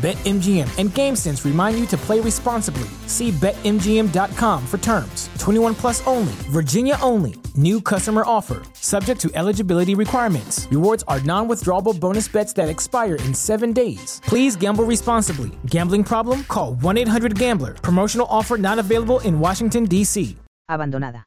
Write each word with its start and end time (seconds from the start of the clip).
BetMGM 0.00 0.78
and 0.78 0.88
GameSense 0.88 1.44
remind 1.44 1.78
you 1.78 1.84
to 1.88 1.96
play 1.98 2.20
responsibly. 2.20 2.88
See 3.06 3.30
BetMGM.com 3.32 4.66
for 4.66 4.78
terms. 4.78 5.28
21 5.38 5.74
plus 5.74 6.06
only, 6.06 6.32
Virginia 6.48 6.96
only. 7.02 7.34
New 7.54 7.82
customer 7.82 8.22
offer, 8.24 8.62
subject 8.72 9.20
to 9.20 9.30
eligibility 9.34 9.94
requirements. 9.94 10.66
Rewards 10.70 11.04
are 11.06 11.20
non 11.20 11.48
withdrawable 11.48 11.92
bonus 12.00 12.28
bets 12.28 12.54
that 12.54 12.70
expire 12.70 13.16
in 13.26 13.34
seven 13.34 13.74
days. 13.74 14.22
Please 14.24 14.56
gamble 14.56 14.84
responsibly. 14.84 15.50
Gambling 15.66 16.04
problem? 16.04 16.44
Call 16.44 16.76
1 16.76 16.96
800 16.96 17.38
Gambler. 17.38 17.74
Promotional 17.74 18.26
offer 18.30 18.56
not 18.56 18.78
available 18.78 19.20
in 19.20 19.38
Washington, 19.38 19.84
D.C. 19.84 20.38
Abandonada. 20.70 21.24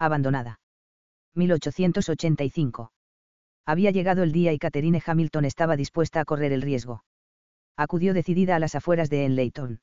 Abandonada. 0.00 0.54
1885. 1.34 2.90
Había 3.66 3.90
llegado 3.90 4.22
el 4.22 4.30
día 4.30 4.52
y 4.52 4.58
Catherine 4.58 5.02
Hamilton 5.04 5.44
estaba 5.46 5.76
dispuesta 5.76 6.20
a 6.20 6.24
correr 6.24 6.52
el 6.52 6.62
riesgo. 6.62 7.02
Acudió 7.78 8.12
decidida 8.12 8.56
a 8.56 8.58
las 8.58 8.74
afueras 8.74 9.08
de 9.08 9.24
Enleyton. 9.24 9.78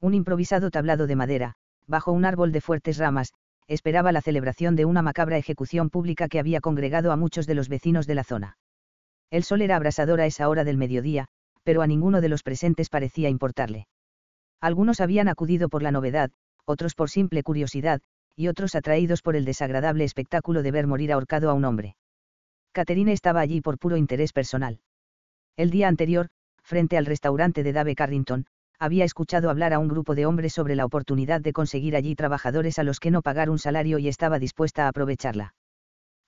Un 0.00 0.12
improvisado 0.12 0.72
tablado 0.72 1.06
de 1.06 1.14
madera, 1.14 1.54
bajo 1.86 2.10
un 2.10 2.24
árbol 2.24 2.50
de 2.50 2.60
fuertes 2.60 2.98
ramas, 2.98 3.32
esperaba 3.68 4.10
la 4.10 4.22
celebración 4.22 4.74
de 4.74 4.86
una 4.86 5.02
macabra 5.02 5.38
ejecución 5.38 5.88
pública 5.88 6.26
que 6.26 6.40
había 6.40 6.60
congregado 6.60 7.12
a 7.12 7.16
muchos 7.16 7.46
de 7.46 7.54
los 7.54 7.68
vecinos 7.68 8.08
de 8.08 8.16
la 8.16 8.24
zona. 8.24 8.58
El 9.30 9.44
sol 9.44 9.62
era 9.62 9.76
abrasador 9.76 10.20
a 10.20 10.26
esa 10.26 10.48
hora 10.48 10.64
del 10.64 10.76
mediodía, 10.76 11.28
pero 11.62 11.82
a 11.82 11.86
ninguno 11.86 12.20
de 12.20 12.28
los 12.28 12.42
presentes 12.42 12.90
parecía 12.90 13.28
importarle. 13.28 13.86
Algunos 14.60 15.00
habían 15.00 15.28
acudido 15.28 15.68
por 15.68 15.84
la 15.84 15.92
novedad, 15.92 16.32
otros 16.64 16.96
por 16.96 17.08
simple 17.08 17.44
curiosidad, 17.44 18.00
y 18.34 18.48
otros 18.48 18.74
atraídos 18.74 19.22
por 19.22 19.36
el 19.36 19.44
desagradable 19.44 20.02
espectáculo 20.02 20.64
de 20.64 20.72
ver 20.72 20.88
morir 20.88 21.12
ahorcado 21.12 21.50
a 21.50 21.54
un 21.54 21.66
hombre. 21.66 21.94
Catherine 22.72 23.12
estaba 23.12 23.38
allí 23.38 23.60
por 23.60 23.78
puro 23.78 23.96
interés 23.96 24.32
personal. 24.32 24.80
El 25.56 25.70
día 25.70 25.86
anterior, 25.86 26.28
frente 26.62 26.96
al 26.96 27.06
restaurante 27.06 27.62
de 27.62 27.72
Dave 27.72 27.94
Carrington, 27.94 28.46
había 28.78 29.04
escuchado 29.04 29.48
hablar 29.48 29.72
a 29.72 29.78
un 29.78 29.88
grupo 29.88 30.14
de 30.14 30.26
hombres 30.26 30.52
sobre 30.52 30.74
la 30.74 30.84
oportunidad 30.84 31.40
de 31.40 31.52
conseguir 31.52 31.94
allí 31.94 32.14
trabajadores 32.16 32.78
a 32.78 32.82
los 32.82 32.98
que 32.98 33.10
no 33.10 33.22
pagar 33.22 33.48
un 33.48 33.58
salario 33.58 33.98
y 33.98 34.08
estaba 34.08 34.38
dispuesta 34.38 34.86
a 34.86 34.88
aprovecharla. 34.88 35.54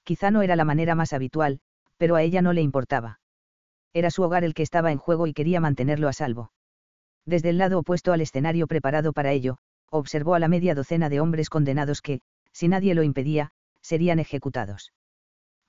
Quizá 0.04 0.30
no 0.30 0.42
era 0.42 0.54
la 0.54 0.64
manera 0.64 0.94
más 0.94 1.12
habitual, 1.12 1.60
pero 1.96 2.14
a 2.14 2.22
ella 2.22 2.42
no 2.42 2.52
le 2.52 2.60
importaba. 2.60 3.20
Era 3.92 4.10
su 4.10 4.22
hogar 4.22 4.44
el 4.44 4.54
que 4.54 4.62
estaba 4.62 4.92
en 4.92 4.98
juego 4.98 5.26
y 5.26 5.32
quería 5.32 5.60
mantenerlo 5.60 6.08
a 6.08 6.12
salvo. 6.12 6.52
Desde 7.26 7.50
el 7.50 7.58
lado 7.58 7.78
opuesto 7.78 8.12
al 8.12 8.20
escenario 8.20 8.66
preparado 8.66 9.12
para 9.12 9.32
ello, 9.32 9.58
observó 9.90 10.34
a 10.34 10.38
la 10.38 10.48
media 10.48 10.74
docena 10.74 11.08
de 11.08 11.20
hombres 11.20 11.48
condenados 11.48 12.02
que, 12.02 12.20
si 12.52 12.68
nadie 12.68 12.94
lo 12.94 13.02
impedía, 13.02 13.50
serían 13.80 14.18
ejecutados. 14.18 14.92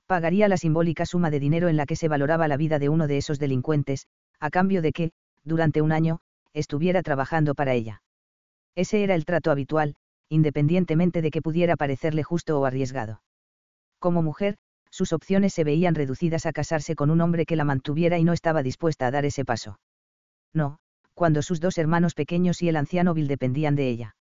Pagaría 0.07 0.47
la 0.47 0.57
simbólica 0.57 1.05
suma 1.05 1.31
de 1.31 1.39
dinero 1.39 1.67
en 1.67 1.77
la 1.77 1.85
que 1.85 1.95
se 1.95 2.07
valoraba 2.07 2.47
la 2.47 2.57
vida 2.57 2.77
de 2.77 2.89
uno 2.89 3.07
de 3.07 3.17
esos 3.17 3.39
delincuentes, 3.39 4.07
a 4.39 4.49
cambio 4.49 4.81
de 4.81 4.91
que, 4.91 5.11
durante 5.43 5.81
un 5.81 5.91
año, 5.91 6.19
estuviera 6.53 7.03
trabajando 7.03 7.55
para 7.55 7.73
ella. 7.73 8.01
Ese 8.75 9.03
era 9.03 9.15
el 9.15 9.25
trato 9.25 9.51
habitual, 9.51 9.95
independientemente 10.29 11.21
de 11.21 11.31
que 11.31 11.41
pudiera 11.41 11.75
parecerle 11.75 12.23
justo 12.23 12.59
o 12.59 12.65
arriesgado. 12.65 13.21
Como 13.99 14.21
mujer, 14.21 14.57
sus 14.89 15.13
opciones 15.13 15.53
se 15.53 15.63
veían 15.63 15.95
reducidas 15.95 16.45
a 16.45 16.53
casarse 16.53 16.95
con 16.95 17.09
un 17.09 17.21
hombre 17.21 17.45
que 17.45 17.55
la 17.55 17.65
mantuviera 17.65 18.17
y 18.17 18.23
no 18.23 18.33
estaba 18.33 18.63
dispuesta 18.63 19.07
a 19.07 19.11
dar 19.11 19.25
ese 19.25 19.45
paso. 19.45 19.79
No, 20.53 20.79
cuando 21.13 21.41
sus 21.41 21.59
dos 21.59 21.77
hermanos 21.77 22.13
pequeños 22.13 22.61
y 22.61 22.69
el 22.69 22.75
anciano 22.75 23.13
Bill 23.13 23.27
dependían 23.27 23.75
de 23.75 23.89
ella. 23.89 24.15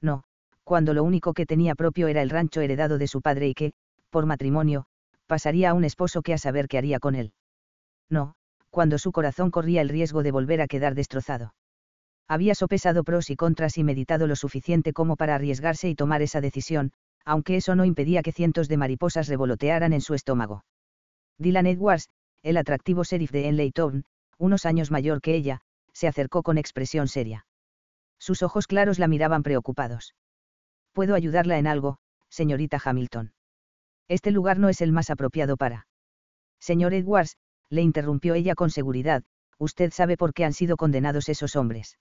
No, 0.00 0.24
cuando 0.64 0.94
lo 0.94 1.04
único 1.04 1.34
que 1.34 1.46
tenía 1.46 1.74
propio 1.74 2.08
era 2.08 2.22
el 2.22 2.30
rancho 2.30 2.60
heredado 2.60 2.98
de 2.98 3.06
su 3.06 3.20
padre 3.20 3.48
y 3.48 3.54
que, 3.54 3.72
por 4.10 4.26
matrimonio, 4.26 4.86
pasaría 5.26 5.70
a 5.70 5.74
un 5.74 5.84
esposo 5.84 6.22
que 6.22 6.34
a 6.34 6.38
saber 6.38 6.68
qué 6.68 6.78
haría 6.78 7.00
con 7.00 7.14
él. 7.14 7.32
No, 8.08 8.34
cuando 8.70 8.98
su 8.98 9.12
corazón 9.12 9.50
corría 9.50 9.80
el 9.80 9.88
riesgo 9.88 10.22
de 10.22 10.32
volver 10.32 10.60
a 10.60 10.66
quedar 10.66 10.94
destrozado. 10.94 11.54
Había 12.28 12.54
sopesado 12.54 13.04
pros 13.04 13.30
y 13.30 13.36
contras 13.36 13.78
y 13.78 13.84
meditado 13.84 14.26
lo 14.26 14.36
suficiente 14.36 14.92
como 14.92 15.16
para 15.16 15.34
arriesgarse 15.34 15.88
y 15.88 15.94
tomar 15.94 16.20
esa 16.20 16.40
decisión, 16.40 16.92
aunque 17.24 17.56
eso 17.56 17.74
no 17.74 17.84
impedía 17.84 18.22
que 18.22 18.32
cientos 18.32 18.68
de 18.68 18.76
mariposas 18.76 19.28
revolotearan 19.28 19.92
en 19.92 20.00
su 20.00 20.14
estómago. 20.14 20.64
Dylan 21.38 21.66
Edwards, 21.66 22.08
el 22.42 22.56
atractivo 22.56 23.04
sheriff 23.04 23.30
de 23.30 23.48
Enleyton, 23.48 24.04
unos 24.38 24.66
años 24.66 24.90
mayor 24.90 25.20
que 25.20 25.34
ella, 25.34 25.60
se 25.92 26.06
acercó 26.06 26.42
con 26.42 26.58
expresión 26.58 27.08
seria. 27.08 27.46
Sus 28.18 28.42
ojos 28.42 28.66
claros 28.66 28.98
la 28.98 29.08
miraban 29.08 29.42
preocupados. 29.42 30.14
¿Puedo 30.92 31.14
ayudarla 31.14 31.58
en 31.58 31.66
algo, 31.66 31.98
señorita 32.28 32.80
Hamilton? 32.84 33.32
Este 34.08 34.30
lugar 34.30 34.58
no 34.58 34.68
es 34.68 34.80
el 34.80 34.92
más 34.92 35.10
apropiado 35.10 35.56
para. 35.56 35.86
Señor 36.60 36.94
Edwards, 36.94 37.36
le 37.70 37.82
interrumpió 37.82 38.34
ella 38.34 38.54
con 38.54 38.70
seguridad, 38.70 39.24
usted 39.58 39.92
sabe 39.92 40.16
por 40.16 40.32
qué 40.32 40.44
han 40.44 40.52
sido 40.52 40.76
condenados 40.76 41.28
esos 41.28 41.56
hombres. 41.56 41.98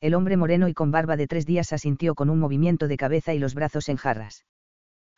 El 0.00 0.14
hombre 0.14 0.36
moreno 0.36 0.68
y 0.68 0.74
con 0.74 0.90
barba 0.90 1.16
de 1.16 1.26
tres 1.26 1.46
días 1.46 1.72
asintió 1.72 2.14
con 2.14 2.30
un 2.30 2.38
movimiento 2.38 2.88
de 2.88 2.96
cabeza 2.96 3.34
y 3.34 3.38
los 3.38 3.54
brazos 3.54 3.88
en 3.88 3.96
jarras. 3.96 4.44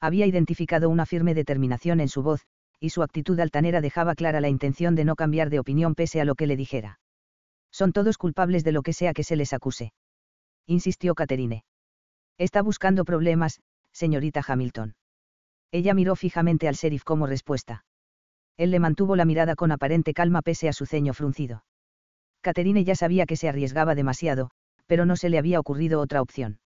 Había 0.01 0.27
identificado 0.27 0.89
una 0.89 1.07
firme 1.07 1.35
determinación 1.35 2.01
en 2.01 2.09
su 2.09 2.23
voz, 2.23 2.47
y 2.81 2.91
su 2.91 3.03
actitud 3.03 3.39
altanera 3.41 3.81
dejaba 3.81 4.15
clara 4.15 4.41
la 4.41 4.49
intención 4.49 4.95
de 4.95 5.05
no 5.05 5.17
cambiar 5.17 5.51
de 5.51 5.59
opinión 5.59 5.95
pese 5.95 6.21
a 6.21 6.25
lo 6.25 6.37
que 6.37 6.47
le 6.47 6.57
dijera. 6.57 7.01
Son 7.73 7.93
todos 7.93 8.19
culpables 8.19 8.65
de 8.65 8.73
lo 8.73 8.83
que 8.83 8.93
sea 8.93 9.13
que 9.13 9.25
se 9.25 9.37
les 9.37 9.53
acuse. 9.53 9.93
Insistió 10.67 11.15
Catherine. 11.15 11.65
Está 12.39 12.63
buscando 12.63 13.05
problemas, 13.05 13.61
señorita 13.93 14.43
Hamilton. 14.47 14.95
Ella 15.73 15.93
miró 15.93 16.15
fijamente 16.15 16.69
al 16.69 16.77
sheriff 16.77 17.03
como 17.03 17.27
respuesta. 17.27 17.85
Él 18.59 18.73
le 18.73 18.81
mantuvo 18.81 19.17
la 19.17 19.25
mirada 19.25 19.55
con 19.55 19.73
aparente 19.73 20.13
calma 20.13 20.43
pese 20.43 20.69
a 20.69 20.73
su 20.73 20.85
ceño 20.85 21.15
fruncido. 21.15 21.65
Catherine 22.43 22.85
ya 22.85 22.97
sabía 22.97 23.25
que 23.25 23.37
se 23.37 23.49
arriesgaba 23.49 23.95
demasiado, 23.95 24.51
pero 24.87 25.07
no 25.07 25.17
se 25.17 25.31
le 25.31 25.39
había 25.39 25.61
ocurrido 25.61 26.01
otra 26.01 26.21
opción. 26.21 26.59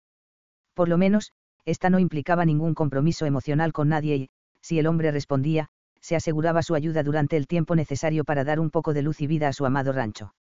Por 0.74 0.88
lo 0.88 0.96
menos, 0.96 1.32
esta 1.66 1.90
no 1.90 1.98
implicaba 1.98 2.44
ningún 2.46 2.74
compromiso 2.74 3.26
emocional 3.26 3.72
con 3.72 3.88
nadie 3.88 4.16
y, 4.16 4.30
si 4.62 4.78
el 4.78 4.86
hombre 4.86 5.12
respondía, 5.12 5.68
se 6.00 6.16
aseguraba 6.16 6.62
su 6.62 6.74
ayuda 6.74 7.02
durante 7.02 7.36
el 7.36 7.46
tiempo 7.46 7.76
necesario 7.76 8.24
para 8.24 8.42
dar 8.42 8.58
un 8.58 8.70
poco 8.70 8.94
de 8.94 9.02
luz 9.02 9.20
y 9.20 9.26
vida 9.26 9.48
a 9.48 9.52
su 9.52 9.66
amado 9.66 9.92
rancho. 9.92 10.34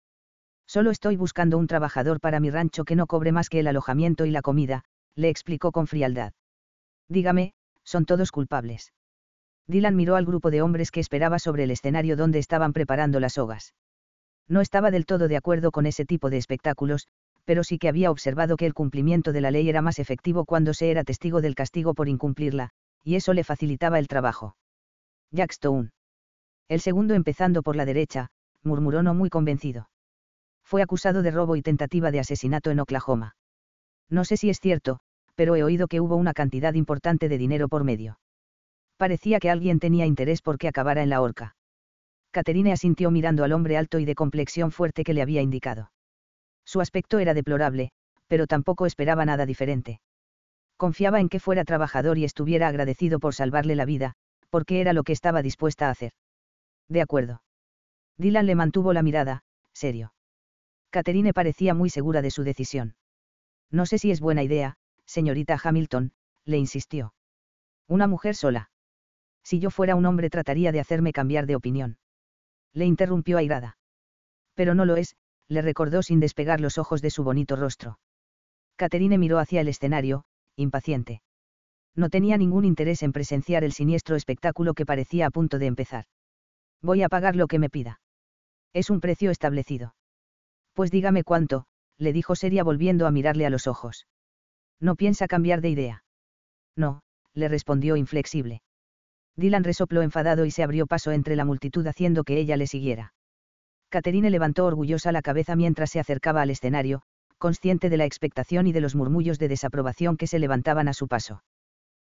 Solo 0.65 0.89
estoy 0.89 1.17
buscando 1.17 1.57
un 1.57 1.67
trabajador 1.67 2.21
para 2.21 2.39
mi 2.39 2.49
rancho 2.49 2.85
que 2.85 2.95
no 2.95 3.07
cobre 3.07 3.33
más 3.33 3.49
que 3.49 3.59
el 3.59 3.67
alojamiento 3.67 4.25
y 4.25 4.31
la 4.31 4.41
comida, 4.41 4.83
le 5.15 5.27
explicó 5.27 5.73
con 5.73 5.85
frialdad. 5.85 6.31
Dígame, 7.09 7.53
son 7.83 8.05
todos 8.05 8.31
culpables. 8.31 8.93
Dylan 9.71 9.95
miró 9.95 10.15
al 10.15 10.25
grupo 10.25 10.51
de 10.51 10.61
hombres 10.61 10.91
que 10.91 10.99
esperaba 10.99 11.39
sobre 11.39 11.63
el 11.63 11.71
escenario 11.71 12.15
donde 12.15 12.39
estaban 12.39 12.73
preparando 12.73 13.19
las 13.19 13.33
sogas. 13.33 13.73
No 14.47 14.61
estaba 14.61 14.91
del 14.91 15.05
todo 15.05 15.27
de 15.27 15.37
acuerdo 15.37 15.71
con 15.71 15.85
ese 15.85 16.05
tipo 16.05 16.29
de 16.29 16.37
espectáculos, 16.37 17.07
pero 17.45 17.63
sí 17.63 17.79
que 17.79 17.89
había 17.89 18.11
observado 18.11 18.57
que 18.57 18.65
el 18.65 18.73
cumplimiento 18.73 19.31
de 19.31 19.41
la 19.41 19.51
ley 19.51 19.69
era 19.69 19.81
más 19.81 19.97
efectivo 19.97 20.45
cuando 20.45 20.73
se 20.73 20.91
era 20.91 21.03
testigo 21.03 21.41
del 21.41 21.55
castigo 21.55 21.93
por 21.93 22.09
incumplirla, 22.09 22.69
y 23.03 23.15
eso 23.15 23.33
le 23.33 23.43
facilitaba 23.43 23.97
el 23.97 24.07
trabajo. 24.07 24.55
Jack 25.31 25.51
Stone. 25.51 25.89
El 26.67 26.81
segundo 26.81 27.13
empezando 27.13 27.63
por 27.63 27.75
la 27.75 27.85
derecha, 27.85 28.29
murmuró 28.63 29.01
no 29.03 29.13
muy 29.13 29.29
convencido 29.29 29.87
fue 30.71 30.81
acusado 30.81 31.21
de 31.21 31.31
robo 31.31 31.57
y 31.57 31.61
tentativa 31.61 32.11
de 32.11 32.21
asesinato 32.21 32.71
en 32.71 32.79
Oklahoma. 32.79 33.35
No 34.09 34.23
sé 34.23 34.37
si 34.37 34.49
es 34.49 34.61
cierto, 34.61 35.01
pero 35.35 35.57
he 35.57 35.63
oído 35.63 35.89
que 35.89 35.99
hubo 35.99 36.15
una 36.15 36.31
cantidad 36.31 36.75
importante 36.75 37.27
de 37.27 37.37
dinero 37.37 37.67
por 37.67 37.83
medio. 37.83 38.17
Parecía 39.01 39.39
que 39.39 39.49
alguien 39.49 39.79
tenía 39.79 40.05
interés 40.05 40.43
por 40.43 40.59
que 40.59 40.67
acabara 40.67 41.01
en 41.01 41.09
la 41.09 41.21
horca. 41.21 41.55
Caterine 42.29 42.71
asintió 42.71 43.09
mirando 43.09 43.43
al 43.43 43.51
hombre 43.51 43.75
alto 43.75 43.97
y 43.97 44.05
de 44.05 44.13
complexión 44.13 44.71
fuerte 44.71 45.03
que 45.03 45.15
le 45.15 45.23
había 45.23 45.41
indicado. 45.41 45.91
Su 46.65 46.81
aspecto 46.81 47.17
era 47.17 47.33
deplorable, 47.33 47.93
pero 48.27 48.45
tampoco 48.45 48.85
esperaba 48.85 49.25
nada 49.25 49.47
diferente. 49.47 50.01
Confiaba 50.77 51.19
en 51.19 51.29
que 51.29 51.39
fuera 51.39 51.65
trabajador 51.65 52.19
y 52.19 52.25
estuviera 52.25 52.67
agradecido 52.67 53.19
por 53.19 53.33
salvarle 53.33 53.75
la 53.75 53.85
vida, 53.85 54.13
porque 54.51 54.81
era 54.81 54.93
lo 54.93 55.01
que 55.01 55.13
estaba 55.13 55.41
dispuesta 55.41 55.87
a 55.87 55.89
hacer. 55.89 56.11
De 56.87 57.01
acuerdo. 57.01 57.41
Dylan 58.19 58.45
le 58.45 58.53
mantuvo 58.53 58.93
la 58.93 59.01
mirada, 59.01 59.41
serio. 59.73 60.13
Caterine 60.91 61.33
parecía 61.33 61.73
muy 61.73 61.89
segura 61.89 62.21
de 62.21 62.29
su 62.29 62.43
decisión. 62.43 62.93
No 63.71 63.87
sé 63.87 63.97
si 63.97 64.11
es 64.11 64.19
buena 64.19 64.43
idea, 64.43 64.77
señorita 65.07 65.57
Hamilton, 65.59 66.11
le 66.45 66.59
insistió. 66.59 67.15
Una 67.87 68.05
mujer 68.05 68.35
sola. 68.35 68.67
Si 69.43 69.59
yo 69.59 69.69
fuera 69.69 69.95
un 69.95 70.05
hombre 70.05 70.29
trataría 70.29 70.71
de 70.71 70.79
hacerme 70.79 71.13
cambiar 71.13 71.45
de 71.45 71.55
opinión. 71.55 71.97
Le 72.73 72.85
interrumpió 72.85 73.37
airada. 73.37 73.77
Pero 74.55 74.75
no 74.75 74.85
lo 74.85 74.95
es, 74.95 75.15
le 75.47 75.61
recordó 75.61 76.03
sin 76.03 76.19
despegar 76.19 76.61
los 76.61 76.77
ojos 76.77 77.01
de 77.01 77.09
su 77.09 77.23
bonito 77.23 77.55
rostro. 77.55 77.99
Caterine 78.77 79.17
miró 79.17 79.39
hacia 79.39 79.61
el 79.61 79.67
escenario, 79.67 80.23
impaciente. 80.55 81.21
No 81.95 82.09
tenía 82.09 82.37
ningún 82.37 82.65
interés 82.65 83.03
en 83.03 83.11
presenciar 83.11 83.63
el 83.63 83.73
siniestro 83.73 84.15
espectáculo 84.15 84.73
que 84.73 84.85
parecía 84.85 85.27
a 85.27 85.31
punto 85.31 85.59
de 85.59 85.65
empezar. 85.65 86.05
Voy 86.81 87.03
a 87.03 87.09
pagar 87.09 87.35
lo 87.35 87.47
que 87.47 87.59
me 87.59 87.69
pida. 87.69 87.99
Es 88.73 88.89
un 88.89 89.01
precio 89.01 89.31
establecido. 89.31 89.95
Pues 90.73 90.89
dígame 90.89 91.23
cuánto, 91.23 91.65
le 91.97 92.13
dijo 92.13 92.35
seria 92.35 92.63
volviendo 92.63 93.05
a 93.05 93.11
mirarle 93.11 93.45
a 93.45 93.49
los 93.49 93.67
ojos. 93.67 94.07
No 94.79 94.95
piensa 94.95 95.27
cambiar 95.27 95.61
de 95.61 95.69
idea. 95.69 96.03
No, 96.75 97.03
le 97.33 97.49
respondió 97.49 97.97
inflexible. 97.97 98.61
Dylan 99.35 99.63
resopló 99.63 100.01
enfadado 100.01 100.45
y 100.45 100.51
se 100.51 100.63
abrió 100.63 100.87
paso 100.87 101.11
entre 101.11 101.35
la 101.35 101.45
multitud 101.45 101.85
haciendo 101.87 102.23
que 102.23 102.37
ella 102.37 102.57
le 102.57 102.67
siguiera. 102.67 103.13
Caterine 103.89 104.29
levantó 104.29 104.65
orgullosa 104.65 105.11
la 105.11 105.21
cabeza 105.21 105.55
mientras 105.55 105.91
se 105.91 105.99
acercaba 105.99 106.41
al 106.41 106.49
escenario, 106.49 107.01
consciente 107.37 107.89
de 107.89 107.97
la 107.97 108.05
expectación 108.05 108.67
y 108.67 108.71
de 108.71 108.81
los 108.81 108.95
murmullos 108.95 109.39
de 109.39 109.47
desaprobación 109.47 110.15
que 110.15 110.27
se 110.27 110.39
levantaban 110.39 110.87
a 110.87 110.93
su 110.93 111.07
paso. 111.07 111.43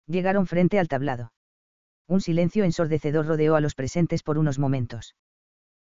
Llegaron 0.06 0.46
frente 0.46 0.78
al 0.78 0.88
tablado. 0.88 1.32
Un 2.08 2.20
silencio 2.20 2.64
ensordecedor 2.64 3.26
rodeó 3.26 3.54
a 3.54 3.60
los 3.60 3.74
presentes 3.74 4.22
por 4.22 4.38
unos 4.38 4.58
momentos. 4.58 5.14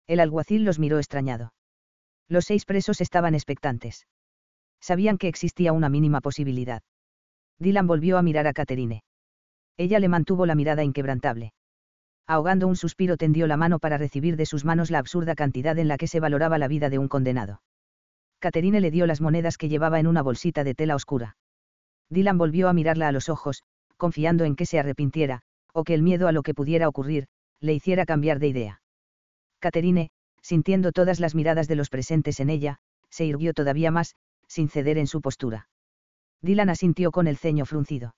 El 0.06 0.20
alguacil 0.20 0.64
los 0.64 0.79
miró 0.79 0.99
extrañado. 0.99 1.55
Los 2.29 2.44
seis 2.44 2.67
presos 2.67 3.00
estaban 3.00 3.34
expectantes. 3.34 4.06
Sabían 4.81 5.19
que 5.19 5.29
existía 5.29 5.73
una 5.73 5.88
mínima 5.88 6.20
posibilidad. 6.20 6.82
Dylan 7.58 7.87
volvió 7.87 8.19
a 8.19 8.23
mirar 8.23 8.46
a 8.46 8.52
Caterine. 8.52 9.02
Ella 9.78 9.98
le 9.98 10.08
mantuvo 10.08 10.44
la 10.44 10.54
mirada 10.54 10.84
inquebrantable 10.84 11.54
ahogando 12.28 12.69
un 12.69 12.76
suspiro 12.76 13.16
tendió 13.16 13.46
la 13.46 13.56
mano 13.56 13.78
para 13.78 13.96
recibir 13.96 14.36
de 14.36 14.44
sus 14.44 14.64
manos 14.66 14.90
la 14.90 14.98
absurda 14.98 15.34
cantidad 15.34 15.78
en 15.78 15.88
la 15.88 15.96
que 15.96 16.06
se 16.06 16.20
valoraba 16.20 16.58
la 16.58 16.69
vida 16.69 16.90
de 16.90 16.98
un 16.98 17.08
condenado. 17.08 17.62
Caterine 18.38 18.80
le 18.80 18.90
dio 18.90 19.06
las 19.06 19.22
monedas 19.22 19.56
que 19.56 19.70
llevaba 19.70 19.98
en 19.98 20.06
una 20.06 20.22
bolsita 20.22 20.62
de 20.62 20.75
tela 20.75 20.94
oscura. 20.94 21.36
Dylan 22.10 22.36
volvió 22.36 22.69
a 22.69 22.75
mirarla 22.75 23.08
a 23.08 23.12
los 23.12 23.30
ojos, 23.30 23.64
confiando 23.96 24.44
en 24.44 24.56
que 24.56 24.66
se 24.66 24.78
arrepintiera, 24.78 25.40
o 25.72 25.84
que 25.84 25.94
el 25.94 26.02
miedo 26.02 26.28
a 26.28 26.32
lo 26.32 26.42
que 26.42 26.54
pudiera 26.54 26.86
ocurrir, 26.86 27.28
le 27.60 27.72
hiciera 27.72 28.04
cambiar 28.04 28.38
de 28.38 28.48
idea. 28.48 28.82
Caterine, 29.58 30.10
sintiendo 30.42 30.92
todas 30.92 31.20
las 31.20 31.34
miradas 31.34 31.66
de 31.66 31.76
los 31.76 31.88
presentes 31.88 32.40
en 32.40 32.50
ella, 32.50 32.78
se 33.08 33.24
irguió 33.24 33.54
todavía 33.54 33.90
más, 33.90 34.16
sin 34.46 34.69
ceder 34.69 34.98
en 34.98 35.06
su 35.06 35.22
postura. 35.22 35.69
Dylan 36.42 36.69
asintió 36.69 37.10
con 37.10 37.26
el 37.26 37.38
ceño 37.38 37.64
fruncido. 37.64 38.14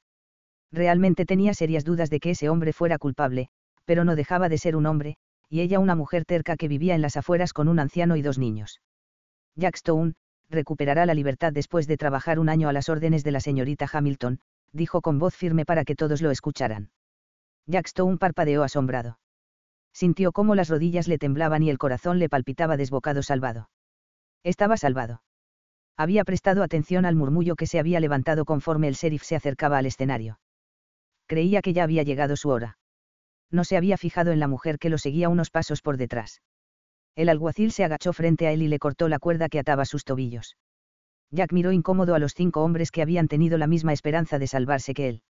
Realmente 0.72 1.26
tenía 1.26 1.55
serias 1.55 1.84
dudas 1.84 2.11
de 2.11 2.20
que 2.20 2.31
ese 2.31 2.49
hombre 2.49 2.72
fuera 2.72 2.99
culpable, 2.99 3.49
pero 3.84 4.05
no 4.05 4.14
dejaba 4.14 4.49
de 4.49 4.58
ser 4.58 4.76
un 4.76 4.87
hombre, 4.87 5.17
y 5.49 5.61
ella 5.61 5.81
una 5.81 5.96
mujer 5.96 6.25
terca 6.25 6.56
que 6.56 6.69
vivía 6.69 6.94
en 6.94 7.02
las 7.02 7.17
afueras 7.17 7.52
con 7.52 7.69
un 7.69 7.81
anciano 7.81 8.17
y 8.17 8.22
dos 8.22 8.38
niños. 8.38 8.81
Jack 9.56 9.76
Stone, 9.76 10.14
recuperará 10.49 11.06
la 11.06 11.14
libertad 11.14 11.52
después 11.52 11.87
de 11.87 11.96
trabajar 11.96 12.38
un 12.38 12.49
año 12.49 12.69
a 12.69 12.72
las 12.72 12.88
órdenes 12.88 13.25
de 13.25 13.32
la 13.32 13.40
señorita 13.40 13.88
Hamilton, 13.93 14.40
dijo 14.72 15.00
con 15.00 15.19
voz 15.19 15.34
firme 15.34 15.64
para 15.64 15.84
que 15.84 15.96
todos 15.96 16.22
lo 16.22 16.31
escucharan. 16.31 16.90
Jack 17.66 17.87
Stone 17.87 18.19
parpadeó 18.19 18.62
asombrado. 18.62 19.19
Sintió 19.93 20.31
cómo 20.31 20.55
las 20.55 20.69
rodillas 20.69 21.08
le 21.08 21.19
temblaban 21.19 21.64
y 21.64 21.70
el 21.70 21.78
corazón 21.78 22.20
le 22.20 22.28
palpitaba 22.28 22.76
desbocado 22.76 23.23
salvado. 23.23 23.70
Estaba 24.44 24.76
salvado. 24.76 25.23
Había 25.96 26.25
prestado 26.25 26.62
atención 26.62 27.05
al 27.05 27.16
murmullo 27.16 27.56
que 27.56 27.66
se 27.66 27.78
había 27.81 27.99
levantado 28.00 28.44
conforme 28.44 28.87
el 28.87 28.94
sheriff 28.94 29.25
se 29.25 29.37
acercaba 29.37 29.78
al 29.78 29.87
escenario. 29.87 30.38
Creía 31.32 31.62
que 31.62 31.72
ya 31.72 31.84
había 31.84 32.02
llegado 32.02 32.34
su 32.36 32.48
hora 32.48 32.76
no 33.50 33.64
se 33.64 33.76
había 33.76 33.96
fijado 33.96 34.32
en 34.32 34.40
la 34.40 34.48
mujer 34.48 34.78
que 34.78 34.90
lo 34.90 34.98
seguía 34.98 35.28
unos 35.28 35.50
pasos 35.50 35.82
por 35.82 35.96
detrás. 35.96 36.40
El 37.16 37.28
alguacil 37.28 37.72
se 37.72 37.84
agachó 37.84 38.12
frente 38.12 38.46
a 38.46 38.52
él 38.52 38.62
y 38.62 38.68
le 38.68 38.78
cortó 38.78 39.08
la 39.08 39.18
cuerda 39.18 39.48
que 39.48 39.58
ataba 39.58 39.84
sus 39.84 40.04
tobillos. 40.04 40.56
Jack 41.30 41.52
miró 41.52 41.72
incómodo 41.72 42.14
a 42.14 42.18
los 42.18 42.34
cinco 42.34 42.62
hombres 42.62 42.90
que 42.90 43.02
habían 43.02 43.28
tenido 43.28 43.58
la 43.58 43.66
misma 43.66 43.92
esperanza 43.92 44.38
de 44.38 44.46
salvarse 44.46 44.94
que 44.94 45.08
él. 45.08 45.22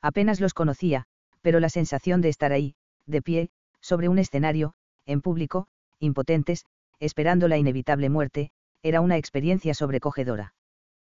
Apenas 0.00 0.40
los 0.40 0.54
conocía, 0.54 1.04
pero 1.40 1.60
la 1.60 1.68
sensación 1.68 2.20
de 2.20 2.28
estar 2.28 2.52
ahí, 2.52 2.74
de 3.06 3.22
pie, 3.22 3.50
sobre 3.80 4.08
un 4.08 4.18
escenario, 4.18 4.74
en 5.06 5.20
público, 5.20 5.66
impotentes, 5.98 6.66
esperando 7.00 7.48
la 7.48 7.58
inevitable 7.58 8.08
muerte, 8.10 8.50
era 8.82 9.00
una 9.00 9.16
experiencia 9.16 9.74
sobrecogedora. 9.74 10.54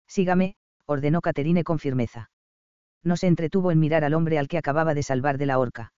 Sígame, 0.06 0.56
ordenó 0.86 1.20
Caterine 1.20 1.64
con 1.64 1.78
firmeza. 1.78 2.30
No 3.04 3.16
se 3.16 3.28
entretuvo 3.28 3.70
en 3.70 3.78
mirar 3.78 4.02
al 4.02 4.14
hombre 4.14 4.38
al 4.38 4.48
que 4.48 4.58
acababa 4.58 4.94
de 4.94 5.04
salvar 5.04 5.38
de 5.38 5.46
la 5.46 5.58
horca 5.58 5.92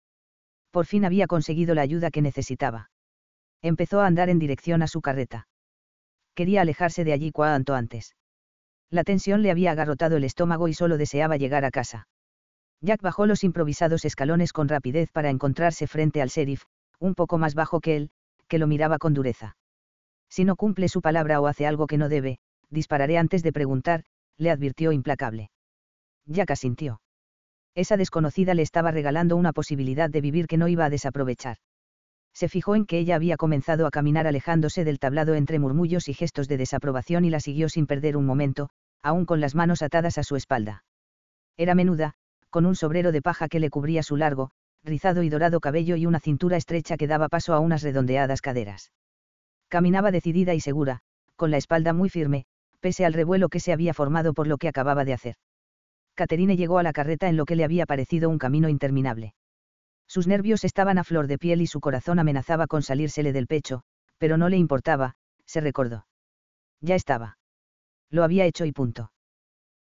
por 0.77 0.85
fin 0.85 1.07
había 1.07 1.27
conseguido 1.27 1.75
la 1.75 1.81
ayuda 1.81 2.11
que 2.11 2.21
necesitaba. 2.21 2.91
Empezó 3.63 4.03
a 4.03 4.07
andar 4.07 4.29
en 4.29 4.39
dirección 4.39 4.83
a 4.83 4.89
su 4.89 5.01
carreta. 5.01 5.49
Quería 6.35 6.61
alejarse 6.61 7.03
de 7.03 7.15
allí 7.15 7.33
cuanto 7.33 7.75
antes. 7.75 8.15
La 8.91 9.03
tensión 9.03 9.41
le 9.41 9.51
había 9.51 9.71
agarrotado 9.71 10.19
el 10.19 10.25
estómago 10.25 10.69
y 10.69 10.75
solo 10.75 10.99
deseaba 10.99 11.39
llegar 11.39 11.65
a 11.65 11.71
casa. 11.71 12.09
Jack 12.83 13.01
bajó 13.01 13.25
los 13.25 13.43
improvisados 13.43 14.05
escalones 14.05 14.53
con 14.53 14.69
rapidez 14.69 15.11
para 15.13 15.31
encontrarse 15.31 15.87
frente 15.87 16.21
al 16.21 16.29
sheriff, 16.29 16.65
un 16.99 17.15
poco 17.15 17.39
más 17.39 17.55
bajo 17.55 17.81
que 17.81 17.97
él, 17.97 18.11
que 18.47 18.59
lo 18.59 18.67
miraba 18.67 18.99
con 18.99 19.15
dureza. 19.15 19.57
Si 20.29 20.45
no 20.45 20.57
cumple 20.57 20.91
su 20.91 21.01
palabra 21.01 21.41
o 21.41 21.47
hace 21.47 21.67
algo 21.67 21.87
que 21.87 21.97
no 21.97 22.11
debe, 22.11 22.39
dispararé 22.69 23.17
antes 23.17 23.43
de 23.43 23.55
preguntar, 23.55 24.05
le 24.37 24.51
advirtió 24.51 24.93
implacable. 24.93 25.49
Jack 26.27 26.51
asintió 26.51 27.01
esa 27.77 27.99
desconocida 27.99 28.55
le 28.55 28.63
estaba 28.63 28.91
regalando 28.91 29.37
una 29.37 29.53
posibilidad 29.53 30.09
de 30.09 30.23
vivir 30.23 30.47
que 30.47 30.57
no 30.57 30.67
iba 30.67 30.87
a 30.87 30.91
desaprovechar. 30.91 31.59
Se 32.33 32.49
fijó 32.49 32.75
en 32.75 32.87
que 32.87 32.99
ella 32.99 33.17
había 33.17 33.37
comenzado 33.37 33.87
a 33.87 33.91
caminar 33.91 34.27
alejándose 34.27 34.83
del 34.83 34.99
tablado 34.99 35.35
entre 35.35 35.59
murmullos 35.59 36.09
y 36.09 36.15
gestos 36.15 36.49
de 36.49 36.57
desaprobación 36.57 37.27
y 37.27 37.31
la 37.31 37.39
siguió 37.39 37.69
sin 37.69 37.87
perder 37.87 38.17
un 38.17 38.25
momento, 38.25 38.71
aún 39.03 39.27
con 39.27 39.41
las 39.41 39.55
manos 39.55 39.83
atadas 39.83 40.17
a 40.17 40.23
su 40.23 40.37
espalda. 40.37 40.85
Era 41.59 41.75
menuda, 41.75 42.15
con 42.49 42.65
un 42.65 42.77
sobrero 42.77 43.13
de 43.13 43.21
paja 43.21 43.47
que 43.49 43.61
le 43.61 43.69
cubría 43.69 44.03
su 44.03 44.17
largo, 44.17 44.51
rizado 44.83 45.23
y 45.23 45.29
dorado 45.29 45.61
cabello 45.61 45.97
y 45.97 46.07
una 46.07 46.21
cintura 46.21 46.57
estrecha 46.57 46.97
que 46.97 47.07
daba 47.07 47.29
paso 47.29 47.53
a 47.53 47.61
unas 47.61 47.83
redondeadas 47.83 48.41
caderas. 48.41 48.91
Caminaba 49.69 50.11
decidida 50.13 50.55
y 50.55 50.61
segura, 50.61 51.01
con 51.37 51.51
la 51.51 51.59
espalda 51.59 51.93
muy 51.93 52.09
firme, 52.09 52.47
pese 52.81 53.05
al 53.05 53.13
revuelo 53.13 53.51
que 53.51 53.61
se 53.61 53.73
había 53.73 53.93
formado 53.93 54.33
por 54.33 54.47
lo 54.47 54.57
que 54.57 54.69
acababa 54.69 55.05
de 55.05 55.13
hacer. 55.13 55.37
Caterine 56.17 56.57
llegó 56.57 56.79
a 56.79 56.83
la 56.83 56.93
carreta 56.93 57.29
en 57.29 57.37
lo 57.37 57.45
que 57.45 57.55
le 57.55 57.65
había 57.65 57.87
parecido 57.87 58.29
un 58.29 58.39
camino 58.39 58.69
interminable. 58.69 59.35
Sus 60.09 60.27
nervios 60.27 60.65
estaban 60.65 60.99
a 60.99 61.05
flor 61.05 61.27
de 61.27 61.39
piel 61.39 61.61
y 61.61 61.67
su 61.67 61.81
corazón 61.81 62.19
amenazaba 62.19 62.67
con 62.67 62.83
salírsele 62.83 63.33
del 63.33 63.47
pecho, 63.47 63.83
pero 64.19 64.37
no 64.37 64.49
le 64.49 64.57
importaba, 64.57 65.15
se 65.45 65.61
recordó. 65.61 66.07
Ya 66.81 66.95
estaba. 66.95 67.39
Lo 68.11 68.25
había 68.25 68.47
hecho 68.47 68.65
y 68.65 68.73
punto. 68.73 69.13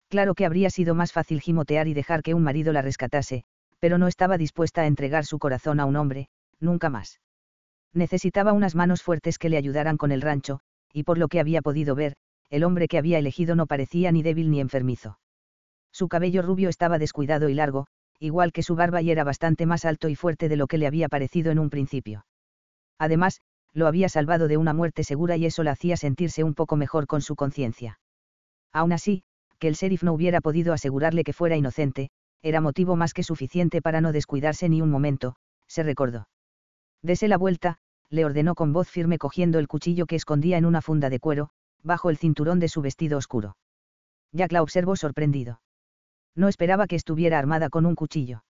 Claro 0.09 0.35
que 0.35 0.45
habría 0.45 0.69
sido 0.69 0.93
más 0.93 1.13
fácil 1.13 1.41
gimotear 1.41 1.87
y 1.87 1.93
dejar 1.93 2.21
que 2.21 2.33
un 2.33 2.43
marido 2.43 2.73
la 2.73 2.81
rescatase, 2.81 3.43
pero 3.79 3.97
no 3.97 4.07
estaba 4.07 4.37
dispuesta 4.37 4.81
a 4.81 4.87
entregar 4.87 5.25
su 5.25 5.39
corazón 5.39 5.79
a 5.79 5.85
un 5.85 5.95
hombre, 5.95 6.27
nunca 6.59 6.89
más. 6.89 7.19
Necesitaba 7.93 8.51
unas 8.53 8.75
manos 8.75 9.01
fuertes 9.01 9.37
que 9.37 9.49
le 9.49 9.57
ayudaran 9.57 9.97
con 9.97 10.11
el 10.11 10.21
rancho, 10.21 10.59
y 10.91 11.03
por 11.03 11.17
lo 11.17 11.27
que 11.27 11.39
había 11.39 11.61
podido 11.61 11.95
ver, 11.95 12.15
el 12.49 12.63
hombre 12.63 12.87
que 12.87 12.97
había 12.97 13.19
elegido 13.19 13.55
no 13.55 13.67
parecía 13.67 14.11
ni 14.11 14.21
débil 14.21 14.51
ni 14.51 14.59
enfermizo. 14.59 15.17
Su 15.95 16.09
cabello 16.09 16.41
rubio 16.41 16.67
estaba 16.67 16.99
descuidado 16.99 17.47
y 17.47 17.53
largo, 17.53 17.87
igual 18.19 18.51
que 18.51 18.63
su 18.63 18.75
barba 18.75 19.01
y 19.01 19.11
era 19.11 19.23
bastante 19.23 19.65
más 19.65 19.85
alto 19.85 20.09
y 20.09 20.15
fuerte 20.15 20.49
de 20.49 20.57
lo 20.57 20.67
que 20.67 20.77
le 20.77 20.87
había 20.87 21.07
parecido 21.07 21.53
en 21.53 21.59
un 21.59 21.69
principio. 21.69 22.25
Además, 22.99 23.39
lo 23.71 23.87
había 23.87 24.09
salvado 24.09 24.49
de 24.49 24.57
una 24.57 24.73
muerte 24.73 25.05
segura 25.05 25.37
y 25.37 25.45
eso 25.45 25.63
la 25.63 25.71
hacía 25.71 25.95
sentirse 25.95 26.43
un 26.43 26.53
poco 26.53 26.75
mejor 26.75 27.07
con 27.07 27.21
su 27.21 27.37
conciencia. 27.37 27.97
Aún 28.73 28.91
así, 28.91 29.23
que 29.57 29.69
el 29.69 29.75
sheriff 29.75 30.03
no 30.03 30.11
hubiera 30.11 30.41
podido 30.41 30.73
asegurarle 30.73 31.23
que 31.23 31.31
fuera 31.31 31.55
inocente, 31.55 32.09
era 32.41 32.59
motivo 32.59 32.97
más 32.97 33.13
que 33.13 33.23
suficiente 33.23 33.81
para 33.81 34.01
no 34.01 34.11
descuidarse 34.11 34.67
ni 34.67 34.81
un 34.81 34.91
momento, 34.91 35.37
se 35.65 35.81
recordó. 35.81 36.27
Dese 37.03 37.29
la 37.29 37.37
vuelta, 37.37 37.77
le 38.09 38.25
ordenó 38.25 38.55
con 38.55 38.73
voz 38.73 38.89
firme 38.89 39.17
cogiendo 39.17 39.59
el 39.59 39.69
cuchillo 39.69 40.07
que 40.07 40.17
escondía 40.17 40.57
en 40.57 40.65
una 40.65 40.81
funda 40.81 41.09
de 41.09 41.21
cuero, 41.21 41.51
bajo 41.83 42.09
el 42.09 42.17
cinturón 42.17 42.59
de 42.59 42.67
su 42.67 42.81
vestido 42.81 43.17
oscuro. 43.17 43.55
Jack 44.33 44.51
la 44.51 44.61
observó 44.61 44.97
sorprendido. 44.97 45.61
No 46.35 46.49
esperaba 46.49 46.87
que 46.87 46.97
estuviera 46.97 47.39
armada 47.39 47.69
con 47.69 47.85
un 47.85 47.95
cuchillo. 47.95 48.43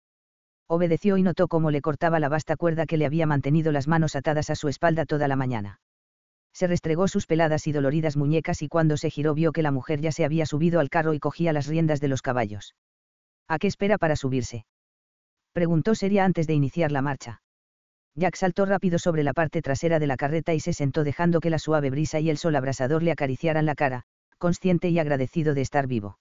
Obedeció 0.68 1.18
y 1.18 1.24
notó 1.24 1.48
cómo 1.48 1.70
le 1.70 1.82
cortaba 1.82 2.20
la 2.20 2.30
vasta 2.30 2.56
cuerda 2.58 2.88
que 2.88 2.98
le 2.98 3.06
había 3.06 3.28
mantenido 3.28 3.72
las 3.72 3.88
manos 3.88 4.16
atadas 4.16 4.50
a 4.50 4.56
su 4.56 4.68
espalda 4.68 5.06
toda 5.06 5.28
la 5.28 5.36
mañana. 5.36 5.80
Se 6.54 6.66
restregó 6.66 7.08
sus 7.08 7.28
peladas 7.28 7.68
y 7.68 7.72
doloridas 7.72 8.18
muñecas 8.18 8.64
y 8.64 8.68
cuando 8.68 8.98
se 8.98 9.12
giró 9.12 9.36
vio 9.36 9.52
que 9.52 9.62
la 9.62 9.72
mujer 9.72 10.02
ya 10.02 10.12
se 10.12 10.26
había 10.26 10.48
subido 10.48 10.80
al 10.80 10.90
carro 10.90 11.14
y 11.14 11.20
cogía 11.20 11.54
las 11.54 11.68
riendas 11.68 12.02
de 12.02 12.08
los 12.08 12.24
caballos. 12.24 12.76
¿A 13.48 13.60
qué 13.60 13.68
espera 13.68 14.00
para 14.00 14.16
subirse? 14.16 14.66
Preguntó 15.54 15.94
seria 15.94 16.26
antes 16.26 16.48
de 16.48 16.54
iniciar 16.54 16.92
la 16.92 17.04
marcha. 17.04 17.42
Jack 18.16 18.36
saltó 18.36 18.66
rápido 18.66 18.98
sobre 18.98 19.24
la 19.24 19.34
parte 19.34 19.62
trasera 19.62 20.00
de 20.00 20.08
la 20.08 20.18
carreta 20.18 20.54
y 20.54 20.60
se 20.60 20.74
sentó 20.74 21.04
dejando 21.04 21.42
que 21.42 21.50
la 21.50 21.60
suave 21.60 21.92
brisa 21.92 22.20
y 22.20 22.30
el 22.30 22.38
sol 22.38 22.56
abrasador 22.56 23.04
le 23.04 23.12
acariciaran 23.12 23.66
la 23.66 23.76
cara, 23.76 24.04
consciente 24.40 24.90
y 24.90 24.98
agradecido 24.98 25.54
de 25.54 25.62
estar 25.62 25.86
vivo 25.86 26.18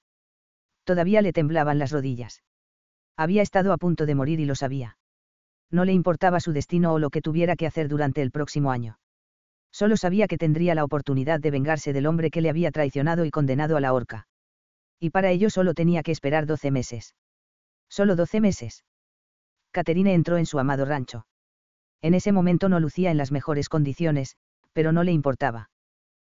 Todavía 0.85 1.23
le 1.23 1.33
temblaban 1.33 1.79
las 1.79 1.91
rodillas. 1.91 2.43
Había 3.17 3.43
estado 3.43 3.73
a 3.73 3.79
punto 3.79 4.07
de 4.07 4.15
morir 4.15 4.41
y 4.41 4.45
lo 4.45 4.55
sabía. 4.55 4.97
No 5.71 5.85
le 5.85 5.93
importaba 5.93 6.41
su 6.41 6.53
destino 6.53 6.93
o 6.93 6.99
lo 6.99 7.11
que 7.11 7.23
tuviera 7.23 7.57
que 7.57 7.67
hacer 7.67 7.89
durante 7.89 8.23
el 8.23 8.31
próximo 8.31 8.71
año. 8.71 8.99
Solo 9.73 9.97
sabía 9.97 10.29
que 10.29 10.39
tendría 10.39 10.75
la 10.75 10.85
oportunidad 10.85 11.41
de 11.41 11.51
vengarse 11.51 11.93
del 11.93 12.07
hombre 12.07 12.31
que 12.31 12.41
le 12.41 12.51
había 12.51 12.71
traicionado 12.71 13.25
y 13.25 13.31
condenado 13.31 13.77
a 13.77 13.81
la 13.81 13.93
horca. 13.93 14.29
Y 15.01 15.11
para 15.11 15.31
ello 15.31 15.51
solo 15.51 15.75
tenía 15.75 16.03
que 16.03 16.13
esperar 16.13 16.47
doce 16.47 16.71
meses. 16.71 17.17
Solo 17.89 18.15
doce 18.15 18.41
meses. 18.41 18.85
Caterine 19.73 20.15
entró 20.15 20.39
en 20.39 20.47
su 20.47 20.59
amado 20.59 20.85
rancho. 20.85 21.27
En 22.03 22.15
ese 22.15 22.31
momento 22.31 22.69
no 22.69 22.79
lucía 22.79 23.11
en 23.11 23.17
las 23.17 23.33
mejores 23.33 23.69
condiciones, 23.69 24.37
pero 24.73 24.93
no 24.93 25.03
le 25.03 25.13
importaba. 25.13 25.71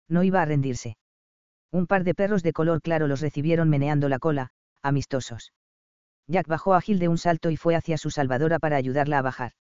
No 0.09 0.23
iba 0.23 0.41
a 0.41 0.45
rendirse. 0.45 0.97
Un 1.71 1.85
par 1.85 2.03
de 2.03 2.15
perros 2.15 2.43
de 2.43 2.53
color 2.53 2.81
claro 2.81 3.07
los 3.07 3.21
recibieron 3.21 3.69
meneando 3.69 4.09
la 4.09 4.19
cola, 4.19 4.49
amistosos. 4.81 5.53
Jack 6.27 6.47
bajó 6.47 6.73
ágil 6.73 6.99
de 6.99 7.07
un 7.07 7.17
salto 7.17 7.49
y 7.49 7.57
fue 7.57 7.75
hacia 7.75 7.97
su 7.97 8.09
salvadora 8.09 8.59
para 8.59 8.75
ayudarla 8.75 9.19
a 9.19 9.21
bajar. 9.21 9.53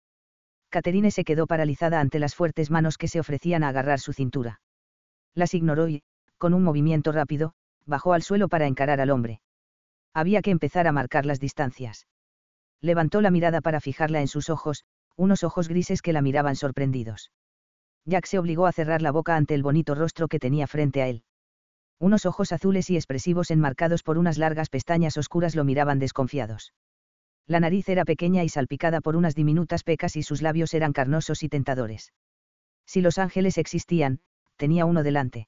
Caterine 0.70 1.12
se 1.12 1.24
quedó 1.24 1.48
paralizada 1.48 2.00
ante 2.00 2.20
las 2.20 2.36
fuertes 2.36 2.72
manos 2.72 2.98
que 2.98 3.08
se 3.08 3.20
ofrecían 3.20 3.64
a 3.64 3.70
agarrar 3.70 4.00
su 4.00 4.14
cintura. 4.14 4.62
Las 5.34 5.54
ignoró 5.54 5.88
y, 5.88 6.04
con 6.38 6.54
un 6.54 6.64
movimiento 6.64 7.12
rápido, 7.12 7.54
bajó 7.86 8.14
al 8.14 8.22
suelo 8.22 8.50
para 8.50 8.68
encarar 8.68 9.00
al 9.00 9.12
hombre. 9.12 9.42
Había 10.14 10.42
que 10.42 10.52
empezar 10.52 10.88
a 10.88 10.92
marcar 10.92 11.26
las 11.26 11.40
distancias. 11.40 12.08
Levantó 12.82 13.22
la 13.22 13.32
mirada 13.32 13.62
para 13.62 13.80
fijarla 13.80 14.22
en 14.22 14.28
sus 14.28 14.50
ojos, 14.50 14.84
unos 15.16 15.44
ojos 15.44 15.68
grises 15.68 16.02
que 16.02 16.14
la 16.14 16.22
miraban 16.22 16.56
sorprendidos. 16.56 17.32
Jack 18.06 18.26
se 18.26 18.40
obligó 18.40 18.66
a 18.66 18.72
cerrar 18.72 19.02
la 19.02 19.12
boca 19.12 19.36
ante 19.36 19.54
el 19.56 19.64
bonito 19.64 19.96
rostro 19.96 20.28
que 20.28 20.40
tenía 20.40 20.68
frente 20.68 21.02
a 21.02 21.08
él. 21.08 21.24
Unos 22.00 22.26
ojos 22.26 22.52
azules 22.52 22.90
y 22.90 22.96
expresivos 22.96 23.50
enmarcados 23.50 24.04
por 24.04 24.18
unas 24.18 24.38
largas 24.38 24.70
pestañas 24.70 25.18
oscuras 25.18 25.56
lo 25.56 25.64
miraban 25.64 25.98
desconfiados. 26.00 26.74
La 27.48 27.60
nariz 27.60 27.90
era 27.90 28.06
pequeña 28.06 28.44
y 28.44 28.50
salpicada 28.50 29.02
por 29.02 29.16
unas 29.16 29.34
diminutas 29.34 29.84
pecas 29.84 30.16
y 30.16 30.24
sus 30.24 30.42
labios 30.42 30.74
eran 30.74 30.94
carnosos 30.94 31.44
y 31.44 31.50
tentadores. 31.50 32.14
Si 32.86 33.02
los 33.02 33.18
ángeles 33.18 33.58
existían, 33.58 34.20
tenía 34.58 34.86
uno 34.86 35.02
delante. 35.02 35.48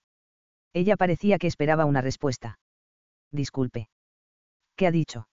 Ella 0.74 0.96
parecía 0.98 1.38
que 1.38 1.48
esperaba 1.48 1.86
una 1.86 2.02
respuesta. 2.02 2.60
Disculpe. 3.32 3.90
¿Qué 4.76 4.88
ha 4.88 4.92
dicho? 4.92 5.28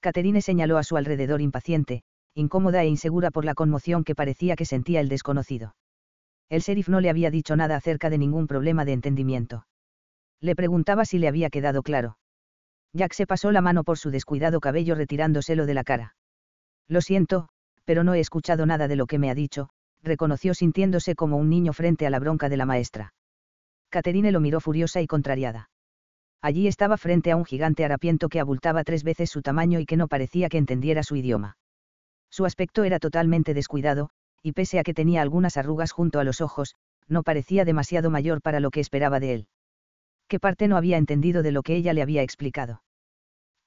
Caterine 0.00 0.42
señaló 0.42 0.78
a 0.78 0.82
su 0.82 0.96
alrededor 0.96 1.40
impaciente, 1.40 2.02
incómoda 2.34 2.82
e 2.82 2.88
insegura 2.88 3.30
por 3.30 3.44
la 3.44 3.54
conmoción 3.54 4.04
que 4.04 4.14
parecía 4.14 4.56
que 4.56 4.64
sentía 4.64 5.00
el 5.00 5.08
desconocido. 5.08 5.76
El 6.50 6.60
sheriff 6.60 6.88
no 6.88 7.00
le 7.00 7.08
había 7.08 7.30
dicho 7.30 7.56
nada 7.56 7.76
acerca 7.76 8.10
de 8.10 8.18
ningún 8.18 8.46
problema 8.46 8.84
de 8.84 8.92
entendimiento. 8.92 9.64
Le 10.44 10.54
preguntaba 10.54 11.06
si 11.06 11.16
le 11.18 11.26
había 11.26 11.48
quedado 11.48 11.82
claro. 11.82 12.18
Jack 12.92 13.14
se 13.14 13.26
pasó 13.26 13.50
la 13.50 13.62
mano 13.62 13.82
por 13.82 13.96
su 13.96 14.10
descuidado 14.10 14.60
cabello 14.60 14.94
retirándoselo 14.94 15.64
de 15.64 15.72
la 15.72 15.84
cara. 15.84 16.16
Lo 16.86 17.00
siento, 17.00 17.48
pero 17.86 18.04
no 18.04 18.12
he 18.12 18.20
escuchado 18.20 18.66
nada 18.66 18.86
de 18.86 18.94
lo 18.94 19.06
que 19.06 19.18
me 19.18 19.30
ha 19.30 19.34
dicho, 19.34 19.70
reconoció 20.02 20.52
sintiéndose 20.52 21.14
como 21.14 21.38
un 21.38 21.48
niño 21.48 21.72
frente 21.72 22.06
a 22.06 22.10
la 22.10 22.18
bronca 22.18 22.50
de 22.50 22.58
la 22.58 22.66
maestra. 22.66 23.14
Caterine 23.88 24.32
lo 24.32 24.40
miró 24.40 24.60
furiosa 24.60 25.00
y 25.00 25.06
contrariada. 25.06 25.70
Allí 26.42 26.68
estaba 26.68 26.98
frente 26.98 27.30
a 27.30 27.36
un 27.36 27.46
gigante 27.46 27.82
harapiento 27.82 28.28
que 28.28 28.38
abultaba 28.38 28.84
tres 28.84 29.02
veces 29.02 29.30
su 29.30 29.40
tamaño 29.40 29.80
y 29.80 29.86
que 29.86 29.96
no 29.96 30.08
parecía 30.08 30.50
que 30.50 30.58
entendiera 30.58 31.02
su 31.04 31.16
idioma. 31.16 31.56
Su 32.28 32.44
aspecto 32.44 32.84
era 32.84 32.98
totalmente 32.98 33.54
descuidado, 33.54 34.10
y 34.42 34.52
pese 34.52 34.78
a 34.78 34.82
que 34.82 34.92
tenía 34.92 35.22
algunas 35.22 35.56
arrugas 35.56 35.90
junto 35.90 36.20
a 36.20 36.24
los 36.24 36.42
ojos, 36.42 36.74
no 37.08 37.22
parecía 37.22 37.64
demasiado 37.64 38.10
mayor 38.10 38.42
para 38.42 38.60
lo 38.60 38.70
que 38.70 38.80
esperaba 38.80 39.20
de 39.20 39.32
él. 39.32 39.48
¿Qué 40.34 40.40
parte 40.40 40.66
no 40.66 40.76
había 40.76 40.96
entendido 40.96 41.44
de 41.44 41.52
lo 41.52 41.62
que 41.62 41.76
ella 41.76 41.92
le 41.92 42.02
había 42.02 42.24
explicado? 42.24 42.82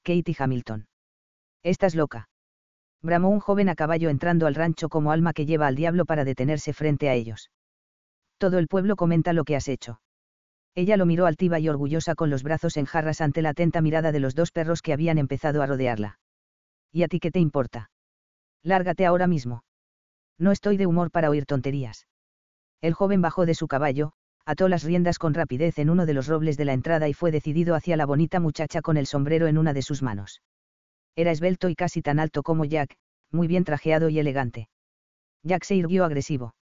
Katie 0.03 0.35
Hamilton. 0.37 0.89
Estás 1.63 1.95
loca. 1.95 2.27
Bramó 3.01 3.29
un 3.29 3.39
joven 3.39 3.69
a 3.69 3.75
caballo 3.75 4.09
entrando 4.09 4.47
al 4.47 4.53
rancho 4.53 4.89
como 4.89 5.13
alma 5.13 5.31
que 5.31 5.45
lleva 5.45 5.67
al 5.67 5.77
diablo 5.77 6.03
para 6.03 6.25
detenerse 6.25 6.73
frente 6.73 7.07
a 7.07 7.13
ellos. 7.13 7.51
Todo 8.37 8.59
el 8.59 8.67
pueblo 8.67 8.97
comenta 8.97 9.31
lo 9.31 9.45
que 9.45 9.55
has 9.55 9.69
hecho. 9.69 10.01
Ella 10.75 10.97
lo 10.97 11.05
miró 11.05 11.25
altiva 11.25 11.57
y 11.57 11.69
orgullosa 11.69 12.15
con 12.15 12.29
los 12.29 12.43
brazos 12.43 12.75
en 12.75 12.83
jarras 12.83 13.21
ante 13.21 13.41
la 13.41 13.51
atenta 13.51 13.79
mirada 13.79 14.11
de 14.11 14.19
los 14.19 14.35
dos 14.35 14.51
perros 14.51 14.81
que 14.81 14.91
habían 14.91 15.17
empezado 15.19 15.61
a 15.61 15.67
rodearla. 15.67 16.19
¿Y 16.91 17.03
a 17.03 17.07
ti 17.07 17.21
qué 17.21 17.31
te 17.31 17.39
importa? 17.39 17.91
Lárgate 18.61 19.05
ahora 19.05 19.27
mismo. 19.27 19.63
No 20.37 20.51
estoy 20.51 20.75
de 20.75 20.85
humor 20.85 21.11
para 21.11 21.29
oír 21.29 21.45
tonterías. 21.45 22.07
El 22.81 22.93
joven 22.93 23.21
bajó 23.21 23.45
de 23.45 23.55
su 23.55 23.69
caballo, 23.69 24.11
ató 24.47 24.69
las 24.69 24.83
riendas 24.83 25.19
con 25.19 25.33
rapidez 25.33 25.77
en 25.77 25.89
uno 25.89 26.05
de 26.05 26.13
los 26.13 26.27
robles 26.27 26.55
de 26.55 26.63
la 26.63 26.71
entrada 26.71 27.09
y 27.09 27.13
fue 27.13 27.31
decidido 27.31 27.75
hacia 27.75 27.97
la 27.97 28.05
bonita 28.05 28.39
muchacha 28.39 28.81
con 28.81 28.95
el 28.95 29.05
sombrero 29.05 29.47
en 29.47 29.57
una 29.57 29.73
de 29.73 29.81
sus 29.81 30.01
manos. 30.01 30.41
Era 31.17 31.31
esbelto 31.31 31.67
y 31.67 31.75
casi 31.75 32.01
tan 32.01 32.17
alto 32.17 32.43
como 32.43 32.63
Jack, 32.63 32.95
muy 33.29 33.47
bien 33.47 33.65
trajeado 33.65 34.07
y 34.07 34.19
elegante. 34.19 34.69
Jack 35.43 35.65
se 35.65 35.75
irguió 35.75 36.05
agresivo. 36.05 36.55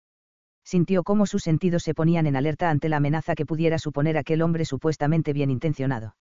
Sintió 0.64 1.02
cómo 1.02 1.26
sus 1.26 1.42
sentidos 1.42 1.82
se 1.82 1.92
ponían 1.92 2.28
en 2.28 2.36
alerta 2.36 2.70
ante 2.70 2.88
la 2.88 2.98
amenaza 2.98 3.34
que 3.34 3.46
pudiera 3.46 3.80
suponer 3.80 4.16
aquel 4.16 4.42
hombre 4.42 4.64
supuestamente 4.64 5.32
bien 5.32 5.50
intencionado. 5.50 6.14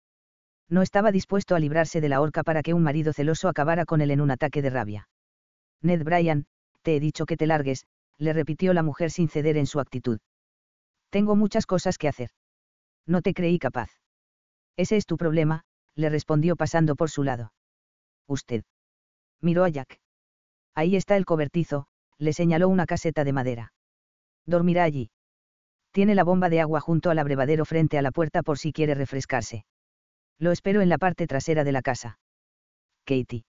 No 0.68 0.82
estaba 0.82 1.12
dispuesto 1.12 1.54
a 1.54 1.60
librarse 1.60 2.02
de 2.02 2.10
la 2.10 2.22
horca 2.22 2.42
para 2.42 2.64
que 2.64 2.74
un 2.74 2.82
marido 2.82 3.14
celoso 3.14 3.48
acabara 3.48 3.86
con 3.86 4.02
él 4.02 4.10
en 4.10 4.22
un 4.22 4.32
ataque 4.32 4.64
de 4.64 4.72
rabia. 4.72 5.10
Ned 5.84 6.04
Bryan, 6.04 6.48
te 6.82 6.96
he 6.96 7.00
dicho 7.00 7.28
que 7.28 7.38
te 7.38 7.46
largues, 7.46 7.86
le 8.18 8.34
repitió 8.34 8.74
la 8.74 8.82
mujer 8.82 9.12
sin 9.12 9.30
ceder 9.30 9.58
en 9.58 9.68
su 9.68 9.80
actitud. 9.80 10.20
Tengo 11.12 11.36
muchas 11.36 11.66
cosas 11.68 11.98
que 11.98 12.08
hacer. 12.08 12.30
No 13.06 13.22
te 13.22 13.34
creí 13.34 13.60
capaz. 13.60 13.92
Ese 14.78 14.98
es 14.98 15.06
tu 15.06 15.18
problema, 15.18 15.64
le 15.96 16.10
respondió 16.10 16.56
pasando 16.56 16.96
por 16.96 17.10
su 17.10 17.24
lado. 17.24 17.54
Usted. 18.28 18.64
Miró 19.42 19.66
a 19.66 19.70
Jack. 19.70 20.00
Ahí 20.74 20.96
está 20.96 21.18
el 21.18 21.26
cobertizo, 21.26 21.88
le 22.18 22.32
señaló 22.34 22.70
una 22.70 22.86
caseta 22.86 23.24
de 23.26 23.34
madera. 23.34 23.74
Dormirá 24.46 24.84
allí. 24.84 25.12
Tiene 25.92 26.16
la 26.16 26.24
bomba 26.24 26.50
de 26.50 26.62
agua 26.62 26.80
junto 26.80 27.10
al 27.10 27.20
abrevadero 27.20 27.66
frente 27.66 27.98
a 27.98 28.02
la 28.02 28.12
puerta 28.12 28.42
por 28.42 28.58
si 28.58 28.72
quiere 28.72 28.96
refrescarse. 28.96 29.66
Lo 30.40 30.52
espero 30.52 30.82
en 30.82 30.88
la 30.90 30.98
parte 30.98 31.28
trasera 31.28 31.66
de 31.66 31.74
la 31.74 31.82
casa. 31.82 32.20
Katie. 33.04 33.44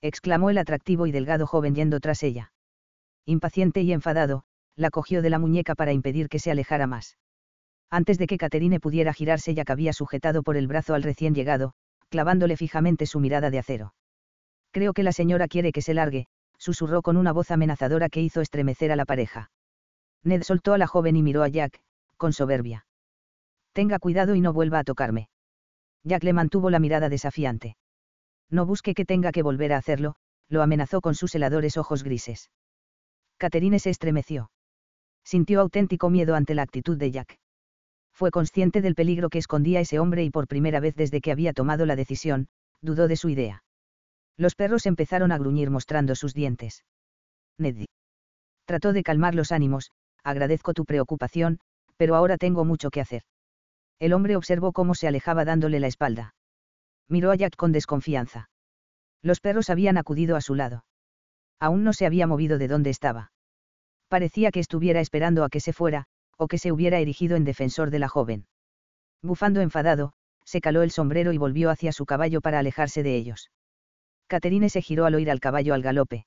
exclamó 0.00 0.50
el 0.50 0.58
atractivo 0.58 1.06
y 1.06 1.12
delgado 1.12 1.46
joven 1.46 1.74
yendo 1.74 1.98
tras 1.98 2.22
ella. 2.22 2.52
Impaciente 3.26 3.82
y 3.82 3.92
enfadado, 3.92 4.44
la 4.76 4.90
cogió 4.90 5.22
de 5.22 5.30
la 5.30 5.38
muñeca 5.38 5.74
para 5.74 5.92
impedir 5.92 6.28
que 6.28 6.38
se 6.38 6.50
alejara 6.50 6.86
más. 6.86 7.16
Antes 7.90 8.18
de 8.18 8.26
que 8.26 8.38
Caterine 8.38 8.80
pudiera 8.80 9.12
girarse 9.12 9.54
ya 9.54 9.62
había 9.66 9.92
sujetado 9.92 10.42
por 10.42 10.56
el 10.56 10.66
brazo 10.66 10.94
al 10.94 11.02
recién 11.02 11.34
llegado, 11.34 11.74
clavándole 12.08 12.56
fijamente 12.56 13.06
su 13.06 13.20
mirada 13.20 13.50
de 13.50 13.58
acero. 13.58 13.94
Creo 14.72 14.92
que 14.92 15.04
la 15.04 15.12
señora 15.12 15.46
quiere 15.46 15.70
que 15.70 15.82
se 15.82 15.94
largue, 15.94 16.26
susurró 16.58 17.02
con 17.02 17.16
una 17.16 17.32
voz 17.32 17.50
amenazadora 17.50 18.08
que 18.08 18.20
hizo 18.20 18.40
estremecer 18.40 18.90
a 18.90 18.96
la 18.96 19.04
pareja. 19.04 19.50
Ned 20.24 20.42
soltó 20.42 20.72
a 20.72 20.78
la 20.78 20.86
joven 20.86 21.16
y 21.16 21.22
miró 21.22 21.42
a 21.42 21.48
Jack, 21.48 21.80
con 22.16 22.32
soberbia. 22.32 22.86
Tenga 23.72 23.98
cuidado 23.98 24.34
y 24.34 24.40
no 24.40 24.52
vuelva 24.52 24.80
a 24.80 24.84
tocarme. 24.84 25.28
Jack 26.02 26.24
le 26.24 26.32
mantuvo 26.32 26.70
la 26.70 26.80
mirada 26.80 27.08
desafiante. 27.08 27.76
No 28.50 28.66
busque 28.66 28.94
que 28.94 29.04
tenga 29.04 29.32
que 29.32 29.42
volver 29.42 29.72
a 29.72 29.76
hacerlo, 29.76 30.16
lo 30.48 30.62
amenazó 30.62 31.00
con 31.00 31.14
sus 31.14 31.34
heladores 31.34 31.76
ojos 31.76 32.02
grises. 32.02 32.50
Caterine 33.38 33.78
se 33.78 33.90
estremeció 33.90 34.50
sintió 35.24 35.60
auténtico 35.60 36.10
miedo 36.10 36.34
ante 36.34 36.54
la 36.54 36.62
actitud 36.62 36.96
de 36.96 37.10
Jack. 37.10 37.38
Fue 38.12 38.30
consciente 38.30 38.80
del 38.80 38.94
peligro 38.94 39.28
que 39.28 39.38
escondía 39.38 39.80
ese 39.80 39.98
hombre 39.98 40.22
y 40.22 40.30
por 40.30 40.46
primera 40.46 40.78
vez 40.78 40.94
desde 40.94 41.20
que 41.20 41.32
había 41.32 41.52
tomado 41.52 41.86
la 41.86 41.96
decisión, 41.96 42.48
dudó 42.80 43.08
de 43.08 43.16
su 43.16 43.28
idea. 43.28 43.64
Los 44.36 44.54
perros 44.54 44.86
empezaron 44.86 45.32
a 45.32 45.38
gruñir 45.38 45.70
mostrando 45.70 46.14
sus 46.14 46.34
dientes. 46.34 46.84
Ned. 47.58 47.86
Trató 48.66 48.92
de 48.92 49.02
calmar 49.02 49.34
los 49.34 49.52
ánimos, 49.52 49.90
agradezco 50.22 50.74
tu 50.74 50.84
preocupación, 50.84 51.58
pero 51.96 52.14
ahora 52.14 52.36
tengo 52.36 52.64
mucho 52.64 52.90
que 52.90 53.00
hacer. 53.00 53.22
El 53.98 54.12
hombre 54.12 54.36
observó 54.36 54.72
cómo 54.72 54.94
se 54.94 55.08
alejaba 55.08 55.44
dándole 55.44 55.80
la 55.80 55.86
espalda. 55.86 56.34
Miró 57.08 57.30
a 57.30 57.36
Jack 57.36 57.56
con 57.56 57.72
desconfianza. 57.72 58.48
Los 59.22 59.40
perros 59.40 59.70
habían 59.70 59.98
acudido 59.98 60.36
a 60.36 60.40
su 60.40 60.54
lado. 60.54 60.84
Aún 61.60 61.84
no 61.84 61.92
se 61.92 62.06
había 62.06 62.26
movido 62.26 62.58
de 62.58 62.68
donde 62.68 62.90
estaba 62.90 63.32
parecía 64.14 64.52
que 64.52 64.60
estuviera 64.60 65.00
esperando 65.00 65.42
a 65.42 65.48
que 65.48 65.58
se 65.58 65.72
fuera, 65.72 66.04
o 66.38 66.46
que 66.46 66.56
se 66.56 66.70
hubiera 66.70 67.00
erigido 67.00 67.34
en 67.34 67.42
defensor 67.42 67.90
de 67.90 67.98
la 67.98 68.06
joven. 68.06 68.46
Bufando 69.22 69.60
enfadado, 69.60 70.12
se 70.44 70.60
caló 70.60 70.84
el 70.84 70.92
sombrero 70.92 71.32
y 71.32 71.38
volvió 71.38 71.68
hacia 71.68 71.90
su 71.90 72.06
caballo 72.06 72.40
para 72.40 72.60
alejarse 72.60 73.02
de 73.02 73.16
ellos. 73.16 73.50
Caterine 74.28 74.68
se 74.68 74.82
giró 74.82 75.06
al 75.06 75.16
oír 75.16 75.32
al 75.32 75.40
caballo 75.40 75.74
al 75.74 75.82
galope. 75.82 76.26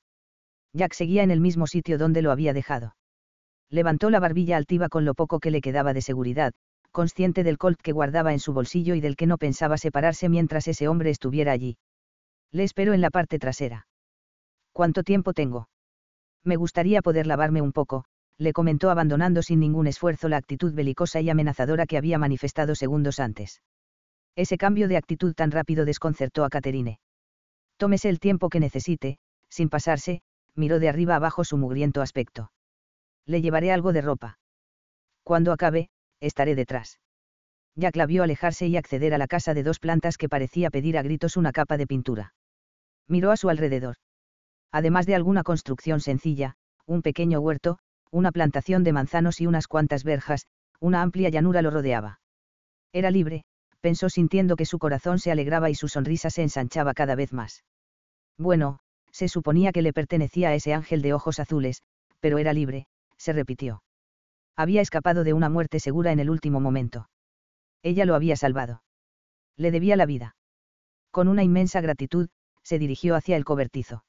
Jack 0.73 0.91
seguía 0.91 1.23
en 1.23 1.31
el 1.31 1.39
mismo 1.39 1.65
sitio 1.65 1.97
donde 1.97 2.21
lo 2.21 2.31
había 2.31 2.51
dejado. 2.51 2.97
Levantó 3.69 4.09
la 4.09 4.19
barbilla 4.19 4.57
altiva 4.57 4.89
con 4.89 5.05
lo 5.05 5.13
poco 5.13 5.39
que 5.39 5.49
le 5.49 5.61
quedaba 5.61 5.93
de 5.93 6.01
seguridad, 6.01 6.51
consciente 6.91 7.45
del 7.45 7.57
colt 7.57 7.79
que 7.81 7.93
guardaba 7.93 8.33
en 8.33 8.41
su 8.41 8.51
bolsillo 8.51 8.95
y 8.95 8.99
del 8.99 9.15
que 9.15 9.27
no 9.27 9.37
pensaba 9.37 9.77
separarse 9.77 10.27
mientras 10.27 10.67
ese 10.67 10.89
hombre 10.89 11.09
estuviera 11.09 11.53
allí. 11.53 11.77
Le 12.51 12.65
espero 12.65 12.93
en 12.93 12.99
la 12.99 13.11
parte 13.11 13.39
trasera. 13.39 13.87
¿Cuánto 14.73 15.03
tiempo 15.03 15.31
tengo? 15.31 15.69
Me 16.43 16.55
gustaría 16.55 17.01
poder 17.01 17.27
lavarme 17.27 17.61
un 17.61 17.73
poco, 17.73 18.05
le 18.37 18.53
comentó 18.53 18.89
abandonando 18.89 19.41
sin 19.41 19.59
ningún 19.59 19.87
esfuerzo 19.87 20.29
la 20.29 20.37
actitud 20.37 20.73
belicosa 20.73 21.21
y 21.21 21.29
amenazadora 21.29 21.85
que 21.85 21.97
había 21.97 22.17
manifestado 22.17 22.75
segundos 22.75 23.19
antes. 23.19 23.61
Ese 24.35 24.57
cambio 24.57 24.87
de 24.87 24.97
actitud 24.97 25.33
tan 25.33 25.51
rápido 25.51 25.85
desconcertó 25.85 26.45
a 26.45 26.49
Caterine. 26.49 26.99
Tómese 27.77 28.09
el 28.09 28.19
tiempo 28.19 28.49
que 28.49 28.59
necesite, 28.59 29.17
sin 29.49 29.69
pasarse, 29.69 30.21
miró 30.55 30.79
de 30.79 30.89
arriba 30.89 31.15
abajo 31.15 31.43
su 31.43 31.57
mugriento 31.57 32.01
aspecto. 32.01 32.51
Le 33.25 33.41
llevaré 33.41 33.71
algo 33.71 33.93
de 33.93 34.01
ropa. 34.01 34.39
Cuando 35.23 35.51
acabe, 35.51 35.89
estaré 36.19 36.55
detrás. 36.55 36.99
Jack 37.75 37.95
la 37.95 38.05
alejarse 38.23 38.67
y 38.67 38.77
acceder 38.77 39.13
a 39.13 39.17
la 39.17 39.27
casa 39.27 39.53
de 39.53 39.61
dos 39.61 39.79
plantas 39.79 40.17
que 40.17 40.29
parecía 40.29 40.71
pedir 40.71 40.97
a 40.97 41.03
gritos 41.03 41.37
una 41.37 41.51
capa 41.51 41.77
de 41.77 41.85
pintura. 41.85 42.33
Miró 43.07 43.31
a 43.31 43.37
su 43.37 43.49
alrededor. 43.49 43.97
Además 44.71 45.05
de 45.05 45.15
alguna 45.15 45.43
construcción 45.43 45.99
sencilla, 45.99 46.55
un 46.85 47.01
pequeño 47.01 47.39
huerto, 47.39 47.79
una 48.11 48.31
plantación 48.31 48.83
de 48.83 48.93
manzanos 48.93 49.41
y 49.41 49.47
unas 49.47 49.67
cuantas 49.67 50.03
verjas, 50.03 50.47
una 50.79 51.01
amplia 51.01 51.29
llanura 51.29 51.61
lo 51.61 51.71
rodeaba. 51.71 52.19
Era 52.93 53.11
libre, 53.11 53.43
pensó 53.81 54.09
sintiendo 54.09 54.55
que 54.55 54.65
su 54.65 54.79
corazón 54.79 55.19
se 55.19 55.31
alegraba 55.31 55.69
y 55.69 55.75
su 55.75 55.87
sonrisa 55.87 56.29
se 56.29 56.43
ensanchaba 56.43 56.93
cada 56.93 57.15
vez 57.15 57.33
más. 57.33 57.63
Bueno, 58.37 58.79
se 59.11 59.27
suponía 59.27 59.71
que 59.71 59.81
le 59.81 59.93
pertenecía 59.93 60.49
a 60.49 60.53
ese 60.53 60.73
ángel 60.73 61.01
de 61.01 61.13
ojos 61.13 61.39
azules, 61.39 61.81
pero 62.19 62.37
era 62.37 62.53
libre, 62.53 62.87
se 63.17 63.33
repitió. 63.33 63.83
Había 64.55 64.81
escapado 64.81 65.23
de 65.23 65.33
una 65.33 65.49
muerte 65.49 65.79
segura 65.79 66.11
en 66.11 66.19
el 66.19 66.29
último 66.29 66.59
momento. 66.59 67.09
Ella 67.83 68.05
lo 68.05 68.15
había 68.15 68.35
salvado. 68.35 68.83
Le 69.55 69.71
debía 69.71 69.95
la 69.95 70.05
vida. 70.05 70.35
Con 71.11 71.27
una 71.27 71.43
inmensa 71.43 71.81
gratitud, 71.81 72.29
se 72.63 72.79
dirigió 72.79 73.15
hacia 73.15 73.37
el 73.37 73.45
cobertizo. 73.45 74.03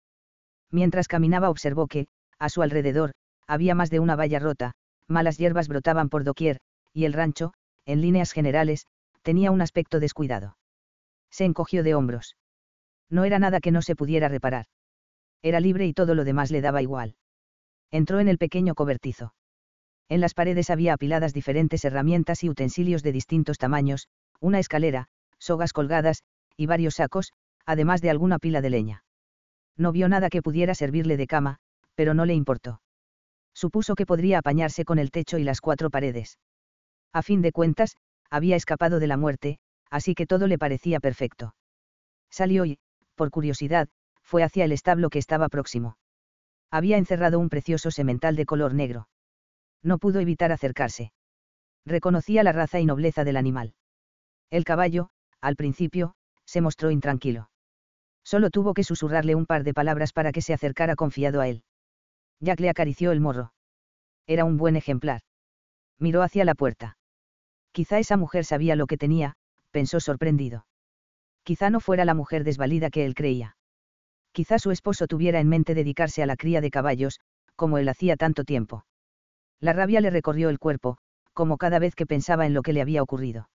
Mientras 0.70 1.08
caminaba 1.08 1.50
observó 1.50 1.86
que, 1.86 2.08
a 2.38 2.48
su 2.48 2.62
alrededor, 2.62 3.12
había 3.46 3.74
más 3.74 3.90
de 3.90 4.00
una 4.00 4.16
valla 4.16 4.38
rota, 4.38 4.72
malas 5.06 5.38
hierbas 5.38 5.68
brotaban 5.68 6.08
por 6.08 6.24
doquier, 6.24 6.58
y 6.92 7.04
el 7.04 7.12
rancho, 7.12 7.52
en 7.86 8.00
líneas 8.00 8.32
generales, 8.32 8.86
tenía 9.22 9.50
un 9.50 9.62
aspecto 9.62 10.00
descuidado. 10.00 10.56
Se 11.30 11.44
encogió 11.44 11.82
de 11.82 11.94
hombros. 11.94 12.36
No 13.10 13.24
era 13.24 13.38
nada 13.38 13.60
que 13.60 13.70
no 13.70 13.82
se 13.82 13.96
pudiera 13.96 14.28
reparar. 14.28 14.66
Era 15.42 15.60
libre 15.60 15.86
y 15.86 15.94
todo 15.94 16.14
lo 16.14 16.24
demás 16.24 16.50
le 16.50 16.60
daba 16.60 16.82
igual. 16.82 17.16
Entró 17.90 18.20
en 18.20 18.28
el 18.28 18.38
pequeño 18.38 18.74
cobertizo. 18.74 19.34
En 20.08 20.20
las 20.20 20.34
paredes 20.34 20.70
había 20.70 20.94
apiladas 20.94 21.32
diferentes 21.32 21.84
herramientas 21.84 22.44
y 22.44 22.48
utensilios 22.48 23.02
de 23.02 23.12
distintos 23.12 23.58
tamaños, 23.58 24.08
una 24.40 24.58
escalera, 24.58 25.08
sogas 25.38 25.72
colgadas, 25.72 26.22
y 26.56 26.66
varios 26.66 26.96
sacos, 26.96 27.32
además 27.64 28.00
de 28.00 28.10
alguna 28.10 28.38
pila 28.38 28.60
de 28.60 28.70
leña. 28.70 29.04
No 29.78 29.92
vio 29.92 30.08
nada 30.08 30.28
que 30.28 30.42
pudiera 30.42 30.74
servirle 30.74 31.16
de 31.16 31.26
cama, 31.26 31.60
pero 31.94 32.12
no 32.12 32.26
le 32.26 32.34
importó. 32.34 32.82
Supuso 33.54 33.94
que 33.94 34.06
podría 34.06 34.38
apañarse 34.38 34.84
con 34.84 34.98
el 34.98 35.10
techo 35.10 35.38
y 35.38 35.44
las 35.44 35.60
cuatro 35.60 35.88
paredes. 35.88 36.38
A 37.12 37.22
fin 37.22 37.40
de 37.40 37.52
cuentas, 37.52 37.96
había 38.28 38.56
escapado 38.56 38.98
de 38.98 39.06
la 39.06 39.16
muerte, 39.16 39.58
así 39.90 40.14
que 40.14 40.26
todo 40.26 40.46
le 40.46 40.58
parecía 40.58 41.00
perfecto. 41.00 41.54
Salió 42.30 42.66
y, 42.66 42.78
por 43.14 43.30
curiosidad, 43.30 43.88
fue 44.22 44.42
hacia 44.42 44.64
el 44.64 44.72
establo 44.72 45.08
que 45.10 45.18
estaba 45.18 45.48
próximo. 45.48 45.96
Había 46.70 46.98
encerrado 46.98 47.38
un 47.38 47.48
precioso 47.48 47.90
semental 47.90 48.36
de 48.36 48.44
color 48.44 48.74
negro. 48.74 49.08
No 49.82 49.98
pudo 49.98 50.20
evitar 50.20 50.52
acercarse. 50.52 51.12
Reconocía 51.86 52.42
la 52.42 52.52
raza 52.52 52.80
y 52.80 52.84
nobleza 52.84 53.24
del 53.24 53.36
animal. 53.36 53.74
El 54.50 54.64
caballo, 54.64 55.10
al 55.40 55.56
principio, 55.56 56.14
se 56.44 56.60
mostró 56.60 56.90
intranquilo. 56.90 57.48
Solo 58.28 58.50
tuvo 58.50 58.74
que 58.74 58.84
susurrarle 58.84 59.34
un 59.34 59.46
par 59.46 59.64
de 59.64 59.72
palabras 59.72 60.12
para 60.12 60.32
que 60.32 60.42
se 60.42 60.52
acercara 60.52 60.96
confiado 60.96 61.40
a 61.40 61.48
él. 61.48 61.62
Jack 62.40 62.60
le 62.60 62.68
acarició 62.68 63.10
el 63.10 63.20
morro. 63.20 63.54
Era 64.26 64.44
un 64.44 64.58
buen 64.58 64.76
ejemplar. 64.76 65.22
Miró 65.98 66.22
hacia 66.22 66.44
la 66.44 66.54
puerta. 66.54 66.98
Quizá 67.72 67.98
esa 67.98 68.18
mujer 68.18 68.44
sabía 68.44 68.76
lo 68.76 68.86
que 68.86 68.98
tenía, 68.98 69.32
pensó 69.70 69.98
sorprendido. 69.98 70.66
Quizá 71.42 71.70
no 71.70 71.80
fuera 71.80 72.04
la 72.04 72.12
mujer 72.12 72.44
desvalida 72.44 72.90
que 72.90 73.06
él 73.06 73.14
creía. 73.14 73.56
Quizá 74.32 74.58
su 74.58 74.72
esposo 74.72 75.06
tuviera 75.06 75.40
en 75.40 75.48
mente 75.48 75.72
dedicarse 75.74 76.22
a 76.22 76.26
la 76.26 76.36
cría 76.36 76.60
de 76.60 76.70
caballos, 76.70 77.20
como 77.56 77.78
él 77.78 77.88
hacía 77.88 78.18
tanto 78.18 78.44
tiempo. 78.44 78.84
La 79.58 79.72
rabia 79.72 80.02
le 80.02 80.10
recorrió 80.10 80.50
el 80.50 80.58
cuerpo, 80.58 80.98
como 81.32 81.56
cada 81.56 81.78
vez 81.78 81.94
que 81.94 82.04
pensaba 82.04 82.44
en 82.44 82.52
lo 82.52 82.60
que 82.60 82.74
le 82.74 82.82
había 82.82 83.02
ocurrido. 83.02 83.48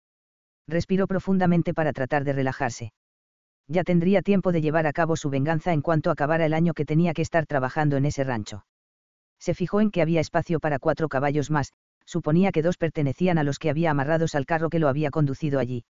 Respiró 0.67 1.07
profundamente 1.07 1.75
para 1.75 1.93
tratar 1.93 2.25
de 2.25 2.33
relajarse. 2.33 2.95
Ya 3.69 3.85
tendría 3.85 4.23
tiempo 4.23 4.53
de 4.53 4.61
llevar 4.61 4.87
a 4.87 4.93
cabo 4.93 5.17
su 5.17 5.31
venganza 5.31 5.73
en 5.73 5.83
cuanto 5.83 6.11
acabara 6.11 6.47
el 6.47 6.55
año 6.55 6.75
que 6.75 6.85
tenía 6.85 7.15
que 7.15 7.23
estar 7.23 7.47
trabajando 7.47 7.97
en 7.97 8.05
ese 8.05 8.25
rancho. 8.25 8.67
Se 9.39 9.55
fijó 9.55 9.81
en 9.81 9.91
que 9.91 10.03
había 10.03 10.21
espacio 10.21 10.61
para 10.61 10.79
cuatro 10.79 11.09
caballos 11.09 11.51
más, 11.51 11.73
suponía 12.05 12.53
que 12.53 12.63
dos 12.63 12.77
pertenecían 12.77 13.39
a 13.39 13.45
los 13.45 13.59
que 13.59 13.71
había 13.71 13.91
amarrados 13.91 14.35
al 14.35 14.47
carro 14.47 14.71
que 14.71 14.79
lo 14.79 14.89
había 14.89 15.11
conducido 15.11 15.59
allí. 15.59 15.85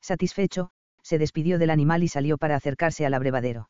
Satisfecho, 0.00 0.70
se 1.02 1.18
despidió 1.18 1.58
del 1.58 1.70
animal 1.70 2.02
y 2.02 2.08
salió 2.08 2.38
para 2.38 2.56
acercarse 2.56 3.06
al 3.06 3.14
abrevadero. 3.14 3.68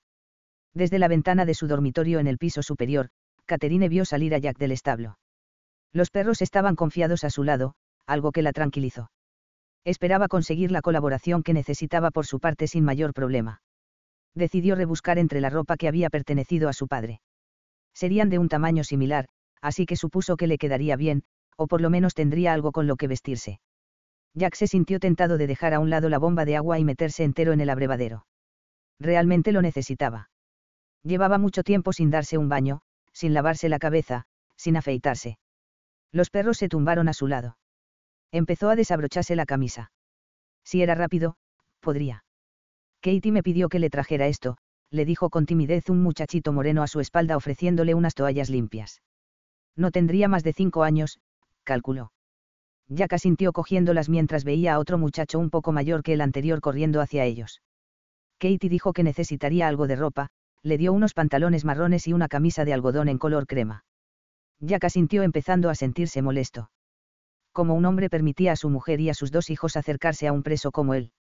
Desde 0.73 0.99
la 0.99 1.09
ventana 1.09 1.45
de 1.45 1.55
su 1.55 1.67
dormitorio 1.67 2.19
en 2.19 2.27
el 2.27 2.39
piso 2.39 2.63
superior, 2.63 3.11
Caterine 3.47 3.89
vio 3.89 4.05
salir 4.05 4.35
a 4.35 4.39
Jack 4.39 4.59
del 4.59 4.73
establo. 4.73 5.19
Los 5.93 6.11
perros 6.11 6.43
estaban 6.43 6.75
confiados 6.75 7.23
a 7.25 7.31
su 7.31 7.45
lado, 7.45 7.75
algo 8.07 8.33
que 8.33 8.43
la 8.43 8.53
tranquilizó. 8.53 9.11
Esperaba 9.85 10.29
conseguir 10.29 10.71
la 10.71 10.81
colaboración 10.81 11.43
que 11.43 11.53
necesitaba 11.53 12.11
por 12.11 12.27
su 12.27 12.41
parte 12.41 12.67
sin 12.67 12.85
mayor 12.85 13.13
problema. 13.13 13.61
Decidió 14.35 14.75
rebuscar 14.75 15.19
entre 15.19 15.41
la 15.41 15.51
ropa 15.51 15.77
que 15.77 15.89
había 15.89 16.11
pertenecido 16.11 16.69
a 16.69 16.73
su 16.73 16.89
padre. 16.89 17.21
Serían 17.93 18.31
de 18.31 18.39
un 18.39 18.49
tamaño 18.49 18.83
similar, 18.83 19.29
así 19.61 19.87
que 19.87 19.97
supuso 19.97 20.37
que 20.37 20.47
le 20.47 20.59
quedaría 20.59 20.97
bien, 20.97 21.23
o 21.57 21.67
por 21.67 21.81
lo 21.81 21.91
menos 21.91 22.15
tendría 22.15 22.53
algo 22.53 22.73
con 22.73 22.87
lo 22.87 22.97
que 22.97 23.09
vestirse. 23.09 23.61
Jack 24.35 24.55
se 24.57 24.67
sintió 24.67 24.99
tentado 24.99 25.39
de 25.39 25.47
dejar 25.47 25.75
a 25.75 25.81
un 25.81 25.91
lado 25.91 26.09
la 26.09 26.19
bomba 26.19 26.45
de 26.45 26.57
agua 26.57 26.79
y 26.79 26.85
meterse 26.85 27.23
entero 27.23 27.53
en 27.53 27.61
el 27.61 27.71
abrevadero. 27.71 28.27
Realmente 28.99 29.53
lo 29.53 29.63
necesitaba. 29.63 30.31
Llevaba 31.05 31.39
mucho 31.39 31.63
tiempo 31.63 31.93
sin 31.93 32.11
darse 32.11 32.39
un 32.39 32.49
baño, 32.49 32.81
sin 33.13 33.35
lavarse 33.35 33.69
la 33.69 33.79
cabeza, 33.79 34.25
sin 34.57 34.77
afeitarse. 34.77 35.39
Los 36.11 36.31
perros 36.31 36.59
se 36.59 36.69
tumbaron 36.69 37.09
a 37.09 37.13
su 37.13 37.29
lado. 37.29 37.59
Empezó 38.35 38.69
a 38.69 38.75
desabrocharse 38.75 39.37
la 39.37 39.47
camisa. 39.47 39.93
Si 40.65 40.83
era 40.83 40.97
rápido, 40.97 41.37
podría. 41.79 42.25
Katie 43.01 43.31
me 43.31 43.45
pidió 43.45 43.69
que 43.69 43.79
le 43.79 43.91
trajera 43.91 44.27
esto, 44.27 44.57
le 44.91 45.05
dijo 45.05 45.31
con 45.31 45.47
timidez 45.47 45.89
un 45.89 46.03
muchachito 46.03 46.53
moreno 46.53 46.83
a 46.83 46.89
su 46.89 46.99
espalda 46.99 47.37
ofreciéndole 47.37 47.95
unas 47.95 48.17
toallas 48.17 48.51
limpias. 48.51 49.03
No 49.77 49.93
tendría 49.93 50.27
más 50.27 50.43
de 50.43 50.53
cinco 50.53 50.83
años, 50.83 51.21
calculó. 51.63 52.11
Jack 52.89 53.17
sintió 53.19 53.53
cogiéndolas 53.53 54.09
mientras 54.09 54.43
veía 54.43 54.75
a 54.75 54.79
otro 54.81 54.99
muchacho 54.99 55.39
un 55.39 55.49
poco 55.49 55.71
mayor 55.71 56.03
que 56.03 56.15
el 56.15 56.21
anterior 56.21 56.61
corriendo 56.61 57.01
hacia 57.01 57.25
ellos. 57.25 57.63
Katie 58.39 58.69
dijo 58.69 58.93
que 58.93 59.05
necesitaría 59.05 59.69
algo 59.69 59.87
de 59.87 59.95
ropa, 59.95 60.31
le 60.61 60.77
dio 60.77 60.93
unos 60.93 61.15
pantalones 61.15 61.65
marrones 61.65 62.09
y 62.09 62.13
una 62.13 62.27
camisa 62.27 62.65
de 62.65 62.73
algodón 62.73 63.09
en 63.09 63.19
color 63.19 63.47
crema. 63.47 63.85
Jack 64.59 64.89
sintió 64.89 65.23
empezando 65.23 65.71
a 65.71 65.77
sentirse 65.77 66.21
molesto. 66.21 66.71
Como 67.55 67.73
un 67.73 67.87
hombre 67.87 68.11
permitía 68.11 68.53
a 68.53 68.57
su 68.57 68.69
mujer 68.69 69.01
y 69.01 69.09
a 69.09 69.15
sus 69.15 69.31
dos 69.31 69.49
hijos 69.49 69.79
acercarse 69.79 70.27
a 70.27 70.33
un 70.35 70.43
preso 70.43 70.73
como 70.73 70.93
él. 70.93 71.13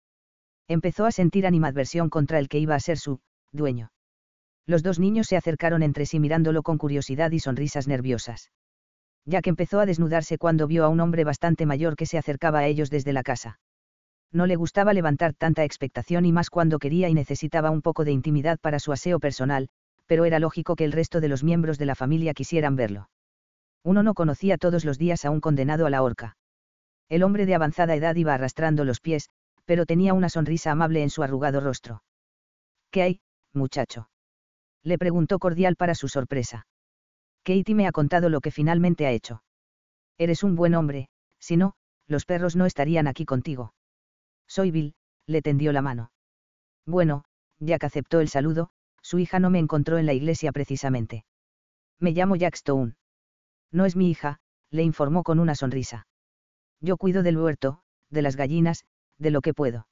Empezó 0.68 1.06
a 1.06 1.12
sentir 1.12 1.46
animadversión 1.46 2.10
contra 2.10 2.38
el 2.38 2.50
que 2.50 2.58
iba 2.58 2.74
a 2.74 2.80
ser 2.80 2.98
su 2.98 3.20
dueño. 3.52 3.90
Los 4.66 4.82
dos 4.82 4.98
niños 4.98 5.28
se 5.28 5.38
acercaron 5.38 5.82
entre 5.82 6.04
sí 6.04 6.20
mirándolo 6.20 6.62
con 6.62 6.76
curiosidad 6.76 7.30
y 7.30 7.40
sonrisas 7.40 7.88
nerviosas 7.88 8.50
ya 9.26 9.40
que 9.40 9.50
empezó 9.50 9.80
a 9.80 9.86
desnudarse 9.86 10.38
cuando 10.38 10.66
vio 10.66 10.84
a 10.84 10.88
un 10.88 11.00
hombre 11.00 11.24
bastante 11.24 11.66
mayor 11.66 11.96
que 11.96 12.06
se 12.06 12.18
acercaba 12.18 12.60
a 12.60 12.66
ellos 12.66 12.90
desde 12.90 13.12
la 13.12 13.22
casa. 13.22 13.58
No 14.32 14.46
le 14.46 14.56
gustaba 14.56 14.92
levantar 14.92 15.34
tanta 15.34 15.64
expectación 15.64 16.26
y 16.26 16.32
más 16.32 16.50
cuando 16.50 16.78
quería 16.78 17.08
y 17.08 17.14
necesitaba 17.14 17.70
un 17.70 17.82
poco 17.82 18.04
de 18.04 18.12
intimidad 18.12 18.58
para 18.58 18.78
su 18.78 18.92
aseo 18.92 19.20
personal, 19.20 19.68
pero 20.06 20.24
era 20.24 20.38
lógico 20.38 20.76
que 20.76 20.84
el 20.84 20.92
resto 20.92 21.20
de 21.20 21.28
los 21.28 21.44
miembros 21.44 21.78
de 21.78 21.86
la 21.86 21.94
familia 21.94 22.34
quisieran 22.34 22.76
verlo. 22.76 23.08
Uno 23.84 24.02
no 24.02 24.14
conocía 24.14 24.56
todos 24.56 24.84
los 24.84 24.98
días 24.98 25.24
a 25.24 25.30
un 25.30 25.40
condenado 25.40 25.86
a 25.86 25.90
la 25.90 26.02
horca. 26.02 26.36
El 27.08 27.22
hombre 27.22 27.44
de 27.44 27.54
avanzada 27.54 27.94
edad 27.94 28.16
iba 28.16 28.34
arrastrando 28.34 28.84
los 28.84 29.00
pies, 29.00 29.28
pero 29.66 29.84
tenía 29.84 30.14
una 30.14 30.30
sonrisa 30.30 30.72
amable 30.72 31.02
en 31.02 31.10
su 31.10 31.22
arrugado 31.22 31.60
rostro. 31.60 32.02
¿Qué 32.90 33.02
hay, 33.02 33.20
muchacho? 33.52 34.08
Le 34.82 34.98
preguntó 34.98 35.38
cordial 35.38 35.76
para 35.76 35.94
su 35.94 36.08
sorpresa. 36.08 36.66
Katie 37.42 37.74
me 37.74 37.86
ha 37.86 37.92
contado 37.92 38.30
lo 38.30 38.40
que 38.40 38.50
finalmente 38.50 39.06
ha 39.06 39.12
hecho. 39.12 39.42
Eres 40.16 40.42
un 40.42 40.56
buen 40.56 40.74
hombre, 40.74 41.08
si 41.38 41.56
no, 41.56 41.74
los 42.06 42.24
perros 42.24 42.56
no 42.56 42.64
estarían 42.64 43.06
aquí 43.06 43.26
contigo. 43.26 43.74
Soy 44.46 44.70
Bill, 44.70 44.94
le 45.26 45.42
tendió 45.42 45.72
la 45.72 45.82
mano. 45.82 46.10
Bueno, 46.86 47.24
Jack 47.60 47.84
aceptó 47.84 48.20
el 48.20 48.28
saludo, 48.28 48.70
su 49.02 49.18
hija 49.18 49.40
no 49.40 49.50
me 49.50 49.58
encontró 49.58 49.98
en 49.98 50.06
la 50.06 50.14
iglesia 50.14 50.52
precisamente. 50.52 51.24
Me 51.98 52.12
llamo 52.12 52.36
Jack 52.36 52.54
Stone. 52.54 52.94
No 53.74 53.86
es 53.86 53.96
mi 53.96 54.08
hija, 54.08 54.38
le 54.70 54.84
informó 54.84 55.24
con 55.24 55.40
una 55.40 55.56
sonrisa. 55.56 56.06
Yo 56.80 56.96
cuido 56.96 57.24
del 57.24 57.36
huerto, 57.36 57.80
de 58.08 58.22
las 58.22 58.36
gallinas, 58.36 58.84
de 59.18 59.32
lo 59.32 59.40
que 59.40 59.52
puedo. 59.52 59.88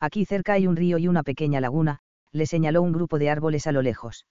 Aquí 0.00 0.24
cerca 0.24 0.54
hay 0.54 0.66
un 0.66 0.76
río 0.76 0.96
y 0.96 1.08
una 1.08 1.22
pequeña 1.22 1.60
laguna, 1.60 1.98
le 2.32 2.46
señaló 2.46 2.80
un 2.80 2.92
grupo 2.92 3.18
de 3.18 3.28
árboles 3.28 3.66
a 3.66 3.72
lo 3.72 3.82
lejos. 3.82 4.26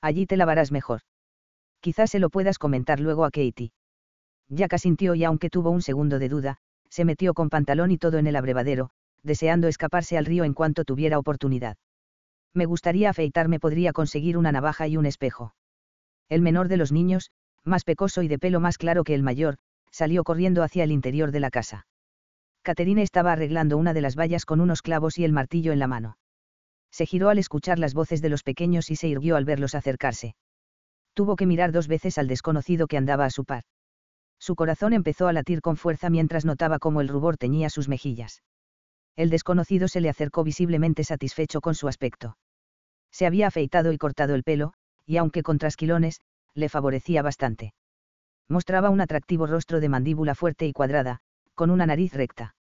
Allí 0.00 0.26
te 0.26 0.36
lavarás 0.36 0.70
mejor. 0.70 1.00
Quizás 1.80 2.12
se 2.12 2.20
lo 2.20 2.30
puedas 2.30 2.58
comentar 2.58 3.00
luego 3.00 3.24
a 3.24 3.32
Katie. 3.32 3.72
Jack 4.48 4.74
asintió 4.74 5.16
y 5.16 5.24
aunque 5.24 5.50
tuvo 5.50 5.70
un 5.70 5.82
segundo 5.82 6.20
de 6.20 6.28
duda, 6.28 6.58
se 6.88 7.04
metió 7.04 7.34
con 7.34 7.50
pantalón 7.50 7.90
y 7.90 7.98
todo 7.98 8.18
en 8.18 8.28
el 8.28 8.36
abrevadero, 8.36 8.90
deseando 9.24 9.66
escaparse 9.66 10.16
al 10.16 10.24
río 10.24 10.44
en 10.44 10.54
cuanto 10.54 10.84
tuviera 10.84 11.18
oportunidad. 11.18 11.78
Me 12.52 12.66
gustaría 12.66 13.10
afeitarme, 13.10 13.58
podría 13.58 13.92
conseguir 13.92 14.38
una 14.38 14.52
navaja 14.52 14.86
y 14.86 14.96
un 14.96 15.06
espejo. 15.06 15.56
El 16.28 16.42
menor 16.42 16.68
de 16.68 16.76
los 16.76 16.92
niños, 16.92 17.32
más 17.64 17.84
pecoso 17.84 18.22
y 18.22 18.28
de 18.28 18.38
pelo 18.38 18.60
más 18.60 18.78
claro 18.78 19.04
que 19.04 19.14
el 19.14 19.22
mayor, 19.22 19.56
salió 19.90 20.24
corriendo 20.24 20.62
hacia 20.62 20.84
el 20.84 20.92
interior 20.92 21.30
de 21.30 21.40
la 21.40 21.50
casa. 21.50 21.86
Caterine 22.62 23.02
estaba 23.02 23.32
arreglando 23.32 23.76
una 23.76 23.92
de 23.92 24.00
las 24.00 24.16
vallas 24.16 24.46
con 24.46 24.60
unos 24.60 24.82
clavos 24.82 25.18
y 25.18 25.24
el 25.24 25.32
martillo 25.32 25.72
en 25.72 25.78
la 25.78 25.86
mano. 25.86 26.16
Se 26.90 27.06
giró 27.06 27.28
al 27.28 27.38
escuchar 27.38 27.78
las 27.78 27.94
voces 27.94 28.22
de 28.22 28.28
los 28.28 28.42
pequeños 28.42 28.90
y 28.90 28.96
se 28.96 29.08
irguió 29.08 29.36
al 29.36 29.44
verlos 29.44 29.74
acercarse. 29.74 30.34
Tuvo 31.12 31.36
que 31.36 31.46
mirar 31.46 31.72
dos 31.72 31.88
veces 31.88 32.18
al 32.18 32.28
desconocido 32.28 32.86
que 32.86 32.96
andaba 32.96 33.24
a 33.24 33.30
su 33.30 33.44
par. 33.44 33.64
Su 34.38 34.56
corazón 34.56 34.92
empezó 34.92 35.28
a 35.28 35.32
latir 35.32 35.60
con 35.60 35.76
fuerza 35.76 36.10
mientras 36.10 36.44
notaba 36.44 36.78
cómo 36.78 37.00
el 37.00 37.08
rubor 37.08 37.36
teñía 37.36 37.70
sus 37.70 37.88
mejillas. 37.88 38.42
El 39.16 39.30
desconocido 39.30 39.88
se 39.88 40.00
le 40.00 40.08
acercó 40.08 40.42
visiblemente 40.42 41.04
satisfecho 41.04 41.60
con 41.60 41.74
su 41.74 41.88
aspecto. 41.88 42.36
Se 43.10 43.26
había 43.26 43.46
afeitado 43.46 43.92
y 43.92 43.98
cortado 43.98 44.34
el 44.34 44.42
pelo, 44.42 44.72
y 45.06 45.18
aunque 45.18 45.42
con 45.42 45.58
trasquilones, 45.58 46.20
le 46.54 46.68
favorecía 46.68 47.22
bastante. 47.22 47.74
Mostraba 48.48 48.90
un 48.90 49.00
atractivo 49.00 49.46
rostro 49.46 49.80
de 49.80 49.88
mandíbula 49.88 50.34
fuerte 50.34 50.66
y 50.66 50.72
cuadrada, 50.72 51.20
con 51.54 51.70
una 51.70 51.86
nariz 51.86 52.12
recta. 52.14 52.54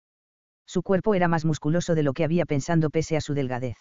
Su 0.65 0.81
cuerpo 0.81 1.13
era 1.13 1.27
más 1.27 1.45
musculoso 1.45 1.93
de 1.95 2.03
lo 2.03 2.13
que 2.13 2.23
había 2.23 2.45
pensando 2.45 2.89
pese 2.89 3.17
a 3.17 3.21
su 3.21 3.33
delgadez. 3.33 3.77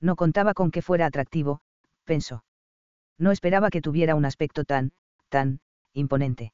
No 0.00 0.16
contaba 0.16 0.54
con 0.54 0.70
que 0.70 0.82
fuera 0.82 1.06
atractivo, 1.06 1.60
pensó. 2.04 2.44
No 3.18 3.30
esperaba 3.30 3.70
que 3.70 3.82
tuviera 3.82 4.14
un 4.14 4.24
aspecto 4.24 4.64
tan, 4.64 4.92
tan, 5.28 5.60
imponente. 5.92 6.52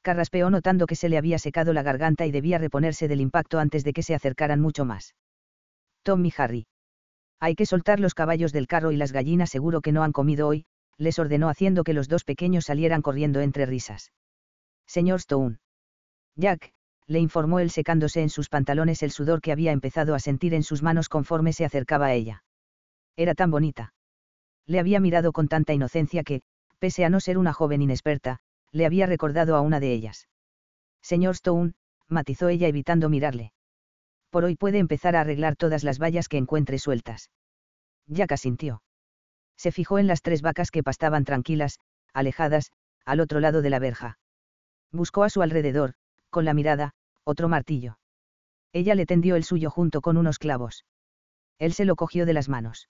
Carraspeó 0.00 0.50
notando 0.50 0.86
que 0.86 0.96
se 0.96 1.08
le 1.08 1.18
había 1.18 1.38
secado 1.38 1.72
la 1.72 1.82
garganta 1.82 2.26
y 2.26 2.32
debía 2.32 2.58
reponerse 2.58 3.08
del 3.08 3.20
impacto 3.20 3.58
antes 3.58 3.84
de 3.84 3.92
que 3.92 4.02
se 4.02 4.14
acercaran 4.14 4.60
mucho 4.60 4.84
más. 4.84 5.14
Tom 6.02 6.24
y 6.24 6.32
Harry. 6.36 6.66
Hay 7.38 7.54
que 7.54 7.66
soltar 7.66 8.00
los 8.00 8.14
caballos 8.14 8.52
del 8.52 8.66
carro 8.66 8.90
y 8.90 8.96
las 8.96 9.12
gallinas 9.12 9.50
seguro 9.50 9.80
que 9.80 9.92
no 9.92 10.02
han 10.02 10.12
comido 10.12 10.48
hoy, 10.48 10.64
les 10.98 11.18
ordenó 11.18 11.48
haciendo 11.48 11.84
que 11.84 11.94
los 11.94 12.08
dos 12.08 12.24
pequeños 12.24 12.66
salieran 12.66 13.02
corriendo 13.02 13.40
entre 13.40 13.66
risas. 13.66 14.12
Señor 14.86 15.18
Stone. 15.20 15.58
Jack, 16.36 16.72
le 17.06 17.18
informó 17.18 17.60
él 17.60 17.70
secándose 17.70 18.22
en 18.22 18.30
sus 18.30 18.48
pantalones 18.48 19.02
el 19.02 19.10
sudor 19.10 19.40
que 19.40 19.52
había 19.52 19.72
empezado 19.72 20.14
a 20.14 20.18
sentir 20.18 20.54
en 20.54 20.62
sus 20.62 20.82
manos 20.82 21.08
conforme 21.08 21.52
se 21.52 21.64
acercaba 21.64 22.06
a 22.06 22.14
ella. 22.14 22.44
Era 23.16 23.34
tan 23.34 23.50
bonita. 23.50 23.94
Le 24.66 24.78
había 24.78 25.00
mirado 25.00 25.32
con 25.32 25.48
tanta 25.48 25.74
inocencia 25.74 26.22
que, 26.22 26.42
pese 26.78 27.04
a 27.04 27.10
no 27.10 27.20
ser 27.20 27.38
una 27.38 27.52
joven 27.52 27.82
inexperta, 27.82 28.38
le 28.70 28.86
había 28.86 29.06
recordado 29.06 29.56
a 29.56 29.60
una 29.60 29.80
de 29.80 29.92
ellas. 29.92 30.28
Señor 31.02 31.34
Stone, 31.34 31.72
matizó 32.08 32.48
ella 32.48 32.68
evitando 32.68 33.08
mirarle. 33.08 33.52
Por 34.30 34.44
hoy 34.44 34.56
puede 34.56 34.78
empezar 34.78 35.14
a 35.14 35.20
arreglar 35.20 35.56
todas 35.56 35.84
las 35.84 35.98
vallas 35.98 36.28
que 36.28 36.38
encuentre 36.38 36.78
sueltas. 36.78 37.30
Jack 38.06 38.32
asintió. 38.32 38.82
Se 39.56 39.72
fijó 39.72 39.98
en 39.98 40.06
las 40.06 40.22
tres 40.22 40.42
vacas 40.42 40.70
que 40.70 40.82
pastaban 40.82 41.24
tranquilas, 41.24 41.78
alejadas, 42.12 42.72
al 43.04 43.20
otro 43.20 43.40
lado 43.40 43.62
de 43.62 43.70
la 43.70 43.78
verja. 43.78 44.18
Buscó 44.90 45.24
a 45.24 45.30
su 45.30 45.42
alrededor, 45.42 45.94
con 46.30 46.44
la 46.44 46.54
mirada, 46.54 46.92
otro 47.24 47.48
martillo. 47.48 47.98
Ella 48.72 48.94
le 48.94 49.06
tendió 49.06 49.36
el 49.36 49.44
suyo 49.44 49.70
junto 49.70 50.00
con 50.00 50.16
unos 50.16 50.38
clavos. 50.38 50.84
Él 51.58 51.72
se 51.72 51.84
lo 51.84 51.96
cogió 51.96 52.26
de 52.26 52.32
las 52.32 52.48
manos. 52.48 52.88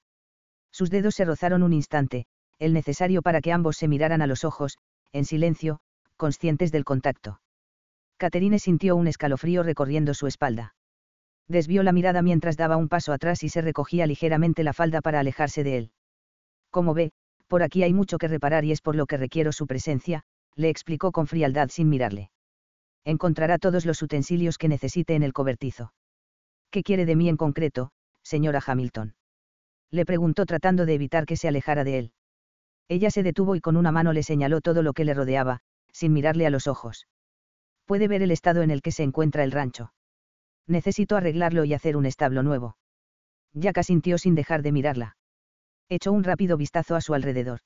Sus 0.71 0.91
dedos 0.91 1.15
se 1.15 1.25
rozaron 1.25 1.63
un 1.63 1.73
instante, 1.73 2.27
el 2.59 2.73
necesario 2.73 3.23
para 3.23 3.41
que 3.41 3.53
ambos 3.53 3.77
se 3.77 3.89
miraran 3.89 4.23
a 4.23 4.27
los 4.27 4.45
ojos, 4.45 4.79
en 5.13 5.25
silencio, 5.25 5.81
conscientes 6.17 6.73
del 6.73 6.85
contacto. 6.85 7.41
Caterine 8.17 8.59
sintió 8.59 8.97
un 8.97 9.09
escalofrío 9.09 9.63
recorriendo 9.63 10.15
su 10.15 10.27
espalda. 10.27 10.75
Desvió 11.49 11.83
la 11.83 11.93
mirada 11.93 12.23
mientras 12.23 12.57
daba 12.57 12.77
un 12.77 12.89
paso 12.89 13.13
atrás 13.13 13.43
y 13.43 13.49
se 13.49 13.61
recogía 13.61 14.07
ligeramente 14.07 14.63
la 14.63 14.73
falda 14.73 15.01
para 15.01 15.21
alejarse 15.21 15.65
de 15.65 15.77
él. 15.77 15.91
Como 16.73 16.93
ve, 16.93 17.13
por 17.47 17.63
aquí 17.63 17.85
hay 17.85 17.95
mucho 17.95 18.19
que 18.19 18.27
reparar 18.27 18.65
y 18.65 18.73
es 18.73 18.81
por 18.81 18.97
lo 18.97 19.07
que 19.07 19.17
requiero 19.17 19.53
su 19.53 19.69
presencia, 19.69 20.25
le 20.57 20.71
explicó 20.71 21.13
con 21.13 21.29
frialdad 21.29 21.69
sin 21.71 21.89
mirarle 21.89 22.33
encontrará 23.05 23.59
todos 23.59 23.85
los 23.85 24.03
utensilios 24.03 24.59
que 24.59 24.69
necesite 24.69 25.15
en 25.15 25.23
el 25.23 25.33
cobertizo. 25.33 25.93
¿Qué 26.71 26.83
quiere 26.83 27.05
de 27.05 27.17
mí 27.17 27.29
en 27.29 27.37
concreto, 27.37 27.91
señora 28.23 28.61
Hamilton? 28.65 29.15
Le 29.91 30.07
preguntó 30.07 30.47
tratando 30.47 30.87
de 30.87 30.95
evitar 30.95 31.27
que 31.27 31.37
se 31.37 31.49
alejara 31.49 31.85
de 31.85 31.99
él. 31.99 32.13
Ella 32.89 33.11
se 33.11 33.23
detuvo 33.23 33.57
y 33.57 33.61
con 33.61 33.77
una 33.77 33.93
mano 33.93 34.13
le 34.13 34.23
señaló 34.23 34.61
todo 34.61 34.83
lo 34.83 34.93
que 34.93 35.05
le 35.05 35.15
rodeaba, 35.15 35.61
sin 35.93 36.13
mirarle 36.13 36.47
a 36.47 36.51
los 36.51 36.67
ojos. 36.67 37.07
Puede 37.85 38.09
ver 38.09 38.23
el 38.23 38.31
estado 38.31 38.63
en 38.63 38.71
el 38.71 38.81
que 38.81 38.93
se 38.93 39.03
encuentra 39.03 39.45
el 39.45 39.53
rancho. 39.53 39.93
Necesito 40.67 41.17
arreglarlo 41.17 41.65
y 41.65 41.75
hacer 41.75 41.97
un 41.97 42.07
establo 42.07 42.43
nuevo. 42.43 42.77
Jack 43.53 43.79
asintió 43.79 44.17
sin 44.17 44.35
dejar 44.35 44.63
de 44.63 44.73
mirarla. 44.73 45.17
Echó 45.89 46.13
un 46.13 46.25
rápido 46.25 46.57
vistazo 46.57 46.97
a 46.97 47.01
su 47.01 47.15
alrededor. 47.15 47.61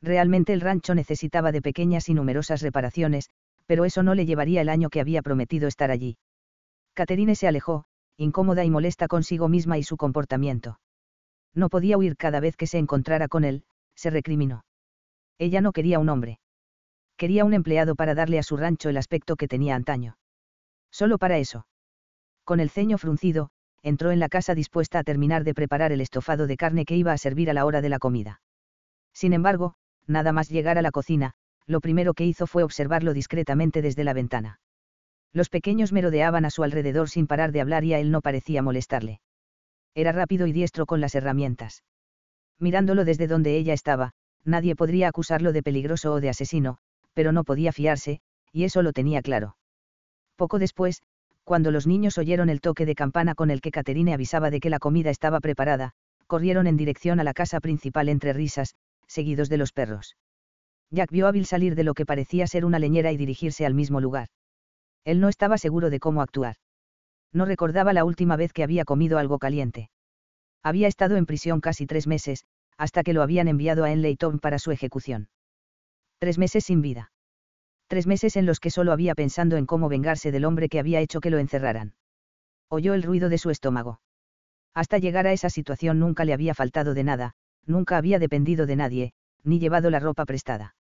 Realmente 0.00 0.52
el 0.52 0.60
rancho 0.60 0.94
necesitaba 0.94 1.52
de 1.52 1.62
pequeñas 1.62 2.08
y 2.08 2.14
numerosas 2.14 2.62
reparaciones, 2.62 3.30
pero 3.66 3.84
eso 3.84 4.02
no 4.02 4.14
le 4.14 4.26
llevaría 4.26 4.60
el 4.60 4.68
año 4.68 4.90
que 4.90 5.00
había 5.00 5.22
prometido 5.22 5.68
estar 5.68 5.90
allí. 5.90 6.16
Caterine 6.94 7.34
se 7.34 7.48
alejó, 7.48 7.84
incómoda 8.16 8.64
y 8.64 8.70
molesta 8.70 9.08
consigo 9.08 9.48
misma 9.48 9.78
y 9.78 9.82
su 9.82 9.96
comportamiento. 9.96 10.80
No 11.54 11.68
podía 11.68 11.98
huir 11.98 12.16
cada 12.16 12.40
vez 12.40 12.56
que 12.56 12.66
se 12.66 12.78
encontrara 12.78 13.28
con 13.28 13.44
él, 13.44 13.64
se 13.94 14.10
recriminó. 14.10 14.64
Ella 15.38 15.60
no 15.60 15.72
quería 15.72 15.98
un 15.98 16.08
hombre. 16.08 16.38
Quería 17.16 17.44
un 17.44 17.54
empleado 17.54 17.96
para 17.96 18.14
darle 18.14 18.38
a 18.38 18.42
su 18.42 18.56
rancho 18.56 18.88
el 18.88 18.96
aspecto 18.96 19.36
que 19.36 19.48
tenía 19.48 19.74
antaño. 19.74 20.16
Solo 20.90 21.18
para 21.18 21.38
eso. 21.38 21.66
Con 22.44 22.60
el 22.60 22.70
ceño 22.70 22.96
fruncido, 22.98 23.50
entró 23.82 24.10
en 24.10 24.18
la 24.18 24.28
casa 24.28 24.54
dispuesta 24.54 24.98
a 24.98 25.04
terminar 25.04 25.44
de 25.44 25.54
preparar 25.54 25.92
el 25.92 26.00
estofado 26.00 26.46
de 26.46 26.56
carne 26.56 26.84
que 26.84 26.96
iba 26.96 27.12
a 27.12 27.18
servir 27.18 27.50
a 27.50 27.54
la 27.54 27.64
hora 27.64 27.80
de 27.80 27.88
la 27.88 27.98
comida. 27.98 28.40
Sin 29.12 29.32
embargo, 29.32 29.74
nada 30.06 30.32
más 30.32 30.48
llegar 30.48 30.78
a 30.78 30.82
la 30.82 30.90
cocina, 30.90 31.32
lo 31.66 31.80
primero 31.80 32.14
que 32.14 32.24
hizo 32.24 32.46
fue 32.46 32.62
observarlo 32.62 33.12
discretamente 33.12 33.82
desde 33.82 34.04
la 34.04 34.14
ventana. 34.14 34.60
Los 35.32 35.50
pequeños 35.50 35.92
merodeaban 35.92 36.44
a 36.44 36.50
su 36.50 36.62
alrededor 36.62 37.10
sin 37.10 37.26
parar 37.26 37.52
de 37.52 37.60
hablar 37.60 37.84
y 37.84 37.94
a 37.94 37.98
él 37.98 38.10
no 38.10 38.22
parecía 38.22 38.62
molestarle. 38.62 39.20
Era 39.94 40.12
rápido 40.12 40.46
y 40.46 40.52
diestro 40.52 40.86
con 40.86 41.00
las 41.00 41.14
herramientas. 41.14 41.84
Mirándolo 42.58 43.04
desde 43.04 43.26
donde 43.26 43.56
ella 43.56 43.74
estaba, 43.74 44.12
nadie 44.44 44.74
podría 44.74 45.08
acusarlo 45.08 45.52
de 45.52 45.62
peligroso 45.62 46.12
o 46.14 46.20
de 46.20 46.30
asesino, 46.30 46.78
pero 47.12 47.32
no 47.32 47.44
podía 47.44 47.72
fiarse, 47.72 48.20
y 48.52 48.64
eso 48.64 48.82
lo 48.82 48.92
tenía 48.92 49.22
claro. 49.22 49.56
Poco 50.36 50.58
después, 50.58 51.02
cuando 51.48 51.70
los 51.70 51.86
niños 51.86 52.18
oyeron 52.18 52.50
el 52.50 52.60
toque 52.60 52.84
de 52.84 52.94
campana 52.94 53.34
con 53.34 53.50
el 53.50 53.62
que 53.62 53.70
Caterine 53.70 54.12
avisaba 54.12 54.50
de 54.50 54.60
que 54.60 54.68
la 54.68 54.78
comida 54.78 55.08
estaba 55.08 55.40
preparada, 55.40 55.92
corrieron 56.26 56.66
en 56.66 56.76
dirección 56.76 57.20
a 57.20 57.24
la 57.24 57.32
casa 57.32 57.58
principal 57.58 58.10
entre 58.10 58.34
risas, 58.34 58.74
seguidos 59.06 59.48
de 59.48 59.56
los 59.56 59.72
perros. 59.72 60.18
Jack 60.90 61.10
vio 61.10 61.26
a 61.26 61.32
Bill 61.32 61.46
salir 61.46 61.74
de 61.74 61.84
lo 61.84 61.94
que 61.94 62.04
parecía 62.04 62.46
ser 62.46 62.66
una 62.66 62.78
leñera 62.78 63.12
y 63.12 63.16
dirigirse 63.16 63.64
al 63.64 63.72
mismo 63.72 63.98
lugar. 63.98 64.28
Él 65.06 65.20
no 65.20 65.30
estaba 65.30 65.56
seguro 65.56 65.88
de 65.88 66.00
cómo 66.00 66.20
actuar. 66.20 66.56
No 67.32 67.46
recordaba 67.46 67.94
la 67.94 68.04
última 68.04 68.36
vez 68.36 68.52
que 68.52 68.62
había 68.62 68.84
comido 68.84 69.16
algo 69.16 69.38
caliente. 69.38 69.88
Había 70.62 70.86
estado 70.86 71.16
en 71.16 71.24
prisión 71.24 71.62
casi 71.62 71.86
tres 71.86 72.06
meses, 72.06 72.44
hasta 72.76 73.02
que 73.02 73.14
lo 73.14 73.22
habían 73.22 73.48
enviado 73.48 73.84
a 73.84 73.90
Enleyton 73.90 74.38
para 74.38 74.58
su 74.58 74.70
ejecución. 74.70 75.30
Tres 76.18 76.36
meses 76.36 76.64
sin 76.64 76.82
vida. 76.82 77.10
Tres 77.88 78.06
meses 78.06 78.36
en 78.36 78.46
los 78.46 78.60
que 78.60 78.70
solo 78.70 78.92
había 78.92 79.14
pensando 79.14 79.56
en 79.56 79.66
cómo 79.66 79.88
vengarse 79.88 80.30
del 80.30 80.44
hombre 80.44 80.68
que 80.68 80.78
había 80.78 81.00
hecho 81.00 81.20
que 81.20 81.30
lo 81.30 81.38
encerraran. 81.38 81.94
Oyó 82.68 82.94
el 82.94 83.02
ruido 83.02 83.28
de 83.28 83.38
su 83.38 83.50
estómago. 83.50 84.00
Hasta 84.74 84.98
llegar 84.98 85.26
a 85.26 85.32
esa 85.32 85.50
situación 85.50 85.98
nunca 85.98 86.24
le 86.24 86.34
había 86.34 86.54
faltado 86.54 86.94
de 86.94 87.04
nada, 87.04 87.32
nunca 87.66 87.96
había 87.96 88.18
dependido 88.18 88.66
de 88.66 88.76
nadie, 88.76 89.12
ni 89.42 89.58
llevado 89.58 89.90
la 89.90 90.00
ropa 90.00 90.24
prestada 90.24 90.76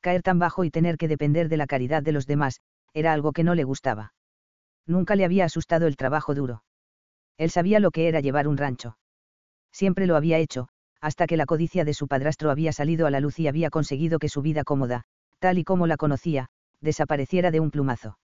caer 0.00 0.22
tan 0.22 0.38
bajo 0.38 0.64
y 0.64 0.70
tener 0.70 0.96
que 0.96 1.08
depender 1.08 1.48
de 1.48 1.56
la 1.56 1.66
caridad 1.66 2.02
de 2.02 2.12
los 2.12 2.26
demás, 2.26 2.60
era 2.94 3.12
algo 3.12 3.32
que 3.32 3.44
no 3.44 3.54
le 3.54 3.64
gustaba. 3.64 4.14
Nunca 4.86 5.16
le 5.16 5.24
había 5.24 5.44
asustado 5.44 5.86
el 5.86 5.96
trabajo 5.96 6.34
duro. 6.34 6.62
Él 7.36 7.50
sabía 7.50 7.80
lo 7.80 7.90
que 7.90 8.08
era 8.08 8.20
llevar 8.20 8.48
un 8.48 8.56
rancho. 8.56 8.96
Siempre 9.70 10.06
lo 10.06 10.16
había 10.16 10.38
hecho, 10.38 10.68
hasta 11.00 11.26
que 11.26 11.36
la 11.36 11.46
codicia 11.46 11.84
de 11.84 11.94
su 11.94 12.08
padrastro 12.08 12.50
había 12.50 12.72
salido 12.72 13.06
a 13.06 13.10
la 13.10 13.20
luz 13.20 13.38
y 13.38 13.48
había 13.48 13.70
conseguido 13.70 14.18
que 14.18 14.28
su 14.28 14.42
vida 14.42 14.64
cómoda, 14.64 15.04
tal 15.38 15.58
y 15.58 15.64
como 15.64 15.86
la 15.86 15.96
conocía, 15.96 16.48
desapareciera 16.80 17.50
de 17.50 17.60
un 17.60 17.70
plumazo. 17.70 18.18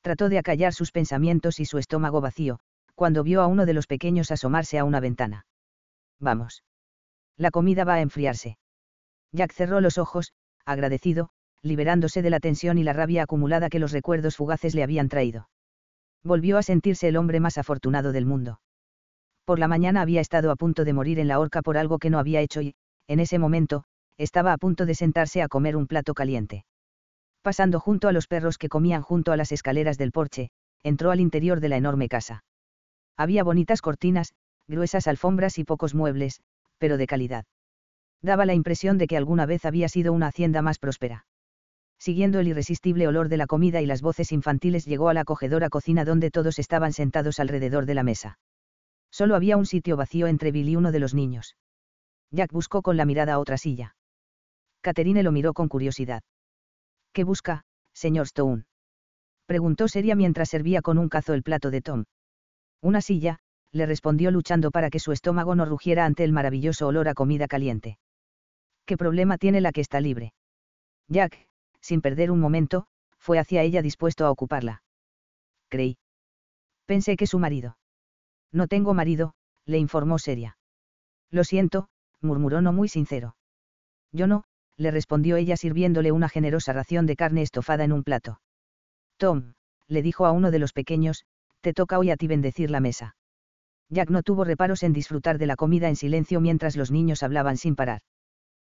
Trató 0.00 0.28
de 0.28 0.38
acallar 0.38 0.72
sus 0.72 0.92
pensamientos 0.92 1.60
y 1.60 1.64
su 1.64 1.78
estómago 1.78 2.20
vacío, 2.20 2.58
cuando 2.94 3.22
vio 3.22 3.42
a 3.42 3.46
uno 3.46 3.66
de 3.66 3.74
los 3.74 3.86
pequeños 3.86 4.30
asomarse 4.30 4.78
a 4.78 4.84
una 4.84 5.00
ventana. 5.00 5.46
Vamos. 6.20 6.62
La 7.36 7.50
comida 7.50 7.84
va 7.84 7.94
a 7.94 8.00
enfriarse. 8.00 8.58
Jack 9.32 9.52
cerró 9.52 9.80
los 9.80 9.98
ojos, 9.98 10.32
agradecido, 10.64 11.30
liberándose 11.62 12.22
de 12.22 12.30
la 12.30 12.40
tensión 12.40 12.78
y 12.78 12.84
la 12.84 12.92
rabia 12.92 13.22
acumulada 13.24 13.68
que 13.68 13.78
los 13.78 13.92
recuerdos 13.92 14.36
fugaces 14.36 14.74
le 14.74 14.82
habían 14.82 15.08
traído. 15.08 15.48
Volvió 16.22 16.58
a 16.58 16.62
sentirse 16.62 17.08
el 17.08 17.16
hombre 17.16 17.40
más 17.40 17.58
afortunado 17.58 18.12
del 18.12 18.26
mundo. 18.26 18.60
Por 19.44 19.58
la 19.58 19.68
mañana 19.68 20.00
había 20.02 20.20
estado 20.20 20.50
a 20.50 20.56
punto 20.56 20.84
de 20.84 20.92
morir 20.92 21.18
en 21.18 21.28
la 21.28 21.38
horca 21.38 21.62
por 21.62 21.76
algo 21.76 21.98
que 21.98 22.10
no 22.10 22.18
había 22.18 22.40
hecho 22.40 22.62
y, 22.62 22.74
en 23.08 23.20
ese 23.20 23.38
momento, 23.38 23.84
estaba 24.18 24.52
a 24.52 24.58
punto 24.58 24.86
de 24.86 24.94
sentarse 24.94 25.42
a 25.42 25.48
comer 25.48 25.76
un 25.76 25.86
plato 25.86 26.14
caliente. 26.14 26.64
Pasando 27.42 27.80
junto 27.80 28.08
a 28.08 28.12
los 28.12 28.26
perros 28.26 28.58
que 28.58 28.68
comían 28.68 29.02
junto 29.02 29.32
a 29.32 29.36
las 29.36 29.52
escaleras 29.52 29.98
del 29.98 30.12
porche, 30.12 30.50
entró 30.82 31.10
al 31.10 31.20
interior 31.20 31.60
de 31.60 31.68
la 31.68 31.76
enorme 31.76 32.08
casa. 32.08 32.44
Había 33.16 33.44
bonitas 33.44 33.82
cortinas, 33.82 34.34
gruesas 34.66 35.06
alfombras 35.06 35.58
y 35.58 35.64
pocos 35.64 35.94
muebles, 35.94 36.40
pero 36.78 36.96
de 36.96 37.06
calidad. 37.06 37.44
Daba 38.22 38.46
la 38.46 38.54
impresión 38.54 38.98
de 38.98 39.06
que 39.06 39.16
alguna 39.16 39.46
vez 39.46 39.64
había 39.64 39.88
sido 39.88 40.12
una 40.12 40.28
hacienda 40.28 40.62
más 40.62 40.78
próspera. 40.78 41.26
Siguiendo 41.98 42.40
el 42.40 42.48
irresistible 42.48 43.06
olor 43.06 43.28
de 43.28 43.36
la 43.36 43.46
comida 43.46 43.80
y 43.80 43.86
las 43.86 44.02
voces 44.02 44.32
infantiles 44.32 44.84
llegó 44.84 45.08
a 45.08 45.14
la 45.14 45.20
acogedora 45.20 45.68
cocina 45.68 46.04
donde 46.04 46.30
todos 46.30 46.58
estaban 46.58 46.92
sentados 46.92 47.40
alrededor 47.40 47.86
de 47.86 47.94
la 47.94 48.02
mesa. 48.02 48.38
Solo 49.10 49.36
había 49.36 49.56
un 49.56 49.66
sitio 49.66 49.96
vacío 49.96 50.26
entre 50.26 50.50
Bill 50.50 50.68
y 50.70 50.76
uno 50.76 50.92
de 50.92 50.98
los 50.98 51.14
niños. 51.14 51.56
Jack 52.30 52.52
buscó 52.52 52.82
con 52.82 52.96
la 52.96 53.04
mirada 53.04 53.38
otra 53.38 53.58
silla. 53.58 53.94
Catherine 54.84 55.22
lo 55.22 55.32
miró 55.32 55.54
con 55.54 55.68
curiosidad. 55.68 56.22
¿Qué 57.14 57.24
busca, 57.24 57.64
señor 57.94 58.26
Stone? 58.26 58.64
Preguntó 59.46 59.88
seria 59.88 60.14
mientras 60.14 60.50
servía 60.50 60.82
con 60.82 60.98
un 60.98 61.08
cazo 61.08 61.32
el 61.32 61.42
plato 61.42 61.70
de 61.70 61.80
Tom. 61.80 62.04
Una 62.82 63.00
silla, 63.00 63.38
le 63.72 63.86
respondió 63.86 64.30
luchando 64.30 64.70
para 64.70 64.90
que 64.90 65.00
su 65.00 65.12
estómago 65.12 65.54
no 65.54 65.64
rugiera 65.64 66.04
ante 66.04 66.22
el 66.22 66.32
maravilloso 66.32 66.86
olor 66.86 67.08
a 67.08 67.14
comida 67.14 67.48
caliente. 67.48 67.96
¿Qué 68.84 68.98
problema 68.98 69.38
tiene 69.38 69.62
la 69.62 69.72
que 69.72 69.80
está 69.80 70.02
libre? 70.02 70.34
Jack, 71.08 71.48
sin 71.80 72.02
perder 72.02 72.30
un 72.30 72.40
momento, 72.40 72.86
fue 73.18 73.38
hacia 73.38 73.62
ella 73.62 73.80
dispuesto 73.80 74.26
a 74.26 74.30
ocuparla. 74.30 74.82
Creí. 75.70 75.96
Pensé 76.84 77.16
que 77.16 77.26
su 77.26 77.38
marido. 77.38 77.78
No 78.52 78.68
tengo 78.68 78.92
marido, 78.92 79.32
le 79.64 79.78
informó 79.78 80.18
seria. 80.18 80.58
Lo 81.30 81.42
siento, 81.42 81.88
murmuró 82.20 82.60
no 82.60 82.74
muy 82.74 82.88
sincero. 82.88 83.34
Yo 84.12 84.26
no, 84.26 84.44
le 84.76 84.90
respondió 84.90 85.36
ella 85.36 85.56
sirviéndole 85.56 86.12
una 86.12 86.28
generosa 86.28 86.72
ración 86.72 87.06
de 87.06 87.16
carne 87.16 87.42
estofada 87.42 87.84
en 87.84 87.92
un 87.92 88.02
plato. 88.02 88.40
Tom, 89.16 89.54
le 89.86 90.02
dijo 90.02 90.26
a 90.26 90.32
uno 90.32 90.50
de 90.50 90.58
los 90.58 90.72
pequeños, 90.72 91.24
te 91.60 91.72
toca 91.72 91.98
hoy 91.98 92.10
a 92.10 92.16
ti 92.16 92.26
bendecir 92.26 92.70
la 92.70 92.80
mesa. 92.80 93.16
Jack 93.88 94.10
no 94.10 94.22
tuvo 94.22 94.44
reparos 94.44 94.82
en 94.82 94.92
disfrutar 94.92 95.38
de 95.38 95.46
la 95.46 95.56
comida 95.56 95.88
en 95.88 95.96
silencio 95.96 96.40
mientras 96.40 96.76
los 96.76 96.90
niños 96.90 97.22
hablaban 97.22 97.56
sin 97.56 97.76
parar. 97.76 98.00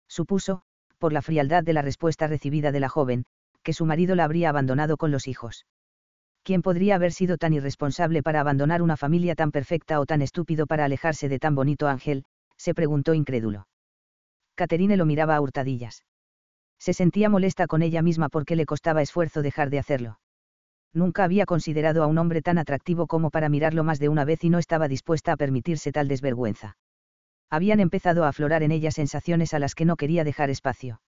Supuso, 0.07 0.61
por 0.99 1.13
la 1.13 1.21
frialdad 1.21 1.63
de 1.63 1.73
la 1.73 1.81
respuesta 1.81 2.27
recibida 2.27 2.71
de 2.71 2.79
la 2.79 2.89
joven, 2.89 3.25
que 3.63 3.73
su 3.73 3.85
marido 3.85 4.15
la 4.15 4.25
habría 4.25 4.49
abandonado 4.49 4.97
con 4.97 5.11
los 5.11 5.27
hijos. 5.27 5.65
¿Quién 6.43 6.61
podría 6.61 6.95
haber 6.95 7.11
sido 7.11 7.37
tan 7.37 7.53
irresponsable 7.53 8.21
para 8.21 8.39
abandonar 8.39 8.83
una 8.83 8.97
familia 8.97 9.33
tan 9.33 9.51
perfecta 9.51 9.99
o 9.99 10.05
tan 10.05 10.21
estúpido 10.21 10.67
para 10.67 10.85
alejarse 10.85 11.27
de 11.27 11.39
tan 11.39 11.55
bonito 11.55 11.87
ángel? 11.87 12.25
se 12.55 12.75
preguntó 12.75 13.15
incrédulo. 13.15 13.67
Caterine 14.55 14.97
lo 14.97 15.05
miraba 15.05 15.35
a 15.35 15.41
hurtadillas. 15.41 16.05
Se 16.79 16.93
sentía 16.93 17.29
molesta 17.29 17.67
con 17.67 17.81
ella 17.81 18.01
misma 18.01 18.29
porque 18.29 18.55
le 18.55 18.65
costaba 18.65 19.01
esfuerzo 19.01 19.41
dejar 19.41 19.69
de 19.69 19.79
hacerlo. 19.79 20.19
Nunca 20.93 21.25
había 21.25 21.45
considerado 21.45 22.03
a 22.03 22.07
un 22.07 22.17
hombre 22.17 22.41
tan 22.41 22.57
atractivo 22.57 23.05
como 23.05 23.29
para 23.29 23.49
mirarlo 23.49 23.83
más 23.83 23.99
de 23.99 24.07
una 24.07 24.23
vez 24.23 24.43
y 24.43 24.49
no 24.49 24.59
estaba 24.59 24.87
dispuesta 24.87 25.33
a 25.33 25.37
permitirse 25.37 25.91
tal 25.91 26.07
desvergüenza. 26.07 26.77
Habían 27.49 27.79
empezado 27.79 28.23
a 28.23 28.29
aflorar 28.29 28.63
en 28.63 28.71
ella 28.71 28.91
sensaciones 28.91 29.53
a 29.53 29.59
las 29.59 29.75
que 29.75 29.85
no 29.85 29.97
quería 29.97 30.23
dejar 30.23 30.49
espacio. 30.49 31.01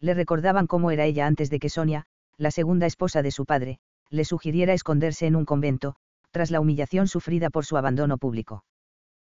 Le 0.00 0.14
recordaban 0.14 0.66
cómo 0.66 0.90
era 0.90 1.04
ella 1.04 1.26
antes 1.26 1.50
de 1.50 1.58
que 1.58 1.68
Sonia, 1.68 2.06
la 2.38 2.50
segunda 2.50 2.86
esposa 2.86 3.22
de 3.22 3.30
su 3.30 3.44
padre, 3.44 3.78
le 4.08 4.24
sugiriera 4.24 4.72
esconderse 4.72 5.26
en 5.26 5.36
un 5.36 5.44
convento, 5.44 5.96
tras 6.30 6.50
la 6.50 6.60
humillación 6.60 7.06
sufrida 7.06 7.50
por 7.50 7.66
su 7.66 7.76
abandono 7.76 8.16
público. 8.16 8.64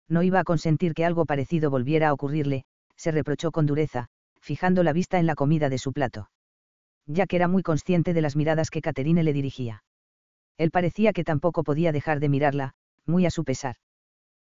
No 0.09 0.23
iba 0.23 0.41
a 0.41 0.45
consentir 0.45 0.95
que 0.95 1.05
algo 1.05 1.27
parecido 1.27 1.71
volviera 1.71 2.09
a 2.09 2.13
ocurrirle, 2.13 2.65
se 3.01 3.13
reprochó 3.13 3.51
con 3.51 3.65
dureza, 3.65 4.09
fijando 4.41 4.83
la 4.83 4.93
vista 4.93 5.19
en 5.19 5.25
la 5.25 5.35
comida 5.35 5.71
de 5.71 5.79
su 5.79 5.95
plato. 5.95 6.31
Ya 7.07 7.27
que 7.27 7.37
era 7.37 7.49
muy 7.49 7.63
consciente 7.63 8.13
de 8.13 8.21
las 8.21 8.37
miradas 8.37 8.69
que 8.69 8.83
Caterine 8.83 9.23
le 9.23 9.33
dirigía. 9.33 9.85
Él 10.59 10.71
parecía 10.71 11.15
que 11.15 11.25
tampoco 11.25 11.65
podía 11.65 11.93
dejar 11.93 12.21
de 12.21 12.29
mirarla, 12.29 12.75
muy 13.07 13.25
a 13.25 13.31
su 13.31 13.45
pesar. 13.45 13.77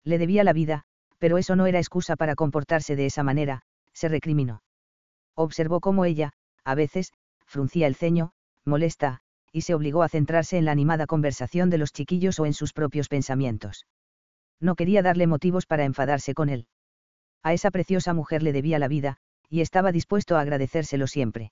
Le 0.04 0.18
debía 0.18 0.44
la 0.44 0.52
vida, 0.52 0.84
pero 1.18 1.38
eso 1.38 1.56
no 1.56 1.66
era 1.66 1.80
excusa 1.80 2.18
para 2.18 2.36
comportarse 2.36 2.98
de 2.98 3.06
esa 3.06 3.24
manera, 3.24 3.62
se 3.94 4.10
recriminó. 4.10 4.64
Observó 5.34 5.80
cómo 5.80 6.04
ella, 6.04 6.34
a 6.66 6.76
veces, 6.76 7.14
fruncía 7.46 7.88
el 7.88 7.96
ceño, 7.96 8.34
molesta, 8.66 9.22
y 9.54 9.62
se 9.62 9.76
obligó 9.76 10.04
a 10.04 10.10
centrarse 10.10 10.58
en 10.58 10.66
la 10.66 10.74
animada 10.74 11.08
conversación 11.08 11.70
de 11.70 11.78
los 11.78 11.94
chiquillos 11.94 12.38
o 12.42 12.46
en 12.46 12.54
sus 12.54 12.74
propios 12.74 13.08
pensamientos. 13.08 13.88
No 14.60 14.76
quería 14.76 15.02
darle 15.02 15.26
motivos 15.26 15.66
para 15.66 15.86
enfadarse 15.86 16.34
con 16.34 16.50
él. 16.50 16.68
A 17.44 17.54
esa 17.54 17.72
preciosa 17.72 18.14
mujer 18.14 18.44
le 18.44 18.54
debía 18.54 18.80
la 18.80 18.88
vida, 18.88 19.18
y 19.50 19.62
estaba 19.62 19.92
dispuesto 19.92 20.38
a 20.38 20.42
agradecérselo 20.42 21.08
siempre. 21.08 21.52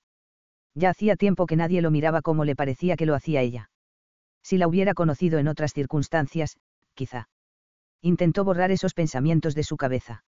Ya 0.75 0.91
hacía 0.91 1.15
tiempo 1.15 1.45
que 1.45 1.55
nadie 1.55 1.81
lo 1.81 1.91
miraba 1.91 2.21
como 2.21 2.45
le 2.45 2.55
parecía 2.55 2.95
que 2.95 3.05
lo 3.05 3.15
hacía 3.15 3.41
ella. 3.41 3.69
Si 4.43 4.57
la 4.57 4.67
hubiera 4.67 4.93
conocido 4.93 5.39
en 5.39 5.47
otras 5.47 5.73
circunstancias, 5.73 6.57
quizá. 6.93 7.29
Intentó 8.01 8.43
borrar 8.43 8.71
esos 8.71 8.93
pensamientos 8.93 9.55
de 9.55 9.63
su 9.63 9.75
cabeza. 9.77 10.23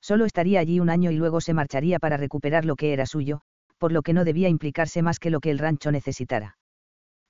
Solo 0.00 0.24
estaría 0.24 0.60
allí 0.60 0.80
un 0.80 0.90
año 0.90 1.10
y 1.10 1.16
luego 1.16 1.40
se 1.40 1.54
marcharía 1.54 1.98
para 1.98 2.16
recuperar 2.16 2.64
lo 2.64 2.76
que 2.76 2.92
era 2.92 3.06
suyo, 3.06 3.40
por 3.78 3.92
lo 3.92 4.02
que 4.02 4.12
no 4.12 4.24
debía 4.24 4.48
implicarse 4.48 5.02
más 5.02 5.18
que 5.18 5.30
lo 5.30 5.40
que 5.40 5.50
el 5.50 5.58
rancho 5.58 5.90
necesitara. 5.90 6.56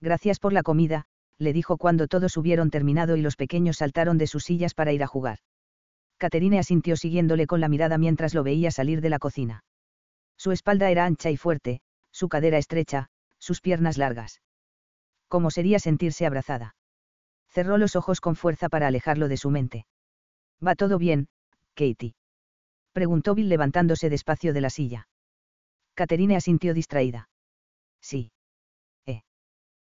Gracias 0.00 0.38
por 0.38 0.53
la 0.53 0.62
comida, 0.62 1.07
le 1.38 1.53
dijo 1.53 1.79
cuando 1.79 2.07
todos 2.09 2.37
hubieron 2.37 2.70
terminado 2.70 3.16
y 3.16 3.22
los 3.22 3.37
pequeños 3.37 3.79
saltaron 3.79 4.18
de 4.18 4.27
sus 4.27 4.44
sillas 4.44 4.74
para 4.74 4.92
ir 4.92 5.03
a 5.03 5.07
jugar. 5.07 5.38
Caterine 6.25 6.59
asintió 6.59 6.97
siguiéndole 6.97 7.47
con 7.47 7.61
la 7.61 7.69
mirada 7.69 7.99
mientras 7.99 8.33
lo 8.33 8.43
veía 8.43 8.71
salir 8.71 9.03
de 9.03 9.11
la 9.11 9.19
cocina. 9.19 9.63
Su 10.39 10.53
espalda 10.53 10.89
era 10.91 11.05
ancha 11.05 11.31
y 11.31 11.37
fuerte, 11.37 11.83
su 12.13 12.31
cadera 12.31 12.57
estrecha, 12.57 13.11
sus 13.39 13.61
piernas 13.61 13.99
largas. 13.99 14.41
¿Cómo 15.29 15.51
sería 15.51 15.79
sentirse 15.79 16.25
abrazada? 16.25 16.77
Cerró 17.51 17.77
los 17.77 17.95
ojos 17.95 18.23
con 18.23 18.37
fuerza 18.37 18.71
para 18.71 18.87
alejarlo 18.87 19.29
de 19.29 19.37
su 19.37 19.51
mente. 19.51 19.85
¿Va 20.67 20.75
todo 20.75 20.97
bien, 20.97 21.29
Katie? 21.75 22.15
Preguntó 22.93 23.35
Bill 23.35 23.51
levantándose 23.51 24.09
despacio 24.09 24.55
de 24.55 24.63
la 24.63 24.71
silla. 24.71 25.09
Caterine 25.93 26.37
asintió 26.37 26.73
distraída. 26.73 27.29
Sí. 28.01 28.33
Eh. 29.05 29.25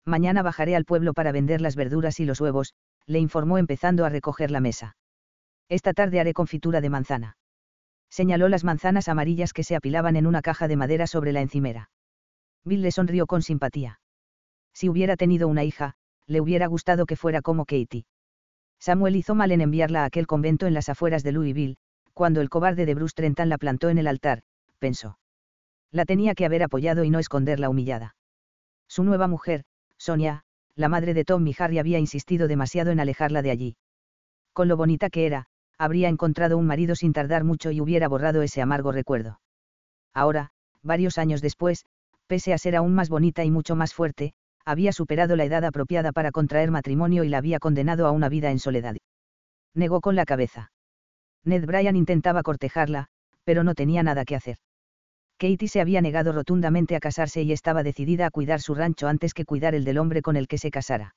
Mañana 0.04 0.44
bajaré 0.44 0.76
al 0.76 0.84
pueblo 0.84 1.12
para 1.12 1.32
vender 1.32 1.60
las 1.60 1.74
verduras 1.74 2.20
y 2.20 2.24
los 2.24 2.40
huevos, 2.40 2.72
le 3.06 3.18
informó 3.18 3.58
empezando 3.58 4.04
a 4.04 4.10
recoger 4.10 4.52
la 4.52 4.60
mesa. 4.60 4.94
Esta 5.70 5.94
tarde 5.94 6.18
haré 6.18 6.34
confitura 6.34 6.80
de 6.80 6.90
manzana. 6.90 7.36
Señaló 8.10 8.48
las 8.48 8.64
manzanas 8.64 9.08
amarillas 9.08 9.52
que 9.52 9.62
se 9.62 9.76
apilaban 9.76 10.16
en 10.16 10.26
una 10.26 10.42
caja 10.42 10.66
de 10.66 10.76
madera 10.76 11.06
sobre 11.06 11.32
la 11.32 11.42
encimera. 11.42 11.90
Bill 12.64 12.82
le 12.82 12.90
sonrió 12.90 13.28
con 13.28 13.40
simpatía. 13.40 14.00
Si 14.74 14.88
hubiera 14.88 15.16
tenido 15.16 15.46
una 15.46 15.62
hija, 15.62 15.94
le 16.26 16.40
hubiera 16.40 16.66
gustado 16.66 17.06
que 17.06 17.14
fuera 17.14 17.40
como 17.40 17.66
Katie. 17.66 18.04
Samuel 18.80 19.14
hizo 19.14 19.36
mal 19.36 19.52
en 19.52 19.60
enviarla 19.60 20.02
a 20.02 20.06
aquel 20.06 20.26
convento 20.26 20.66
en 20.66 20.74
las 20.74 20.88
afueras 20.88 21.22
de 21.22 21.32
Louisville, 21.32 21.76
cuando 22.14 22.40
el 22.40 22.50
cobarde 22.50 22.84
de 22.84 22.94
Bruce 22.96 23.14
Trenton 23.14 23.48
la 23.48 23.56
plantó 23.56 23.90
en 23.90 23.98
el 23.98 24.08
altar, 24.08 24.42
pensó. 24.80 25.18
La 25.92 26.04
tenía 26.04 26.34
que 26.34 26.46
haber 26.46 26.64
apoyado 26.64 27.04
y 27.04 27.10
no 27.10 27.20
esconderla 27.20 27.70
humillada. 27.70 28.16
Su 28.88 29.04
nueva 29.04 29.28
mujer, 29.28 29.62
Sonia, 29.98 30.42
la 30.74 30.88
madre 30.88 31.14
de 31.14 31.24
Tom 31.24 31.46
y 31.46 31.54
Harry 31.56 31.78
había 31.78 32.00
insistido 32.00 32.48
demasiado 32.48 32.90
en 32.90 32.98
alejarla 32.98 33.42
de 33.42 33.52
allí. 33.52 33.76
Con 34.52 34.66
lo 34.66 34.76
bonita 34.76 35.10
que 35.10 35.26
era, 35.26 35.46
habría 35.80 36.10
encontrado 36.10 36.58
un 36.58 36.66
marido 36.66 36.94
sin 36.94 37.14
tardar 37.14 37.42
mucho 37.42 37.70
y 37.70 37.80
hubiera 37.80 38.06
borrado 38.06 38.42
ese 38.42 38.60
amargo 38.60 38.92
recuerdo. 38.92 39.40
Ahora, 40.12 40.50
varios 40.82 41.16
años 41.16 41.40
después, 41.40 41.86
pese 42.26 42.52
a 42.52 42.58
ser 42.58 42.76
aún 42.76 42.94
más 42.94 43.08
bonita 43.08 43.44
y 43.44 43.50
mucho 43.50 43.76
más 43.76 43.94
fuerte, 43.94 44.34
había 44.66 44.92
superado 44.92 45.36
la 45.36 45.44
edad 45.44 45.64
apropiada 45.64 46.12
para 46.12 46.32
contraer 46.32 46.70
matrimonio 46.70 47.24
y 47.24 47.30
la 47.30 47.38
había 47.38 47.58
condenado 47.58 48.06
a 48.06 48.10
una 48.10 48.28
vida 48.28 48.50
en 48.50 48.58
soledad. 48.58 48.94
Negó 49.74 50.02
con 50.02 50.16
la 50.16 50.26
cabeza. 50.26 50.70
Ned 51.44 51.64
Bryan 51.64 51.96
intentaba 51.96 52.42
cortejarla, 52.42 53.06
pero 53.44 53.64
no 53.64 53.74
tenía 53.74 54.02
nada 54.02 54.26
que 54.26 54.36
hacer. 54.36 54.58
Katie 55.38 55.68
se 55.68 55.80
había 55.80 56.02
negado 56.02 56.32
rotundamente 56.32 56.94
a 56.94 57.00
casarse 57.00 57.40
y 57.40 57.52
estaba 57.52 57.82
decidida 57.82 58.26
a 58.26 58.30
cuidar 58.30 58.60
su 58.60 58.74
rancho 58.74 59.08
antes 59.08 59.32
que 59.32 59.46
cuidar 59.46 59.74
el 59.74 59.84
del 59.84 59.96
hombre 59.96 60.20
con 60.20 60.36
el 60.36 60.46
que 60.46 60.58
se 60.58 60.70
casara. 60.70 61.14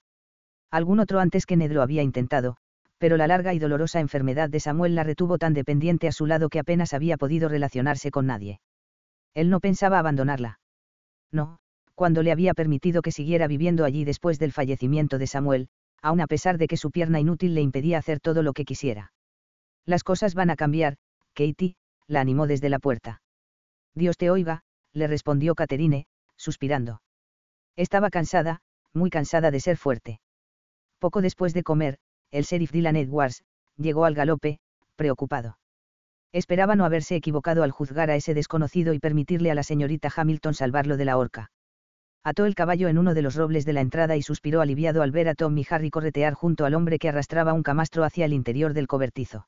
Algún 0.71 1.01
otro 1.01 1.19
antes 1.19 1.45
que 1.45 1.57
Ned 1.57 1.73
lo 1.73 1.81
había 1.81 2.01
intentado, 2.01 2.55
pero 3.03 3.17
la 3.17 3.27
larga 3.27 3.53
y 3.53 3.59
dolorosa 3.59 3.99
enfermedad 3.99 4.49
de 4.49 4.61
Samuel 4.61 4.95
la 4.95 5.03
retuvo 5.03 5.37
tan 5.37 5.53
dependiente 5.53 6.07
a 6.07 6.13
su 6.13 6.25
lado 6.25 6.47
que 6.47 6.59
apenas 6.59 6.93
había 6.93 7.17
podido 7.17 7.49
relacionarse 7.49 8.11
con 8.11 8.27
nadie. 8.27 8.61
Él 9.33 9.49
no 9.49 9.59
pensaba 9.59 9.99
abandonarla. 9.99 10.61
No, 11.29 11.57
cuando 11.95 12.23
le 12.23 12.31
había 12.31 12.53
permitido 12.53 13.01
que 13.01 13.11
siguiera 13.11 13.45
viviendo 13.47 13.83
allí 13.83 14.05
después 14.05 14.39
del 14.39 14.53
fallecimiento 14.53 15.17
de 15.17 15.27
Samuel, 15.27 15.67
aun 16.01 16.21
a 16.21 16.27
pesar 16.27 16.57
de 16.57 16.67
que 16.67 16.77
su 16.77 16.91
pierna 16.91 17.19
inútil 17.19 17.55
le 17.55 17.59
impedía 17.59 17.97
hacer 17.97 18.21
todo 18.21 18.41
lo 18.41 18.53
que 18.53 18.63
quisiera. 18.63 19.11
Las 19.85 20.05
cosas 20.05 20.33
van 20.33 20.49
a 20.49 20.55
cambiar, 20.55 20.95
Katie, 21.33 21.75
la 22.07 22.21
animó 22.21 22.47
desde 22.47 22.69
la 22.69 22.79
puerta. 22.79 23.21
Dios 23.93 24.15
te 24.15 24.29
oiga, 24.29 24.61
le 24.93 25.07
respondió 25.07 25.55
Caterine, 25.55 26.05
suspirando. 26.37 27.01
Estaba 27.75 28.09
cansada, 28.09 28.61
muy 28.93 29.09
cansada 29.09 29.51
de 29.51 29.59
ser 29.59 29.75
fuerte. 29.75 30.21
Poco 30.99 31.21
después 31.21 31.53
de 31.53 31.63
comer, 31.63 31.97
el 32.33 32.45
sheriff 32.45 32.71
Dylan 32.71 32.95
Edwards, 32.95 33.43
llegó 33.77 34.05
al 34.05 34.15
galope, 34.15 34.59
preocupado. 34.95 35.59
Esperaba 36.31 36.75
no 36.75 36.83
haberse 36.83 37.15
equivocado 37.15 37.61
al 37.61 37.69
juzgar 37.69 38.09
a 38.09 38.15
ese 38.15 38.33
desconocido 38.33 38.93
y 38.93 38.99
permitirle 38.99 39.51
a 39.51 39.55
la 39.55 39.61
señorita 39.61 40.11
Hamilton 40.13 40.55
salvarlo 40.55 40.97
de 40.97 41.05
la 41.05 41.17
horca. 41.17 41.51
Ató 42.23 42.45
el 42.45 42.55
caballo 42.55 42.87
en 42.87 42.97
uno 42.97 43.13
de 43.13 43.21
los 43.21 43.35
robles 43.35 43.65
de 43.65 43.73
la 43.73 43.81
entrada 43.81 44.15
y 44.15 44.23
suspiró 44.23 44.61
aliviado 44.61 45.03
al 45.03 45.11
ver 45.11 45.29
a 45.29 45.35
Tom 45.35 45.55
y 45.59 45.67
Harry 45.69 45.91
corretear 45.91 46.33
junto 46.33 46.65
al 46.65 46.73
hombre 46.73 46.97
que 46.97 47.09
arrastraba 47.09 47.53
un 47.53 47.61
camastro 47.61 48.03
hacia 48.03 48.25
el 48.25 48.33
interior 48.33 48.73
del 48.73 48.87
cobertizo. 48.87 49.47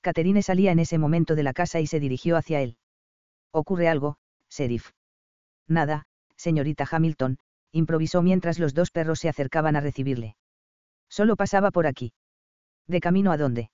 Catherine 0.00 0.42
salía 0.42 0.72
en 0.72 0.80
ese 0.80 0.98
momento 0.98 1.36
de 1.36 1.44
la 1.44 1.52
casa 1.52 1.78
y 1.78 1.86
se 1.86 2.00
dirigió 2.00 2.36
hacia 2.36 2.60
él. 2.60 2.76
¿Ocurre 3.52 3.88
algo, 3.88 4.16
sheriff? 4.50 4.90
Nada, 5.68 6.06
señorita 6.36 6.88
Hamilton, 6.90 7.38
improvisó 7.70 8.20
mientras 8.22 8.58
los 8.58 8.74
dos 8.74 8.90
perros 8.90 9.20
se 9.20 9.28
acercaban 9.28 9.76
a 9.76 9.80
recibirle. 9.80 10.34
Solo 11.10 11.36
pasaba 11.36 11.70
por 11.70 11.86
aquí. 11.86 12.12
¿De 12.86 13.00
camino 13.00 13.32
a 13.32 13.36
dónde? 13.36 13.70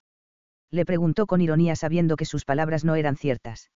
Le 0.70 0.84
preguntó 0.84 1.26
con 1.26 1.40
ironía 1.40 1.76
sabiendo 1.76 2.16
que 2.16 2.24
sus 2.24 2.44
palabras 2.44 2.84
no 2.84 2.96
eran 2.96 3.16
ciertas. 3.16 3.70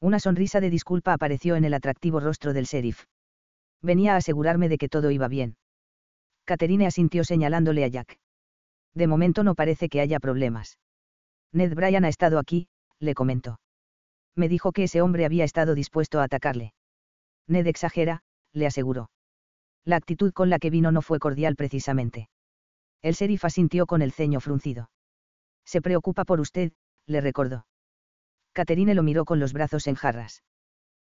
Una 0.00 0.20
sonrisa 0.20 0.60
de 0.60 0.70
disculpa 0.70 1.12
apareció 1.12 1.56
en 1.56 1.64
el 1.64 1.74
atractivo 1.74 2.20
rostro 2.20 2.52
del 2.52 2.66
sheriff. 2.66 3.06
Venía 3.80 4.14
a 4.14 4.16
asegurarme 4.16 4.68
de 4.68 4.78
que 4.78 4.88
todo 4.88 5.10
iba 5.10 5.26
bien. 5.28 5.56
Catherine 6.44 6.86
asintió 6.86 7.24
señalándole 7.24 7.84
a 7.84 7.88
Jack. 7.88 8.18
De 8.94 9.06
momento 9.06 9.42
no 9.42 9.54
parece 9.54 9.88
que 9.88 10.00
haya 10.00 10.20
problemas. 10.20 10.78
Ned 11.52 11.74
Bryan 11.74 12.04
ha 12.04 12.08
estado 12.08 12.38
aquí, 12.38 12.68
le 12.98 13.14
comentó. 13.14 13.60
Me 14.36 14.48
dijo 14.48 14.72
que 14.72 14.84
ese 14.84 15.02
hombre 15.02 15.24
había 15.24 15.44
estado 15.44 15.74
dispuesto 15.74 16.20
a 16.20 16.24
atacarle. 16.24 16.72
Ned 17.46 17.66
exagera, 17.66 18.22
le 18.52 18.66
aseguró. 18.66 19.10
La 19.84 19.96
actitud 19.96 20.32
con 20.32 20.50
la 20.50 20.58
que 20.58 20.70
vino 20.70 20.92
no 20.92 21.02
fue 21.02 21.18
cordial 21.18 21.56
precisamente. 21.56 22.28
El 23.02 23.14
sheriff 23.14 23.44
asintió 23.44 23.86
con 23.86 24.00
el 24.00 24.12
ceño 24.12 24.40
fruncido. 24.40 24.90
Se 25.64 25.82
preocupa 25.82 26.24
por 26.24 26.40
usted, 26.40 26.72
le 27.06 27.20
recordó. 27.20 27.66
Catherine 28.52 28.94
lo 28.94 29.02
miró 29.02 29.24
con 29.24 29.40
los 29.40 29.52
brazos 29.52 29.86
en 29.86 29.96
jarras. 29.96 30.42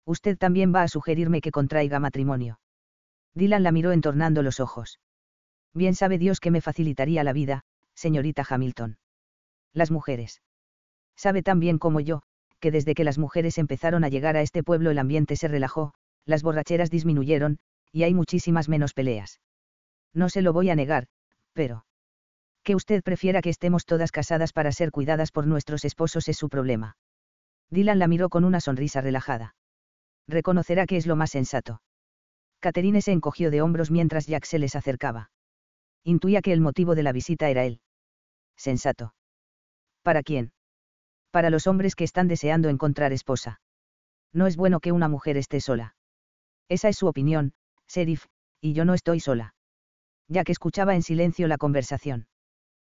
Usted 0.05 0.38
también 0.38 0.74
va 0.74 0.83
a 0.83 0.88
sugerirme 0.88 1.40
que 1.40 1.50
contraiga 1.50 2.00
matrimonio. 2.00 2.61
Dylan 3.35 3.62
la 3.62 3.72
miró 3.72 3.92
entornando 3.92 4.42
los 4.42 4.61
ojos. 4.61 5.00
Bien 5.74 5.94
sabe 5.94 6.18
Dios 6.18 6.40
que 6.40 6.50
me 6.50 6.61
facilitaría 6.61 7.24
la 7.24 7.33
vida, 7.33 7.62
señorita 7.94 8.44
Hamilton. 8.48 8.98
Las 9.72 9.90
mujeres. 9.90 10.42
Sabe 11.16 11.42
tan 11.42 11.61
bien 11.61 11.79
como 11.79 12.00
yo, 12.00 12.22
que 12.61 12.70
desde 12.70 12.94
que 12.94 13.05
las 13.05 13.18
mujeres 13.18 13.59
empezaron 13.59 14.05
a 14.05 14.09
llegar 14.09 14.37
a 14.37 14.42
este 14.42 14.62
pueblo 14.62 14.90
el 14.90 14.98
ambiente 14.98 15.37
se 15.37 15.48
relajó, 15.48 15.94
las 16.24 16.42
borracheras 16.42 16.90
disminuyeron, 16.90 17.59
y 17.92 18.03
hay 18.03 18.14
muchísimas 18.14 18.68
menos 18.68 18.94
peleas. 18.94 19.40
No 20.12 20.29
se 20.29 20.42
lo 20.42 20.53
voy 20.53 20.70
a 20.70 20.76
negar, 20.76 21.07
pero... 21.52 21.84
Que 22.62 22.74
usted 22.74 23.02
prefiera 23.02 23.40
que 23.40 23.50
estemos 23.50 23.86
todas 23.86 24.12
casadas 24.12 24.52
para 24.52 24.72
ser 24.72 24.90
cuidadas 24.90 25.32
por 25.32 25.46
nuestros 25.46 25.84
esposos 25.84 26.28
es 26.28 26.36
su 26.36 26.48
problema. 26.48 26.96
Dylan 27.70 27.98
la 27.98 28.08
miró 28.08 28.28
con 28.28 28.44
una 28.44 28.60
sonrisa 28.60 29.00
relajada. 29.00 29.54
Reconocerá 30.28 30.86
que 30.86 30.96
es 30.96 31.06
lo 31.06 31.16
más 31.16 31.30
sensato. 31.30 31.80
Catherine 32.60 33.00
se 33.00 33.12
encogió 33.12 33.50
de 33.50 33.62
hombros 33.62 33.90
mientras 33.90 34.26
Jack 34.26 34.44
se 34.44 34.58
les 34.58 34.76
acercaba. 34.76 35.30
Intuía 36.04 36.42
que 36.42 36.52
el 36.52 36.60
motivo 36.60 36.94
de 36.94 37.02
la 37.02 37.12
visita 37.12 37.48
era 37.48 37.64
él. 37.64 37.80
Sensato. 38.56 39.14
¿Para 40.02 40.22
quién? 40.22 40.52
Para 41.30 41.50
los 41.50 41.66
hombres 41.66 41.94
que 41.94 42.04
están 42.04 42.28
deseando 42.28 42.68
encontrar 42.68 43.12
esposa. 43.12 43.60
No 44.32 44.46
es 44.46 44.56
bueno 44.56 44.80
que 44.80 44.92
una 44.92 45.08
mujer 45.08 45.36
esté 45.36 45.60
sola. 45.60 45.94
Esa 46.68 46.88
es 46.88 46.96
su 46.96 47.06
opinión, 47.06 47.54
sheriff, 47.88 48.26
y 48.60 48.74
yo 48.74 48.84
no 48.84 48.94
estoy 48.94 49.20
sola. 49.20 49.54
Jack 50.30 50.48
escuchaba 50.48 50.94
en 50.94 51.02
silencio 51.02 51.48
la 51.48 51.58
conversación. 51.58 52.28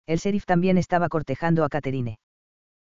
El 0.07 0.19
sheriff 0.19 0.47
también 0.47 0.79
estaba 0.79 1.09
cortejando 1.09 1.65
a 1.65 1.69
Catherine. 1.69 2.19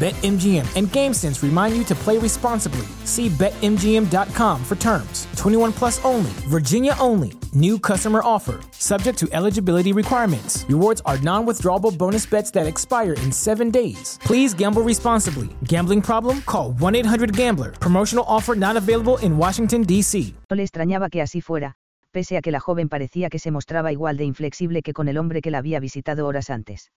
BetMGM 0.00 0.64
and 0.76 0.88
GameSense 0.88 1.42
remind 1.42 1.76
you 1.76 1.84
to 1.84 1.94
play 1.94 2.16
responsibly. 2.16 2.86
See 3.04 3.28
BetMGM.com 3.28 4.64
for 4.64 4.76
terms. 4.76 5.26
21 5.36 5.74
plus 5.74 6.02
only, 6.06 6.30
Virginia 6.48 6.94
only. 6.98 7.32
New 7.52 7.78
customer 7.78 8.22
offer, 8.24 8.60
subject 8.70 9.18
to 9.18 9.28
eligibility 9.32 9.92
requirements. 9.92 10.64
Rewards 10.70 11.02
are 11.04 11.18
non 11.18 11.44
withdrawable 11.44 11.92
bonus 11.92 12.24
bets 12.24 12.50
that 12.52 12.66
expire 12.66 13.12
in 13.12 13.30
seven 13.30 13.70
days. 13.70 14.18
Please 14.24 14.54
gamble 14.54 14.80
responsibly. 14.80 15.50
Gambling 15.64 16.00
problem? 16.00 16.40
Call 16.46 16.72
1 16.78 16.94
800 16.94 17.36
Gambler. 17.36 17.72
Promotional 17.72 18.24
offer 18.26 18.54
not 18.56 18.78
available 18.78 19.18
in 19.18 19.36
Washington, 19.36 19.82
D.C. 19.82 20.32
No 20.48 20.56
le 20.56 20.62
extrañaba 20.62 21.10
que 21.10 21.20
así 21.20 21.42
fuera, 21.42 21.76
pese 22.10 22.38
a 22.38 22.40
que 22.40 22.50
la 22.50 22.60
joven 22.60 22.88
parecía 22.88 23.28
que 23.28 23.38
se 23.38 23.50
mostraba 23.50 23.92
igual 23.92 24.16
de 24.16 24.24
inflexible 24.24 24.80
que 24.80 24.94
con 24.94 25.08
el 25.08 25.18
hombre 25.18 25.42
que 25.42 25.50
la 25.50 25.58
había 25.58 25.78
visitado 25.78 26.26
horas 26.26 26.48
antes. 26.48 26.90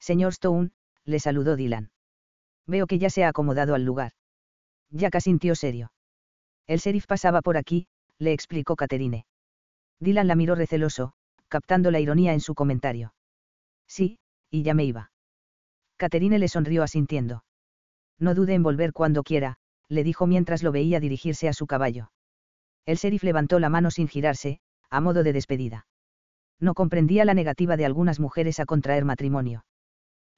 Señor 0.00 0.32
Stone, 0.32 0.72
le 1.04 1.20
saludó 1.20 1.54
Dylan. 1.54 1.92
Veo 2.66 2.86
que 2.86 2.98
ya 2.98 3.10
se 3.10 3.24
ha 3.24 3.28
acomodado 3.28 3.74
al 3.74 3.84
lugar. 3.84 4.12
Jack 4.90 5.20
sintió 5.20 5.54
serio. 5.54 5.92
El 6.66 6.78
sheriff 6.78 7.06
pasaba 7.06 7.42
por 7.42 7.56
aquí, 7.56 7.86
le 8.18 8.32
explicó 8.32 8.76
Catherine. 8.76 9.26
Dylan 10.00 10.28
la 10.28 10.34
miró 10.34 10.54
receloso, 10.54 11.12
captando 11.48 11.90
la 11.90 12.00
ironía 12.00 12.32
en 12.32 12.40
su 12.40 12.54
comentario. 12.54 13.14
Sí, 13.86 14.18
y 14.50 14.62
ya 14.62 14.72
me 14.72 14.84
iba. 14.84 15.10
Catherine 15.96 16.38
le 16.38 16.48
sonrió 16.48 16.82
asintiendo. 16.82 17.44
No 18.18 18.34
dude 18.34 18.54
en 18.54 18.62
volver 18.62 18.92
cuando 18.92 19.22
quiera, 19.22 19.56
le 19.88 20.04
dijo 20.04 20.26
mientras 20.26 20.62
lo 20.62 20.72
veía 20.72 21.00
dirigirse 21.00 21.48
a 21.48 21.52
su 21.52 21.66
caballo. 21.66 22.10
El 22.86 22.96
sheriff 22.96 23.24
levantó 23.24 23.58
la 23.58 23.68
mano 23.68 23.90
sin 23.90 24.08
girarse, 24.08 24.60
a 24.90 25.00
modo 25.00 25.22
de 25.22 25.32
despedida. 25.32 25.86
No 26.60 26.74
comprendía 26.74 27.24
la 27.24 27.34
negativa 27.34 27.76
de 27.76 27.84
algunas 27.84 28.20
mujeres 28.20 28.60
a 28.60 28.66
contraer 28.66 29.04
matrimonio 29.04 29.64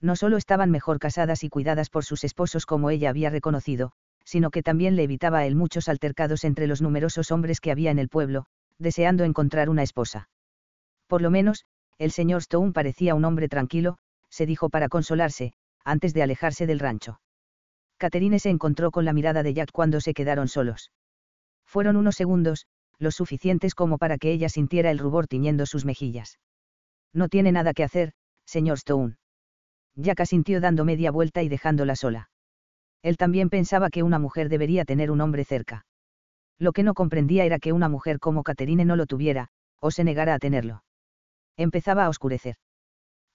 no 0.00 0.16
solo 0.16 0.36
estaban 0.36 0.70
mejor 0.70 0.98
casadas 0.98 1.44
y 1.44 1.48
cuidadas 1.48 1.90
por 1.90 2.04
sus 2.04 2.24
esposos 2.24 2.66
como 2.66 2.90
ella 2.90 3.10
había 3.10 3.30
reconocido, 3.30 3.92
sino 4.24 4.50
que 4.50 4.62
también 4.62 4.96
le 4.96 5.04
evitaba 5.04 5.38
a 5.38 5.46
él 5.46 5.54
muchos 5.54 5.88
altercados 5.88 6.44
entre 6.44 6.66
los 6.66 6.82
numerosos 6.82 7.30
hombres 7.30 7.60
que 7.60 7.70
había 7.70 7.90
en 7.90 7.98
el 7.98 8.08
pueblo, 8.08 8.46
deseando 8.78 9.24
encontrar 9.24 9.70
una 9.70 9.82
esposa. 9.82 10.28
Por 11.06 11.22
lo 11.22 11.30
menos, 11.30 11.64
el 11.98 12.10
señor 12.10 12.40
Stone 12.40 12.72
parecía 12.72 13.14
un 13.14 13.24
hombre 13.24 13.48
tranquilo, 13.48 13.98
se 14.28 14.44
dijo 14.44 14.68
para 14.68 14.88
consolarse, 14.88 15.52
antes 15.84 16.12
de 16.12 16.22
alejarse 16.22 16.66
del 16.66 16.80
rancho. 16.80 17.20
Catherine 17.96 18.38
se 18.38 18.50
encontró 18.50 18.90
con 18.90 19.04
la 19.04 19.12
mirada 19.12 19.42
de 19.42 19.54
Jack 19.54 19.70
cuando 19.72 20.00
se 20.00 20.12
quedaron 20.12 20.48
solos. 20.48 20.90
Fueron 21.64 21.96
unos 21.96 22.16
segundos, 22.16 22.66
los 22.98 23.14
suficientes 23.14 23.74
como 23.74 23.96
para 23.96 24.18
que 24.18 24.32
ella 24.32 24.48
sintiera 24.48 24.90
el 24.90 24.98
rubor 24.98 25.26
tiñendo 25.26 25.64
sus 25.66 25.84
mejillas. 25.84 26.38
No 27.14 27.28
tiene 27.28 27.52
nada 27.52 27.72
que 27.72 27.84
hacer, 27.84 28.12
señor 28.44 28.78
Stone. 28.78 29.16
Jack 29.96 30.20
asintió 30.20 30.60
dando 30.60 30.84
media 30.84 31.10
vuelta 31.10 31.42
y 31.42 31.48
dejándola 31.48 31.96
sola. 31.96 32.28
Él 33.02 33.16
también 33.16 33.50
pensaba 33.50 33.90
que 33.90 34.02
una 34.02 34.18
mujer 34.18 34.48
debería 34.48 34.84
tener 34.84 35.10
un 35.10 35.20
hombre 35.20 35.44
cerca. 35.44 35.86
Lo 36.58 36.72
que 36.72 36.82
no 36.82 36.94
comprendía 36.94 37.44
era 37.44 37.58
que 37.58 37.72
una 37.72 37.88
mujer 37.88 38.18
como 38.18 38.42
Caterine 38.42 38.84
no 38.84 38.96
lo 38.96 39.06
tuviera, 39.06 39.48
o 39.80 39.90
se 39.90 40.04
negara 40.04 40.34
a 40.34 40.38
tenerlo. 40.38 40.82
Empezaba 41.56 42.04
a 42.04 42.08
oscurecer. 42.08 42.56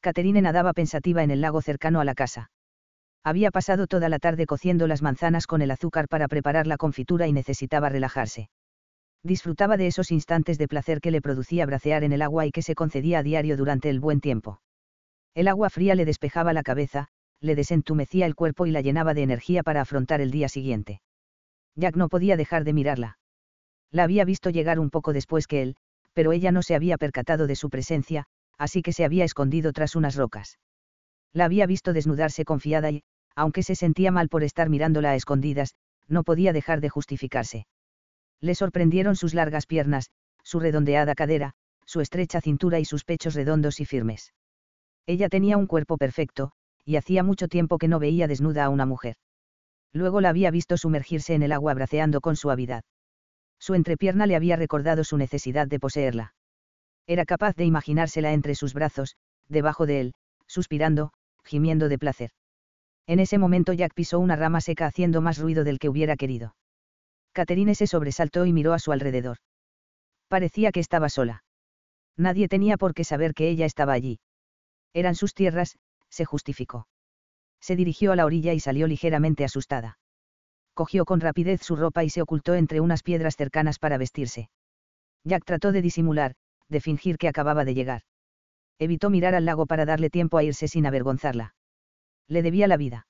Caterine 0.01 0.41
nadaba 0.41 0.73
pensativa 0.73 1.23
en 1.23 1.31
el 1.31 1.41
lago 1.41 1.61
cercano 1.61 1.99
a 1.99 2.05
la 2.05 2.15
casa. 2.15 2.51
Había 3.23 3.51
pasado 3.51 3.85
toda 3.85 4.09
la 4.09 4.17
tarde 4.17 4.47
cociendo 4.47 4.87
las 4.87 5.03
manzanas 5.03 5.45
con 5.45 5.61
el 5.61 5.69
azúcar 5.69 6.07
para 6.07 6.27
preparar 6.27 6.65
la 6.65 6.77
confitura 6.77 7.27
y 7.27 7.33
necesitaba 7.33 7.89
relajarse. 7.89 8.49
Disfrutaba 9.23 9.77
de 9.77 9.85
esos 9.85 10.11
instantes 10.11 10.57
de 10.57 10.67
placer 10.67 11.01
que 11.01 11.11
le 11.11 11.21
producía 11.21 11.67
bracear 11.67 12.03
en 12.03 12.13
el 12.13 12.23
agua 12.23 12.47
y 12.47 12.51
que 12.51 12.63
se 12.63 12.73
concedía 12.73 13.19
a 13.19 13.23
diario 13.23 13.57
durante 13.57 13.91
el 13.91 13.99
buen 13.99 14.19
tiempo. 14.19 14.59
El 15.33 15.47
agua 15.47 15.69
fría 15.69 15.95
le 15.95 16.05
despejaba 16.05 16.53
la 16.53 16.63
cabeza, 16.63 17.07
le 17.39 17.55
desentumecía 17.55 18.25
el 18.25 18.35
cuerpo 18.35 18.65
y 18.65 18.71
la 18.71 18.81
llenaba 18.81 19.13
de 19.13 19.23
energía 19.23 19.63
para 19.63 19.81
afrontar 19.81 20.21
el 20.21 20.31
día 20.31 20.49
siguiente. 20.49 21.01
Jack 21.75 21.95
no 21.95 22.09
podía 22.09 22.37
dejar 22.37 22.63
de 22.63 22.73
mirarla. 22.73 23.17
La 23.91 24.03
había 24.03 24.25
visto 24.25 24.49
llegar 24.49 24.79
un 24.79 24.89
poco 24.89 25.13
después 25.13 25.47
que 25.47 25.61
él, 25.61 25.75
pero 26.13 26.33
ella 26.33 26.51
no 26.51 26.61
se 26.61 26.75
había 26.75 26.97
percatado 26.97 27.47
de 27.47 27.55
su 27.55 27.69
presencia, 27.69 28.25
así 28.57 28.81
que 28.81 28.93
se 28.93 29.05
había 29.05 29.23
escondido 29.23 29.71
tras 29.73 29.95
unas 29.95 30.15
rocas. 30.15 30.59
La 31.33 31.45
había 31.45 31.65
visto 31.65 31.93
desnudarse 31.93 32.45
confiada 32.45 32.91
y, 32.91 33.03
aunque 33.35 33.63
se 33.63 33.75
sentía 33.75 34.11
mal 34.11 34.27
por 34.27 34.43
estar 34.43 34.69
mirándola 34.69 35.11
a 35.11 35.15
escondidas, 35.15 35.75
no 36.07 36.23
podía 36.23 36.51
dejar 36.51 36.81
de 36.81 36.89
justificarse. 36.89 37.67
Le 38.41 38.53
sorprendieron 38.53 39.15
sus 39.15 39.33
largas 39.33 39.65
piernas, 39.65 40.11
su 40.43 40.59
redondeada 40.59 41.15
cadera, 41.15 41.53
su 41.85 42.01
estrecha 42.01 42.41
cintura 42.41 42.79
y 42.79 42.85
sus 42.85 43.05
pechos 43.05 43.33
redondos 43.33 43.79
y 43.79 43.85
firmes. 43.85 44.33
Ella 45.05 45.29
tenía 45.29 45.57
un 45.57 45.67
cuerpo 45.67 45.97
perfecto, 45.97 46.51
y 46.85 46.95
hacía 46.95 47.23
mucho 47.23 47.47
tiempo 47.47 47.77
que 47.77 47.87
no 47.87 47.99
veía 47.99 48.27
desnuda 48.27 48.65
a 48.65 48.69
una 48.69 48.85
mujer. 48.85 49.15
Luego 49.93 50.21
la 50.21 50.29
había 50.29 50.51
visto 50.51 50.77
sumergirse 50.77 51.33
en 51.33 51.43
el 51.43 51.51
agua 51.51 51.73
braceando 51.73 52.21
con 52.21 52.35
suavidad. 52.35 52.83
Su 53.59 53.73
entrepierna 53.73 54.25
le 54.25 54.35
había 54.35 54.55
recordado 54.55 55.03
su 55.03 55.17
necesidad 55.17 55.67
de 55.67 55.79
poseerla. 55.79 56.33
Era 57.07 57.25
capaz 57.25 57.55
de 57.55 57.65
imaginársela 57.65 58.33
entre 58.33 58.55
sus 58.55 58.73
brazos, 58.73 59.15
debajo 59.49 59.85
de 59.85 60.01
él, 60.01 60.13
suspirando, 60.47 61.11
gimiendo 61.43 61.89
de 61.89 61.99
placer. 61.99 62.31
En 63.07 63.19
ese 63.19 63.37
momento 63.37 63.73
Jack 63.73 63.93
pisó 63.93 64.19
una 64.19 64.35
rama 64.35 64.61
seca 64.61 64.85
haciendo 64.85 65.21
más 65.21 65.37
ruido 65.37 65.63
del 65.63 65.79
que 65.79 65.89
hubiera 65.89 66.15
querido. 66.15 66.55
Catherine 67.33 67.75
se 67.75 67.87
sobresaltó 67.87 68.45
y 68.45 68.53
miró 68.53 68.73
a 68.73 68.79
su 68.79 68.91
alrededor. 68.91 69.37
Parecía 70.27 70.71
que 70.71 70.79
estaba 70.79 71.09
sola. 71.09 71.43
Nadie 72.17 72.47
tenía 72.47 72.77
por 72.77 72.93
qué 72.93 73.03
saber 73.03 73.33
que 73.33 73.49
ella 73.49 73.65
estaba 73.65 73.93
allí. 73.93 74.19
Eran 74.93 75.15
sus 75.15 75.33
tierras, 75.33 75.77
se 76.09 76.25
justificó. 76.25 76.87
Se 77.59 77.75
dirigió 77.75 78.11
a 78.11 78.15
la 78.15 78.25
orilla 78.25 78.53
y 78.53 78.59
salió 78.59 78.87
ligeramente 78.87 79.43
asustada. 79.43 79.99
Cogió 80.73 81.05
con 81.05 81.19
rapidez 81.19 81.61
su 81.61 81.75
ropa 81.75 82.03
y 82.03 82.09
se 82.09 82.21
ocultó 82.21 82.55
entre 82.55 82.81
unas 82.81 83.03
piedras 83.03 83.35
cercanas 83.35 83.77
para 83.79 83.97
vestirse. 83.97 84.49
Jack 85.23 85.45
trató 85.45 85.71
de 85.71 85.81
disimular, 85.81 86.35
de 86.69 86.81
fingir 86.81 87.17
que 87.17 87.27
acababa 87.27 87.65
de 87.65 87.73
llegar. 87.73 88.01
Evitó 88.79 89.09
mirar 89.09 89.35
al 89.35 89.45
lago 89.45 89.67
para 89.67 89.85
darle 89.85 90.09
tiempo 90.09 90.37
a 90.37 90.43
irse 90.43 90.67
sin 90.67 90.85
avergonzarla. 90.85 91.53
Le 92.27 92.41
debía 92.41 92.67
la 92.67 92.77
vida. 92.77 93.07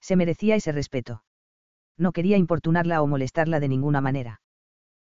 Se 0.00 0.16
merecía 0.16 0.54
ese 0.54 0.72
respeto. 0.72 1.24
No 1.96 2.12
quería 2.12 2.36
importunarla 2.36 3.02
o 3.02 3.06
molestarla 3.06 3.60
de 3.60 3.68
ninguna 3.68 4.00
manera. 4.00 4.40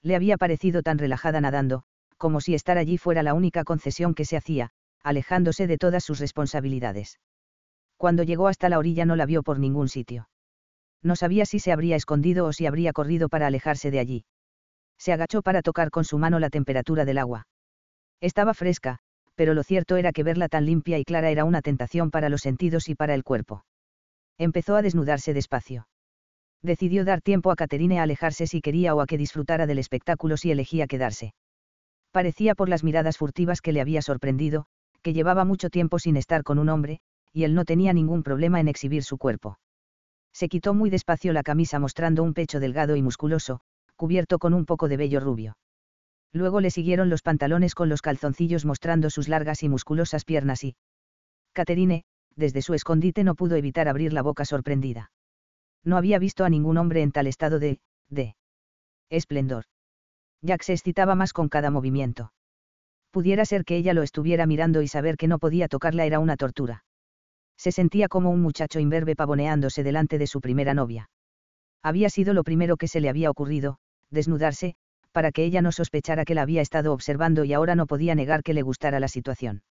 Le 0.03 0.17
había 0.17 0.37
parecido 0.37 0.83
tan 0.83 0.99
relajada 0.99 1.41
nadando, 1.41 1.83
como 2.17 2.41
si 2.41 2.55
estar 2.55 2.79
allí 2.79 2.99
fuera 2.99 3.23
la 3.23 3.35
única 3.35 3.65
concesión 3.65 4.15
que 4.15 4.25
se 4.25 4.37
hacía, 4.37 4.71
alejándose 5.03 5.67
de 5.67 5.79
todas 5.79 6.05
sus 6.05 6.19
responsabilidades. 6.19 7.19
Cuando 7.97 8.23
llegó 8.23 8.49
hasta 8.49 8.69
la 8.69 8.79
orilla 8.79 9.05
no 9.05 9.17
la 9.17 9.27
vio 9.27 9.43
por 9.43 9.59
ningún 9.59 9.89
sitio. 9.89 10.29
No 11.03 11.17
sabía 11.17 11.47
si 11.47 11.59
se 11.59 11.73
habría 11.73 11.97
escondido 11.97 12.47
o 12.47 12.53
si 12.53 12.67
habría 12.67 12.93
corrido 12.93 13.29
para 13.29 13.47
alejarse 13.47 13.91
de 13.91 13.99
allí. 13.99 14.25
Se 14.99 15.13
agachó 15.13 15.43
para 15.43 15.63
tocar 15.63 15.91
con 15.91 16.05
su 16.05 16.19
mano 16.19 16.39
la 16.39 16.51
temperatura 16.51 17.05
del 17.05 17.19
agua. 17.19 17.47
Estaba 18.21 18.53
fresca, 18.53 18.99
pero 19.35 19.55
lo 19.55 19.63
cierto 19.63 19.97
era 19.97 20.13
que 20.13 20.23
verla 20.23 20.49
tan 20.49 20.67
limpia 20.67 20.99
y 20.99 21.05
clara 21.05 21.31
era 21.31 21.45
una 21.45 21.63
tentación 21.63 22.11
para 22.11 22.29
los 22.29 22.43
sentidos 22.43 22.89
y 22.91 22.95
para 22.95 23.15
el 23.15 23.25
cuerpo. 23.25 23.65
Empezó 24.37 24.77
a 24.77 24.83
desnudarse 24.83 25.33
despacio. 25.33 25.89
Decidió 26.63 27.07
dar 27.07 27.23
tiempo 27.23 27.51
a 27.51 27.57
Caterine 27.57 27.99
a 27.99 28.03
alejarse 28.03 28.47
si 28.47 28.61
quería 28.61 28.95
o 28.95 29.01
a 29.01 29.07
que 29.07 29.17
disfrutara 29.17 29.67
del 29.67 29.79
espectáculo 29.79 30.37
si 30.37 30.51
elegía 30.51 30.87
quedarse. 30.87 31.33
Parecía 32.11 32.55
por 32.55 32.69
las 32.69 32.85
miradas 32.85 33.17
furtivas 33.17 33.63
que 33.63 33.73
le 33.73 33.81
había 33.81 34.03
sorprendido, 34.03 34.67
que 35.03 35.13
llevaba 35.13 35.45
mucho 35.45 35.71
tiempo 35.71 35.99
sin 35.99 36.17
estar 36.17 36.43
con 36.43 36.59
un 36.59 36.69
hombre, 36.69 37.01
y 37.33 37.45
él 37.45 37.55
no 37.55 37.65
tenía 37.65 37.93
ningún 37.93 38.23
problema 38.23 38.61
en 38.61 38.69
exhibir 38.69 39.03
su 39.03 39.19
cuerpo. 39.19 39.59
Se 40.33 40.49
quitó 40.49 40.75
muy 40.75 40.91
despacio 40.91 41.33
la 41.33 41.43
camisa 41.43 41.79
mostrando 41.79 42.23
un 42.23 42.35
pecho 42.35 42.61
delgado 42.61 42.97
y 42.97 43.03
musculoso, 43.03 43.61
cubierto 43.97 44.39
con 44.39 44.55
un 44.55 44.67
poco 44.67 44.89
de 44.89 44.97
vello 44.97 45.21
rubio. 45.21 45.57
Luego 46.33 46.61
le 46.61 46.71
siguieron 46.71 47.11
los 47.11 47.23
pantalones 47.23 47.75
con 47.75 47.89
los 47.89 48.03
calzoncillos 48.03 48.65
mostrando 48.65 49.11
sus 49.11 49.29
largas 49.29 49.63
y 49.63 49.69
musculosas 49.69 50.25
piernas 50.25 50.63
y... 50.63 50.77
Caterine, 51.53 52.05
desde 52.37 52.63
su 52.63 52.75
escondite 52.75 53.25
no 53.25 53.35
pudo 53.35 53.57
evitar 53.57 53.89
abrir 53.89 54.13
la 54.13 54.23
boca 54.23 54.45
sorprendida. 54.45 55.11
No 55.83 55.97
había 55.97 56.19
visto 56.19 56.45
a 56.45 56.51
ningún 56.51 56.77
hombre 56.77 57.03
en 57.03 57.11
tal 57.11 57.27
estado 57.27 57.59
de... 57.59 57.81
de... 58.09 58.37
esplendor. 59.09 59.65
Jack 60.43 60.63
se 60.63 60.73
excitaba 60.73 61.15
más 61.15 61.33
con 61.33 61.49
cada 61.49 61.71
movimiento 61.71 62.33
pudiera 63.11 63.45
ser 63.45 63.65
que 63.65 63.77
ella 63.77 63.95
lo 63.95 64.03
estuviera 64.03 64.47
mirando 64.47 64.83
y 64.83 64.89
saber 64.89 65.17
que 65.17 65.29
no 65.29 65.39
podía 65.39 65.69
tocarla 65.69 66.05
era 66.07 66.19
una 66.19 66.37
tortura. 66.37 66.85
Se 67.57 67.73
sentía 67.73 68.09
como 68.09 68.31
un 68.31 68.41
muchacho 68.41 68.81
imberbe 68.81 69.17
pavoneándose 69.17 69.83
delante 69.83 70.19
de 70.19 70.27
su 70.27 70.41
primera 70.41 70.75
novia. 70.75 71.11
Había 71.83 72.11
sido 72.11 72.35
lo 72.35 72.45
primero 72.45 72.77
que 72.77 72.89
se 72.89 73.01
le 73.01 73.09
había 73.09 73.31
ocurrido, 73.31 73.79
desnudarse, 74.11 74.75
para 75.13 75.33
que 75.33 75.45
ella 75.45 75.63
no 75.63 75.73
sospechara 75.73 76.25
que 76.25 76.35
la 76.35 76.43
había 76.43 76.63
estado 76.63 76.93
observando 76.93 77.45
y 77.45 77.53
ahora 77.53 77.75
no 77.75 77.87
podía 77.87 78.15
negar 78.15 78.43
que 78.43 78.55
le 78.55 78.63
gustara 78.63 79.01
la 79.01 79.09
situación. 79.09 79.63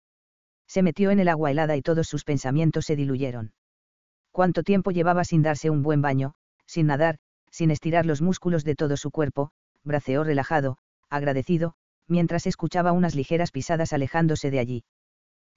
Se 0.68 0.84
metió 0.84 1.12
en 1.12 1.20
el 1.20 1.30
agua 1.30 1.52
helada 1.52 1.76
y 1.78 1.82
todos 1.82 2.08
sus 2.08 2.24
pensamientos 2.24 2.86
se 2.86 2.96
diluyeron. 2.96 3.54
¿Cuánto 4.32 4.64
tiempo 4.64 4.92
llevaba 4.92 5.24
sin 5.24 5.42
darse 5.42 5.70
un 5.70 5.82
buen 5.82 6.02
baño, 6.02 6.36
sin 6.66 6.88
nadar, 6.88 7.18
sin 7.50 7.72
estirar 7.72 8.06
los 8.06 8.22
músculos 8.22 8.64
de 8.64 8.76
todo 8.76 8.98
su 8.98 9.10
cuerpo, 9.10 9.52
braceó 9.84 10.24
relajado, 10.24 10.78
agradecido, 11.10 11.74
mientras 12.10 12.48
escuchaba 12.48 12.92
unas 12.92 13.16
ligeras 13.16 13.52
pisadas 13.52 13.94
alejándose 13.94 14.52
de 14.52 14.60
allí. 14.60 14.84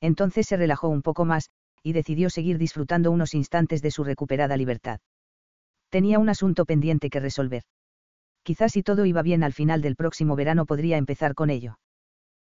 Entonces 0.01 0.47
se 0.47 0.57
relajó 0.57 0.89
un 0.89 1.03
poco 1.03 1.25
más, 1.25 1.51
y 1.83 1.93
decidió 1.93 2.31
seguir 2.31 2.59
disfrutando 2.59 3.11
unos 3.11 3.35
instantes 3.35 3.83
de 3.83 3.91
su 3.91 4.05
recuperada 4.05 4.57
libertad. 4.57 5.01
Tenía 5.89 6.19
un 6.19 6.29
asunto 6.29 6.65
pendiente 6.65 7.11
que 7.11 7.21
resolver. 7.21 7.63
Quizás 8.43 8.73
si 8.73 8.83
todo 8.83 9.05
iba 9.05 9.23
bien 9.23 9.45
al 9.45 9.53
final 9.53 9.83
del 9.83 9.97
próximo 9.97 10.37
verano 10.37 10.67
podría 10.67 10.97
empezar 10.97 11.35
con 11.35 11.51
ello. 11.51 11.79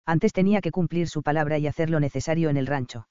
Antes 0.06 0.34
tenía 0.34 0.62
que 0.62 0.72
cumplir 0.72 1.08
su 1.08 1.24
palabra 1.24 1.58
y 1.58 1.68
hacer 1.68 1.90
lo 1.90 2.00
necesario 2.00 2.50
en 2.50 2.58
el 2.58 2.68
rancho. 2.68 3.08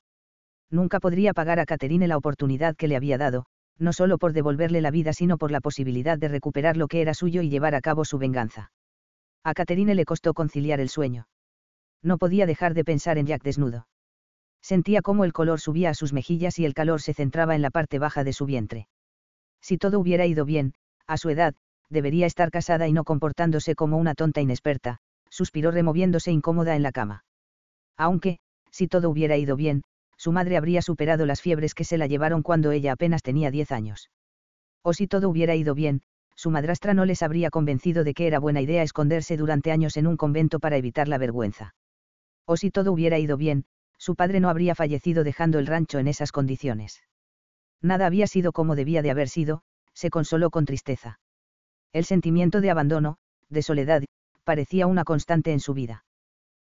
Nunca 0.70 1.00
podría 1.00 1.32
pagar 1.32 1.60
a 1.60 1.66
Caterine 1.66 2.08
la 2.08 2.16
oportunidad 2.16 2.76
que 2.76 2.88
le 2.88 2.96
había 2.96 3.18
dado, 3.18 3.46
no 3.78 3.92
solo 3.92 4.18
por 4.18 4.32
devolverle 4.32 4.80
la 4.80 4.90
vida 4.90 5.12
sino 5.12 5.38
por 5.38 5.50
la 5.50 5.60
posibilidad 5.60 6.18
de 6.18 6.28
recuperar 6.28 6.76
lo 6.76 6.88
que 6.88 7.00
era 7.00 7.14
suyo 7.14 7.42
y 7.42 7.48
llevar 7.48 7.74
a 7.74 7.80
cabo 7.80 8.04
su 8.04 8.18
venganza. 8.18 8.70
A 9.44 9.52
Caterine 9.52 9.94
le 9.94 10.06
costó 10.06 10.32
conciliar 10.32 10.80
el 10.80 10.88
sueño. 10.88 11.28
No 12.02 12.16
podía 12.18 12.46
dejar 12.46 12.72
de 12.72 12.84
pensar 12.84 13.18
en 13.18 13.26
Jack 13.26 13.42
desnudo. 13.42 13.86
Sentía 14.62 15.02
cómo 15.02 15.24
el 15.24 15.34
color 15.34 15.60
subía 15.60 15.90
a 15.90 15.94
sus 15.94 16.14
mejillas 16.14 16.58
y 16.58 16.64
el 16.64 16.72
calor 16.72 17.02
se 17.02 17.12
centraba 17.12 17.54
en 17.54 17.60
la 17.60 17.70
parte 17.70 17.98
baja 17.98 18.24
de 18.24 18.32
su 18.32 18.46
vientre. 18.46 18.88
Si 19.60 19.76
todo 19.76 20.00
hubiera 20.00 20.24
ido 20.24 20.46
bien, 20.46 20.72
a 21.06 21.18
su 21.18 21.28
edad, 21.28 21.54
debería 21.90 22.24
estar 22.24 22.50
casada 22.50 22.88
y 22.88 22.92
no 22.94 23.04
comportándose 23.04 23.74
como 23.74 23.98
una 23.98 24.14
tonta 24.14 24.40
inexperta, 24.40 24.98
suspiró 25.28 25.70
removiéndose 25.70 26.32
incómoda 26.32 26.76
en 26.76 26.82
la 26.82 26.92
cama. 26.92 27.24
Aunque, 27.98 28.38
si 28.70 28.88
todo 28.88 29.10
hubiera 29.10 29.36
ido 29.36 29.56
bien, 29.56 29.82
su 30.16 30.32
madre 30.32 30.56
habría 30.56 30.80
superado 30.80 31.26
las 31.26 31.42
fiebres 31.42 31.74
que 31.74 31.84
se 31.84 31.98
la 31.98 32.06
llevaron 32.06 32.42
cuando 32.42 32.72
ella 32.72 32.92
apenas 32.92 33.22
tenía 33.22 33.50
diez 33.50 33.72
años. 33.72 34.10
O 34.82 34.94
si 34.94 35.06
todo 35.06 35.28
hubiera 35.28 35.54
ido 35.54 35.74
bien, 35.74 36.00
su 36.36 36.50
madrastra 36.50 36.94
no 36.94 37.04
les 37.04 37.22
habría 37.22 37.50
convencido 37.50 38.04
de 38.04 38.14
que 38.14 38.26
era 38.26 38.38
buena 38.38 38.60
idea 38.60 38.82
esconderse 38.82 39.36
durante 39.36 39.70
años 39.72 39.96
en 39.96 40.06
un 40.06 40.16
convento 40.16 40.60
para 40.60 40.76
evitar 40.76 41.08
la 41.08 41.18
vergüenza. 41.18 41.74
O 42.46 42.56
si 42.56 42.70
todo 42.70 42.92
hubiera 42.92 43.18
ido 43.18 43.36
bien, 43.36 43.64
su 43.98 44.16
padre 44.16 44.40
no 44.40 44.48
habría 44.48 44.74
fallecido 44.74 45.24
dejando 45.24 45.58
el 45.58 45.66
rancho 45.66 45.98
en 45.98 46.08
esas 46.08 46.32
condiciones. 46.32 47.02
Nada 47.80 48.06
había 48.06 48.26
sido 48.26 48.52
como 48.52 48.76
debía 48.76 49.02
de 49.02 49.10
haber 49.10 49.28
sido, 49.28 49.62
se 49.94 50.10
consoló 50.10 50.50
con 50.50 50.64
tristeza. 50.64 51.20
El 51.92 52.04
sentimiento 52.04 52.60
de 52.60 52.70
abandono, 52.70 53.18
de 53.48 53.62
soledad, 53.62 54.02
parecía 54.42 54.86
una 54.86 55.04
constante 55.04 55.52
en 55.52 55.60
su 55.60 55.74
vida. 55.74 56.04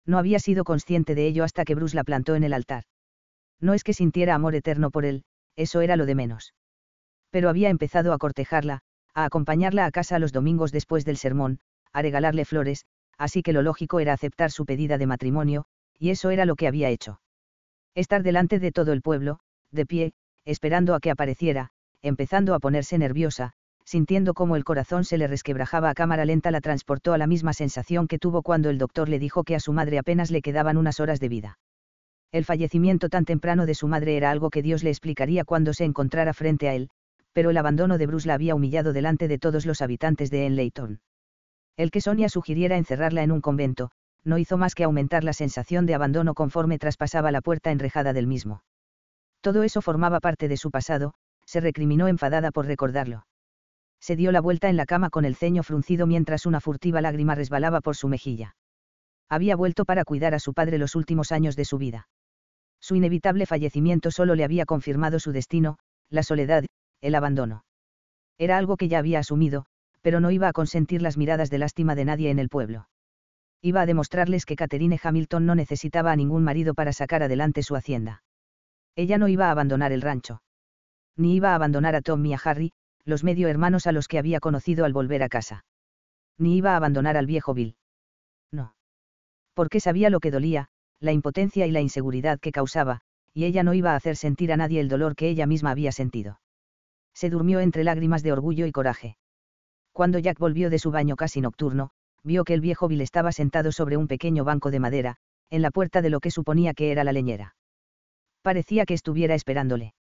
No 0.05 0.17
había 0.17 0.39
sido 0.39 0.63
consciente 0.63 1.15
de 1.15 1.27
ello 1.27 1.43
hasta 1.43 1.63
que 1.63 1.75
Bruce 1.75 1.95
la 1.95 2.03
plantó 2.03 2.35
en 2.35 2.43
el 2.43 2.53
altar. 2.53 2.83
No 3.59 3.73
es 3.73 3.83
que 3.83 3.93
sintiera 3.93 4.35
amor 4.35 4.55
eterno 4.55 4.91
por 4.91 5.05
él, 5.05 5.23
eso 5.55 5.81
era 5.81 5.95
lo 5.95 6.05
de 6.05 6.15
menos. 6.15 6.53
Pero 7.29 7.49
había 7.49 7.69
empezado 7.69 8.13
a 8.13 8.17
cortejarla, 8.17 8.81
a 9.13 9.25
acompañarla 9.25 9.85
a 9.85 9.91
casa 9.91 10.19
los 10.19 10.31
domingos 10.31 10.71
después 10.71 11.05
del 11.05 11.17
sermón, 11.17 11.59
a 11.91 12.01
regalarle 12.01 12.45
flores, 12.45 12.85
así 13.17 13.43
que 13.43 13.53
lo 13.53 13.61
lógico 13.61 13.99
era 13.99 14.13
aceptar 14.13 14.51
su 14.51 14.65
pedida 14.65 14.97
de 14.97 15.07
matrimonio, 15.07 15.65
y 15.99 16.09
eso 16.09 16.31
era 16.31 16.45
lo 16.45 16.55
que 16.55 16.67
había 16.67 16.89
hecho. 16.89 17.21
Estar 17.95 18.23
delante 18.23 18.59
de 18.59 18.71
todo 18.71 18.91
el 18.91 19.01
pueblo, 19.01 19.39
de 19.71 19.85
pie, 19.85 20.13
esperando 20.45 20.95
a 20.95 20.99
que 20.99 21.11
apareciera, 21.11 21.69
empezando 22.01 22.55
a 22.55 22.59
ponerse 22.59 22.97
nerviosa, 22.97 23.53
sintiendo 23.85 24.33
cómo 24.33 24.55
el 24.55 24.63
corazón 24.63 25.03
se 25.03 25.17
le 25.17 25.27
resquebrajaba 25.27 25.89
a 25.89 25.93
cámara 25.93 26.25
lenta 26.25 26.51
la 26.51 26.61
transportó 26.61 27.13
a 27.13 27.17
la 27.17 27.27
misma 27.27 27.53
sensación 27.53 28.07
que 28.07 28.19
tuvo 28.19 28.41
cuando 28.41 28.69
el 28.69 28.77
doctor 28.77 29.09
le 29.09 29.19
dijo 29.19 29.43
que 29.43 29.55
a 29.55 29.59
su 29.59 29.73
madre 29.73 29.99
apenas 29.99 30.31
le 30.31 30.41
quedaban 30.41 30.77
unas 30.77 30.99
horas 30.99 31.19
de 31.19 31.29
vida. 31.29 31.59
El 32.31 32.45
fallecimiento 32.45 33.09
tan 33.09 33.25
temprano 33.25 33.65
de 33.65 33.75
su 33.75 33.87
madre 33.87 34.17
era 34.17 34.31
algo 34.31 34.49
que 34.49 34.63
Dios 34.63 34.83
le 34.83 34.89
explicaría 34.89 35.43
cuando 35.43 35.73
se 35.73 35.85
encontrara 35.85 36.33
frente 36.33 36.67
a 36.67 36.73
él, 36.73 36.89
pero 37.33 37.49
el 37.49 37.57
abandono 37.57 37.97
de 37.97 38.07
Bruce 38.07 38.27
la 38.27 38.35
había 38.35 38.55
humillado 38.55 38.93
delante 38.93 39.27
de 39.27 39.39
todos 39.39 39.65
los 39.65 39.81
habitantes 39.81 40.31
de 40.31 40.45
Enleyton. 40.45 41.01
El 41.75 41.91
que 41.91 42.01
Sonia 42.01 42.29
sugiriera 42.29 42.77
encerrarla 42.77 43.23
en 43.23 43.31
un 43.31 43.41
convento, 43.41 43.91
no 44.23 44.37
hizo 44.37 44.57
más 44.57 44.75
que 44.75 44.83
aumentar 44.83 45.23
la 45.23 45.33
sensación 45.33 45.85
de 45.85 45.95
abandono 45.95 46.33
conforme 46.33 46.79
traspasaba 46.79 47.31
la 47.31 47.41
puerta 47.41 47.71
enrejada 47.71 48.13
del 48.13 48.27
mismo. 48.27 48.63
Todo 49.41 49.63
eso 49.63 49.81
formaba 49.81 50.19
parte 50.19 50.47
de 50.47 50.57
su 50.57 50.71
pasado, 50.71 51.15
se 51.45 51.59
recriminó 51.59 52.07
enfadada 52.07 52.51
por 52.51 52.65
recordarlo. 52.65 53.25
Se 53.99 54.15
dio 54.15 54.31
la 54.31 54.41
vuelta 54.41 54.69
en 54.69 54.77
la 54.77 54.85
cama 54.85 55.09
con 55.09 55.25
el 55.25 55.35
ceño 55.35 55.63
fruncido 55.63 56.07
mientras 56.07 56.45
una 56.45 56.61
furtiva 56.61 57.01
lágrima 57.01 57.35
resbalaba 57.35 57.81
por 57.81 57.95
su 57.95 58.07
mejilla. 58.07 58.55
Había 59.29 59.55
vuelto 59.55 59.85
para 59.85 60.05
cuidar 60.05 60.33
a 60.33 60.39
su 60.39 60.53
padre 60.53 60.77
los 60.77 60.95
últimos 60.95 61.31
años 61.31 61.55
de 61.55 61.65
su 61.65 61.77
vida. 61.77 62.07
Su 62.79 62.95
inevitable 62.95 63.45
fallecimiento 63.45 64.11
solo 64.11 64.35
le 64.35 64.43
había 64.43 64.65
confirmado 64.65 65.19
su 65.19 65.31
destino, 65.31 65.77
la 66.09 66.23
soledad, 66.23 66.65
el 67.03 67.15
abandono. 67.15 67.65
Era 68.37 68.57
algo 68.57 68.77
que 68.77 68.87
ya 68.87 68.99
había 68.99 69.19
asumido, 69.19 69.65
pero 70.01 70.21
no 70.21 70.31
iba 70.31 70.47
a 70.47 70.53
consentir 70.53 71.01
las 71.01 71.17
miradas 71.17 71.49
de 71.49 71.57
lástima 71.57 71.95
de 71.95 72.05
nadie 72.05 72.29
en 72.29 72.39
el 72.39 72.49
pueblo. 72.49 72.87
Iba 73.61 73.81
a 73.81 73.85
demostrarles 73.85 74.45
que 74.45 74.55
Catherine 74.55 74.99
Hamilton 75.01 75.45
no 75.45 75.55
necesitaba 75.55 76.13
a 76.13 76.15
ningún 76.15 76.43
marido 76.43 76.73
para 76.73 76.93
sacar 76.93 77.21
adelante 77.21 77.61
su 77.61 77.75
hacienda. 77.75 78.23
Ella 78.95 79.17
no 79.17 79.27
iba 79.27 79.47
a 79.47 79.51
abandonar 79.51 79.91
el 79.91 80.01
rancho. 80.01 80.41
Ni 81.17 81.35
iba 81.35 81.51
a 81.51 81.55
abandonar 81.55 81.95
a 81.95 82.01
Tom 82.01 82.25
y 82.25 82.33
a 82.33 82.39
Harry, 82.43 82.71
los 83.03 83.23
medio 83.23 83.49
hermanos 83.49 83.85
a 83.85 83.91
los 83.91 84.07
que 84.07 84.17
había 84.17 84.39
conocido 84.39 84.85
al 84.85 84.93
volver 84.93 85.23
a 85.23 85.29
casa. 85.29 85.65
Ni 86.37 86.57
iba 86.57 86.71
a 86.71 86.77
abandonar 86.77 87.17
al 87.17 87.25
viejo 87.25 87.53
Bill. 87.53 87.75
No. 88.51 88.75
Porque 89.53 89.79
sabía 89.79 90.09
lo 90.09 90.19
que 90.19 90.31
dolía, 90.31 90.69
la 91.01 91.11
impotencia 91.11 91.67
y 91.67 91.71
la 91.71 91.81
inseguridad 91.81 92.39
que 92.39 92.53
causaba, 92.53 93.01
y 93.33 93.43
ella 93.43 93.63
no 93.63 93.73
iba 93.73 93.91
a 93.91 93.95
hacer 93.95 94.15
sentir 94.15 94.53
a 94.53 94.57
nadie 94.57 94.79
el 94.79 94.87
dolor 94.87 95.15
que 95.15 95.27
ella 95.27 95.45
misma 95.45 95.71
había 95.71 95.91
sentido. 95.91 96.39
Se 97.13 97.29
durmió 97.29 97.59
entre 97.59 97.83
lágrimas 97.83 98.23
de 98.23 98.31
orgullo 98.31 98.65
y 98.65 98.71
coraje. 98.71 99.17
Cuando 99.91 100.19
Jack 100.19 100.39
volvió 100.39 100.69
de 100.69 100.79
su 100.79 100.91
baño 100.91 101.15
casi 101.15 101.41
nocturno, 101.41 101.91
vio 102.23 102.43
que 102.43 102.53
el 102.53 102.61
viejo 102.61 102.87
Bill 102.87 103.01
estaba 103.01 103.31
sentado 103.31 103.71
sobre 103.71 103.97
un 103.97 104.07
pequeño 104.07 104.43
banco 104.43 104.71
de 104.71 104.79
madera, 104.79 105.17
en 105.49 105.61
la 105.61 105.71
puerta 105.71 106.01
de 106.01 106.09
lo 106.09 106.19
que 106.19 106.31
suponía 106.31 106.73
que 106.73 106.91
era 106.91 107.03
la 107.03 107.11
leñera. 107.11 107.55
Parecía 108.41 108.85
que 108.85 108.93
estuviera 108.93 109.35
esperándole. 109.35 109.93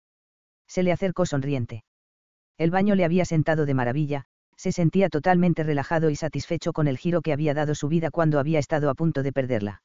Se 0.67 0.83
le 0.83 0.91
acercó 0.91 1.25
sonriente. 1.25 1.83
El 2.57 2.71
baño 2.71 2.95
le 2.95 3.05
había 3.05 3.25
sentado 3.25 3.65
de 3.65 3.73
maravilla, 3.73 4.25
se 4.55 4.71
sentía 4.71 5.09
totalmente 5.09 5.63
relajado 5.63 6.09
y 6.09 6.15
satisfecho 6.15 6.73
con 6.73 6.87
el 6.87 6.97
giro 6.97 7.21
que 7.21 7.33
había 7.33 7.53
dado 7.53 7.75
su 7.75 7.87
vida 7.87 8.11
cuando 8.11 8.39
había 8.39 8.59
estado 8.59 8.89
a 8.89 8.95
punto 8.95 9.23
de 9.23 9.31
perderla. 9.31 9.81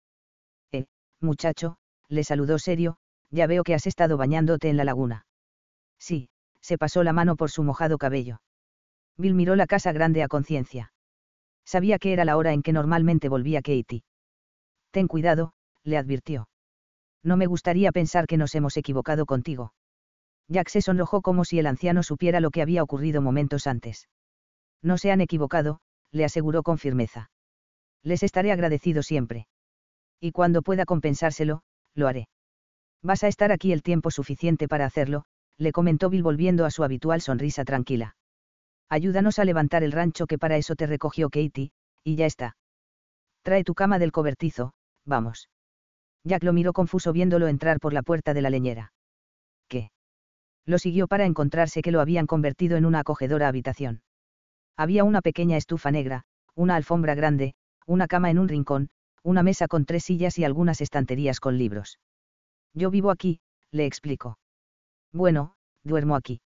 Eh, 0.72 0.86
muchacho, 1.20 1.76
le 2.08 2.24
saludó 2.24 2.58
serio, 2.58 2.96
ya 3.30 3.46
veo 3.46 3.64
que 3.64 3.74
has 3.74 3.86
estado 3.86 4.16
bañándote 4.16 4.68
en 4.68 4.76
la 4.76 4.84
laguna. 4.84 5.26
Sí, 5.98 6.30
se 6.60 6.78
pasó 6.78 7.02
la 7.02 7.12
mano 7.12 7.36
por 7.36 7.50
su 7.50 7.62
mojado 7.62 7.98
cabello. 7.98 8.40
Bill 9.16 9.34
miró 9.34 9.56
la 9.56 9.66
casa 9.66 9.92
grande 9.92 10.22
a 10.22 10.28
conciencia. 10.28 10.92
Sabía 11.64 11.98
que 11.98 12.12
era 12.12 12.24
la 12.24 12.36
hora 12.36 12.52
en 12.52 12.62
que 12.62 12.72
normalmente 12.72 13.28
volvía 13.28 13.60
Katie. 13.60 14.02
Ten 14.90 15.08
cuidado, 15.08 15.52
le 15.84 15.98
advirtió. 15.98 16.48
No 17.22 17.36
me 17.36 17.46
gustaría 17.46 17.92
pensar 17.92 18.26
que 18.26 18.36
nos 18.36 18.54
hemos 18.54 18.76
equivocado 18.76 19.26
contigo. 19.26 19.72
Jack 20.48 20.68
se 20.68 20.80
sonrojó 20.80 21.20
como 21.20 21.44
si 21.44 21.58
el 21.58 21.66
anciano 21.66 22.02
supiera 22.02 22.40
lo 22.40 22.50
que 22.50 22.62
había 22.62 22.82
ocurrido 22.82 23.20
momentos 23.20 23.66
antes. 23.66 24.08
No 24.82 24.96
se 24.96 25.10
han 25.10 25.20
equivocado, 25.20 25.80
le 26.10 26.24
aseguró 26.24 26.62
con 26.62 26.78
firmeza. 26.78 27.30
Les 28.02 28.22
estaré 28.22 28.52
agradecido 28.52 29.02
siempre. 29.02 29.46
Y 30.20 30.32
cuando 30.32 30.62
pueda 30.62 30.84
compensárselo, 30.84 31.62
lo 31.94 32.08
haré. 32.08 32.28
Vas 33.02 33.24
a 33.24 33.28
estar 33.28 33.52
aquí 33.52 33.72
el 33.72 33.82
tiempo 33.82 34.10
suficiente 34.10 34.68
para 34.68 34.86
hacerlo, 34.86 35.24
le 35.58 35.72
comentó 35.72 36.08
Bill 36.08 36.22
volviendo 36.22 36.64
a 36.64 36.70
su 36.70 36.84
habitual 36.84 37.20
sonrisa 37.20 37.64
tranquila. 37.64 38.16
Ayúdanos 38.88 39.38
a 39.38 39.44
levantar 39.44 39.82
el 39.82 39.92
rancho 39.92 40.26
que 40.26 40.38
para 40.38 40.56
eso 40.56 40.74
te 40.76 40.86
recogió 40.86 41.28
Katie, 41.28 41.72
y 42.04 42.16
ya 42.16 42.26
está. 42.26 42.56
Trae 43.42 43.64
tu 43.64 43.74
cama 43.74 43.98
del 43.98 44.12
cobertizo, 44.12 44.72
vamos. 45.04 45.50
Jack 46.24 46.42
lo 46.42 46.52
miró 46.52 46.72
confuso 46.72 47.12
viéndolo 47.12 47.48
entrar 47.48 47.80
por 47.80 47.92
la 47.92 48.02
puerta 48.02 48.34
de 48.34 48.42
la 48.42 48.50
leñera. 48.50 48.92
¿Qué? 49.68 49.90
Lo 50.64 50.78
siguió 50.78 51.06
para 51.08 51.26
encontrarse 51.26 51.82
que 51.82 51.92
lo 51.92 52.00
habían 52.00 52.26
convertido 52.26 52.76
en 52.76 52.84
una 52.84 53.00
acogedora 53.00 53.48
habitación. 53.48 54.02
Había 54.76 55.04
una 55.04 55.22
pequeña 55.22 55.56
estufa 55.56 55.90
negra, 55.90 56.24
una 56.54 56.76
alfombra 56.76 57.14
grande, 57.14 57.54
una 57.86 58.06
cama 58.06 58.30
en 58.30 58.38
un 58.38 58.48
rincón, 58.48 58.90
una 59.22 59.42
mesa 59.42 59.66
con 59.66 59.84
tres 59.84 60.04
sillas 60.04 60.38
y 60.38 60.44
algunas 60.44 60.80
estanterías 60.80 61.40
con 61.40 61.58
libros. 61.58 61.98
Yo 62.74 62.90
vivo 62.90 63.10
aquí, 63.10 63.40
le 63.72 63.86
explicó. 63.86 64.38
Bueno, 65.12 65.54
duermo 65.84 66.16
aquí. 66.16 66.40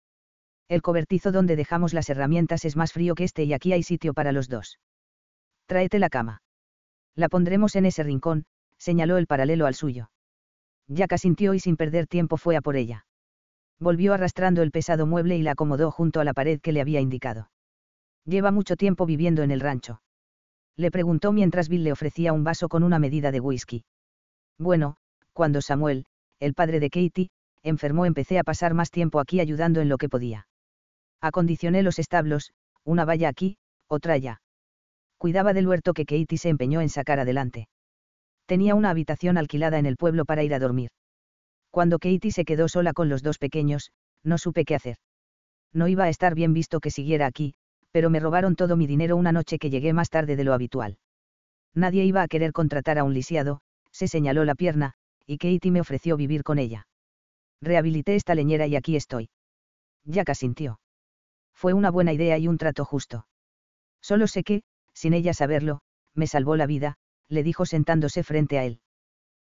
El 0.69 0.83
cobertizo 0.83 1.33
donde 1.33 1.57
dejamos 1.57 1.93
las 1.93 2.09
herramientas 2.09 2.65
es 2.65 2.77
más 2.77 2.93
frío 2.93 3.15
que 3.15 3.25
este 3.25 3.45
y 3.45 3.53
aquí 3.53 3.73
hay 3.73 3.83
sitio 3.83 4.15
para 4.15 4.33
los 4.33 4.49
dos. 4.49 4.79
Tráete 5.67 5.99
la 5.99 6.09
cama. 6.09 6.43
La 7.15 7.29
pondremos 7.29 7.77
en 7.77 7.87
ese 7.87 8.03
rincón, 8.03 8.45
señaló 8.79 9.19
el 9.19 9.27
paralelo 9.27 9.67
al 9.67 9.75
suyo. 9.75 10.11
Jack 10.89 11.13
asintió 11.13 11.55
y 11.55 11.61
sin 11.61 11.77
perder 11.77 12.07
tiempo 12.07 12.37
fue 12.37 12.57
a 12.57 12.61
por 12.61 12.77
ella. 12.77 13.07
Volvió 13.79 14.15
arrastrando 14.15 14.63
el 14.63 14.71
pesado 14.71 15.07
mueble 15.07 15.37
y 15.37 15.43
la 15.43 15.53
acomodó 15.53 15.91
junto 15.91 16.21
a 16.21 16.25
la 16.25 16.35
pared 16.35 16.61
que 16.61 16.73
le 16.73 16.81
había 16.81 17.01
indicado. 17.01 17.51
Lleva 18.25 18.51
mucho 18.51 18.77
tiempo 18.77 19.07
viviendo 19.07 19.43
en 19.43 19.51
el 19.51 19.61
rancho. 19.61 20.01
Le 20.77 20.91
preguntó 20.91 21.33
mientras 21.33 21.69
Bill 21.69 21.85
le 21.85 21.93
ofrecía 21.93 22.33
un 22.33 22.45
vaso 22.45 22.69
con 22.69 22.83
una 22.83 22.99
medida 22.99 23.31
de 23.31 23.41
whisky. 23.41 23.85
Bueno, 24.59 24.97
cuando 25.33 25.61
Samuel, 25.61 26.07
el 26.39 26.55
padre 26.55 26.81
de 26.81 26.91
Katie, 26.91 27.31
enfermó 27.63 28.07
empecé 28.07 28.39
a 28.39 28.45
pasar 28.45 28.75
más 28.75 28.91
tiempo 28.91 29.21
aquí 29.21 29.41
ayudando 29.41 29.81
en 29.81 29.89
lo 29.89 29.99
que 29.99 30.09
podía. 30.09 30.47
Acondicioné 31.21 31.83
los 31.83 31.99
establos, 31.99 32.53
una 32.85 33.05
valla 33.05 33.29
aquí, 33.29 33.57
otra 33.89 34.15
allá. 34.15 34.41
Cuidaba 35.19 35.53
del 35.53 35.69
huerto 35.69 35.95
que 35.95 36.05
Katie 36.05 36.39
se 36.39 36.49
empeñó 36.49 36.81
en 36.81 36.89
sacar 36.89 37.21
adelante. 37.21 37.69
Tenía 38.47 38.75
una 38.75 38.91
habitación 38.91 39.39
alquilada 39.39 39.79
en 39.79 39.87
el 39.87 39.97
pueblo 39.97 40.25
para 40.25 40.43
ir 40.43 40.53
a 40.53 40.59
dormir. 40.59 40.91
Cuando 41.71 41.99
Katie 41.99 42.33
se 42.33 42.45
quedó 42.45 42.69
sola 42.69 42.93
con 42.93 43.09
los 43.09 43.23
dos 43.23 43.39
pequeños, 43.39 43.93
no 44.25 44.37
supe 44.37 44.65
qué 44.65 44.75
hacer. 44.75 44.97
No 45.73 45.89
iba 45.89 46.05
a 46.05 46.09
estar 46.09 46.35
bien 46.35 46.53
visto 46.53 46.81
que 46.81 46.91
siguiera 46.91 47.27
aquí, 47.27 47.55
pero 47.93 48.11
me 48.11 48.21
robaron 48.21 48.57
todo 48.57 48.77
mi 48.77 48.87
dinero 48.87 49.17
una 49.17 49.33
noche 49.33 49.59
que 49.59 49.71
llegué 49.71 49.93
más 49.93 50.11
tarde 50.11 50.37
de 50.37 50.45
lo 50.45 50.55
habitual. 50.55 50.99
Nadie 51.75 52.05
iba 52.05 52.23
a 52.23 52.29
querer 52.29 52.53
contratar 52.53 52.99
a 52.99 53.05
un 53.05 53.15
lisiado, 53.15 53.61
se 53.91 54.09
señaló 54.09 54.45
la 54.45 54.55
pierna, 54.55 54.95
y 55.27 55.39
Katie 55.39 55.71
me 55.71 55.81
ofreció 55.81 56.17
vivir 56.17 56.43
con 56.43 56.59
ella. 56.59 56.87
Rehabilité 57.63 58.17
esta 58.17 58.35
leñera 58.35 58.67
y 58.67 58.77
aquí 58.77 58.97
estoy. 58.97 59.31
Jack 60.05 60.31
asintió. 60.31 60.81
Fue 61.55 61.73
una 61.73 61.91
buena 61.91 62.13
idea 62.13 62.37
y 62.37 62.49
un 62.49 62.59
trato 62.59 62.85
justo. 62.85 63.27
Solo 64.01 64.27
sé 64.27 64.43
que, 64.43 64.65
sin 64.93 65.15
ella 65.15 65.33
saberlo, 65.33 65.81
me 66.13 66.27
salvó 66.27 66.57
la 66.57 66.67
vida, 66.67 66.97
le 67.29 67.45
dijo 67.45 67.65
sentándose 67.65 68.25
frente 68.25 68.59
a 68.59 68.65
él. 68.65 68.81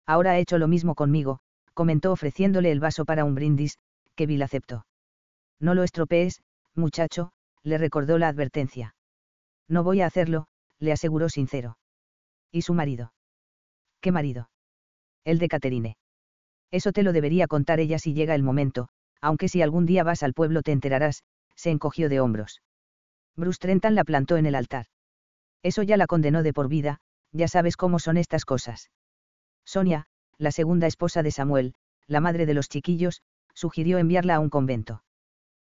Ahora 0.06 0.32
ha 0.32 0.38
hecho 0.38 0.58
lo 0.58 0.68
mismo 0.68 0.94
conmigo, 0.94 1.40
comentó 1.72 2.12
ofreciéndole 2.12 2.70
el 2.70 2.80
vaso 2.80 3.06
para 3.06 3.24
un 3.24 3.34
brindis, 3.34 3.78
que 4.14 4.26
Bill 4.26 4.42
aceptó. 4.42 4.86
No 5.58 5.74
lo 5.74 5.82
estropees, 5.82 6.42
muchacho, 6.74 7.32
le 7.62 7.78
recordó 7.78 8.18
la 8.18 8.28
advertencia. 8.28 8.94
No 9.68 9.84
voy 9.84 10.02
a 10.02 10.06
hacerlo, 10.06 10.48
le 10.78 10.92
aseguró 10.92 11.30
sincero. 11.30 11.78
¿Y 12.50 12.62
su 12.62 12.74
marido? 12.74 13.14
¿Qué 14.00 14.12
marido? 14.12 14.50
El 15.24 15.38
de 15.38 15.48
Caterine. 15.48 15.96
Eso 16.72 16.90
te 16.90 17.04
lo 17.04 17.12
debería 17.12 17.46
contar 17.46 17.78
ella 17.78 18.00
si 18.00 18.14
llega 18.14 18.34
el 18.34 18.42
momento, 18.42 18.88
aunque 19.20 19.48
si 19.48 19.62
algún 19.62 19.86
día 19.86 20.02
vas 20.02 20.24
al 20.24 20.34
pueblo 20.34 20.62
te 20.62 20.72
enterarás, 20.72 21.22
se 21.54 21.70
encogió 21.70 22.08
de 22.08 22.18
hombros. 22.18 22.62
Bruce 23.36 23.58
Trentan 23.60 23.94
la 23.94 24.04
plantó 24.04 24.36
en 24.36 24.46
el 24.46 24.56
altar. 24.56 24.86
Eso 25.62 25.82
ya 25.82 25.96
la 25.96 26.06
condenó 26.06 26.42
de 26.42 26.52
por 26.52 26.68
vida, 26.68 26.98
ya 27.30 27.46
sabes 27.46 27.76
cómo 27.76 27.98
son 27.98 28.16
estas 28.16 28.44
cosas. 28.44 28.90
Sonia, 29.64 30.06
la 30.38 30.50
segunda 30.50 30.86
esposa 30.86 31.22
de 31.22 31.30
Samuel, 31.30 31.74
la 32.06 32.20
madre 32.20 32.46
de 32.46 32.54
los 32.54 32.68
chiquillos, 32.68 33.22
sugirió 33.54 33.98
enviarla 33.98 34.36
a 34.36 34.40
un 34.40 34.50
convento. 34.50 35.04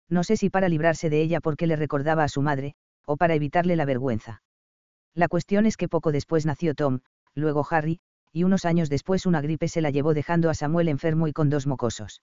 No 0.09 0.25
sé 0.25 0.37
si 0.37 0.51
para 0.51 0.69
librarse 0.69 1.11
de 1.11 1.23
ella 1.23 1.41
porque 1.41 1.67
le 1.67 1.77
recordaba 1.77 2.25
a 2.25 2.29
su 2.29 2.43
madre, 2.43 2.75
o 3.07 3.17
para 3.17 3.35
evitarle 3.35 3.77
la 3.77 3.85
vergüenza. 3.85 4.43
La 5.15 5.29
cuestión 5.29 5.67
es 5.67 5.77
que 5.77 5.89
poco 5.89 6.13
después 6.13 6.45
nació 6.45 6.75
Tom, 6.75 7.01
luego 7.35 7.67
Harry, 7.71 8.01
y 8.35 8.43
unos 8.43 8.65
años 8.65 8.91
después 8.91 9.27
una 9.27 9.41
gripe 9.41 9.69
se 9.69 9.81
la 9.81 9.91
llevó 9.91 10.13
dejando 10.13 10.51
a 10.51 10.55
Samuel 10.55 10.89
enfermo 10.89 11.29
y 11.29 11.33
con 11.33 11.51
dos 11.51 11.69
mocosos. 11.69 12.21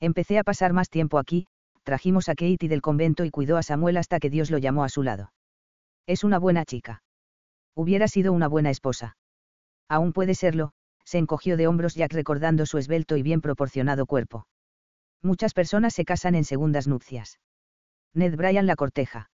Empecé 0.00 0.36
a 0.38 0.42
pasar 0.42 0.72
más 0.72 0.90
tiempo 0.90 1.16
aquí, 1.16 1.46
trajimos 1.84 2.28
a 2.28 2.34
Katie 2.34 2.68
del 2.68 2.82
convento 2.82 3.24
y 3.24 3.30
cuidó 3.30 3.56
a 3.56 3.62
Samuel 3.62 3.98
hasta 3.98 4.18
que 4.18 4.30
Dios 4.30 4.50
lo 4.50 4.58
llamó 4.58 4.82
a 4.82 4.88
su 4.88 5.04
lado. 5.04 5.32
Es 6.06 6.24
una 6.24 6.40
buena 6.40 6.64
chica. 6.64 7.04
Hubiera 7.76 8.08
sido 8.08 8.32
una 8.32 8.48
buena 8.48 8.70
esposa. 8.70 9.16
Aún 9.88 10.12
puede 10.12 10.34
serlo, 10.34 10.72
se 11.04 11.18
encogió 11.18 11.56
de 11.56 11.68
hombros 11.68 11.94
Jack 11.94 12.12
recordando 12.14 12.66
su 12.66 12.76
esbelto 12.76 13.16
y 13.16 13.22
bien 13.22 13.40
proporcionado 13.40 14.06
cuerpo. 14.06 14.48
Muchas 15.22 15.54
personas 15.54 15.94
se 15.94 16.04
casan 16.04 16.34
en 16.34 16.44
segundas 16.44 16.88
nupcias. 16.88 17.38
Ned 18.12 18.34
Bryan 18.36 18.66
la 18.66 18.74
corteja. 18.74 19.30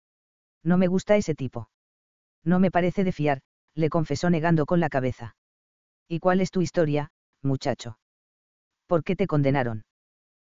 No 0.64 0.78
me 0.78 0.88
gusta 0.88 1.18
ese 1.18 1.36
tipo. 1.36 1.70
No 2.46 2.60
me 2.60 2.72
parece 2.72 3.04
de 3.04 3.12
fiar, 3.12 3.42
le 3.76 3.90
confesó 3.90 4.30
negando 4.30 4.66
con 4.66 4.80
la 4.80 4.88
cabeza. 4.88 5.36
¿Y 6.12 6.20
cuál 6.20 6.42
es 6.42 6.50
tu 6.50 6.62
historia, 6.62 7.12
muchacho? 7.44 8.00
¿Por 8.88 9.04
qué 9.04 9.16
te 9.16 9.28
condenaron? 9.28 9.86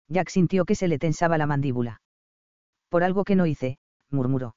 Jack 0.07 0.29
sintió 0.29 0.67
que 0.67 0.75
se 0.75 0.87
le 0.87 0.99
tensaba 0.99 1.39
la 1.39 1.47
mandíbula. 1.47 2.03
Por 2.91 3.03
algo 3.03 3.25
que 3.25 3.37
no 3.37 3.47
hice, 3.47 3.79
murmuró. 4.11 4.55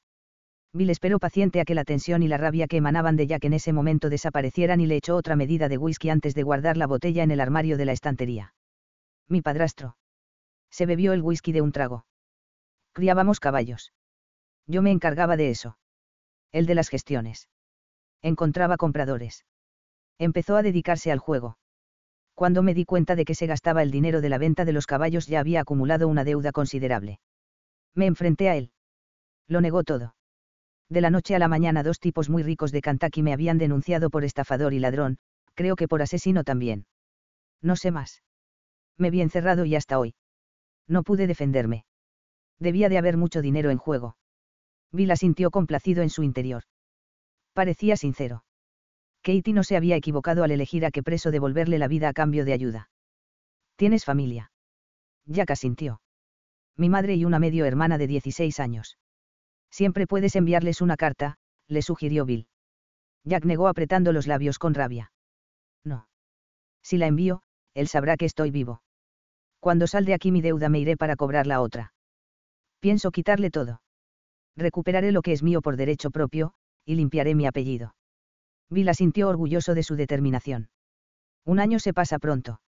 Bill 0.73 0.89
esperó 0.89 1.17
paciente 1.17 1.61
a 1.61 1.65
que 1.65 1.73
la 1.73 1.85
tensión 1.85 2.21
y 2.21 2.27
la 2.27 2.37
rabia 2.37 2.67
que 2.67 2.75
emanaban 2.75 3.15
de 3.15 3.27
Jack 3.27 3.45
en 3.45 3.53
ese 3.53 3.71
momento 3.71 4.09
desaparecieran 4.09 4.81
y 4.81 4.87
le 4.87 4.97
echó 4.97 5.15
otra 5.15 5.37
medida 5.37 5.69
de 5.69 5.77
whisky 5.77 6.09
antes 6.09 6.35
de 6.35 6.43
guardar 6.43 6.75
la 6.75 6.85
botella 6.85 7.23
en 7.23 7.31
el 7.31 7.39
armario 7.39 7.77
de 7.77 7.85
la 7.85 7.93
estantería. 7.93 8.53
Mi 9.29 9.41
padrastro. 9.41 9.95
Se 10.69 10.85
bebió 10.85 11.13
el 11.13 11.21
whisky 11.21 11.53
de 11.53 11.61
un 11.61 11.71
trago. 11.71 12.05
Criábamos 12.91 13.39
caballos. 13.39 13.93
Yo 14.67 14.81
me 14.81 14.91
encargaba 14.91 15.37
de 15.37 15.49
eso. 15.49 15.77
El 16.51 16.65
de 16.65 16.75
las 16.75 16.89
gestiones. 16.89 17.47
Encontraba 18.21 18.75
compradores 18.75 19.45
empezó 20.19 20.55
a 20.57 20.61
dedicarse 20.61 21.11
al 21.11 21.19
juego. 21.19 21.57
Cuando 22.35 22.61
me 22.61 22.73
di 22.73 22.85
cuenta 22.85 23.15
de 23.15 23.25
que 23.25 23.35
se 23.35 23.47
gastaba 23.47 23.81
el 23.81 23.91
dinero 23.91 24.21
de 24.21 24.29
la 24.29 24.37
venta 24.37 24.65
de 24.65 24.73
los 24.73 24.85
caballos 24.85 25.27
ya 25.27 25.39
había 25.39 25.61
acumulado 25.61 26.07
una 26.07 26.23
deuda 26.23 26.51
considerable. 26.51 27.19
Me 27.95 28.05
enfrenté 28.05 28.49
a 28.49 28.55
él. 28.55 28.71
Lo 29.47 29.61
negó 29.61 29.83
todo. 29.83 30.15
De 30.89 31.01
la 31.01 31.09
noche 31.09 31.35
a 31.35 31.39
la 31.39 31.47
mañana 31.47 31.83
dos 31.83 31.99
tipos 31.99 32.29
muy 32.29 32.43
ricos 32.43 32.71
de 32.71 32.81
Kentucky 32.81 33.23
me 33.23 33.33
habían 33.33 33.57
denunciado 33.57 34.09
por 34.09 34.23
estafador 34.23 34.73
y 34.73 34.79
ladrón, 34.79 35.17
creo 35.53 35.75
que 35.75 35.87
por 35.87 36.01
asesino 36.01 36.43
también. 36.43 36.85
No 37.61 37.75
sé 37.75 37.91
más. 37.91 38.23
Me 38.97 39.11
vi 39.11 39.21
encerrado 39.21 39.65
y 39.65 39.75
hasta 39.75 39.99
hoy. 39.99 40.15
No 40.87 41.03
pude 41.03 41.27
defenderme. 41.27 41.85
Debía 42.59 42.89
de 42.89 42.97
haber 42.97 43.17
mucho 43.17 43.41
dinero 43.41 43.69
en 43.69 43.77
juego. 43.77 44.17
Vila 44.91 45.15
sintió 45.15 45.51
complacido 45.51 46.01
en 46.01 46.09
su 46.09 46.23
interior. 46.23 46.63
Parecía 47.53 47.95
sincero. 47.95 48.43
Katie 49.29 49.53
no 49.53 49.63
se 49.63 49.77
había 49.77 49.95
equivocado 49.95 50.43
al 50.43 50.49
elegir 50.49 50.87
a 50.87 50.89
qué 50.89 51.03
preso 51.03 51.29
devolverle 51.29 51.77
la 51.77 51.87
vida 51.87 52.09
a 52.09 52.13
cambio 52.13 52.45
de 52.45 52.53
ayuda. 52.53 52.89
¿Tienes 53.75 54.03
familia? 54.03 54.51
Jack 55.27 55.51
asintió. 55.51 56.01
Mi 56.75 56.89
madre 56.89 57.13
y 57.13 57.25
una 57.25 57.37
medio 57.37 57.65
hermana 57.65 57.99
de 57.99 58.07
16 58.07 58.59
años. 58.59 58.97
Siempre 59.69 60.07
puedes 60.07 60.35
enviarles 60.35 60.81
una 60.81 60.97
carta, 60.97 61.35
le 61.67 61.83
sugirió 61.83 62.25
Bill. 62.25 62.47
Jack 63.23 63.45
negó 63.45 63.67
apretando 63.67 64.13
los 64.13 64.25
labios 64.25 64.57
con 64.57 64.73
rabia. 64.73 65.11
No. 65.83 66.07
Si 66.81 66.97
la 66.97 67.05
envío, 67.05 67.43
él 67.75 67.87
sabrá 67.87 68.17
que 68.17 68.25
estoy 68.25 68.49
vivo. 68.49 68.81
Cuando 69.59 69.85
sal 69.85 70.05
de 70.05 70.15
aquí 70.15 70.31
mi 70.31 70.41
deuda 70.41 70.69
me 70.69 70.79
iré 70.79 70.97
para 70.97 71.15
cobrar 71.15 71.45
la 71.45 71.61
otra. 71.61 71.93
Pienso 72.79 73.11
quitarle 73.11 73.51
todo. 73.51 73.83
Recuperaré 74.55 75.11
lo 75.11 75.21
que 75.21 75.33
es 75.33 75.43
mío 75.43 75.61
por 75.61 75.77
derecho 75.77 76.09
propio, 76.09 76.53
y 76.83 76.95
limpiaré 76.95 77.35
mi 77.35 77.45
apellido. 77.45 77.93
Vila 78.69 78.93
sintió 78.93 79.29
orgulloso 79.29 79.73
de 79.73 79.83
su 79.83 79.95
determinación. 79.95 80.69
Un 81.45 81.59
año 81.59 81.79
se 81.79 81.93
pasa 81.93 82.19
pronto. 82.19 82.61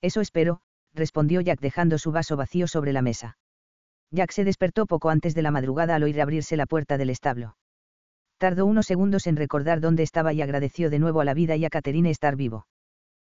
Eso 0.00 0.20
espero, 0.20 0.60
respondió 0.92 1.40
Jack 1.40 1.60
dejando 1.60 1.98
su 1.98 2.12
vaso 2.12 2.36
vacío 2.36 2.68
sobre 2.68 2.92
la 2.92 3.02
mesa. 3.02 3.36
Jack 4.10 4.30
se 4.30 4.44
despertó 4.44 4.86
poco 4.86 5.10
antes 5.10 5.34
de 5.34 5.42
la 5.42 5.50
madrugada 5.50 5.96
al 5.96 6.04
oír 6.04 6.20
abrirse 6.20 6.56
la 6.56 6.66
puerta 6.66 6.98
del 6.98 7.10
establo. 7.10 7.56
Tardó 8.38 8.66
unos 8.66 8.86
segundos 8.86 9.26
en 9.26 9.36
recordar 9.36 9.80
dónde 9.80 10.02
estaba 10.02 10.32
y 10.32 10.42
agradeció 10.42 10.90
de 10.90 10.98
nuevo 10.98 11.20
a 11.20 11.24
la 11.24 11.34
vida 11.34 11.56
y 11.56 11.64
a 11.64 11.70
Caterine 11.70 12.10
estar 12.10 12.36
vivo. 12.36 12.66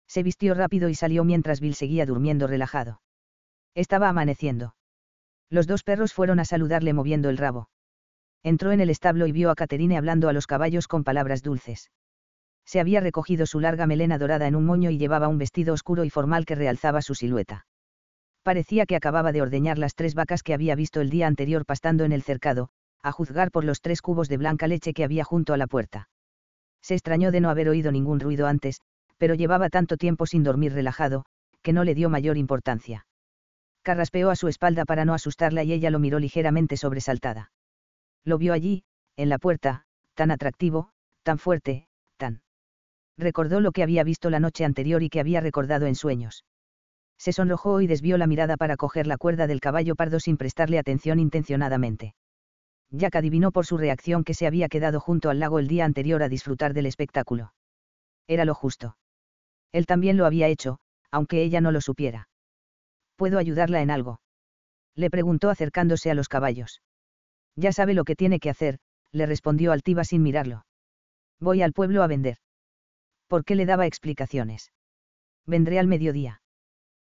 Se 0.08 0.24
vistió 0.24 0.54
rápido 0.54 0.90
y 0.90 0.96
salió 0.96 1.24
mientras 1.24 1.60
Bill 1.60 1.76
seguía 1.76 2.06
durmiendo 2.06 2.48
relajado. 2.48 3.02
Estaba 3.76 4.10
amaneciendo. 4.10 4.76
Los 5.50 5.68
dos 5.68 5.84
perros 5.84 6.14
fueron 6.14 6.40
a 6.40 6.46
saludarle 6.46 6.94
moviendo 6.94 7.30
el 7.30 7.38
rabo. 7.38 7.70
Entró 8.44 8.72
en 8.72 8.82
el 8.82 8.90
establo 8.90 9.28
y 9.28 9.32
vio 9.32 9.52
a 9.52 9.56
Caterine 9.56 9.98
hablando 9.98 10.28
a 10.28 10.34
los 10.34 10.48
caballos 10.48 10.88
con 10.88 11.04
palabras 11.04 11.44
dulces. 11.44 11.92
Se 12.66 12.80
había 12.80 13.00
recogido 13.00 13.46
su 13.46 13.60
larga 13.60 13.86
melena 13.86 14.18
dorada 14.18 14.48
en 14.48 14.56
un 14.56 14.66
moño 14.66 14.90
y 14.90 14.98
llevaba 14.98 15.28
un 15.28 15.38
vestido 15.38 15.74
oscuro 15.74 16.06
y 16.06 16.10
formal 16.10 16.46
que 16.46 16.56
realzaba 16.56 17.02
su 17.02 17.16
silueta. 17.16 17.66
Parecía 18.44 18.86
que 18.86 18.96
acababa 18.96 19.32
de 19.32 19.42
ordeñar 19.42 19.78
las 19.78 19.94
tres 19.94 20.16
vacas 20.16 20.42
que 20.42 20.54
había 20.54 20.76
visto 20.76 21.02
el 21.02 21.10
día 21.10 21.28
anterior 21.28 21.66
pastando 21.66 22.04
en 22.04 22.12
el 22.12 22.24
cercado, 22.24 22.70
a 23.04 23.12
juzgar 23.12 23.52
por 23.52 23.64
los 23.64 23.82
tres 23.82 24.02
cubos 24.02 24.30
de 24.30 24.38
blanca 24.38 24.68
leche 24.68 24.94
que 24.94 25.04
había 25.04 25.24
junto 25.24 25.54
a 25.54 25.58
la 25.58 25.68
puerta. 25.68 26.10
Se 26.82 26.96
extrañó 26.96 27.32
de 27.32 27.42
no 27.42 27.50
haber 27.50 27.70
oído 27.70 27.92
ningún 27.92 28.20
ruido 28.20 28.48
antes, 28.48 28.82
pero 29.18 29.36
llevaba 29.36 29.70
tanto 29.70 29.98
tiempo 29.98 30.26
sin 30.26 30.44
dormir 30.44 30.74
relajado, 30.74 31.26
que 31.62 31.74
no 31.74 31.84
le 31.84 31.94
dio 31.94 32.10
mayor 32.10 32.38
importancia. 32.38 33.06
Carraspeó 33.84 34.32
a 34.32 34.36
su 34.36 34.48
espalda 34.48 34.86
para 34.86 35.06
no 35.06 35.14
asustarla 35.14 35.64
y 35.64 35.74
ella 35.74 35.92
lo 35.92 36.00
miró 36.00 36.18
ligeramente 36.18 36.78
sobresaltada. 36.78 37.52
Lo 38.24 38.38
vio 38.38 38.54
allí, 38.54 38.84
en 39.16 39.30
la 39.30 39.40
puerta, 39.40 39.86
tan 40.14 40.32
atractivo, 40.32 40.92
tan 41.24 41.38
fuerte, 41.40 41.88
tan. 42.18 42.42
Recordó 43.18 43.60
lo 43.60 43.72
que 43.72 43.84
había 43.84 44.04
visto 44.04 44.30
la 44.30 44.40
noche 44.40 44.66
anterior 44.66 45.04
y 45.04 45.10
que 45.10 45.20
había 45.20 45.42
recordado 45.42 45.86
en 45.88 45.96
sueños. 45.96 46.46
Se 47.18 47.34
sonrojó 47.34 47.82
y 47.82 47.88
desvió 47.88 48.18
la 48.18 48.28
mirada 48.28 48.58
para 48.58 48.78
coger 48.78 49.06
la 49.06 49.18
cuerda 49.18 49.48
del 49.48 49.60
caballo 49.60 49.96
pardo 49.96 50.20
sin 50.20 50.38
prestarle 50.38 50.80
atención 50.80 51.20
intencionadamente. 51.20 52.16
Jack 52.90 53.16
adivinó 53.16 53.52
por 53.52 53.66
su 53.66 53.78
reacción 53.78 54.24
que 54.24 54.34
se 54.34 54.48
había 54.48 54.68
quedado 54.70 55.00
junto 55.00 55.30
al 55.30 55.40
lago 55.40 55.60
el 55.60 55.68
día 55.68 55.86
anterior 55.86 56.24
a 56.24 56.30
disfrutar 56.30 56.74
del 56.74 56.88
espectáculo. 56.88 57.54
Era 58.28 58.44
lo 58.44 58.54
justo. 58.54 58.98
Él 59.72 59.86
también 59.86 60.18
lo 60.18 60.26
había 60.26 60.48
hecho, 60.48 60.80
aunque 61.12 61.44
ella 61.44 61.62
no 61.62 61.72
lo 61.72 61.80
supiera. 61.80 62.28
¿Puedo 63.16 63.38
ayudarla 63.38 63.82
en 63.82 63.92
algo? 63.92 64.20
Le 64.96 65.10
preguntó 65.10 65.50
acercándose 65.50 66.12
a 66.12 66.16
los 66.16 66.28
caballos. 66.28 66.82
Ya 67.56 67.72
sabe 67.72 67.94
lo 67.94 68.04
que 68.04 68.16
tiene 68.16 68.40
que 68.40 68.50
hacer, 68.50 68.80
le 69.12 69.26
respondió 69.26 69.72
altiva 69.72 70.04
sin 70.04 70.24
mirarlo. 70.24 70.66
Voy 71.40 71.62
al 71.62 71.74
pueblo 71.74 72.04
a 72.04 72.08
vender. 72.08 72.38
¿Por 73.28 73.46
qué 73.46 73.56
le 73.56 73.66
daba 73.66 73.86
explicaciones? 73.86 74.72
Vendré 75.46 75.80
al 75.80 75.88
mediodía. 75.88 76.42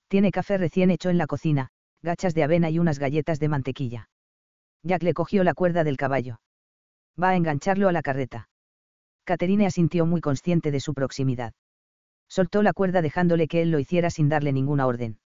Tiene 0.08 0.32
café 0.32 0.58
recién 0.58 0.92
hecho 0.92 1.10
en 1.10 1.18
la 1.18 1.28
cocina, 1.28 1.70
gachas 2.02 2.34
de 2.34 2.44
avena 2.44 2.70
y 2.70 2.80
unas 2.80 3.00
galletas 3.00 3.40
de 3.40 3.50
mantequilla. 3.50 4.10
Jack 4.84 5.04
le 5.04 5.14
cogió 5.14 5.44
la 5.44 5.54
cuerda 5.54 5.84
del 5.84 5.98
caballo. 5.98 6.40
Va 7.22 7.30
a 7.30 7.36
engancharlo 7.36 7.88
a 7.88 7.92
la 7.92 8.02
carreta. 8.02 8.50
Caterine 9.26 9.68
asintió 9.68 10.06
muy 10.06 10.22
consciente 10.22 10.72
de 10.72 10.80
su 10.80 10.94
proximidad 10.94 11.54
soltó 12.32 12.64
la 12.64 12.72
cuerda 12.72 13.02
dejándole 13.02 13.50
que 13.50 13.62
él 13.62 13.72
lo 13.72 13.80
hiciera 13.80 14.10
sin 14.10 14.30
darle 14.30 14.54
ninguna 14.54 14.88
orden. 14.88 15.20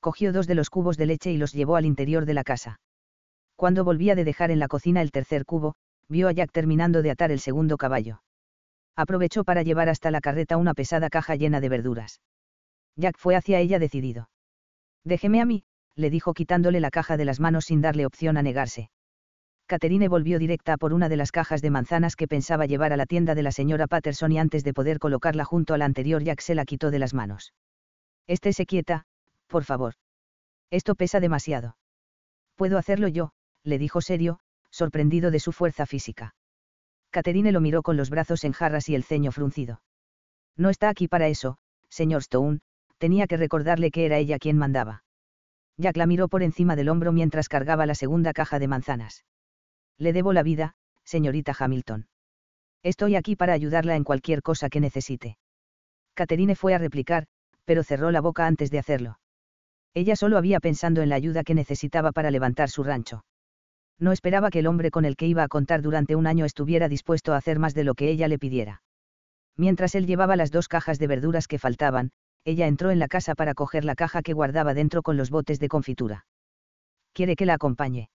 Cogió 0.00 0.32
dos 0.32 0.48
de 0.48 0.56
los 0.56 0.68
cubos 0.68 0.96
de 0.96 1.06
leche 1.06 1.30
y 1.30 1.36
los 1.36 1.52
llevó 1.52 1.76
al 1.76 1.86
interior 1.86 2.26
de 2.26 2.34
la 2.34 2.42
casa. 2.42 2.80
Cuando 3.56 3.84
volvía 3.84 4.14
de 4.14 4.24
dejar 4.24 4.50
en 4.50 4.58
la 4.58 4.68
cocina 4.68 5.00
el 5.00 5.12
tercer 5.12 5.44
cubo, 5.44 5.74
vio 6.08 6.28
a 6.28 6.32
Jack 6.32 6.50
terminando 6.52 7.02
de 7.02 7.10
atar 7.10 7.30
el 7.30 7.40
segundo 7.40 7.76
caballo. 7.76 8.22
Aprovechó 8.96 9.44
para 9.44 9.62
llevar 9.62 9.88
hasta 9.88 10.10
la 10.10 10.20
carreta 10.20 10.56
una 10.56 10.74
pesada 10.74 11.08
caja 11.08 11.34
llena 11.36 11.60
de 11.60 11.68
verduras. 11.68 12.20
Jack 12.96 13.16
fue 13.18 13.36
hacia 13.36 13.58
ella 13.60 13.78
decidido. 13.78 14.28
Déjeme 15.04 15.40
a 15.40 15.44
mí, 15.44 15.64
le 15.96 16.10
dijo 16.10 16.34
quitándole 16.34 16.80
la 16.80 16.90
caja 16.90 17.16
de 17.16 17.24
las 17.24 17.40
manos 17.40 17.66
sin 17.66 17.80
darle 17.80 18.06
opción 18.06 18.36
a 18.36 18.42
negarse. 18.42 18.90
Catherine 19.66 20.08
volvió 20.08 20.38
directa 20.38 20.76
por 20.76 20.92
una 20.92 21.08
de 21.08 21.16
las 21.16 21.32
cajas 21.32 21.62
de 21.62 21.70
manzanas 21.70 22.16
que 22.16 22.28
pensaba 22.28 22.66
llevar 22.66 22.92
a 22.92 22.96
la 22.96 23.06
tienda 23.06 23.34
de 23.34 23.42
la 23.42 23.52
señora 23.52 23.86
Patterson 23.86 24.32
y 24.32 24.38
antes 24.38 24.62
de 24.62 24.74
poder 24.74 24.98
colocarla 24.98 25.44
junto 25.44 25.74
a 25.74 25.78
la 25.78 25.86
anterior 25.86 26.22
Jack 26.22 26.40
se 26.40 26.54
la 26.54 26.64
quitó 26.64 26.90
de 26.90 26.98
las 26.98 27.14
manos. 27.14 27.54
Estése 28.26 28.66
quieta, 28.66 29.06
por 29.46 29.64
favor. 29.64 29.94
Esto 30.70 30.94
pesa 30.94 31.20
demasiado. 31.20 31.76
Puedo 32.56 32.78
hacerlo 32.78 33.08
yo, 33.08 33.32
le 33.64 33.78
dijo 33.78 34.00
serio, 34.00 34.38
sorprendido 34.70 35.30
de 35.30 35.40
su 35.40 35.52
fuerza 35.52 35.86
física. 35.86 36.34
Catherine 37.10 37.52
lo 37.52 37.60
miró 37.60 37.82
con 37.82 37.96
los 37.96 38.10
brazos 38.10 38.44
en 38.44 38.52
jarras 38.52 38.88
y 38.88 38.94
el 38.94 39.04
ceño 39.04 39.32
fruncido. 39.32 39.80
No 40.56 40.70
está 40.70 40.88
aquí 40.88 41.08
para 41.08 41.28
eso, 41.28 41.58
señor 41.88 42.20
Stone, 42.20 42.60
tenía 42.98 43.26
que 43.26 43.36
recordarle 43.36 43.90
que 43.90 44.06
era 44.06 44.18
ella 44.18 44.38
quien 44.38 44.58
mandaba. 44.58 45.04
Jack 45.76 45.96
la 45.96 46.06
miró 46.06 46.28
por 46.28 46.42
encima 46.42 46.76
del 46.76 46.88
hombro 46.88 47.12
mientras 47.12 47.48
cargaba 47.48 47.86
la 47.86 47.94
segunda 47.94 48.32
caja 48.32 48.58
de 48.58 48.68
manzanas. 48.68 49.24
Le 49.98 50.12
debo 50.12 50.32
la 50.32 50.42
vida, 50.42 50.74
señorita 51.04 51.54
Hamilton. 51.58 52.08
Estoy 52.82 53.16
aquí 53.16 53.34
para 53.34 53.54
ayudarla 53.54 53.96
en 53.96 54.04
cualquier 54.04 54.42
cosa 54.42 54.68
que 54.68 54.80
necesite. 54.80 55.38
Catherine 56.14 56.54
fue 56.54 56.74
a 56.74 56.78
replicar, 56.78 57.26
pero 57.64 57.82
cerró 57.82 58.10
la 58.10 58.20
boca 58.20 58.46
antes 58.46 58.70
de 58.70 58.78
hacerlo. 58.78 59.18
Ella 59.94 60.16
solo 60.16 60.36
había 60.38 60.60
pensado 60.60 61.02
en 61.02 61.08
la 61.08 61.14
ayuda 61.14 61.44
que 61.44 61.54
necesitaba 61.54 62.12
para 62.12 62.30
levantar 62.30 62.68
su 62.68 62.82
rancho. 62.82 63.24
No 63.98 64.12
esperaba 64.12 64.50
que 64.50 64.58
el 64.58 64.66
hombre 64.66 64.90
con 64.90 65.04
el 65.04 65.16
que 65.16 65.26
iba 65.26 65.42
a 65.42 65.48
contar 65.48 65.82
durante 65.82 66.16
un 66.16 66.26
año 66.26 66.44
estuviera 66.44 66.88
dispuesto 66.88 67.32
a 67.32 67.36
hacer 67.36 67.58
más 67.58 67.74
de 67.74 67.84
lo 67.84 67.94
que 67.94 68.10
ella 68.10 68.28
le 68.28 68.38
pidiera. 68.38 68.82
Mientras 69.56 69.94
él 69.94 70.06
llevaba 70.06 70.36
las 70.36 70.50
dos 70.50 70.68
cajas 70.68 70.98
de 70.98 71.06
verduras 71.06 71.46
que 71.46 71.58
faltaban, 71.58 72.10
ella 72.44 72.66
entró 72.66 72.90
en 72.90 72.98
la 72.98 73.08
casa 73.08 73.34
para 73.34 73.54
coger 73.54 73.84
la 73.84 73.94
caja 73.94 74.22
que 74.22 74.32
guardaba 74.32 74.74
dentro 74.74 75.02
con 75.02 75.16
los 75.16 75.30
botes 75.30 75.60
de 75.60 75.68
confitura. 75.68 76.26
¿Quiere 77.12 77.36
que 77.36 77.46
la 77.46 77.54
acompañe? 77.54 78.10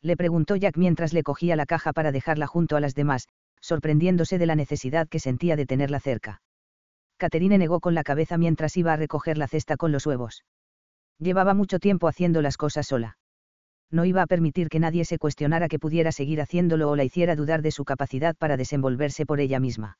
le 0.00 0.16
preguntó 0.16 0.56
Jack 0.56 0.76
mientras 0.76 1.12
le 1.12 1.22
cogía 1.22 1.54
la 1.54 1.66
caja 1.66 1.92
para 1.92 2.10
dejarla 2.10 2.46
junto 2.46 2.76
a 2.76 2.80
las 2.80 2.94
demás, 2.94 3.28
sorprendiéndose 3.60 4.38
de 4.38 4.46
la 4.46 4.56
necesidad 4.56 5.08
que 5.08 5.20
sentía 5.20 5.54
de 5.54 5.66
tenerla 5.66 6.00
cerca. 6.00 6.42
Caterine 7.18 7.56
negó 7.56 7.78
con 7.78 7.94
la 7.94 8.02
cabeza 8.02 8.36
mientras 8.36 8.76
iba 8.76 8.92
a 8.92 8.96
recoger 8.96 9.38
la 9.38 9.46
cesta 9.46 9.76
con 9.76 9.92
los 9.92 10.06
huevos. 10.06 10.44
Llevaba 11.18 11.54
mucho 11.54 11.78
tiempo 11.78 12.08
haciendo 12.08 12.42
las 12.42 12.56
cosas 12.56 12.88
sola. 12.88 13.16
No 13.92 14.06
iba 14.06 14.22
a 14.22 14.26
permitir 14.26 14.70
que 14.70 14.80
nadie 14.80 15.04
se 15.04 15.18
cuestionara 15.18 15.68
que 15.68 15.78
pudiera 15.78 16.12
seguir 16.12 16.40
haciéndolo 16.40 16.90
o 16.90 16.96
la 16.96 17.04
hiciera 17.04 17.36
dudar 17.36 17.60
de 17.60 17.70
su 17.70 17.84
capacidad 17.84 18.34
para 18.34 18.56
desenvolverse 18.56 19.26
por 19.26 19.38
ella 19.38 19.60
misma. 19.60 19.98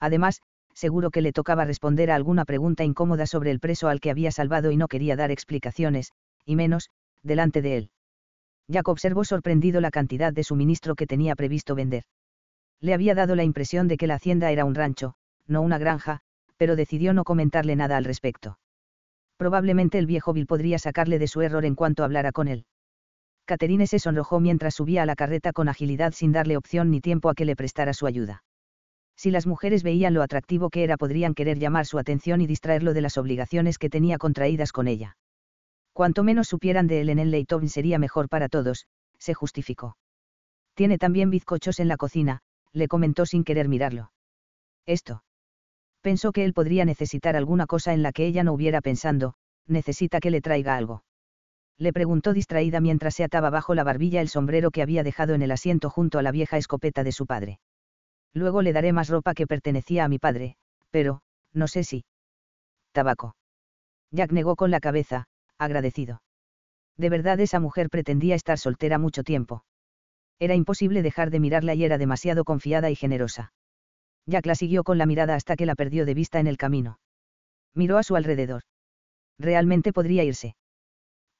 Además, 0.00 0.42
seguro 0.74 1.12
que 1.12 1.22
le 1.22 1.32
tocaba 1.32 1.64
responder 1.64 2.10
a 2.10 2.16
alguna 2.16 2.44
pregunta 2.44 2.82
incómoda 2.82 3.26
sobre 3.26 3.52
el 3.52 3.60
preso 3.60 3.88
al 3.88 4.00
que 4.00 4.10
había 4.10 4.32
salvado 4.32 4.72
y 4.72 4.76
no 4.76 4.88
quería 4.88 5.14
dar 5.14 5.30
explicaciones, 5.30 6.12
y 6.44 6.56
menos, 6.56 6.90
delante 7.22 7.62
de 7.62 7.76
él. 7.76 7.90
Jack 8.66 8.88
observó 8.88 9.24
sorprendido 9.24 9.80
la 9.80 9.92
cantidad 9.92 10.32
de 10.32 10.42
suministro 10.42 10.96
que 10.96 11.06
tenía 11.06 11.36
previsto 11.36 11.76
vender. 11.76 12.02
Le 12.80 12.94
había 12.94 13.14
dado 13.14 13.36
la 13.36 13.44
impresión 13.44 13.86
de 13.86 13.96
que 13.96 14.08
la 14.08 14.14
hacienda 14.14 14.50
era 14.50 14.64
un 14.64 14.74
rancho, 14.74 15.14
no 15.46 15.62
una 15.62 15.78
granja, 15.78 16.20
pero 16.56 16.74
decidió 16.74 17.14
no 17.14 17.22
comentarle 17.22 17.76
nada 17.76 17.96
al 17.96 18.04
respecto. 18.04 18.58
Probablemente 19.36 19.98
el 19.98 20.06
viejo 20.06 20.32
Bill 20.32 20.46
podría 20.46 20.80
sacarle 20.80 21.20
de 21.20 21.28
su 21.28 21.40
error 21.42 21.64
en 21.64 21.76
cuanto 21.76 22.02
hablara 22.02 22.32
con 22.32 22.48
él. 22.48 22.64
Caterine 23.44 23.86
se 23.86 23.98
sonrojó 23.98 24.40
mientras 24.40 24.74
subía 24.74 25.02
a 25.02 25.06
la 25.06 25.16
carreta 25.16 25.52
con 25.52 25.68
agilidad 25.68 26.12
sin 26.12 26.32
darle 26.32 26.56
opción 26.56 26.90
ni 26.90 27.00
tiempo 27.00 27.28
a 27.28 27.34
que 27.34 27.44
le 27.44 27.56
prestara 27.56 27.92
su 27.92 28.06
ayuda. 28.06 28.44
Si 29.16 29.30
las 29.30 29.46
mujeres 29.46 29.82
veían 29.82 30.14
lo 30.14 30.22
atractivo 30.22 30.70
que 30.70 30.84
era 30.84 30.96
podrían 30.96 31.34
querer 31.34 31.58
llamar 31.58 31.86
su 31.86 31.98
atención 31.98 32.40
y 32.40 32.46
distraerlo 32.46 32.94
de 32.94 33.00
las 33.02 33.18
obligaciones 33.18 33.78
que 33.78 33.90
tenía 33.90 34.18
contraídas 34.18 34.72
con 34.72 34.88
ella. 34.88 35.16
Cuanto 35.92 36.24
menos 36.24 36.48
supieran 36.48 36.86
de 36.86 37.00
él 37.02 37.10
en 37.10 37.18
el 37.18 37.30
Leighton 37.30 37.68
sería 37.68 37.98
mejor 37.98 38.28
para 38.28 38.48
todos, 38.48 38.86
se 39.18 39.34
justificó. 39.34 39.96
Tiene 40.74 40.98
también 40.98 41.30
bizcochos 41.30 41.80
en 41.80 41.88
la 41.88 41.96
cocina, 41.96 42.40
le 42.72 42.88
comentó 42.88 43.26
sin 43.26 43.44
querer 43.44 43.68
mirarlo. 43.68 44.12
Esto. 44.86 45.22
Pensó 46.00 46.32
que 46.32 46.44
él 46.44 46.54
podría 46.54 46.84
necesitar 46.84 47.36
alguna 47.36 47.66
cosa 47.66 47.92
en 47.92 48.02
la 48.02 48.12
que 48.12 48.26
ella 48.26 48.42
no 48.42 48.52
hubiera 48.54 48.80
pensando, 48.80 49.34
necesita 49.66 50.18
que 50.18 50.30
le 50.30 50.40
traiga 50.40 50.76
algo. 50.76 51.04
Le 51.78 51.92
preguntó 51.92 52.32
distraída 52.32 52.80
mientras 52.80 53.14
se 53.14 53.24
ataba 53.24 53.50
bajo 53.50 53.74
la 53.74 53.84
barbilla 53.84 54.20
el 54.20 54.28
sombrero 54.28 54.70
que 54.70 54.82
había 54.82 55.02
dejado 55.02 55.34
en 55.34 55.42
el 55.42 55.50
asiento 55.50 55.90
junto 55.90 56.18
a 56.18 56.22
la 56.22 56.32
vieja 56.32 56.56
escopeta 56.56 57.04
de 57.04 57.12
su 57.12 57.26
padre. 57.26 57.58
Luego 58.34 58.62
le 58.62 58.72
daré 58.72 58.92
más 58.92 59.08
ropa 59.08 59.34
que 59.34 59.46
pertenecía 59.46 60.04
a 60.04 60.08
mi 60.08 60.18
padre, 60.18 60.56
pero, 60.90 61.22
no 61.52 61.68
sé 61.68 61.84
si. 61.84 62.04
Tabaco. 62.92 63.36
Jack 64.10 64.32
negó 64.32 64.56
con 64.56 64.70
la 64.70 64.80
cabeza, 64.80 65.26
agradecido. 65.58 66.22
De 66.96 67.08
verdad 67.08 67.40
esa 67.40 67.60
mujer 67.60 67.88
pretendía 67.88 68.34
estar 68.34 68.58
soltera 68.58 68.98
mucho 68.98 69.22
tiempo. 69.22 69.64
Era 70.38 70.54
imposible 70.54 71.02
dejar 71.02 71.30
de 71.30 71.40
mirarla 71.40 71.74
y 71.74 71.84
era 71.84 71.98
demasiado 71.98 72.44
confiada 72.44 72.90
y 72.90 72.96
generosa. 72.96 73.52
Jack 74.26 74.46
la 74.46 74.54
siguió 74.54 74.84
con 74.84 74.98
la 74.98 75.06
mirada 75.06 75.34
hasta 75.34 75.56
que 75.56 75.66
la 75.66 75.74
perdió 75.74 76.04
de 76.04 76.14
vista 76.14 76.40
en 76.40 76.46
el 76.46 76.56
camino. 76.56 76.98
Miró 77.74 77.98
a 77.98 78.02
su 78.02 78.16
alrededor. 78.16 78.62
Realmente 79.38 79.92
podría 79.92 80.24
irse. 80.24 80.54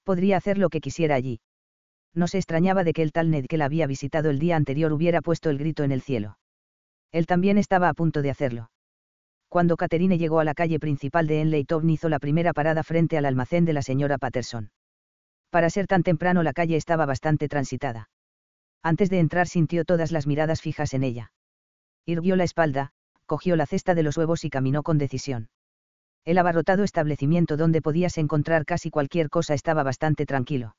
Podría 0.05 0.37
hacer 0.37 0.59
lo 0.59 0.69
que 0.69 0.81
quisiera 0.81 1.15
allí. 1.15 1.41
No 2.15 2.29
se 2.29 2.39
extrañaba 2.39 2.85
de 2.85 2.93
que 2.93 3.03
el 3.03 3.13
tal 3.13 3.31
Ned 3.31 3.47
que 3.47 3.57
la 3.57 3.67
había 3.67 3.87
visitado 3.87 4.31
el 4.31 4.39
día 4.39 4.57
anterior 4.57 4.93
hubiera 4.93 5.23
puesto 5.23 5.51
el 5.51 5.59
grito 5.59 5.83
en 5.85 5.93
el 5.93 6.03
cielo. 6.03 6.39
Él 7.11 7.27
también 7.27 7.59
estaba 7.59 7.89
a 7.89 7.95
punto 7.95 8.23
de 8.23 8.31
hacerlo. 8.31 8.71
Cuando 9.49 9.77
Catherine 9.77 10.19
llegó 10.19 10.41
a 10.41 10.45
la 10.45 10.55
calle 10.55 10.79
principal 10.79 11.27
de 11.27 11.43
Enleyton 11.43 11.89
hizo 11.91 12.09
la 12.09 12.19
primera 12.19 12.53
parada 12.53 12.83
frente 12.83 13.19
al 13.19 13.27
almacén 13.27 13.65
de 13.65 13.75
la 13.75 13.83
señora 13.83 14.19
Patterson. 14.19 14.71
Para 15.51 15.69
ser 15.69 15.87
tan 15.87 16.03
temprano 16.03 16.43
la 16.43 16.55
calle 16.55 16.77
estaba 16.77 17.05
bastante 17.05 17.49
transitada. 17.49 18.09
Antes 18.83 19.11
de 19.11 19.21
entrar 19.21 19.47
sintió 19.47 19.85
todas 19.85 20.11
las 20.11 20.27
miradas 20.27 20.63
fijas 20.63 20.95
en 20.95 21.05
ella. 21.05 21.33
Irguió 22.07 22.37
la 22.37 22.45
espalda, 22.45 22.93
cogió 23.27 23.55
la 23.55 23.67
cesta 23.67 23.95
de 23.95 24.03
los 24.03 24.17
huevos 24.17 24.45
y 24.45 24.51
caminó 24.51 24.83
con 24.83 24.99
decisión. 24.99 25.49
El 26.25 26.39
abarrotado 26.39 26.85
establecimiento 26.85 27.57
donde 27.57 27.83
podías 27.83 28.17
encontrar 28.17 28.65
casi 28.65 28.91
cualquier 28.91 29.29
cosa 29.29 29.55
estaba 29.55 29.83
bastante 29.83 30.25
tranquilo. 30.25 30.77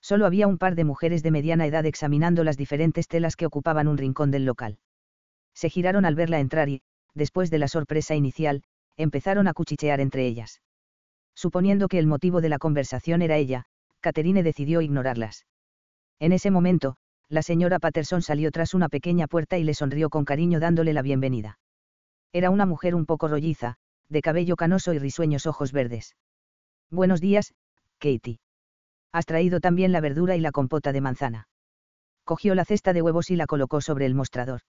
Solo 0.00 0.26
había 0.26 0.48
un 0.48 0.58
par 0.58 0.74
de 0.74 0.84
mujeres 0.84 1.22
de 1.22 1.30
mediana 1.30 1.66
edad 1.66 1.86
examinando 1.86 2.42
las 2.44 2.56
diferentes 2.56 3.06
telas 3.06 3.36
que 3.36 3.46
ocupaban 3.46 3.88
un 3.88 3.96
rincón 3.96 4.30
del 4.30 4.44
local. 4.44 4.78
Se 5.54 5.70
giraron 5.70 6.04
al 6.04 6.16
verla 6.16 6.40
entrar 6.40 6.68
y, 6.68 6.82
después 7.14 7.50
de 7.50 7.58
la 7.58 7.68
sorpresa 7.68 8.16
inicial, 8.16 8.64
empezaron 8.96 9.46
a 9.46 9.54
cuchichear 9.54 10.00
entre 10.00 10.26
ellas. 10.26 10.60
Suponiendo 11.34 11.88
que 11.88 11.98
el 11.98 12.06
motivo 12.06 12.40
de 12.40 12.48
la 12.48 12.58
conversación 12.58 13.22
era 13.22 13.36
ella, 13.36 13.64
Caterine 14.00 14.42
decidió 14.42 14.82
ignorarlas. 14.82 15.46
En 16.18 16.32
ese 16.32 16.50
momento, 16.50 16.96
la 17.28 17.42
señora 17.42 17.78
Patterson 17.78 18.22
salió 18.22 18.50
tras 18.50 18.74
una 18.74 18.88
pequeña 18.88 19.26
puerta 19.28 19.56
y 19.56 19.64
le 19.64 19.74
sonrió 19.74 20.10
con 20.10 20.24
cariño 20.24 20.60
dándole 20.60 20.92
la 20.92 21.02
bienvenida. 21.02 21.58
Era 22.32 22.50
una 22.50 22.66
mujer 22.66 22.94
un 22.94 23.06
poco 23.06 23.28
rolliza, 23.28 23.76
de 24.08 24.22
cabello 24.22 24.56
canoso 24.56 24.92
y 24.92 24.98
risueños 24.98 25.46
ojos 25.46 25.72
verdes. 25.72 26.16
Buenos 26.90 27.20
días, 27.20 27.54
Katie. 27.98 28.38
Has 29.12 29.26
traído 29.26 29.60
también 29.60 29.92
la 29.92 30.00
verdura 30.00 30.36
y 30.36 30.40
la 30.40 30.52
compota 30.52 30.92
de 30.92 31.00
manzana. 31.00 31.48
Cogió 32.24 32.54
la 32.54 32.64
cesta 32.64 32.92
de 32.92 33.02
huevos 33.02 33.30
y 33.30 33.36
la 33.36 33.46
colocó 33.46 33.80
sobre 33.80 34.06
el 34.06 34.14
mostrador. 34.14 34.60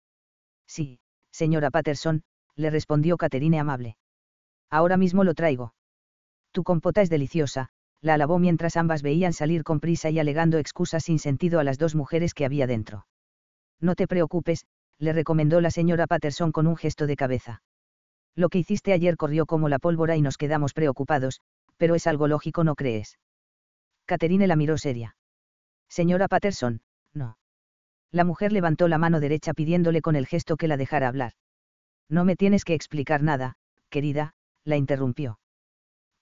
Sí, 0.66 0.98
señora 1.30 1.70
Patterson, 1.70 2.22
le 2.56 2.70
respondió 2.70 3.16
Caterine 3.16 3.58
amable. 3.58 3.96
Ahora 4.70 4.96
mismo 4.96 5.24
lo 5.24 5.34
traigo. 5.34 5.74
Tu 6.52 6.62
compota 6.62 7.02
es 7.02 7.10
deliciosa, 7.10 7.70
la 8.00 8.14
alabó 8.14 8.38
mientras 8.38 8.76
ambas 8.76 9.02
veían 9.02 9.32
salir 9.32 9.64
con 9.64 9.80
prisa 9.80 10.10
y 10.10 10.18
alegando 10.18 10.58
excusas 10.58 11.04
sin 11.04 11.18
sentido 11.18 11.58
a 11.58 11.64
las 11.64 11.78
dos 11.78 11.94
mujeres 11.94 12.34
que 12.34 12.44
había 12.44 12.66
dentro. 12.66 13.06
No 13.80 13.94
te 13.94 14.06
preocupes, 14.06 14.66
le 14.98 15.12
recomendó 15.12 15.60
la 15.60 15.70
señora 15.70 16.06
Patterson 16.06 16.52
con 16.52 16.66
un 16.66 16.76
gesto 16.76 17.06
de 17.06 17.16
cabeza. 17.16 17.62
Lo 18.36 18.48
que 18.48 18.58
hiciste 18.58 18.92
ayer 18.92 19.16
corrió 19.16 19.46
como 19.46 19.68
la 19.68 19.78
pólvora 19.78 20.16
y 20.16 20.22
nos 20.22 20.36
quedamos 20.36 20.72
preocupados, 20.72 21.40
pero 21.76 21.94
es 21.94 22.06
algo 22.06 22.28
lógico, 22.28 22.64
¿no 22.64 22.74
crees? 22.74 23.18
Caterine 24.06 24.46
la 24.46 24.56
miró 24.56 24.76
seria. 24.76 25.16
Señora 25.88 26.28
Patterson, 26.28 26.82
no. 27.12 27.38
La 28.10 28.24
mujer 28.24 28.52
levantó 28.52 28.88
la 28.88 28.98
mano 28.98 29.20
derecha 29.20 29.54
pidiéndole 29.54 30.02
con 30.02 30.16
el 30.16 30.26
gesto 30.26 30.56
que 30.56 30.68
la 30.68 30.76
dejara 30.76 31.08
hablar. 31.08 31.32
No 32.08 32.24
me 32.24 32.36
tienes 32.36 32.64
que 32.64 32.74
explicar 32.74 33.22
nada, 33.22 33.56
querida, 33.88 34.34
la 34.64 34.76
interrumpió. 34.76 35.38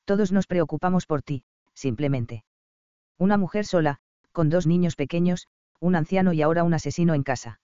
Todos 0.05 0.33
nos 0.33 0.47
preocupamos 0.47 1.07
por 1.07 1.23
ti, 1.23 1.45
simplemente. 1.75 2.45
Una 3.19 3.37
mujer 3.37 3.67
sola, 3.67 3.99
con 4.33 4.49
dos 4.49 4.67
niños 4.67 4.97
pequeños, 4.97 5.49
un 5.81 5.97
anciano 5.97 6.33
y 6.33 6.43
ahora 6.43 6.65
un 6.65 6.75
asesino 6.75 7.15
en 7.15 7.23
casa. 7.23 7.61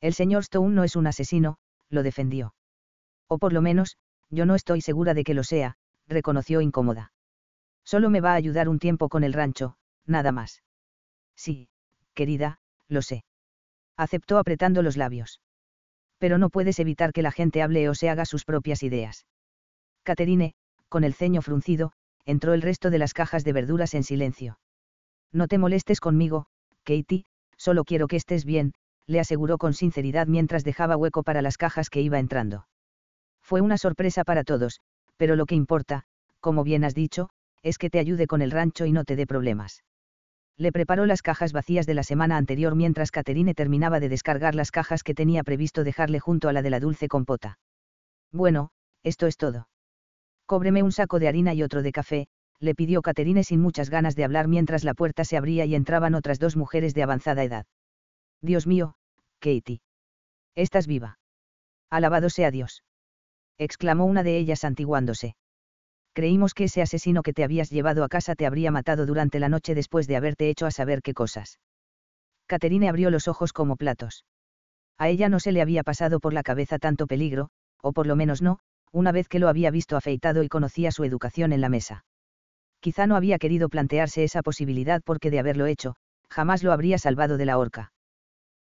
El 0.00 0.14
señor 0.14 0.42
Stone 0.42 0.74
no 0.74 0.84
es 0.84 0.96
un 0.96 1.06
asesino, 1.06 1.58
lo 1.88 2.02
defendió. 2.02 2.54
O 3.30 3.38
por 3.38 3.54
lo 3.54 3.62
menos, 3.62 3.96
yo 4.28 4.44
no 4.44 4.54
estoy 4.54 4.82
segura 4.82 5.14
de 5.14 5.24
que 5.24 5.32
lo 5.32 5.44
sea, 5.44 5.76
reconoció 6.06 6.60
incómoda. 6.60 7.12
Solo 7.84 8.10
me 8.10 8.20
va 8.20 8.32
a 8.32 8.40
ayudar 8.42 8.68
un 8.68 8.78
tiempo 8.78 9.08
con 9.08 9.24
el 9.24 9.32
rancho, 9.32 9.76
nada 10.04 10.32
más. 10.32 10.62
Sí, 11.34 11.70
querida, 12.12 12.60
lo 12.88 13.00
sé 13.00 13.24
aceptó 14.00 14.38
apretando 14.38 14.82
los 14.82 14.96
labios. 14.96 15.40
Pero 16.18 16.38
no 16.38 16.48
puedes 16.48 16.78
evitar 16.78 17.12
que 17.12 17.22
la 17.22 17.32
gente 17.32 17.60
hable 17.60 17.88
o 17.88 17.94
se 17.94 18.08
haga 18.08 18.24
sus 18.24 18.44
propias 18.44 18.82
ideas. 18.82 19.26
Caterine, 20.04 20.54
con 20.88 21.04
el 21.04 21.12
ceño 21.12 21.42
fruncido, 21.42 21.92
entró 22.24 22.54
el 22.54 22.62
resto 22.62 22.88
de 22.88 22.98
las 22.98 23.12
cajas 23.12 23.44
de 23.44 23.52
verduras 23.52 23.92
en 23.92 24.04
silencio. 24.04 24.58
No 25.32 25.48
te 25.48 25.58
molestes 25.58 26.00
conmigo, 26.00 26.46
Katie, 26.84 27.26
solo 27.56 27.84
quiero 27.84 28.08
que 28.08 28.16
estés 28.16 28.46
bien, 28.46 28.72
le 29.06 29.20
aseguró 29.20 29.58
con 29.58 29.74
sinceridad 29.74 30.26
mientras 30.26 30.64
dejaba 30.64 30.96
hueco 30.96 31.22
para 31.22 31.42
las 31.42 31.58
cajas 31.58 31.90
que 31.90 32.00
iba 32.00 32.18
entrando. 32.18 32.66
Fue 33.50 33.60
una 33.60 33.78
sorpresa 33.78 34.22
para 34.22 34.44
todos, 34.44 34.78
pero 35.16 35.34
lo 35.34 35.44
que 35.44 35.56
importa, 35.56 36.04
como 36.38 36.62
bien 36.62 36.84
has 36.84 36.94
dicho, 36.94 37.30
es 37.64 37.78
que 37.78 37.90
te 37.90 37.98
ayude 37.98 38.28
con 38.28 38.42
el 38.42 38.52
rancho 38.52 38.86
y 38.86 38.92
no 38.92 39.02
te 39.02 39.16
dé 39.16 39.26
problemas 39.26 39.82
le 40.60 40.72
preparó 40.72 41.06
las 41.06 41.22
cajas 41.22 41.54
vacías 41.54 41.86
de 41.86 41.94
la 41.94 42.02
semana 42.02 42.36
anterior 42.36 42.74
mientras 42.74 43.10
Caterine 43.10 43.54
terminaba 43.54 43.98
de 43.98 44.10
descargar 44.10 44.54
las 44.54 44.70
cajas 44.70 45.02
que 45.02 45.14
tenía 45.14 45.42
previsto 45.42 45.84
dejarle 45.84 46.20
junto 46.20 46.50
a 46.50 46.52
la 46.52 46.60
de 46.60 46.68
la 46.68 46.80
dulce 46.80 47.08
compota. 47.08 47.58
Bueno, 48.30 48.70
esto 49.02 49.26
es 49.26 49.38
todo. 49.38 49.68
Cóbreme 50.44 50.82
un 50.82 50.92
saco 50.92 51.18
de 51.18 51.28
harina 51.28 51.54
y 51.54 51.62
otro 51.62 51.80
de 51.80 51.92
café, 51.92 52.28
le 52.58 52.74
pidió 52.74 53.00
Caterine 53.00 53.42
sin 53.42 53.62
muchas 53.62 53.88
ganas 53.88 54.16
de 54.16 54.24
hablar 54.24 54.48
mientras 54.48 54.84
la 54.84 54.92
puerta 54.92 55.24
se 55.24 55.38
abría 55.38 55.64
y 55.64 55.74
entraban 55.74 56.14
otras 56.14 56.38
dos 56.38 56.56
mujeres 56.56 56.92
de 56.92 57.04
avanzada 57.04 57.42
edad. 57.42 57.64
Dios 58.42 58.66
mío, 58.66 58.96
Katie. 59.38 59.80
Estás 60.54 60.86
viva. 60.86 61.18
Alabado 61.88 62.28
sea 62.28 62.50
Dios. 62.50 62.82
Exclamó 63.60 64.06
una 64.06 64.22
de 64.22 64.38
ellas 64.38 64.64
antiguándose 64.64 65.34
creímos 66.12 66.54
que 66.54 66.64
ese 66.64 66.82
asesino 66.82 67.22
que 67.22 67.32
te 67.32 67.44
habías 67.44 67.70
llevado 67.70 68.04
a 68.04 68.08
casa 68.08 68.34
te 68.34 68.46
habría 68.46 68.70
matado 68.70 69.06
durante 69.06 69.40
la 69.40 69.48
noche 69.48 69.74
después 69.74 70.06
de 70.06 70.16
haberte 70.16 70.50
hecho 70.50 70.66
a 70.66 70.70
saber 70.70 71.02
qué 71.02 71.14
cosas. 71.14 71.60
Caterine 72.46 72.88
abrió 72.88 73.10
los 73.10 73.28
ojos 73.28 73.52
como 73.52 73.76
platos. 73.76 74.24
A 74.98 75.08
ella 75.08 75.28
no 75.28 75.40
se 75.40 75.52
le 75.52 75.62
había 75.62 75.82
pasado 75.82 76.20
por 76.20 76.34
la 76.34 76.42
cabeza 76.42 76.78
tanto 76.78 77.06
peligro, 77.06 77.48
o 77.82 77.92
por 77.92 78.06
lo 78.06 78.16
menos 78.16 78.42
no, 78.42 78.58
una 78.92 79.12
vez 79.12 79.28
que 79.28 79.38
lo 79.38 79.48
había 79.48 79.70
visto 79.70 79.96
afeitado 79.96 80.42
y 80.42 80.48
conocía 80.48 80.90
su 80.90 81.04
educación 81.04 81.52
en 81.52 81.60
la 81.60 81.68
mesa. 81.68 82.04
Quizá 82.80 83.06
no 83.06 83.16
había 83.16 83.38
querido 83.38 83.68
plantearse 83.68 84.24
esa 84.24 84.42
posibilidad 84.42 85.00
porque 85.04 85.30
de 85.30 85.38
haberlo 85.38 85.66
hecho, 85.66 85.94
jamás 86.28 86.62
lo 86.62 86.72
habría 86.72 86.98
salvado 86.98 87.36
de 87.36 87.46
la 87.46 87.56
horca. 87.56 87.92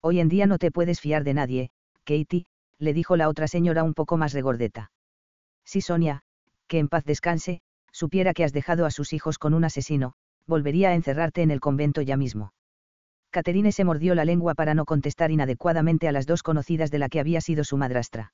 Hoy 0.00 0.20
en 0.20 0.28
día 0.28 0.46
no 0.46 0.58
te 0.58 0.70
puedes 0.70 1.00
fiar 1.00 1.24
de 1.24 1.34
nadie, 1.34 1.70
Katie, 2.04 2.46
le 2.78 2.92
dijo 2.92 3.16
la 3.16 3.28
otra 3.28 3.48
señora 3.48 3.82
un 3.82 3.94
poco 3.94 4.16
más 4.16 4.32
regordeta. 4.32 4.90
Sí, 5.64 5.80
Sonia, 5.80 6.22
que 6.66 6.78
en 6.78 6.88
paz 6.88 7.04
descanse, 7.04 7.60
supiera 7.92 8.34
que 8.34 8.44
has 8.44 8.52
dejado 8.52 8.86
a 8.86 8.90
sus 8.90 9.12
hijos 9.12 9.38
con 9.38 9.54
un 9.54 9.64
asesino, 9.64 10.14
volvería 10.46 10.90
a 10.90 10.94
encerrarte 10.94 11.42
en 11.42 11.50
el 11.50 11.60
convento 11.60 12.02
ya 12.02 12.16
mismo. 12.16 12.52
Caterine 13.30 13.72
se 13.72 13.84
mordió 13.84 14.14
la 14.14 14.24
lengua 14.24 14.54
para 14.54 14.74
no 14.74 14.84
contestar 14.84 15.30
inadecuadamente 15.30 16.08
a 16.08 16.12
las 16.12 16.26
dos 16.26 16.42
conocidas 16.42 16.90
de 16.90 16.98
la 16.98 17.08
que 17.08 17.20
había 17.20 17.40
sido 17.40 17.64
su 17.64 17.76
madrastra. 17.76 18.32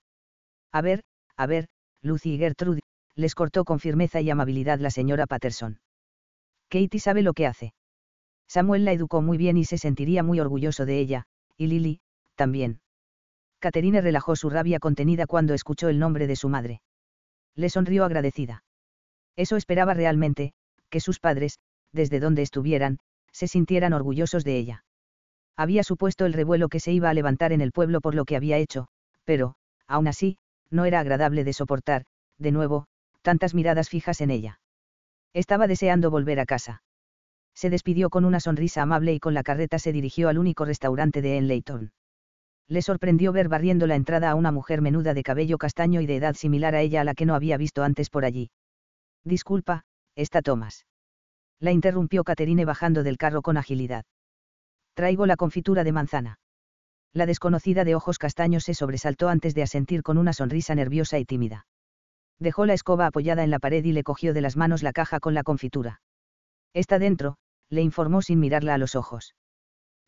A 0.71 0.81
ver, 0.81 1.03
a 1.37 1.47
ver, 1.47 1.69
Lucy 2.03 2.35
y 2.35 2.39
Gertrude, 2.39 2.83
les 3.17 3.35
cortó 3.35 3.65
con 3.65 3.81
firmeza 3.81 4.21
y 4.21 4.31
amabilidad 4.31 4.79
la 4.79 4.91
señora 4.91 5.27
Patterson. 5.27 5.81
Katie 6.69 7.01
sabe 7.01 7.23
lo 7.23 7.33
que 7.33 7.47
hace. 7.47 7.75
Samuel 8.47 8.85
la 8.85 8.93
educó 8.93 9.23
muy 9.23 9.39
bien 9.39 9.57
y 9.57 9.65
se 9.65 9.79
sentiría 9.79 10.23
muy 10.23 10.39
orgulloso 10.39 10.87
de 10.87 10.99
ella, 10.99 11.25
y 11.57 11.67
Lily, 11.67 12.01
también. 12.37 12.81
Caterine 13.65 14.01
relajó 14.01 14.37
su 14.37 14.51
rabia 14.51 14.79
contenida 14.79 15.27
cuando 15.27 15.55
escuchó 15.55 15.89
el 15.89 15.99
nombre 15.99 16.27
de 16.27 16.37
su 16.37 16.49
madre 16.49 16.83
le 17.55 17.71
sonrió 17.71 18.05
agradecida. 18.05 18.65
Eso 19.37 19.57
esperaba 19.57 19.95
realmente, 19.95 20.53
que 20.91 21.01
sus 21.01 21.21
padres, 21.21 21.59
desde 21.93 22.21
donde 22.21 22.43
estuvieran, 22.43 22.99
se 23.33 23.49
sintieran 23.49 23.93
orgullosos 23.93 24.45
de 24.45 24.57
ella. 24.59 24.85
Había 25.57 25.85
supuesto 25.85 26.27
el 26.27 26.33
revuelo 26.33 26.69
que 26.69 26.81
se 26.81 26.93
iba 26.93 27.11
a 27.11 27.15
levantar 27.15 27.53
en 27.53 27.61
el 27.61 27.73
pueblo 27.73 28.01
por 28.01 28.15
lo 28.15 28.25
que 28.25 28.37
había 28.37 28.59
hecho, 28.59 28.89
pero, 29.25 29.55
aún 29.87 30.09
así, 30.09 30.39
no 30.71 30.85
era 30.85 31.01
agradable 31.01 31.45
de 31.45 31.53
soportar, 31.53 32.05
de 32.39 32.53
nuevo, 32.53 32.87
tantas 33.23 33.55
miradas 33.55 33.89
fijas 33.89 34.21
en 34.21 34.31
ella. 34.31 34.61
Estaba 35.33 35.67
deseando 35.67 36.11
volver 36.11 36.41
a 36.41 36.47
casa. 36.47 36.83
Se 37.55 37.71
despidió 37.71 38.11
con 38.11 38.25
una 38.25 38.41
sonrisa 38.41 38.83
amable 38.83 39.15
y 39.15 39.21
con 39.21 39.35
la 39.35 39.45
carreta 39.45 39.79
se 39.79 39.93
dirigió 39.93 40.29
al 40.29 40.39
único 40.39 40.65
restaurante 40.65 41.23
de 41.23 41.39
Enleyton 41.39 41.93
le 42.69 42.83
sorprendió 42.83 43.33
ver 43.33 43.49
barriendo 43.49 43.87
la 43.87 43.95
entrada 43.95 44.31
a 44.31 44.35
una 44.35 44.51
mujer 44.51 44.81
menuda 44.81 45.15
de 45.15 45.23
cabello 45.23 45.59
castaño 45.59 46.01
y 46.01 46.07
de 46.07 46.17
edad 46.17 46.35
similar 46.35 46.75
a 46.75 46.81
ella 46.81 47.03
a 47.03 47.05
la 47.05 47.15
que 47.15 47.27
no 47.27 47.35
había 47.35 47.57
visto 47.57 47.83
antes 47.83 48.11
por 48.11 48.25
allí. 48.25 48.51
Disculpa, 49.25 49.85
está 50.15 50.43
Thomas. 50.43 50.87
La 51.61 51.73
interrumpió 51.73 52.25
Caterine 52.25 52.65
bajando 52.65 53.03
del 53.03 53.17
carro 53.17 53.43
con 53.43 53.57
agilidad. 53.57 54.05
Traigo 54.95 55.27
la 55.27 55.37
confitura 55.37 55.85
de 55.85 55.93
manzana. 55.93 56.39
La 57.13 57.27
desconocida 57.27 57.85
de 57.85 57.95
ojos 57.95 58.19
castaños 58.19 58.65
se 58.65 58.75
sobresaltó 58.75 59.29
antes 59.29 59.55
de 59.55 59.63
asentir 59.63 60.03
con 60.03 60.19
una 60.19 60.33
sonrisa 60.33 60.75
nerviosa 60.75 61.19
y 61.19 61.25
tímida. 61.25 61.67
Dejó 62.41 62.67
la 62.67 62.75
escoba 62.75 63.07
apoyada 63.07 63.45
en 63.45 63.51
la 63.51 63.61
pared 63.61 63.85
y 63.85 63.93
le 63.93 64.03
cogió 64.03 64.35
de 64.35 64.41
las 64.41 64.57
manos 64.57 64.83
la 64.83 64.93
caja 64.93 65.21
con 65.21 65.35
la 65.35 65.45
confitura. 65.45 66.01
Está 66.73 66.99
dentro, 66.99 67.37
le 67.71 67.83
informó 67.83 68.21
sin 68.21 68.41
mirarla 68.41 68.75
a 68.75 68.79
los 68.79 68.97
ojos. 68.97 69.35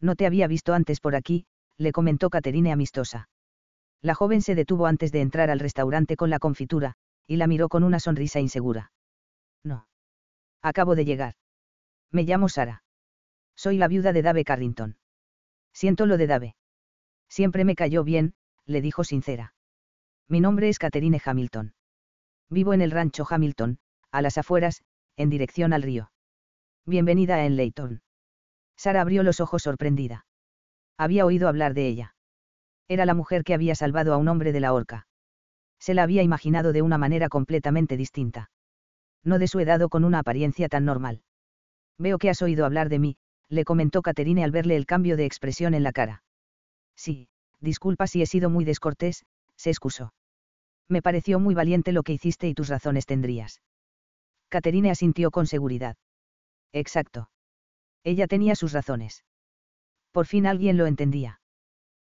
No 0.01 0.17
te 0.17 0.27
había 0.27 0.49
visto 0.49 0.75
antes 0.75 1.01
por 1.01 1.15
aquí, 1.15 1.47
le 1.79 1.93
comentó 1.93 2.31
Caterine 2.31 2.73
amistosa. 2.73 3.29
La 4.03 4.15
joven 4.15 4.43
se 4.43 4.55
detuvo 4.55 4.87
antes 4.87 5.13
de 5.13 5.21
entrar 5.21 5.51
al 5.51 5.61
restaurante 5.61 6.17
con 6.17 6.31
la 6.31 6.39
confitura, 6.39 6.95
y 7.27 7.37
la 7.37 7.47
miró 7.47 7.69
con 7.69 7.83
una 7.83 8.01
sonrisa 8.01 8.41
insegura. 8.41 8.93
No. 9.65 9.89
Acabo 10.63 10.95
de 10.95 11.05
llegar. 11.05 11.35
Me 12.11 12.23
llamo 12.23 12.49
Sara. 12.49 12.83
Soy 13.57 13.79
la 13.79 13.89
viuda 13.89 14.13
de 14.13 14.23
Dave 14.23 14.45
Carrington. 14.45 14.97
Siento 15.73 16.07
lo 16.07 16.17
de 16.17 16.27
Dave. 16.27 16.57
Siempre 17.29 17.65
me 17.65 17.75
cayó 17.75 18.05
bien, 18.05 18.35
le 18.65 18.81
dijo 18.81 19.05
sincera. 19.05 19.55
Mi 20.29 20.41
nombre 20.41 20.69
es 20.69 20.79
Catherine 20.79 21.21
Hamilton. 21.25 21.75
Vivo 22.49 22.75
en 22.75 22.81
el 22.81 22.91
rancho 22.91 23.27
Hamilton, 23.29 23.79
a 24.11 24.23
las 24.23 24.39
afueras, 24.39 24.83
en 25.17 25.31
dirección 25.31 25.73
al 25.73 25.83
río. 25.83 26.13
Bienvenida 26.85 27.37
a 27.37 27.47
Enlayton. 27.47 28.03
Sara 28.77 29.01
abrió 29.01 29.23
los 29.23 29.41
ojos 29.41 29.63
sorprendida. 29.63 30.26
Había 30.99 31.27
oído 31.27 31.49
hablar 31.49 31.75
de 31.75 31.87
ella. 31.87 32.15
Era 32.89 33.05
la 33.05 33.15
mujer 33.15 33.45
que 33.45 33.55
había 33.55 33.75
salvado 33.75 34.15
a 34.15 34.17
un 34.17 34.29
hombre 34.29 34.53
de 34.53 34.61
la 34.61 34.73
horca. 34.73 35.07
Se 35.79 35.95
la 35.95 36.03
había 36.03 36.23
imaginado 36.23 36.73
de 36.73 36.83
una 36.83 36.99
manera 36.99 37.29
completamente 37.29 37.97
distinta. 37.97 38.51
No 39.25 39.39
de 39.39 39.49
su 39.49 39.61
edad 39.61 39.83
o 39.83 39.89
con 39.89 40.05
una 40.05 40.21
apariencia 40.21 40.69
tan 40.69 40.85
normal. 40.85 41.23
Veo 41.99 42.19
que 42.19 42.31
has 42.31 42.43
oído 42.43 42.65
hablar 42.65 42.89
de 42.89 42.99
mí, 42.99 43.17
le 43.49 43.65
comentó 43.65 44.03
Caterine 44.03 44.45
al 44.45 44.51
verle 44.51 44.77
el 44.77 44.87
cambio 44.87 45.17
de 45.17 45.27
expresión 45.27 45.75
en 45.75 45.83
la 45.83 45.93
cara. 45.93 46.23
Sí, 46.97 47.29
disculpa 47.61 48.07
si 48.07 48.23
he 48.23 48.27
sido 48.27 48.51
muy 48.51 48.65
descortés, 48.65 49.25
se 49.57 49.71
excusó. 49.71 50.15
Me 50.89 51.03
pareció 51.03 51.41
muy 51.41 51.55
valiente 51.55 51.93
lo 51.93 52.03
que 52.03 52.13
hiciste 52.13 52.49
y 52.49 52.55
tus 52.55 52.69
razones 52.69 53.07
tendrías. 53.07 53.61
Caterine 54.49 54.91
asintió 54.91 55.31
con 55.31 55.47
seguridad. 55.47 55.97
Exacto. 56.73 57.31
Ella 58.05 58.27
tenía 58.29 58.55
sus 58.55 58.73
razones. 58.73 59.25
Por 60.17 60.25
fin 60.25 60.47
alguien 60.47 60.79
lo 60.79 60.87
entendía. 60.87 61.43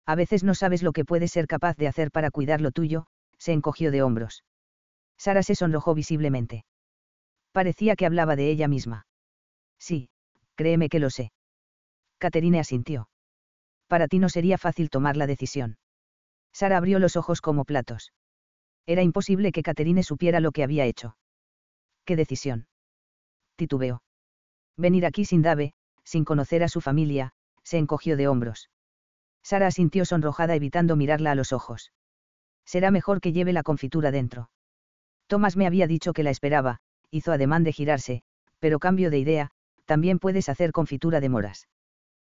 A 0.07 0.15
veces 0.15 0.43
no 0.43 0.55
sabes 0.55 0.81
lo 0.81 0.93
que 0.93 1.05
puedes 1.05 1.29
ser 1.29 1.45
capaz 1.45 1.77
de 1.77 1.87
hacer 1.87 2.09
para 2.09 2.31
cuidar 2.31 2.59
lo 2.59 2.71
tuyo, 2.71 3.05
se 3.37 3.53
encogió 3.53 3.91
de 3.91 4.01
hombros. 4.01 4.43
Sara 5.15 5.43
se 5.43 5.53
sonrojó 5.53 5.93
visiblemente. 5.93 6.65
Parecía 7.51 7.95
que 7.95 8.07
hablaba 8.07 8.35
de 8.35 8.49
ella 8.49 8.67
misma. 8.67 9.05
Sí, 9.77 10.09
créeme 10.55 10.89
que 10.89 10.97
lo 10.97 11.11
sé. 11.11 11.31
Caterine 12.17 12.59
asintió. 12.59 13.09
Para 13.85 14.07
ti 14.07 14.17
no 14.17 14.29
sería 14.29 14.57
fácil 14.57 14.89
tomar 14.89 15.15
la 15.15 15.27
decisión. 15.27 15.77
Sara 16.51 16.77
abrió 16.77 16.97
los 16.97 17.15
ojos 17.15 17.41
como 17.41 17.63
platos. 17.63 18.11
Era 18.87 19.03
imposible 19.03 19.51
que 19.51 19.61
Caterine 19.61 20.01
supiera 20.01 20.39
lo 20.39 20.51
que 20.51 20.63
había 20.63 20.85
hecho. 20.85 21.15
¿Qué 22.05 22.15
decisión? 22.15 22.65
Titubeó. 23.55 24.01
Venir 24.77 25.05
aquí 25.05 25.25
sin 25.25 25.43
Dave, 25.43 25.73
sin 26.03 26.25
conocer 26.25 26.63
a 26.63 26.69
su 26.69 26.81
familia, 26.81 27.33
se 27.69 27.77
encogió 27.77 28.17
de 28.17 28.27
hombros. 28.27 28.71
Sara 29.43 29.67
asintió 29.67 30.03
sonrojada 30.03 30.55
evitando 30.55 30.95
mirarla 30.95 31.31
a 31.31 31.35
los 31.35 31.53
ojos. 31.53 31.91
Será 32.65 32.89
mejor 32.89 33.21
que 33.21 33.31
lleve 33.31 33.53
la 33.53 33.61
confitura 33.61 34.09
dentro. 34.09 34.49
Tomás 35.27 35.55
me 35.55 35.67
había 35.67 35.85
dicho 35.85 36.11
que 36.11 36.23
la 36.23 36.31
esperaba, 36.31 36.79
hizo 37.11 37.31
ademán 37.31 37.63
de 37.63 37.71
girarse, 37.71 38.23
pero 38.57 38.79
cambio 38.79 39.11
de 39.11 39.19
idea, 39.19 39.51
también 39.85 40.17
puedes 40.17 40.49
hacer 40.49 40.71
confitura 40.71 41.19
de 41.19 41.29
moras. 41.29 41.67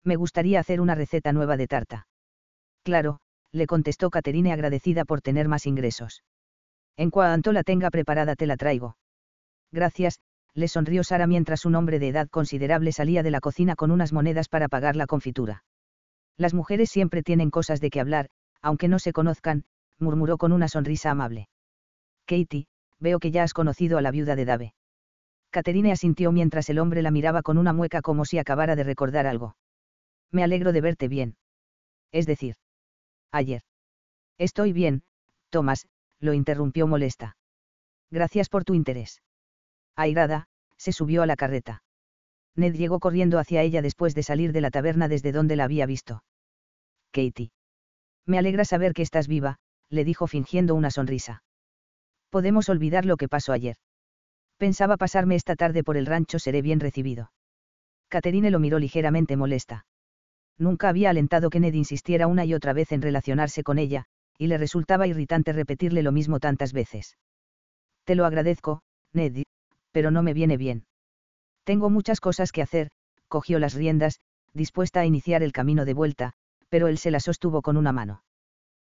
Me 0.02 0.16
gustaría 0.16 0.58
hacer 0.58 0.80
una 0.80 0.96
receta 0.96 1.32
nueva 1.32 1.56
de 1.56 1.68
tarta. 1.68 2.08
Claro, 2.82 3.20
le 3.52 3.68
contestó 3.68 4.10
Caterine 4.10 4.52
agradecida 4.52 5.04
por 5.04 5.22
tener 5.22 5.46
más 5.46 5.64
ingresos. 5.64 6.24
En 6.96 7.10
cuanto 7.10 7.52
la 7.52 7.62
tenga 7.62 7.90
preparada 7.90 8.34
te 8.34 8.48
la 8.48 8.56
traigo. 8.56 8.96
Gracias, 9.70 10.18
le 10.54 10.68
sonrió 10.68 11.04
Sara 11.04 11.26
mientras 11.26 11.64
un 11.64 11.74
hombre 11.74 11.98
de 11.98 12.08
edad 12.08 12.28
considerable 12.28 12.92
salía 12.92 13.22
de 13.22 13.30
la 13.30 13.40
cocina 13.40 13.76
con 13.76 13.90
unas 13.90 14.12
monedas 14.12 14.48
para 14.48 14.68
pagar 14.68 14.96
la 14.96 15.06
confitura. 15.06 15.64
Las 16.36 16.54
mujeres 16.54 16.90
siempre 16.90 17.22
tienen 17.22 17.50
cosas 17.50 17.80
de 17.80 17.90
qué 17.90 18.00
hablar, 18.00 18.30
aunque 18.62 18.88
no 18.88 18.98
se 18.98 19.12
conozcan, 19.12 19.64
murmuró 19.98 20.38
con 20.38 20.52
una 20.52 20.68
sonrisa 20.68 21.10
amable. 21.10 21.48
Katie, 22.26 22.66
veo 22.98 23.18
que 23.18 23.30
ya 23.30 23.42
has 23.42 23.52
conocido 23.52 23.98
a 23.98 24.02
la 24.02 24.10
viuda 24.10 24.36
de 24.36 24.44
Dave. 24.44 24.74
Caterine 25.50 25.92
asintió 25.92 26.32
mientras 26.32 26.68
el 26.70 26.78
hombre 26.78 27.02
la 27.02 27.10
miraba 27.10 27.42
con 27.42 27.58
una 27.58 27.72
mueca 27.72 28.02
como 28.02 28.24
si 28.24 28.38
acabara 28.38 28.76
de 28.76 28.84
recordar 28.84 29.26
algo. 29.26 29.56
Me 30.30 30.44
alegro 30.44 30.72
de 30.72 30.80
verte 30.80 31.08
bien. 31.08 31.36
Es 32.12 32.26
decir. 32.26 32.54
Ayer. 33.32 33.62
Estoy 34.38 34.72
bien, 34.72 35.02
Tomás, 35.50 35.86
lo 36.20 36.32
interrumpió 36.32 36.86
molesta. 36.86 37.36
Gracias 38.10 38.48
por 38.48 38.64
tu 38.64 38.74
interés. 38.74 39.20
Airada, 40.00 40.46
se 40.76 40.92
subió 40.92 41.22
a 41.22 41.26
la 41.26 41.36
carreta. 41.36 41.82
Ned 42.56 42.74
llegó 42.74 43.00
corriendo 43.00 43.38
hacia 43.38 43.62
ella 43.62 43.82
después 43.82 44.14
de 44.14 44.22
salir 44.22 44.52
de 44.52 44.60
la 44.60 44.70
taberna 44.70 45.08
desde 45.08 45.32
donde 45.32 45.56
la 45.56 45.64
había 45.64 45.86
visto. 45.86 46.24
Katie. 47.12 47.52
Me 48.26 48.38
alegra 48.38 48.64
saber 48.64 48.92
que 48.92 49.02
estás 49.02 49.28
viva, 49.28 49.58
le 49.88 50.04
dijo 50.04 50.26
fingiendo 50.26 50.74
una 50.74 50.90
sonrisa. 50.90 51.42
Podemos 52.30 52.68
olvidar 52.68 53.04
lo 53.04 53.16
que 53.16 53.28
pasó 53.28 53.52
ayer. 53.52 53.76
Pensaba 54.56 54.96
pasarme 54.96 55.34
esta 55.34 55.56
tarde 55.56 55.82
por 55.84 55.96
el 55.96 56.06
rancho, 56.06 56.38
seré 56.38 56.62
bien 56.62 56.80
recibido. 56.80 57.32
Caterine 58.08 58.50
lo 58.50 58.58
miró 58.58 58.78
ligeramente 58.78 59.36
molesta. 59.36 59.86
Nunca 60.58 60.88
había 60.88 61.10
alentado 61.10 61.50
que 61.50 61.60
Ned 61.60 61.74
insistiera 61.74 62.26
una 62.26 62.44
y 62.44 62.54
otra 62.54 62.72
vez 62.72 62.92
en 62.92 63.02
relacionarse 63.02 63.62
con 63.62 63.78
ella, 63.78 64.04
y 64.38 64.46
le 64.46 64.58
resultaba 64.58 65.06
irritante 65.06 65.52
repetirle 65.52 66.02
lo 66.02 66.12
mismo 66.12 66.40
tantas 66.40 66.72
veces. 66.72 67.16
Te 68.04 68.14
lo 68.14 68.26
agradezco, 68.26 68.82
Ned, 69.12 69.44
pero 69.92 70.10
no 70.10 70.22
me 70.22 70.34
viene 70.34 70.56
bien. 70.56 70.86
Tengo 71.64 71.90
muchas 71.90 72.20
cosas 72.20 72.52
que 72.52 72.62
hacer, 72.62 72.90
cogió 73.28 73.58
las 73.58 73.74
riendas, 73.74 74.20
dispuesta 74.54 75.00
a 75.00 75.06
iniciar 75.06 75.42
el 75.42 75.52
camino 75.52 75.84
de 75.84 75.94
vuelta, 75.94 76.32
pero 76.68 76.88
él 76.88 76.98
se 76.98 77.10
la 77.10 77.20
sostuvo 77.20 77.62
con 77.62 77.76
una 77.76 77.92
mano. 77.92 78.22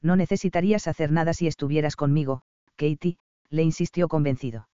No 0.01 0.15
necesitarías 0.15 0.87
hacer 0.87 1.11
nada 1.11 1.33
si 1.33 1.47
estuvieras 1.47 1.95
conmigo, 1.95 2.41
Katie, 2.75 3.17
le 3.49 3.63
insistió 3.63 4.07
convencido. 4.07 4.67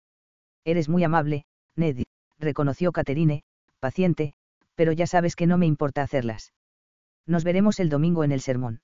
Eres 0.65 0.89
muy 0.89 1.05
amable, 1.05 1.45
Ned, 1.77 2.05
reconoció 2.39 2.93
Caterine, 2.93 3.43
paciente, 3.81 4.35
pero 4.75 4.93
ya 4.93 5.07
sabes 5.07 5.37
que 5.37 5.47
no 5.47 5.59
me 5.59 5.67
importa 5.67 6.03
hacerlas. 6.03 6.53
Nos 7.27 7.45
veremos 7.45 7.81
el 7.81 7.89
domingo 7.89 8.25
en 8.25 8.33
el 8.33 8.41
sermón. 8.41 8.81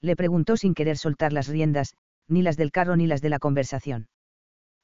Le 0.00 0.16
preguntó 0.16 0.56
sin 0.56 0.74
querer 0.74 0.98
soltar 0.98 1.32
las 1.32 1.48
riendas, 1.48 1.94
ni 2.28 2.42
las 2.42 2.56
del 2.56 2.72
carro 2.72 2.96
ni 2.96 3.06
las 3.06 3.22
de 3.22 3.30
la 3.30 3.38
conversación. 3.38 4.08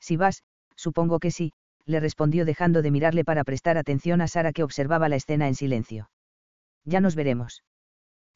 Si 0.00 0.16
vas, 0.16 0.44
supongo 0.76 1.18
que 1.18 1.30
sí, 1.30 1.52
le 1.88 2.00
respondió 2.00 2.44
dejando 2.44 2.82
de 2.82 2.90
mirarle 2.90 3.24
para 3.24 3.44
prestar 3.44 3.78
atención 3.78 4.20
a 4.20 4.28
Sara 4.28 4.52
que 4.52 4.62
observaba 4.62 5.08
la 5.08 5.16
escena 5.16 5.48
en 5.48 5.54
silencio. 5.54 6.10
Ya 6.84 7.00
nos 7.00 7.14
veremos. 7.14 7.64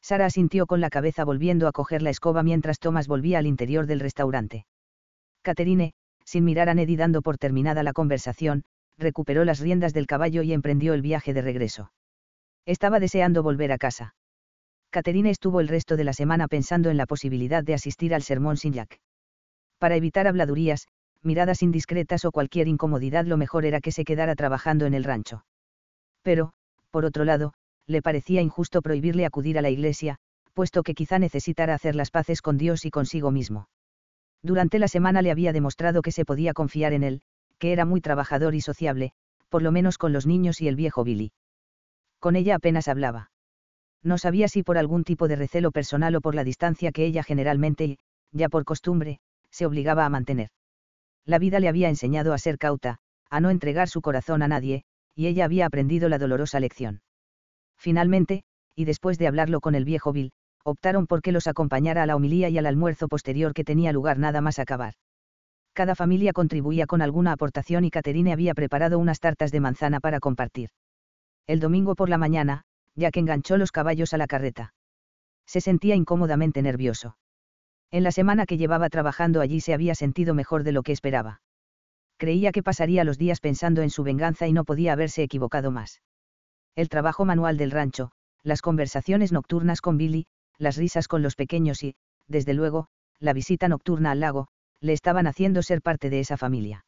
Sara 0.01 0.25
asintió 0.25 0.65
con 0.65 0.81
la 0.81 0.89
cabeza 0.89 1.23
volviendo 1.23 1.67
a 1.67 1.71
coger 1.71 2.01
la 2.01 2.09
escoba 2.09 2.41
mientras 2.41 2.79
Thomas 2.79 3.07
volvía 3.07 3.37
al 3.37 3.45
interior 3.45 3.85
del 3.85 3.99
restaurante. 3.99 4.65
Caterine, 5.43 5.93
sin 6.25 6.43
mirar 6.43 6.67
a 6.67 6.73
Neddy 6.73 6.95
dando 6.95 7.21
por 7.21 7.37
terminada 7.37 7.83
la 7.83 7.93
conversación, 7.93 8.63
recuperó 8.97 9.45
las 9.45 9.59
riendas 9.59 9.93
del 9.93 10.07
caballo 10.07 10.41
y 10.41 10.51
emprendió 10.51 10.93
el 10.93 11.01
viaje 11.01 11.33
de 11.33 11.41
regreso. 11.41 11.91
Estaba 12.65 12.99
deseando 12.99 13.43
volver 13.43 13.71
a 13.71 13.77
casa. 13.77 14.15
Caterine 14.89 15.29
estuvo 15.29 15.59
el 15.59 15.67
resto 15.67 15.95
de 15.95 16.03
la 16.03 16.13
semana 16.13 16.47
pensando 16.47 16.89
en 16.89 16.97
la 16.97 17.05
posibilidad 17.05 17.63
de 17.63 17.75
asistir 17.75 18.15
al 18.15 18.23
sermón 18.23 18.57
sin 18.57 18.73
Jack. 18.73 18.99
Para 19.77 19.95
evitar 19.95 20.27
habladurías, 20.27 20.87
miradas 21.23 21.61
indiscretas 21.61 22.25
o 22.25 22.31
cualquier 22.31 22.67
incomodidad 22.67 23.25
lo 23.25 23.37
mejor 23.37 23.65
era 23.65 23.81
que 23.81 23.91
se 23.91 24.03
quedara 24.03 24.35
trabajando 24.35 24.85
en 24.85 24.93
el 24.93 25.03
rancho. 25.03 25.45
Pero, 26.21 26.53
por 26.91 27.05
otro 27.05 27.25
lado, 27.25 27.53
le 27.87 28.01
parecía 28.01 28.41
injusto 28.41 28.81
prohibirle 28.81 29.25
acudir 29.25 29.57
a 29.57 29.61
la 29.61 29.69
iglesia, 29.69 30.17
puesto 30.53 30.83
que 30.83 30.93
quizá 30.93 31.19
necesitara 31.19 31.73
hacer 31.73 31.95
las 31.95 32.11
paces 32.11 32.41
con 32.41 32.57
Dios 32.57 32.85
y 32.85 32.91
consigo 32.91 33.31
mismo. 33.31 33.67
Durante 34.41 34.79
la 34.79 34.87
semana 34.87 35.21
le 35.21 35.31
había 35.31 35.53
demostrado 35.53 36.01
que 36.01 36.11
se 36.11 36.25
podía 36.25 36.53
confiar 36.53 36.93
en 36.93 37.03
él, 37.03 37.21
que 37.57 37.71
era 37.71 37.85
muy 37.85 38.01
trabajador 38.01 38.55
y 38.55 38.61
sociable, 38.61 39.13
por 39.49 39.61
lo 39.61 39.71
menos 39.71 39.97
con 39.97 40.13
los 40.13 40.25
niños 40.25 40.61
y 40.61 40.67
el 40.67 40.75
viejo 40.75 41.03
Billy. 41.03 41.31
Con 42.19 42.35
ella 42.35 42.55
apenas 42.55 42.87
hablaba. 42.87 43.31
No 44.03 44.17
sabía 44.17 44.47
si 44.47 44.63
por 44.63 44.77
algún 44.77 45.03
tipo 45.03 45.27
de 45.27 45.37
recelo 45.37 45.71
personal 45.71 46.15
o 46.15 46.21
por 46.21 46.35
la 46.35 46.43
distancia 46.43 46.91
que 46.91 47.05
ella 47.05 47.23
generalmente 47.23 47.85
y, 47.85 47.97
ya 48.31 48.49
por 48.49 48.65
costumbre, 48.65 49.19
se 49.49 49.65
obligaba 49.65 50.05
a 50.05 50.09
mantener. 50.09 50.49
La 51.25 51.39
vida 51.39 51.59
le 51.59 51.69
había 51.69 51.89
enseñado 51.89 52.33
a 52.33 52.37
ser 52.37 52.57
cauta, 52.57 52.97
a 53.29 53.39
no 53.39 53.49
entregar 53.49 53.89
su 53.89 54.01
corazón 54.01 54.41
a 54.41 54.47
nadie, 54.47 54.83
y 55.15 55.27
ella 55.27 55.45
había 55.45 55.65
aprendido 55.65 56.09
la 56.09 56.17
dolorosa 56.17 56.59
lección. 56.59 57.01
Finalmente, 57.77 58.43
y 58.75 58.85
después 58.85 59.17
de 59.17 59.27
hablarlo 59.27 59.61
con 59.61 59.75
el 59.75 59.85
viejo 59.85 60.11
Bill, 60.11 60.31
optaron 60.63 61.07
por 61.07 61.21
que 61.21 61.31
los 61.31 61.47
acompañara 61.47 62.03
a 62.03 62.05
la 62.05 62.15
homilía 62.15 62.49
y 62.49 62.57
al 62.57 62.65
almuerzo 62.65 63.07
posterior 63.07 63.53
que 63.53 63.63
tenía 63.63 63.91
lugar 63.91 64.17
nada 64.17 64.41
más 64.41 64.59
acabar. 64.59 64.93
Cada 65.73 65.95
familia 65.95 66.33
contribuía 66.33 66.85
con 66.85 67.01
alguna 67.01 67.31
aportación 67.31 67.83
y 67.83 67.89
Caterine 67.89 68.31
había 68.31 68.53
preparado 68.53 68.99
unas 68.99 69.19
tartas 69.19 69.51
de 69.51 69.59
manzana 69.59 69.99
para 69.99 70.19
compartir. 70.19 70.69
El 71.47 71.59
domingo 71.59 71.95
por 71.95 72.09
la 72.09 72.17
mañana, 72.17 72.63
Jack 72.95 73.17
enganchó 73.17 73.57
los 73.57 73.71
caballos 73.71 74.13
a 74.13 74.17
la 74.17 74.27
carreta. 74.27 74.73
Se 75.45 75.61
sentía 75.61 75.95
incómodamente 75.95 76.61
nervioso. 76.61 77.17
En 77.93 78.01
la 78.01 78.11
semana 78.11 78.47
que 78.47 78.57
llevaba 78.57 78.89
trabajando 78.89 79.39
allí 79.39 79.61
se 79.61 79.71
había 79.71 79.93
sentido 79.93 80.33
mejor 80.33 80.63
de 80.63 80.71
lo 80.71 80.81
que 80.81 80.93
esperaba. 80.93 81.41
Creía 82.17 82.51
que 82.51 82.63
pasaría 82.63 83.03
los 83.03 83.19
días 83.19 83.39
pensando 83.39 83.83
en 83.83 83.91
su 83.91 84.01
venganza 84.01 84.47
y 84.47 84.51
no 84.51 84.63
podía 84.63 84.93
haberse 84.93 85.21
equivocado 85.21 85.69
más. 85.69 86.01
El 86.75 86.89
trabajo 86.89 87.23
manual 87.23 87.55
del 87.55 87.69
rancho, 87.69 88.09
las 88.41 88.63
conversaciones 88.63 89.31
nocturnas 89.31 89.79
con 89.79 89.97
Billy, 89.97 90.25
las 90.57 90.75
risas 90.75 91.07
con 91.07 91.21
los 91.21 91.35
pequeños 91.35 91.83
y, 91.83 91.93
desde 92.27 92.55
luego, 92.55 92.87
la 93.19 93.31
visita 93.31 93.67
nocturna 93.67 94.09
al 94.09 94.21
lago, 94.21 94.47
le 94.79 94.93
estaban 94.93 95.27
haciendo 95.27 95.61
ser 95.61 95.83
parte 95.83 96.09
de 96.09 96.19
esa 96.19 96.35
familia. 96.35 96.85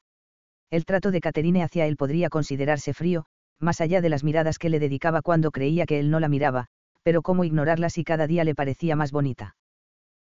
El 0.71 0.85
trato 0.85 1.11
de 1.11 1.21
Caterine 1.21 1.61
hacia 1.61 1.85
él 1.85 1.97
podría 1.97 2.29
considerarse 2.29 2.95
frío, 2.95 3.27
más 3.59 3.79
allá 3.79 4.01
de 4.01 4.09
las 4.09 4.23
miradas 4.23 4.57
que 4.57 4.69
le 4.69 4.79
dedicaba 4.79 5.21
cuando 5.21 5.51
creía 5.51 5.85
que 5.85 5.99
él 5.99 6.09
no 6.09 6.19
la 6.19 6.29
miraba, 6.29 6.65
pero 7.03 7.21
cómo 7.21 7.43
ignorarla 7.43 7.91
si 7.91 8.03
cada 8.03 8.25
día 8.25 8.43
le 8.43 8.55
parecía 8.55 8.95
más 8.95 9.11
bonita. 9.11 9.55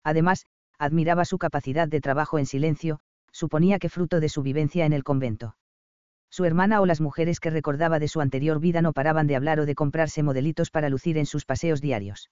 Además, 0.04 0.48
admiraba 0.82 1.26
su 1.26 1.38
capacidad 1.38 1.88
de 1.88 2.02
trabajo 2.02 2.40
en 2.40 2.48
silencio, 2.48 3.02
suponía 3.32 3.78
que 3.78 3.88
fruto 3.88 4.20
de 4.20 4.30
su 4.30 4.42
vivencia 4.42 4.84
en 4.84 4.94
el 4.94 5.04
convento. 5.04 5.56
Su 6.32 6.44
hermana 6.44 6.82
o 6.82 6.88
las 6.88 7.02
mujeres 7.02 7.40
que 7.40 7.52
recordaba 7.52 8.00
de 8.00 8.08
su 8.08 8.20
anterior 8.20 8.60
vida 8.60 8.82
no 8.82 8.92
paraban 8.92 9.28
de 9.28 9.36
hablar 9.36 9.60
o 9.60 9.68
de 9.68 9.76
comprarse 9.76 10.24
modelitos 10.24 10.72
para 10.72 10.90
lucir 10.90 11.20
en 11.20 11.28
sus 11.28 11.46
paseos 11.46 11.82
diarios. 11.82 12.32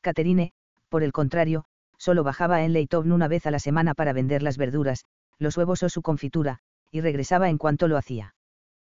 Caterine, 0.00 0.54
por 0.88 1.02
el 1.02 1.12
contrario, 1.12 1.66
solo 1.98 2.24
bajaba 2.24 2.64
en 2.64 2.72
Leitovn 2.72 3.12
una 3.12 3.28
vez 3.28 3.44
a 3.46 3.50
la 3.50 3.58
semana 3.58 3.92
para 3.92 4.14
vender 4.14 4.42
las 4.42 4.56
verduras, 4.56 5.04
los 5.38 5.54
huevos 5.58 5.82
o 5.82 5.90
su 5.90 6.00
confitura, 6.00 6.60
y 6.90 7.02
regresaba 7.02 7.50
en 7.50 7.58
cuanto 7.58 7.88
lo 7.88 7.98
hacía. 7.98 8.34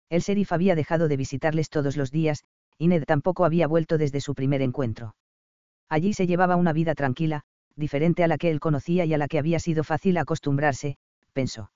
El 0.09 0.21
sheriff 0.21 0.53
había 0.53 0.77
dejado 0.77 1.09
de 1.09 1.17
visitarles 1.17 1.69
todos 1.69 1.97
los 1.97 2.13
días, 2.13 2.45
y 2.79 2.87
Ned 2.87 3.03
tampoco 3.07 3.45
había 3.45 3.67
vuelto 3.67 3.99
desde 3.99 4.21
su 4.21 4.37
primer 4.37 4.63
encuentro. 4.63 5.17
Allí 5.89 6.13
se 6.13 6.29
llevaba 6.29 6.55
una 6.55 6.73
vida 6.73 6.95
tranquila, 6.95 7.43
diferente 7.79 8.25
a 8.25 8.29
la 8.29 8.39
que 8.39 8.51
él 8.51 8.61
conocía 8.61 9.05
y 9.05 9.15
a 9.15 9.19
la 9.19 9.29
que 9.29 9.39
había 9.39 9.61
sido 9.61 9.85
fácil 9.85 10.19
acostumbrarse, 10.19 10.97
pensó. 11.33 11.71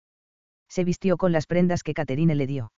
Se 0.69 0.85
vistió 0.85 1.17
con 1.17 1.33
las 1.33 1.47
prendas 1.47 1.83
que 1.83 1.95
Caterine 1.95 2.35
le 2.35 2.47
dio. 2.47 2.73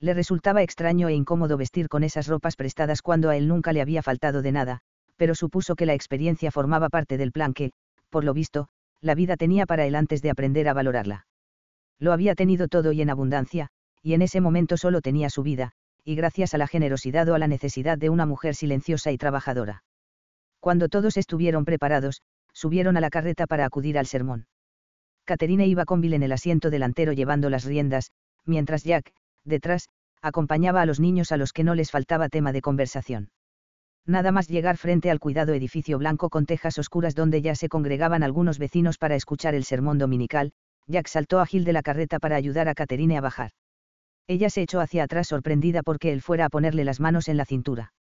Le 0.00 0.14
resultaba 0.14 0.62
extraño 0.62 1.08
e 1.08 1.14
incómodo 1.14 1.56
vestir 1.56 1.88
con 1.88 2.04
esas 2.04 2.26
ropas 2.26 2.56
prestadas 2.56 3.02
cuando 3.02 3.30
a 3.30 3.36
él 3.36 3.48
nunca 3.48 3.72
le 3.72 3.80
había 3.80 4.02
faltado 4.02 4.42
de 4.42 4.52
nada, 4.52 4.80
pero 5.16 5.34
supuso 5.34 5.74
que 5.74 5.86
la 5.86 5.94
experiencia 5.94 6.50
formaba 6.50 6.88
parte 6.88 7.16
del 7.16 7.32
plan 7.32 7.54
que, 7.54 7.72
por 8.10 8.24
lo 8.24 8.34
visto, 8.34 8.68
la 9.00 9.14
vida 9.14 9.36
tenía 9.36 9.66
para 9.66 9.86
él 9.86 9.94
antes 9.94 10.22
de 10.22 10.30
aprender 10.30 10.68
a 10.68 10.74
valorarla. 10.74 11.26
Lo 11.98 12.12
había 12.12 12.34
tenido 12.34 12.68
todo 12.68 12.92
y 12.92 13.00
en 13.00 13.10
abundancia, 13.10 13.68
y 14.02 14.14
en 14.14 14.22
ese 14.22 14.40
momento 14.40 14.76
solo 14.76 15.00
tenía 15.00 15.30
su 15.30 15.42
vida, 15.42 15.72
y 16.04 16.14
gracias 16.14 16.54
a 16.54 16.58
la 16.58 16.66
generosidad 16.66 17.28
o 17.28 17.34
a 17.34 17.38
la 17.38 17.48
necesidad 17.48 17.98
de 17.98 18.10
una 18.10 18.26
mujer 18.26 18.54
silenciosa 18.54 19.10
y 19.12 19.18
trabajadora. 19.18 19.82
Cuando 20.60 20.88
todos 20.88 21.16
estuvieron 21.16 21.64
preparados, 21.64 22.22
subieron 22.56 22.96
a 22.96 23.00
la 23.02 23.10
carreta 23.10 23.46
para 23.46 23.66
acudir 23.66 23.98
al 23.98 24.06
sermón. 24.06 24.46
Caterine 25.26 25.66
iba 25.66 25.84
con 25.84 26.00
Bill 26.00 26.14
en 26.14 26.22
el 26.22 26.32
asiento 26.32 26.70
delantero 26.70 27.12
llevando 27.12 27.50
las 27.50 27.64
riendas, 27.64 28.12
mientras 28.46 28.82
Jack, 28.82 29.12
detrás, 29.44 29.90
acompañaba 30.22 30.80
a 30.80 30.86
los 30.86 30.98
niños 30.98 31.32
a 31.32 31.36
los 31.36 31.52
que 31.52 31.64
no 31.64 31.74
les 31.74 31.90
faltaba 31.90 32.30
tema 32.30 32.52
de 32.52 32.62
conversación. 32.62 33.30
Nada 34.06 34.32
más 34.32 34.48
llegar 34.48 34.78
frente 34.78 35.10
al 35.10 35.20
cuidado 35.20 35.52
edificio 35.52 35.98
blanco 35.98 36.30
con 36.30 36.46
tejas 36.46 36.78
oscuras 36.78 37.14
donde 37.14 37.42
ya 37.42 37.54
se 37.54 37.68
congregaban 37.68 38.22
algunos 38.22 38.58
vecinos 38.58 38.96
para 38.96 39.16
escuchar 39.16 39.54
el 39.54 39.64
sermón 39.64 39.98
dominical, 39.98 40.52
Jack 40.86 41.08
saltó 41.08 41.40
a 41.40 41.46
Gil 41.46 41.64
de 41.64 41.74
la 41.74 41.82
carreta 41.82 42.18
para 42.18 42.36
ayudar 42.36 42.68
a 42.68 42.74
Caterine 42.74 43.18
a 43.18 43.20
bajar. 43.20 43.50
Ella 44.28 44.48
se 44.48 44.62
echó 44.62 44.80
hacia 44.80 45.04
atrás 45.04 45.28
sorprendida 45.28 45.82
porque 45.82 46.10
él 46.10 46.22
fuera 46.22 46.46
a 46.46 46.48
ponerle 46.48 46.84
las 46.84 47.00
manos 47.00 47.28
en 47.28 47.36
la 47.36 47.44
cintura. 47.44 47.92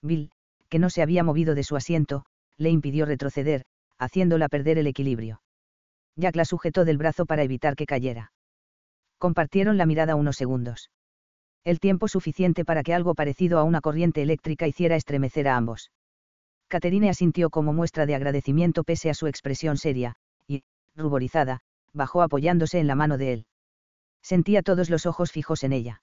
Bill, 0.00 0.30
que 0.70 0.78
no 0.78 0.88
se 0.88 1.02
había 1.02 1.24
movido 1.24 1.54
de 1.54 1.64
su 1.64 1.76
asiento, 1.76 2.24
le 2.56 2.70
impidió 2.70 3.04
retroceder, 3.04 3.64
haciéndola 4.04 4.48
perder 4.48 4.78
el 4.78 4.86
equilibrio. 4.86 5.42
Jack 6.16 6.36
la 6.36 6.44
sujetó 6.44 6.84
del 6.84 6.98
brazo 6.98 7.26
para 7.26 7.42
evitar 7.42 7.76
que 7.76 7.86
cayera. 7.86 8.32
Compartieron 9.18 9.78
la 9.78 9.86
mirada 9.86 10.16
unos 10.16 10.36
segundos. 10.36 10.90
El 11.64 11.78
tiempo 11.78 12.08
suficiente 12.08 12.64
para 12.64 12.82
que 12.82 12.92
algo 12.92 13.14
parecido 13.14 13.58
a 13.58 13.62
una 13.62 13.80
corriente 13.80 14.20
eléctrica 14.20 14.66
hiciera 14.66 14.96
estremecer 14.96 15.46
a 15.46 15.56
ambos. 15.56 15.92
Caterine 16.68 17.08
asintió 17.08 17.50
como 17.50 17.72
muestra 17.72 18.04
de 18.06 18.14
agradecimiento 18.14 18.82
pese 18.82 19.10
a 19.10 19.14
su 19.14 19.26
expresión 19.26 19.76
seria, 19.76 20.16
y, 20.48 20.64
ruborizada, 20.96 21.60
bajó 21.92 22.22
apoyándose 22.22 22.80
en 22.80 22.86
la 22.86 22.94
mano 22.94 23.18
de 23.18 23.32
él. 23.32 23.46
Sentía 24.22 24.62
todos 24.62 24.90
los 24.90 25.06
ojos 25.06 25.30
fijos 25.30 25.62
en 25.64 25.72
ella. 25.72 26.02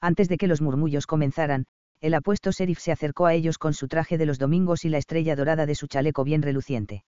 Antes 0.00 0.28
de 0.28 0.38
que 0.38 0.46
los 0.46 0.60
murmullos 0.60 1.06
comenzaran, 1.06 1.66
el 2.00 2.14
apuesto 2.14 2.52
sheriff 2.52 2.78
se 2.78 2.92
acercó 2.92 3.26
a 3.26 3.34
ellos 3.34 3.58
con 3.58 3.74
su 3.74 3.88
traje 3.88 4.18
de 4.18 4.26
los 4.26 4.38
domingos 4.38 4.84
y 4.84 4.88
la 4.88 4.98
estrella 4.98 5.34
dorada 5.34 5.66
de 5.66 5.74
su 5.74 5.88
chaleco 5.88 6.22
bien 6.24 6.42
reluciente. 6.42 7.04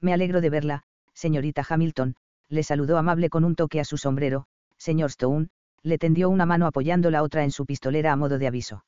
Me 0.00 0.12
alegro 0.12 0.40
de 0.40 0.50
verla, 0.50 0.82
señorita 1.12 1.64
Hamilton, 1.68 2.16
le 2.48 2.62
saludó 2.62 2.98
amable 2.98 3.28
con 3.28 3.44
un 3.44 3.54
toque 3.54 3.80
a 3.80 3.84
su 3.84 3.96
sombrero, 3.96 4.46
señor 4.76 5.10
Stone, 5.10 5.48
le 5.82 5.98
tendió 5.98 6.28
una 6.30 6.46
mano 6.46 6.66
apoyando 6.66 7.10
la 7.10 7.22
otra 7.22 7.44
en 7.44 7.50
su 7.50 7.66
pistolera 7.66 8.12
a 8.12 8.16
modo 8.16 8.38
de 8.38 8.46
aviso. 8.46 8.84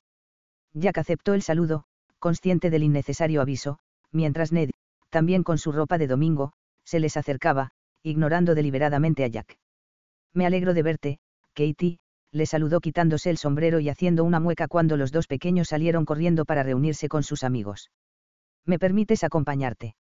Jack 0.74 0.98
aceptó 0.98 1.34
el 1.34 1.42
saludo, 1.42 1.84
consciente 2.18 2.70
del 2.70 2.82
innecesario 2.82 3.40
aviso, 3.42 3.78
mientras 4.10 4.52
Ned, 4.52 4.70
también 5.10 5.42
con 5.42 5.58
su 5.58 5.72
ropa 5.72 5.98
de 5.98 6.06
domingo, 6.06 6.52
se 6.84 6.98
les 6.98 7.16
acercaba, 7.16 7.72
ignorando 8.02 8.54
deliberadamente 8.54 9.24
a 9.24 9.28
Jack. 9.28 9.58
Me 10.32 10.46
alegro 10.46 10.72
de 10.72 10.82
verte, 10.82 11.18
Katie, 11.52 11.98
le 12.30 12.46
saludó 12.46 12.80
quitándose 12.80 13.28
el 13.28 13.36
sombrero 13.36 13.80
y 13.80 13.90
haciendo 13.90 14.24
una 14.24 14.40
mueca 14.40 14.66
cuando 14.66 14.96
los 14.96 15.12
dos 15.12 15.26
pequeños 15.26 15.68
salieron 15.68 16.06
corriendo 16.06 16.46
para 16.46 16.62
reunirse 16.62 17.08
con 17.08 17.22
sus 17.22 17.44
amigos. 17.44 17.90
¿Me 18.64 18.78
permites 18.78 19.22
acompañarte? 19.24 19.94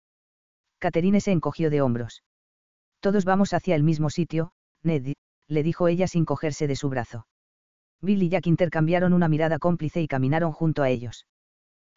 Caterine 0.79 1.21
se 1.21 1.31
encogió 1.31 1.69
de 1.69 1.81
hombros. 1.81 2.23
Todos 2.99 3.25
vamos 3.25 3.53
hacia 3.53 3.75
el 3.75 3.83
mismo 3.83 4.09
sitio, 4.09 4.51
Ned, 4.83 5.13
le 5.47 5.63
dijo 5.63 5.87
ella 5.87 6.07
sin 6.07 6.25
cogerse 6.25 6.67
de 6.67 6.75
su 6.75 6.89
brazo. 6.89 7.27
Bill 8.01 8.23
y 8.23 8.29
Jack 8.29 8.47
intercambiaron 8.47 9.13
una 9.13 9.27
mirada 9.27 9.59
cómplice 9.59 10.01
y 10.01 10.07
caminaron 10.07 10.51
junto 10.51 10.83
a 10.83 10.89
ellos. 10.89 11.27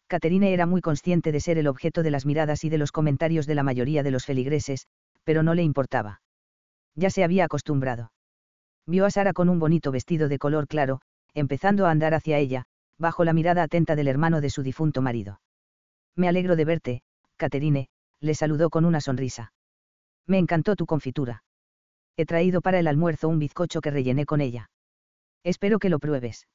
Caterine 0.07 0.53
era 0.53 0.65
muy 0.65 0.81
consciente 0.81 1.31
de 1.31 1.39
ser 1.39 1.57
el 1.57 1.67
objeto 1.67 2.03
de 2.03 2.11
las 2.11 2.25
miradas 2.25 2.63
y 2.63 2.69
de 2.69 2.77
los 2.77 2.91
comentarios 2.91 3.47
de 3.47 3.55
la 3.55 3.63
mayoría 3.63 4.03
de 4.03 4.11
los 4.11 4.25
feligreses, 4.25 4.87
pero 5.23 5.43
no 5.43 5.53
le 5.53 5.63
importaba. 5.63 6.21
Ya 6.95 7.09
se 7.09 7.23
había 7.23 7.45
acostumbrado 7.45 8.11
vio 8.85 9.05
a 9.05 9.11
Sara 9.11 9.33
con 9.33 9.49
un 9.49 9.59
bonito 9.59 9.91
vestido 9.91 10.27
de 10.27 10.39
color 10.39 10.67
claro, 10.67 11.01
empezando 11.33 11.85
a 11.85 11.91
andar 11.91 12.13
hacia 12.13 12.37
ella, 12.37 12.65
bajo 12.97 13.23
la 13.23 13.33
mirada 13.33 13.63
atenta 13.63 13.95
del 13.95 14.07
hermano 14.07 14.41
de 14.41 14.49
su 14.49 14.61
difunto 14.61 15.01
marido. 15.01 15.39
Me 16.15 16.27
alegro 16.27 16.55
de 16.55 16.65
verte, 16.65 17.01
Caterine, 17.37 17.87
le 18.23 18.35
saludó 18.35 18.69
con 18.69 18.85
una 18.85 19.01
sonrisa. 19.01 19.51
Me 20.25 20.37
encantó 20.37 20.77
tu 20.77 20.85
confitura. 20.85 21.43
He 22.15 22.25
traído 22.25 22.61
para 22.61 22.79
el 22.79 22.87
almuerzo 22.87 23.27
un 23.27 23.37
bizcocho 23.37 23.81
que 23.81 23.91
rellené 23.91 24.25
con 24.25 24.39
ella. 24.39 24.69
Espero 25.43 25.77
que 25.77 25.89
lo 25.89 25.99
pruebes. 25.99 26.47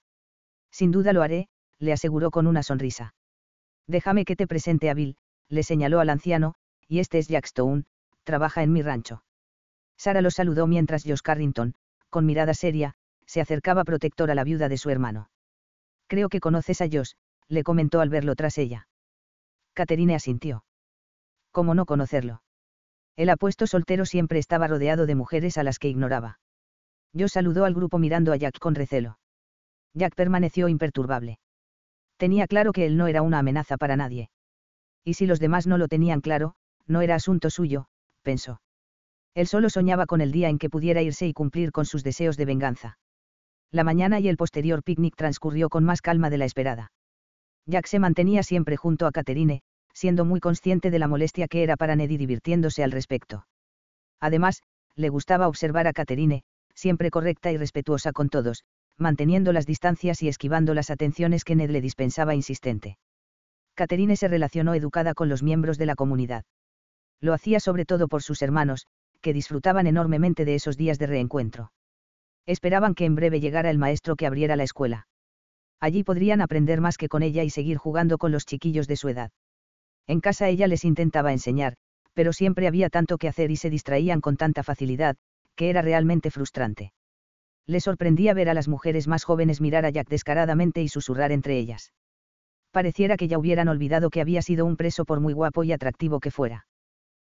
Sin 0.73 0.91
duda 0.91 1.13
lo 1.13 1.23
haré, 1.23 1.49
le 1.79 1.93
aseguró 1.93 2.31
con 2.31 2.47
una 2.47 2.63
sonrisa. 2.63 3.15
Déjame 3.87 4.25
que 4.25 4.35
te 4.35 4.47
presente 4.47 4.89
a 4.89 4.95
Bill, 4.95 5.17
le 5.51 5.63
señaló 5.63 6.01
al 6.01 6.09
anciano, 6.09 6.55
y 6.89 7.01
este 7.01 7.19
es 7.19 7.29
Jack 7.29 7.45
Stone, 7.45 7.85
trabaja 8.25 8.63
en 8.63 8.73
mi 8.73 8.81
rancho. 8.81 9.23
Sara 9.99 10.23
lo 10.23 10.31
saludó 10.31 10.67
mientras 10.67 11.05
Josh 11.05 11.21
Carrington, 11.23 11.75
con 12.09 12.25
mirada 12.25 12.55
seria, 12.55 12.95
se 13.27 13.43
acercaba 13.43 13.85
protector 13.85 14.31
a 14.31 14.35
la 14.35 14.45
viuda 14.45 14.71
de 14.71 14.79
su 14.79 14.89
hermano. 14.89 15.29
Creo 16.07 16.31
que 16.31 16.41
conoces 16.41 16.81
a 16.81 16.89
Josh, 16.91 17.13
le 17.49 17.63
comentó 17.63 18.01
al 18.01 18.09
verlo 18.09 18.35
tras 18.37 18.57
ella. 18.57 18.89
Caterine 19.75 20.15
asintió. 20.15 20.65
¿Cómo 21.59 21.75
no 21.75 21.87
conocerlo? 21.87 22.41
El 23.17 23.31
apuesto 23.31 23.67
soltero 23.67 24.07
siempre 24.07 24.39
estaba 24.39 24.69
rodeado 24.69 25.07
de 25.07 25.17
mujeres 25.17 25.59
a 25.59 25.65
las 25.65 25.81
que 25.81 25.89
ignoraba. 25.89 26.39
Yo 27.13 27.27
saludó 27.27 27.65
al 27.65 27.75
grupo 27.75 27.99
mirando 27.99 28.33
a 28.33 28.37
Jack 28.37 28.61
con 28.61 28.77
recelo. 28.77 29.19
Jack 29.93 30.15
permaneció 30.15 30.69
imperturbable. 30.69 31.41
Tenía 32.17 32.47
claro 32.47 32.73
que 32.73 32.87
él 32.87 32.97
no 32.97 33.09
era 33.09 33.23
una 33.23 33.41
amenaza 33.41 33.77
para 33.77 33.97
nadie. 33.97 34.31
Y 35.03 35.15
si 35.15 35.27
los 35.27 35.41
demás 35.41 35.67
no 35.67 35.79
lo 35.79 35.89
tenían 35.89 36.21
claro, 36.21 36.55
no 36.87 37.01
era 37.01 37.17
asunto 37.17 37.51
suyo, 37.51 37.87
pensó. 38.23 38.61
Él 39.35 39.49
solo 39.49 39.69
soñaba 39.69 40.07
con 40.07 40.21
el 40.21 40.31
día 40.31 40.51
en 40.51 40.59
que 40.59 40.71
pudiera 40.71 41.03
irse 41.03 41.27
y 41.27 41.33
cumplir 41.33 41.73
con 41.73 41.87
sus 41.87 42.05
deseos 42.05 42.37
de 42.37 42.45
venganza. 42.45 42.99
La 43.73 43.83
mañana 43.83 44.21
y 44.21 44.29
el 44.29 44.37
posterior 44.37 44.85
picnic 44.85 45.17
transcurrió 45.17 45.71
con 45.71 45.83
más 45.83 46.03
calma 46.03 46.31
de 46.31 46.39
la 46.39 46.45
esperada. 46.45 46.93
Jack 47.67 47.87
se 47.87 47.99
mantenía 47.99 48.45
siempre 48.45 48.77
junto 48.77 49.09
a 49.09 49.11
Caterine, 49.11 49.63
siendo 49.93 50.25
muy 50.25 50.41
consciente 50.41 50.91
de 50.91 50.99
la 50.99 51.09
molestia 51.09 51.49
que 51.49 51.63
era 51.63 51.77
para 51.77 51.97
Ned 51.97 52.11
y 52.11 52.17
divirtiéndose 52.17 52.85
al 52.85 52.93
respecto. 52.93 53.47
Además, 54.21 54.63
le 54.95 55.09
gustaba 55.09 55.49
observar 55.49 55.87
a 55.87 55.93
Caterine, 55.93 56.43
siempre 56.75 57.11
correcta 57.11 57.51
y 57.53 57.57
respetuosa 57.57 58.13
con 58.13 58.29
todos, 58.29 58.65
manteniendo 58.97 59.53
las 59.53 59.67
distancias 59.67 60.23
y 60.23 60.29
esquivando 60.29 60.75
las 60.75 60.91
atenciones 60.91 61.45
que 61.45 61.57
Ned 61.57 61.71
le 61.71 61.81
dispensaba 61.81 62.35
insistente. 62.35 62.99
Caterine 63.75 64.17
se 64.17 64.29
relacionó 64.29 64.75
educada 64.75 65.15
con 65.15 65.29
los 65.29 65.43
miembros 65.43 65.79
de 65.79 65.87
la 65.87 65.95
comunidad. 65.95 66.45
Lo 67.21 67.33
hacía 67.33 67.61
sobre 67.61 67.85
todo 67.85 68.09
por 68.09 68.23
sus 68.23 68.43
hermanos, 68.43 68.87
que 69.21 69.33
disfrutaban 69.33 69.87
enormemente 69.87 70.45
de 70.45 70.55
esos 70.55 70.77
días 70.77 70.99
de 70.99 71.07
reencuentro. 71.07 71.73
Esperaban 72.47 72.95
que 72.95 73.05
en 73.05 73.15
breve 73.15 73.41
llegara 73.41 73.71
el 73.71 73.79
maestro 73.79 74.17
que 74.17 74.27
abriera 74.27 74.57
la 74.57 74.63
escuela. 74.65 75.07
Allí 75.81 76.03
podrían 76.03 76.41
aprender 76.41 76.81
más 76.81 76.97
que 76.97 77.09
con 77.09 77.23
ella 77.23 77.45
y 77.45 77.51
seguir 77.51 77.77
jugando 77.77 78.19
con 78.19 78.33
los 78.33 78.47
chiquillos 78.47 78.89
de 78.89 78.97
su 78.97 79.09
edad. 79.09 79.31
En 80.09 80.21
casa 80.21 80.49
ella 80.49 80.67
les 80.67 80.85
intentaba 80.85 81.33
enseñar, 81.33 81.75
pero 82.15 82.33
siempre 82.33 82.67
había 82.67 82.89
tanto 82.89 83.19
que 83.19 83.29
hacer 83.29 83.51
y 83.53 83.57
se 83.57 83.71
distraían 83.71 84.21
con 84.21 84.37
tanta 84.37 84.65
facilidad, 84.65 85.17
que 85.55 85.71
era 85.71 85.83
realmente 85.83 86.31
frustrante. 86.31 86.93
Le 87.67 87.81
sorprendía 87.81 88.33
ver 88.33 88.49
a 88.49 88.55
las 88.55 88.67
mujeres 88.67 89.07
más 89.07 89.25
jóvenes 89.25 89.61
mirar 89.61 89.85
a 89.85 89.91
Jack 89.91 90.09
descaradamente 90.09 90.83
y 90.83 90.89
susurrar 90.89 91.31
entre 91.31 91.59
ellas. 91.59 91.93
Pareciera 92.73 93.17
que 93.17 93.29
ya 93.29 93.39
hubieran 93.39 93.69
olvidado 93.69 94.09
que 94.09 94.23
había 94.23 94.41
sido 94.41 94.65
un 94.65 94.77
preso 94.77 95.05
por 95.05 95.21
muy 95.21 95.35
guapo 95.35 95.63
y 95.63 95.73
atractivo 95.73 96.21
que 96.21 96.31
fuera. 96.31 96.67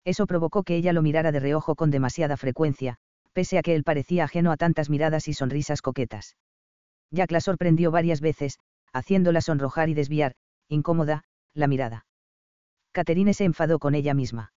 Eso 0.03 0.26
provocó 0.26 0.63
que 0.63 0.76
ella 0.76 0.93
lo 0.93 1.03
mirara 1.03 1.32
de 1.32 1.39
reojo 1.39 1.76
con 1.76 1.91
demasiada 1.91 2.38
frecuencia, 2.38 2.97
pese 3.34 3.59
a 3.59 3.61
que 3.61 3.76
él 3.76 3.84
parecía 3.84 4.24
ajeno 4.24 4.51
a 4.51 4.57
tantas 4.57 4.89
miradas 4.89 5.28
y 5.28 5.34
sonrisas 5.34 5.82
coquetas. 5.82 6.36
Jack 7.11 7.32
la 7.32 7.41
sorprendió 7.41 7.91
varias 7.91 8.19
veces, 8.19 8.57
haciéndola 8.91 9.41
sonrojar 9.41 9.89
y 9.89 9.93
desviar, 9.93 10.34
incómoda, 10.67 11.24
la 11.53 11.67
mirada. 11.67 12.05
Catherine 12.94 13.34
se 13.34 13.44
enfadó 13.44 13.80
con 13.80 13.96
ella 13.96 14.14
misma. 14.14 14.54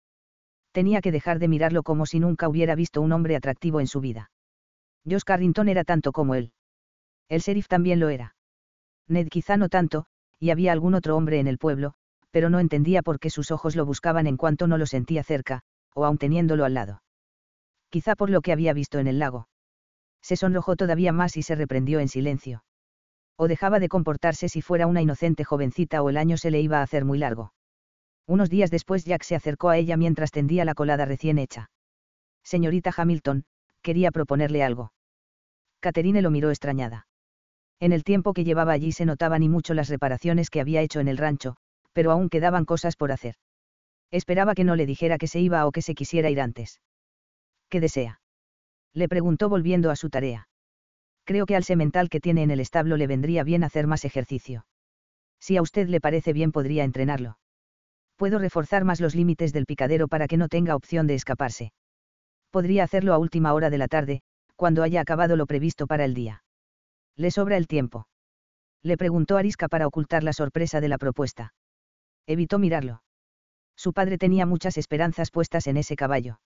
Tenía 0.70 1.01
que 1.01 1.11
dejar 1.11 1.41
de 1.41 1.49
mirarlo 1.49 1.82
como 1.82 2.07
si 2.07 2.20
nunca 2.20 2.49
hubiera 2.49 2.76
visto 2.76 3.01
un 3.03 3.11
hombre 3.11 3.34
atractivo 3.34 3.80
en 3.80 3.89
su 3.89 4.01
vida. 4.01 4.30
Josh 5.05 5.24
Carrington 5.24 5.68
era 5.68 5.82
tanto 5.82 6.12
como 6.12 6.37
él. 6.37 6.53
El 7.28 7.41
sheriff 7.41 7.66
también 7.66 7.99
lo 7.99 8.09
era. 8.09 8.37
Ned 9.09 9.28
quizá 9.28 9.57
no 9.57 9.68
tanto, 9.68 10.07
y 10.39 10.51
había 10.51 10.70
algún 10.70 10.95
otro 10.95 11.16
hombre 11.16 11.41
en 11.41 11.49
el 11.49 11.59
pueblo, 11.59 11.95
pero 12.30 12.51
no 12.51 12.61
entendía 12.61 13.03
por 13.03 13.18
qué 13.18 13.30
sus 13.30 13.51
ojos 13.51 13.74
lo 13.74 13.84
buscaban 13.84 14.28
en 14.28 14.37
cuanto 14.37 14.68
no 14.68 14.78
lo 14.78 14.87
sentía 14.87 15.24
cerca, 15.24 15.62
o 15.95 16.05
aun 16.05 16.18
teniéndolo 16.18 16.64
al 16.64 16.74
lado. 16.74 17.03
Quizá 17.91 18.14
por 18.14 18.30
lo 18.30 18.43
que 18.43 18.53
había 18.53 18.72
visto 18.72 19.01
en 19.01 19.09
el 19.09 19.18
lago 19.18 19.49
se 20.26 20.34
sonrojó 20.34 20.74
todavía 20.74 21.12
más 21.12 21.37
y 21.37 21.43
se 21.43 21.55
reprendió 21.55 22.01
en 22.01 22.09
silencio. 22.09 22.64
O 23.37 23.47
dejaba 23.47 23.78
de 23.78 23.89
comportarse 23.89 24.49
si 24.49 24.61
fuera 24.61 24.89
una 24.89 25.01
inocente 25.01 25.45
jovencita 25.45 26.03
o 26.03 26.11
el 26.11 26.16
año 26.16 26.37
se 26.37 26.51
le 26.51 26.61
iba 26.61 26.80
a 26.80 26.82
hacer 26.82 27.05
muy 27.05 27.18
largo. 27.18 27.53
Unos 28.26 28.50
días 28.50 28.70
después 28.70 29.04
Jack 29.04 29.22
se 29.22 29.36
acercó 29.36 29.68
a 29.68 29.76
ella 29.76 29.96
mientras 29.96 30.32
tendía 30.32 30.64
la 30.64 30.74
colada 30.74 31.04
recién 31.04 31.38
hecha. 31.38 31.70
Señorita 32.42 32.92
Hamilton, 32.96 33.44
quería 33.82 34.10
proponerle 34.10 34.62
algo. 34.64 34.92
Catherine 35.80 36.22
lo 36.22 36.30
miró 36.30 36.50
extrañada. 36.50 37.06
En 37.78 37.92
el 37.92 38.02
tiempo 38.02 38.32
que 38.32 38.44
llevaba 38.44 38.72
allí 38.72 38.92
se 38.92 39.04
notaban 39.04 39.42
y 39.42 39.48
mucho 39.48 39.74
las 39.74 39.88
reparaciones 39.88 40.50
que 40.50 40.60
había 40.60 40.80
hecho 40.80 41.00
en 41.00 41.08
el 41.08 41.18
rancho, 41.18 41.56
pero 41.92 42.10
aún 42.10 42.28
quedaban 42.28 42.64
cosas 42.64 42.96
por 42.96 43.12
hacer. 43.12 43.36
Esperaba 44.10 44.54
que 44.54 44.64
no 44.64 44.76
le 44.76 44.86
dijera 44.86 45.18
que 45.18 45.28
se 45.28 45.40
iba 45.40 45.66
o 45.66 45.72
que 45.72 45.82
se 45.82 45.94
quisiera 45.94 46.30
ir 46.30 46.40
antes. 46.40 46.80
¿Qué 47.68 47.80
desea? 47.80 48.20
Le 48.92 49.08
preguntó 49.08 49.48
volviendo 49.48 49.90
a 49.90 49.96
su 49.96 50.10
tarea. 50.10 50.48
Creo 51.24 51.44
que 51.46 51.56
al 51.56 51.64
semental 51.64 52.08
que 52.08 52.20
tiene 52.20 52.42
en 52.42 52.50
el 52.50 52.60
establo 52.60 52.96
le 52.96 53.06
vendría 53.06 53.44
bien 53.44 53.64
hacer 53.64 53.86
más 53.86 54.04
ejercicio. 54.04 54.66
Si 55.38 55.56
a 55.56 55.62
usted 55.62 55.88
le 55.88 56.00
parece 56.00 56.32
bien 56.32 56.52
podría 56.52 56.84
entrenarlo. 56.84 57.38
Puedo 58.16 58.38
reforzar 58.38 58.84
más 58.84 59.00
los 59.00 59.14
límites 59.14 59.52
del 59.52 59.66
picadero 59.66 60.08
para 60.08 60.26
que 60.26 60.36
no 60.36 60.48
tenga 60.48 60.74
opción 60.74 61.06
de 61.06 61.14
escaparse. 61.14 61.72
Podría 62.50 62.84
hacerlo 62.84 63.12
a 63.12 63.18
última 63.18 63.52
hora 63.52 63.70
de 63.70 63.78
la 63.78 63.88
tarde, 63.88 64.22
cuando 64.56 64.82
haya 64.82 65.00
acabado 65.00 65.36
lo 65.36 65.46
previsto 65.46 65.86
para 65.86 66.04
el 66.04 66.14
día. 66.14 66.42
¿Le 67.16 67.30
sobra 67.30 67.56
el 67.56 67.66
tiempo? 67.66 68.08
Le 68.82 68.96
preguntó 68.96 69.36
Arisca 69.36 69.68
para 69.68 69.86
ocultar 69.86 70.22
la 70.22 70.32
sorpresa 70.32 70.80
de 70.80 70.88
la 70.88 70.98
propuesta. 70.98 71.54
Evitó 72.26 72.58
mirarlo. 72.58 73.02
Su 73.76 73.92
padre 73.92 74.16
tenía 74.16 74.46
muchas 74.46 74.78
esperanzas 74.78 75.30
puestas 75.30 75.66
en 75.66 75.76
ese 75.76 75.96
caballo 75.96 76.38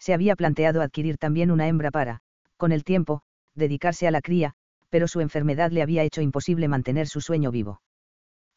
se 0.00 0.14
había 0.14 0.34
planteado 0.34 0.80
adquirir 0.80 1.18
también 1.18 1.50
una 1.50 1.68
hembra 1.68 1.90
para, 1.90 2.20
con 2.56 2.72
el 2.72 2.84
tiempo, 2.84 3.20
dedicarse 3.54 4.08
a 4.08 4.10
la 4.10 4.22
cría, 4.22 4.54
pero 4.88 5.06
su 5.06 5.20
enfermedad 5.20 5.70
le 5.70 5.82
había 5.82 6.02
hecho 6.02 6.22
imposible 6.22 6.66
mantener 6.68 7.06
su 7.06 7.20
sueño 7.20 7.52
vivo. 7.52 7.82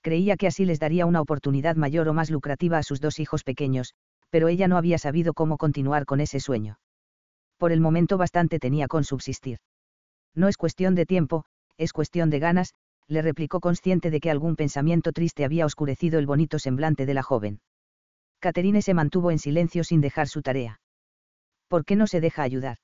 Creía 0.04 0.36
que 0.36 0.48
así 0.48 0.66
les 0.66 0.82
daría 0.82 1.06
una 1.06 1.22
oportunidad 1.22 1.78
mayor 1.78 2.10
o 2.10 2.14
más 2.14 2.30
lucrativa 2.30 2.78
a 2.78 2.84
sus 2.84 3.00
dos 3.00 3.20
hijos 3.20 3.46
pequeños, 3.46 3.94
pero 4.30 4.50
ella 4.50 4.68
no 4.68 4.76
había 4.78 4.98
sabido 4.98 5.34
cómo 5.34 5.58
continuar 5.58 6.06
con 6.06 6.20
ese 6.20 6.42
sueño. 6.42 6.78
Por 7.58 7.72
el 7.72 7.80
momento 7.80 8.18
bastante 8.18 8.60
tenía 8.60 8.88
con 8.88 9.06
subsistir. 9.06 9.60
No 10.36 10.50
es 10.50 10.58
cuestión 10.58 10.94
de 10.94 11.06
tiempo, 11.06 11.46
es 11.78 11.94
cuestión 11.94 12.30
de 12.30 12.40
ganas, 12.40 12.74
le 13.08 13.22
replicó 13.22 13.62
consciente 13.62 14.12
de 14.12 14.20
que 14.20 14.30
algún 14.30 14.58
pensamiento 14.58 15.14
triste 15.14 15.46
había 15.46 15.66
oscurecido 15.66 16.20
el 16.20 16.26
bonito 16.26 16.60
semblante 16.60 17.06
de 17.06 17.14
la 17.14 17.24
joven. 17.24 17.62
Caterine 18.40 18.82
se 18.82 18.94
mantuvo 18.94 19.32
en 19.32 19.40
silencio 19.40 19.86
sin 19.86 20.02
dejar 20.02 20.28
su 20.28 20.42
tarea. 20.42 20.82
¿Por 21.70 21.86
qué 21.86 21.96
no 21.96 22.08
se 22.08 22.20
deja 22.20 22.44
ayudar? 22.44 22.80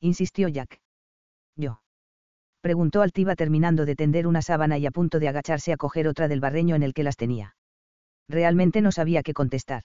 insistió 0.00 0.48
Jack. 0.48 0.80
Yo. 1.54 1.80
Preguntó 2.60 3.02
altiva 3.02 3.36
terminando 3.36 3.86
de 3.86 3.96
tender 3.96 4.26
una 4.26 4.42
sábana 4.42 4.76
y 4.78 4.86
a 4.86 4.90
punto 4.90 5.18
de 5.18 5.28
agacharse 5.28 5.72
a 5.72 5.76
coger 5.76 6.08
otra 6.08 6.28
del 6.28 6.40
barreño 6.40 6.76
en 6.76 6.82
el 6.82 6.92
que 6.92 7.02
las 7.02 7.16
tenía. 7.16 7.56
Realmente 8.28 8.80
no 8.80 8.92
sabía 8.92 9.22
qué 9.22 9.32
contestar. 9.32 9.84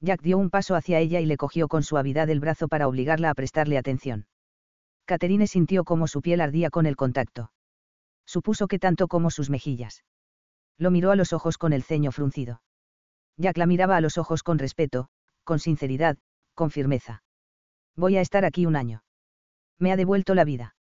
Jack 0.00 0.22
dio 0.22 0.38
un 0.38 0.48
paso 0.48 0.74
hacia 0.74 0.98
ella 0.98 1.20
y 1.20 1.26
le 1.26 1.36
cogió 1.36 1.68
con 1.68 1.82
suavidad 1.82 2.30
el 2.30 2.40
brazo 2.40 2.68
para 2.68 2.88
obligarla 2.88 3.28
a 3.28 3.34
prestarle 3.34 3.76
atención. 3.76 4.26
Catherine 5.04 5.46
sintió 5.46 5.84
como 5.84 6.06
su 6.06 6.22
piel 6.22 6.40
ardía 6.40 6.70
con 6.70 6.86
el 6.86 6.96
contacto. 6.96 7.52
Supuso 8.24 8.66
que 8.66 8.78
tanto 8.78 9.08
como 9.08 9.30
sus 9.30 9.50
mejillas. 9.50 10.04
Lo 10.78 10.90
miró 10.90 11.10
a 11.10 11.16
los 11.16 11.34
ojos 11.34 11.58
con 11.58 11.74
el 11.74 11.82
ceño 11.82 12.12
fruncido. 12.12 12.62
Jack 13.36 13.58
la 13.58 13.66
miraba 13.66 13.96
a 13.96 14.00
los 14.00 14.16
ojos 14.16 14.42
con 14.42 14.58
respeto, 14.58 15.08
con 15.44 15.58
sinceridad, 15.58 16.16
con 16.54 16.70
firmeza. 16.70 17.22
Voy 17.96 18.16
a 18.16 18.20
estar 18.20 18.44
aquí 18.44 18.64
un 18.64 18.76
año. 18.76 19.02
Me 19.78 19.92
ha 19.92 19.96
devuelto 19.96 20.34
la 20.34 20.44
vida. 20.44 20.74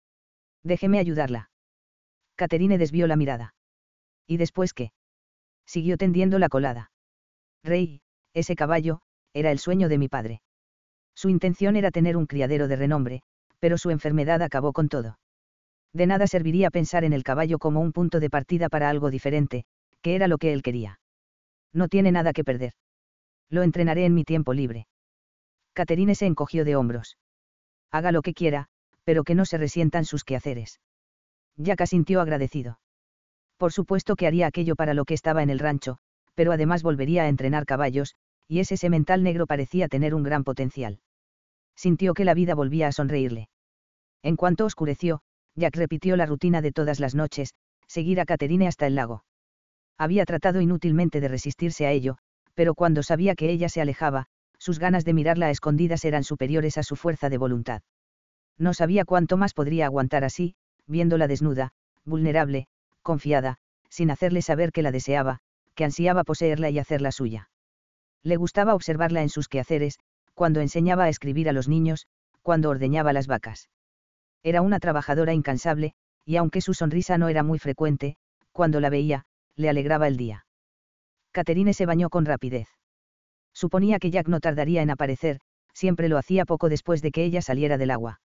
Déjeme 0.66 0.98
ayudarla. 0.98 1.48
Caterine 2.34 2.76
desvió 2.76 3.06
la 3.06 3.14
mirada. 3.14 3.54
¿Y 4.26 4.36
después 4.36 4.74
qué? 4.74 4.90
Siguió 5.64 5.96
tendiendo 5.96 6.40
la 6.40 6.48
colada. 6.48 6.90
Rey, 7.62 8.00
ese 8.34 8.56
caballo, 8.56 9.00
era 9.32 9.52
el 9.52 9.60
sueño 9.60 9.88
de 9.88 9.98
mi 9.98 10.08
padre. 10.08 10.42
Su 11.14 11.28
intención 11.28 11.76
era 11.76 11.92
tener 11.92 12.16
un 12.16 12.26
criadero 12.26 12.66
de 12.66 12.74
renombre, 12.74 13.22
pero 13.60 13.78
su 13.78 13.90
enfermedad 13.90 14.42
acabó 14.42 14.72
con 14.72 14.88
todo. 14.88 15.20
De 15.92 16.08
nada 16.08 16.26
serviría 16.26 16.70
pensar 16.70 17.04
en 17.04 17.12
el 17.12 17.22
caballo 17.22 17.60
como 17.60 17.80
un 17.80 17.92
punto 17.92 18.18
de 18.18 18.28
partida 18.28 18.68
para 18.68 18.90
algo 18.90 19.10
diferente, 19.10 19.66
que 20.02 20.16
era 20.16 20.26
lo 20.26 20.36
que 20.36 20.52
él 20.52 20.62
quería. 20.62 20.98
No 21.72 21.86
tiene 21.86 22.10
nada 22.10 22.32
que 22.32 22.42
perder. 22.42 22.72
Lo 23.50 23.62
entrenaré 23.62 24.04
en 24.04 24.14
mi 24.14 24.24
tiempo 24.24 24.52
libre. 24.52 24.88
Caterine 25.74 26.16
se 26.16 26.26
encogió 26.26 26.64
de 26.64 26.74
hombros. 26.74 27.18
Haga 27.92 28.10
lo 28.10 28.22
que 28.22 28.34
quiera, 28.34 28.68
pero 29.06 29.22
que 29.22 29.36
no 29.36 29.44
se 29.44 29.56
resientan 29.56 30.04
sus 30.04 30.24
quehaceres. 30.24 30.80
Jack 31.56 31.86
sintió 31.86 32.20
agradecido. 32.20 32.80
Por 33.56 33.72
supuesto 33.72 34.16
que 34.16 34.26
haría 34.26 34.48
aquello 34.48 34.74
para 34.74 34.94
lo 34.94 35.04
que 35.04 35.14
estaba 35.14 35.44
en 35.44 35.48
el 35.48 35.60
rancho, 35.60 35.98
pero 36.34 36.50
además 36.50 36.82
volvería 36.82 37.22
a 37.22 37.28
entrenar 37.28 37.66
caballos, 37.66 38.16
y 38.48 38.58
ese 38.58 38.76
semental 38.76 39.22
negro 39.22 39.46
parecía 39.46 39.86
tener 39.86 40.12
un 40.12 40.24
gran 40.24 40.42
potencial. 40.42 40.98
Sintió 41.76 42.14
que 42.14 42.24
la 42.24 42.34
vida 42.34 42.56
volvía 42.56 42.88
a 42.88 42.92
sonreírle. 42.92 43.48
En 44.24 44.34
cuanto 44.34 44.64
oscureció, 44.64 45.20
Jack 45.54 45.76
repitió 45.76 46.16
la 46.16 46.26
rutina 46.26 46.60
de 46.60 46.72
todas 46.72 46.98
las 46.98 47.14
noches, 47.14 47.54
seguir 47.86 48.20
a 48.20 48.24
Caterine 48.24 48.66
hasta 48.66 48.88
el 48.88 48.96
lago. 48.96 49.24
Había 49.96 50.24
tratado 50.24 50.60
inútilmente 50.60 51.20
de 51.20 51.28
resistirse 51.28 51.86
a 51.86 51.92
ello, 51.92 52.18
pero 52.54 52.74
cuando 52.74 53.04
sabía 53.04 53.36
que 53.36 53.50
ella 53.50 53.68
se 53.68 53.80
alejaba, 53.80 54.26
sus 54.58 54.80
ganas 54.80 55.04
de 55.04 55.14
mirarla 55.14 55.46
a 55.46 55.50
escondidas 55.50 56.04
eran 56.04 56.24
superiores 56.24 56.76
a 56.76 56.82
su 56.82 56.96
fuerza 56.96 57.28
de 57.30 57.38
voluntad. 57.38 57.82
No 58.58 58.74
sabía 58.74 59.04
cuánto 59.04 59.36
más 59.36 59.54
podría 59.54 59.86
aguantar 59.86 60.24
así, 60.24 60.54
viéndola 60.86 61.28
desnuda, 61.28 61.72
vulnerable, 62.04 62.68
confiada, 63.02 63.58
sin 63.90 64.10
hacerle 64.10 64.42
saber 64.42 64.72
que 64.72 64.82
la 64.82 64.92
deseaba, 64.92 65.40
que 65.74 65.84
ansiaba 65.84 66.24
poseerla 66.24 66.70
y 66.70 66.78
hacerla 66.78 67.12
suya. 67.12 67.50
Le 68.22 68.36
gustaba 68.36 68.74
observarla 68.74 69.22
en 69.22 69.28
sus 69.28 69.48
quehaceres, 69.48 69.98
cuando 70.34 70.60
enseñaba 70.60 71.04
a 71.04 71.08
escribir 71.08 71.48
a 71.48 71.52
los 71.52 71.68
niños, 71.68 72.06
cuando 72.42 72.70
ordeñaba 72.70 73.12
las 73.12 73.26
vacas. 73.26 73.68
Era 74.42 74.62
una 74.62 74.80
trabajadora 74.80 75.34
incansable, 75.34 75.94
y 76.24 76.36
aunque 76.36 76.60
su 76.60 76.74
sonrisa 76.74 77.18
no 77.18 77.28
era 77.28 77.42
muy 77.42 77.58
frecuente, 77.58 78.16
cuando 78.52 78.80
la 78.80 78.90
veía, 78.90 79.24
le 79.54 79.68
alegraba 79.68 80.08
el 80.08 80.16
día. 80.16 80.46
Caterine 81.32 81.74
se 81.74 81.86
bañó 81.86 82.08
con 82.08 82.24
rapidez. 82.24 82.68
Suponía 83.52 83.98
que 83.98 84.10
Jack 84.10 84.28
no 84.28 84.40
tardaría 84.40 84.82
en 84.82 84.90
aparecer, 84.90 85.40
siempre 85.72 86.08
lo 86.08 86.18
hacía 86.18 86.44
poco 86.44 86.68
después 86.68 87.02
de 87.02 87.10
que 87.10 87.24
ella 87.24 87.42
saliera 87.42 87.78
del 87.78 87.90
agua. 87.90 88.20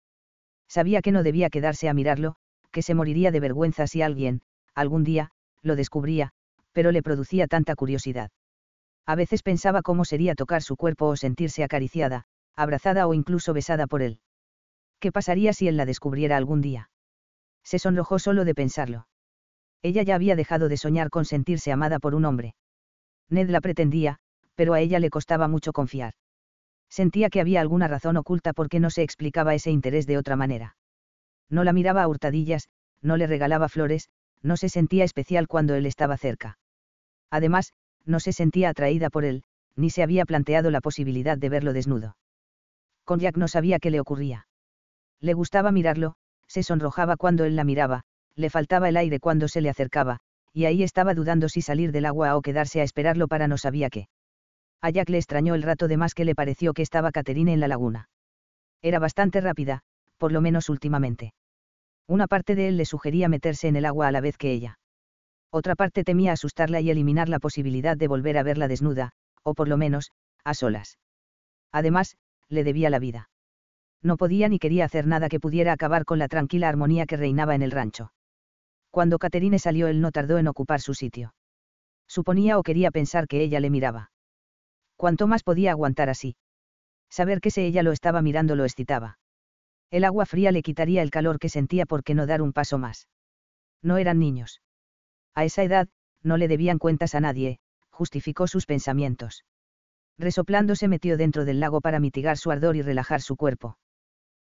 Sabía 0.72 1.02
que 1.02 1.11
no 1.11 1.22
debía 1.22 1.49
quedarse 1.49 1.89
a 1.89 1.93
mirarlo, 1.93 2.35
que 2.72 2.81
se 2.81 2.93
moriría 2.93 3.31
de 3.31 3.41
vergüenza 3.41 3.88
si 3.88 4.02
alguien, 4.02 4.41
algún 4.73 5.03
día, 5.03 5.31
lo 5.61 5.76
descubría, 5.76 6.31
pero 6.72 6.93
le 6.93 7.03
producía 7.03 7.48
tanta 7.48 7.76
curiosidad. 7.76 8.31
A 9.06 9.15
veces 9.15 9.43
pensaba 9.43 9.81
cómo 9.81 10.06
sería 10.06 10.34
tocar 10.34 10.61
su 10.61 10.77
cuerpo 10.77 11.07
o 11.07 11.18
sentirse 11.18 11.65
acariciada, 11.65 12.23
abrazada 12.56 13.06
o 13.06 13.14
incluso 13.14 13.52
besada 13.52 13.85
por 13.85 14.02
él. 14.02 14.22
¿Qué 15.02 15.11
pasaría 15.11 15.52
si 15.52 15.68
él 15.68 15.76
la 15.76 15.85
descubriera 15.85 16.38
algún 16.38 16.61
día? 16.61 16.89
Se 17.65 17.77
sonrojó 17.77 18.18
solo 18.18 18.45
de 18.45 18.56
pensarlo. 18.56 19.07
Ella 19.81 20.03
ya 20.03 20.15
había 20.15 20.38
dejado 20.38 20.69
de 20.69 20.77
soñar 20.77 21.10
con 21.10 21.26
sentirse 21.26 21.73
amada 21.73 21.99
por 21.99 22.15
un 22.15 22.23
hombre. 22.23 22.56
Ned 23.27 23.49
la 23.49 23.60
pretendía, 23.60 24.19
pero 24.56 24.73
a 24.73 24.80
ella 24.80 24.99
le 24.99 25.10
costaba 25.10 25.49
mucho 25.49 25.73
confiar. 25.73 26.14
Sentía 26.91 27.30
que 27.30 27.39
había 27.39 27.61
alguna 27.61 27.88
razón 27.88 28.18
oculta 28.18 28.51
por 28.51 28.68
qué 28.68 28.81
no 28.81 28.89
se 28.89 29.01
explicaba 29.01 29.55
ese 29.55 29.72
interés 29.72 30.05
de 30.05 30.18
otra 30.18 30.35
manera. 30.35 30.76
No 31.49 31.63
la 31.63 31.72
miraba 31.72 32.03
a 32.03 32.07
hurtadillas, 32.09 32.68
no 33.01 33.15
le 33.15 33.27
regalaba 33.27 33.69
flores, 33.69 34.09
no 34.43 34.57
se 34.57 34.68
sentía 34.68 35.05
especial 35.05 35.47
cuando 35.47 35.73
él 35.73 35.85
estaba 35.85 36.18
cerca. 36.18 36.59
Además, 37.30 37.73
no 38.05 38.19
se 38.19 38.34
sentía 38.34 38.69
atraída 38.69 39.09
por 39.09 39.23
él, 39.23 39.43
ni 39.77 39.89
se 39.89 40.03
había 40.03 40.26
planteado 40.26 40.69
la 40.69 40.81
posibilidad 40.81 41.38
de 41.38 41.47
verlo 41.49 41.72
desnudo. 41.72 42.18
Con 43.05 43.19
Jack 43.19 43.38
no 43.38 43.47
sabía 43.47 43.80
qué 43.80 43.89
le 43.89 44.01
ocurría. 44.01 44.47
Le 45.22 45.34
gustaba 45.34 45.72
mirarlo, 45.72 46.15
se 46.47 46.61
sonrojaba 46.61 47.15
cuando 47.15 47.45
él 47.45 47.55
la 47.55 47.63
miraba, 47.63 48.03
le 48.35 48.49
faltaba 48.49 48.89
el 48.89 48.97
aire 48.97 49.22
cuando 49.22 49.47
se 49.47 49.61
le 49.61 49.69
acercaba, 49.69 50.19
y 50.51 50.65
ahí 50.65 50.84
estaba 50.84 51.13
dudando 51.13 51.47
si 51.47 51.61
salir 51.61 51.93
del 51.93 52.05
agua 52.05 52.35
o 52.35 52.41
quedarse 52.41 52.81
a 52.81 52.84
esperarlo 52.84 53.30
para 53.30 53.47
no 53.47 53.57
sabía 53.57 53.89
qué. 53.89 54.07
A 54.81 54.89
Jack 54.89 55.09
le 55.09 55.17
extrañó 55.17 55.53
el 55.53 55.61
rato 55.61 55.87
de 55.87 55.97
más 55.97 56.15
que 56.15 56.25
le 56.25 56.35
pareció 56.35 56.73
que 56.73 56.81
estaba 56.81 57.11
Caterine 57.11 57.53
en 57.53 57.59
la 57.59 57.67
laguna. 57.67 58.09
Era 58.81 58.97
bastante 58.97 59.39
rápida, 59.39 59.81
por 60.17 60.31
lo 60.31 60.41
menos 60.41 60.69
últimamente. 60.69 61.33
Una 62.07 62.27
parte 62.27 62.55
de 62.55 62.67
él 62.67 62.77
le 62.77 62.85
sugería 62.85 63.29
meterse 63.29 63.67
en 63.67 63.75
el 63.75 63.85
agua 63.85 64.07
a 64.07 64.11
la 64.11 64.21
vez 64.21 64.37
que 64.37 64.51
ella. 64.51 64.79
Otra 65.51 65.75
parte 65.75 66.03
temía 66.03 66.31
asustarla 66.31 66.81
y 66.81 66.89
eliminar 66.89 67.29
la 67.29 67.39
posibilidad 67.39 67.95
de 67.95 68.07
volver 68.07 68.37
a 68.37 68.43
verla 68.43 68.67
desnuda, 68.67 69.11
o 69.43 69.53
por 69.53 69.67
lo 69.67 69.77
menos, 69.77 70.11
a 70.43 70.53
solas. 70.53 70.97
Además, 71.71 72.17
le 72.49 72.63
debía 72.63 72.89
la 72.89 72.99
vida. 72.99 73.29
No 74.01 74.17
podía 74.17 74.49
ni 74.49 74.57
quería 74.57 74.85
hacer 74.85 75.05
nada 75.05 75.29
que 75.29 75.39
pudiera 75.39 75.73
acabar 75.73 76.05
con 76.05 76.17
la 76.17 76.27
tranquila 76.27 76.69
armonía 76.69 77.05
que 77.05 77.17
reinaba 77.17 77.53
en 77.53 77.61
el 77.61 77.71
rancho. 77.71 78.11
Cuando 78.89 79.19
Caterine 79.19 79.59
salió 79.59 79.87
él 79.87 80.01
no 80.01 80.11
tardó 80.11 80.37
en 80.37 80.47
ocupar 80.47 80.81
su 80.81 80.93
sitio. 80.93 81.35
Suponía 82.07 82.57
o 82.57 82.63
quería 82.63 82.91
pensar 82.91 83.27
que 83.27 83.41
ella 83.41 83.59
le 83.59 83.69
miraba. 83.69 84.11
Cuanto 85.01 85.25
más 85.25 85.41
podía 85.41 85.71
aguantar 85.71 86.11
así. 86.11 86.35
Saber 87.09 87.41
que 87.41 87.49
si 87.49 87.61
ella 87.61 87.81
lo 87.81 87.91
estaba 87.91 88.21
mirando 88.21 88.55
lo 88.55 88.65
excitaba. 88.65 89.17
El 89.89 90.03
agua 90.03 90.27
fría 90.27 90.51
le 90.51 90.61
quitaría 90.61 91.01
el 91.01 91.09
calor 91.09 91.39
que 91.39 91.49
sentía 91.49 91.87
por 91.87 92.03
qué 92.03 92.13
no 92.13 92.27
dar 92.27 92.43
un 92.43 92.53
paso 92.53 92.77
más. 92.77 93.07
No 93.81 93.97
eran 93.97 94.19
niños. 94.19 94.61
A 95.33 95.43
esa 95.43 95.63
edad, 95.63 95.89
no 96.21 96.37
le 96.37 96.47
debían 96.47 96.77
cuentas 96.77 97.15
a 97.15 97.19
nadie, 97.19 97.57
justificó 97.89 98.45
sus 98.45 98.67
pensamientos. 98.67 99.43
Resoplando 100.19 100.75
se 100.75 100.87
metió 100.87 101.17
dentro 101.17 101.45
del 101.45 101.59
lago 101.59 101.81
para 101.81 101.99
mitigar 101.99 102.37
su 102.37 102.51
ardor 102.51 102.75
y 102.75 102.83
relajar 102.83 103.21
su 103.23 103.35
cuerpo. 103.37 103.79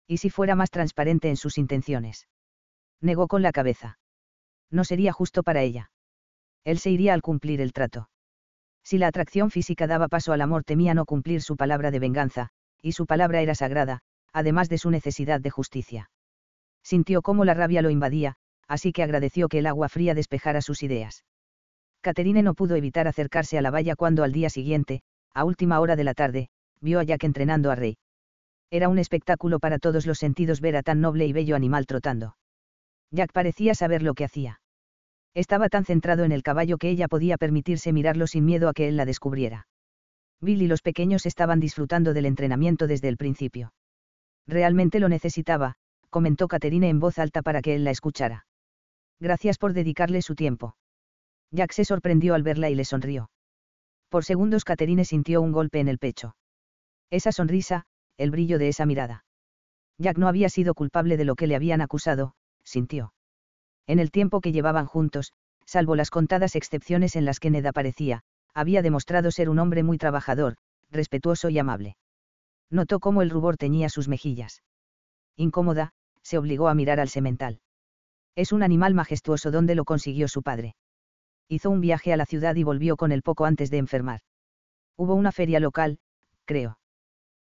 ¿Y 0.08 0.18
si 0.18 0.32
fuera 0.32 0.56
más 0.56 0.72
transparente 0.72 1.30
en 1.30 1.38
sus 1.38 1.60
intenciones? 1.60 2.28
Negó 3.00 3.28
con 3.28 3.44
la 3.44 3.52
cabeza. 3.52 4.00
No 4.72 4.86
sería 4.86 5.14
justo 5.14 5.44
para 5.44 5.62
ella. 5.62 5.92
Él 6.64 6.80
se 6.80 6.90
iría 6.90 7.14
al 7.14 7.22
cumplir 7.22 7.62
el 7.62 7.74
trato. 7.74 8.10
Si 8.88 8.98
la 8.98 9.08
atracción 9.08 9.52
física 9.52 9.86
daba 9.86 10.08
paso 10.08 10.32
al 10.32 10.40
amor 10.40 10.64
temía 10.64 10.94
no 10.94 11.04
cumplir 11.04 11.42
su 11.42 11.58
palabra 11.58 11.92
de 11.92 12.00
venganza, 12.00 12.52
y 12.82 12.94
su 12.94 13.06
palabra 13.06 13.42
era 13.42 13.54
sagrada, 13.54 14.00
además 14.32 14.70
de 14.70 14.78
su 14.78 14.90
necesidad 14.90 15.42
de 15.42 15.50
justicia. 15.50 16.10
Sintió 16.84 17.22
cómo 17.22 17.44
la 17.44 17.54
rabia 17.54 17.82
lo 17.82 17.90
invadía, 17.90 18.38
así 18.66 18.94
que 18.94 19.04
agradeció 19.04 19.50
que 19.50 19.60
el 19.60 19.66
agua 19.66 19.90
fría 19.90 20.14
despejara 20.14 20.62
sus 20.62 20.84
ideas. 20.84 21.26
Caterine 22.00 22.44
no 22.44 22.54
pudo 22.54 22.78
evitar 22.78 23.10
acercarse 23.10 23.58
a 23.58 23.62
la 23.62 23.72
valla 23.72 23.98
cuando 23.98 24.24
al 24.24 24.32
día 24.32 24.50
siguiente, 24.50 25.02
a 25.34 25.44
última 25.44 25.82
hora 25.82 25.98
de 25.98 26.06
la 26.06 26.14
tarde, 26.14 26.48
vio 26.80 27.02
a 27.02 27.04
Jack 27.04 27.26
entrenando 27.26 27.72
a 27.72 27.76
Rey. 27.76 27.98
Era 28.72 28.88
un 28.88 29.00
espectáculo 29.00 29.60
para 29.60 29.80
todos 29.80 30.06
los 30.06 30.18
sentidos 30.18 30.62
ver 30.62 30.78
a 30.78 30.82
tan 30.82 31.02
noble 31.02 31.26
y 31.26 31.34
bello 31.34 31.58
animal 31.58 31.88
trotando. 31.88 32.38
Jack 33.12 33.34
parecía 33.34 33.76
saber 33.76 34.02
lo 34.02 34.14
que 34.14 34.24
hacía. 34.24 34.62
Estaba 35.38 35.70
tan 35.70 35.86
centrado 35.86 36.24
en 36.24 36.32
el 36.32 36.42
caballo 36.42 36.80
que 36.80 36.90
ella 36.90 37.08
podía 37.08 37.38
permitirse 37.38 37.94
mirarlo 37.94 38.26
sin 38.26 38.44
miedo 38.44 38.70
a 38.70 38.74
que 38.74 38.88
él 38.88 38.98
la 38.98 39.06
descubriera. 39.06 39.68
Bill 40.42 40.64
y 40.64 40.68
los 40.68 40.82
pequeños 40.82 41.28
estaban 41.28 41.60
disfrutando 41.60 42.16
del 42.16 42.26
entrenamiento 42.26 42.88
desde 42.88 43.08
el 43.08 43.18
principio. 43.18 43.72
Realmente 44.48 45.00
lo 45.00 45.10
necesitaba, 45.10 45.76
comentó 46.10 46.48
Caterine 46.48 46.90
en 46.90 47.00
voz 47.00 47.20
alta 47.20 47.44
para 47.44 47.62
que 47.62 47.76
él 47.76 47.84
la 47.84 47.92
escuchara. 47.92 48.48
Gracias 49.20 49.60
por 49.60 49.74
dedicarle 49.74 50.24
su 50.24 50.34
tiempo. 50.34 50.76
Jack 51.52 51.72
se 51.72 51.86
sorprendió 51.86 52.34
al 52.34 52.42
verla 52.42 52.72
y 52.72 52.76
le 52.76 52.84
sonrió. 52.84 53.30
Por 54.10 54.26
segundos 54.26 54.66
Caterine 54.66 55.06
sintió 55.06 55.44
un 55.44 55.52
golpe 55.52 55.80
en 55.80 55.88
el 55.88 56.00
pecho. 56.00 56.36
Esa 57.12 57.32
sonrisa, 57.32 57.86
el 58.18 58.32
brillo 58.32 58.58
de 58.58 58.70
esa 58.70 58.88
mirada. 58.88 59.24
Jack 60.00 60.18
no 60.18 60.28
había 60.28 60.50
sido 60.50 60.74
culpable 60.74 61.16
de 61.16 61.26
lo 61.26 61.36
que 61.36 61.46
le 61.46 61.56
habían 61.56 61.82
acusado, 61.82 62.34
sintió. 62.64 63.14
En 63.88 64.00
el 64.00 64.12
tiempo 64.12 64.42
que 64.42 64.52
llevaban 64.52 64.86
juntos, 64.86 65.34
salvo 65.66 65.96
las 65.96 66.10
contadas 66.10 66.56
excepciones 66.56 67.16
en 67.16 67.26
las 67.26 67.40
que 67.40 67.50
Ned 67.50 67.66
aparecía, 67.66 68.22
había 68.54 68.82
demostrado 68.82 69.32
ser 69.32 69.50
un 69.50 69.60
hombre 69.60 69.84
muy 69.84 69.98
trabajador, 69.98 70.58
respetuoso 70.92 71.50
y 71.50 71.58
amable. 71.58 71.96
Notó 72.70 73.00
cómo 73.00 73.22
el 73.22 73.30
rubor 73.30 73.58
teñía 73.58 73.90
sus 73.90 74.08
mejillas. 74.08 74.62
Incómoda, 75.38 75.92
se 76.22 76.38
obligó 76.38 76.68
a 76.68 76.74
mirar 76.74 77.00
al 77.00 77.10
semental. 77.10 77.62
Es 78.36 78.52
un 78.52 78.62
animal 78.62 78.94
majestuoso 78.94 79.52
donde 79.52 79.76
lo 79.76 79.86
consiguió 79.86 80.28
su 80.28 80.44
padre. 80.44 80.76
Hizo 81.48 81.70
un 81.70 81.80
viaje 81.80 82.12
a 82.12 82.18
la 82.18 82.26
ciudad 82.26 82.56
y 82.56 82.64
volvió 82.64 82.98
con 82.98 83.12
él 83.12 83.22
poco 83.22 83.46
antes 83.46 83.72
de 83.72 83.78
enfermar. 83.78 84.20
Hubo 84.98 85.16
una 85.16 85.32
feria 85.32 85.60
local, 85.60 86.00
creo. 86.46 86.78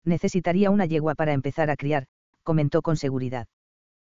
Necesitaría 0.04 0.70
una 0.70 0.86
yegua 0.86 1.14
para 1.14 1.32
empezar 1.32 1.70
a 1.70 1.76
criar, 1.76 2.06
comentó 2.44 2.80
con 2.82 2.96
seguridad. 2.96 3.48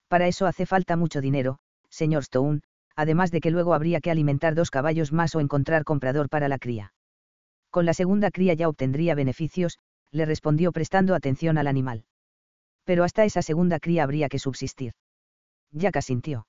Para 0.08 0.28
eso 0.28 0.48
hace 0.48 0.66
falta 0.66 0.98
mucho 0.98 1.22
dinero, 1.22 1.60
señor 1.90 2.24
Stone, 2.24 2.62
además 2.96 3.32
de 3.32 3.42
que 3.42 3.52
luego 3.52 3.74
habría 3.74 4.02
que 4.02 4.12
alimentar 4.12 4.56
dos 4.56 4.72
caballos 4.72 5.12
más 5.12 5.36
o 5.36 5.40
encontrar 5.40 5.84
comprador 5.84 6.30
para 6.30 6.48
la 6.48 6.60
cría. 6.60 6.94
Con 7.70 7.86
la 7.86 7.94
segunda 7.94 8.32
cría 8.32 8.54
ya 8.54 8.68
obtendría 8.68 9.16
beneficios, 9.16 9.80
le 10.12 10.26
respondió 10.26 10.72
prestando 10.72 11.16
atención 11.16 11.58
al 11.58 11.68
animal. 11.68 12.06
Pero 12.84 13.04
hasta 13.04 13.26
esa 13.26 13.42
segunda 13.42 13.80
cría 13.80 14.04
habría 14.04 14.30
que 14.30 14.40
subsistir. 14.40 14.94
Ya 15.72 15.92
sintió. 16.02 16.48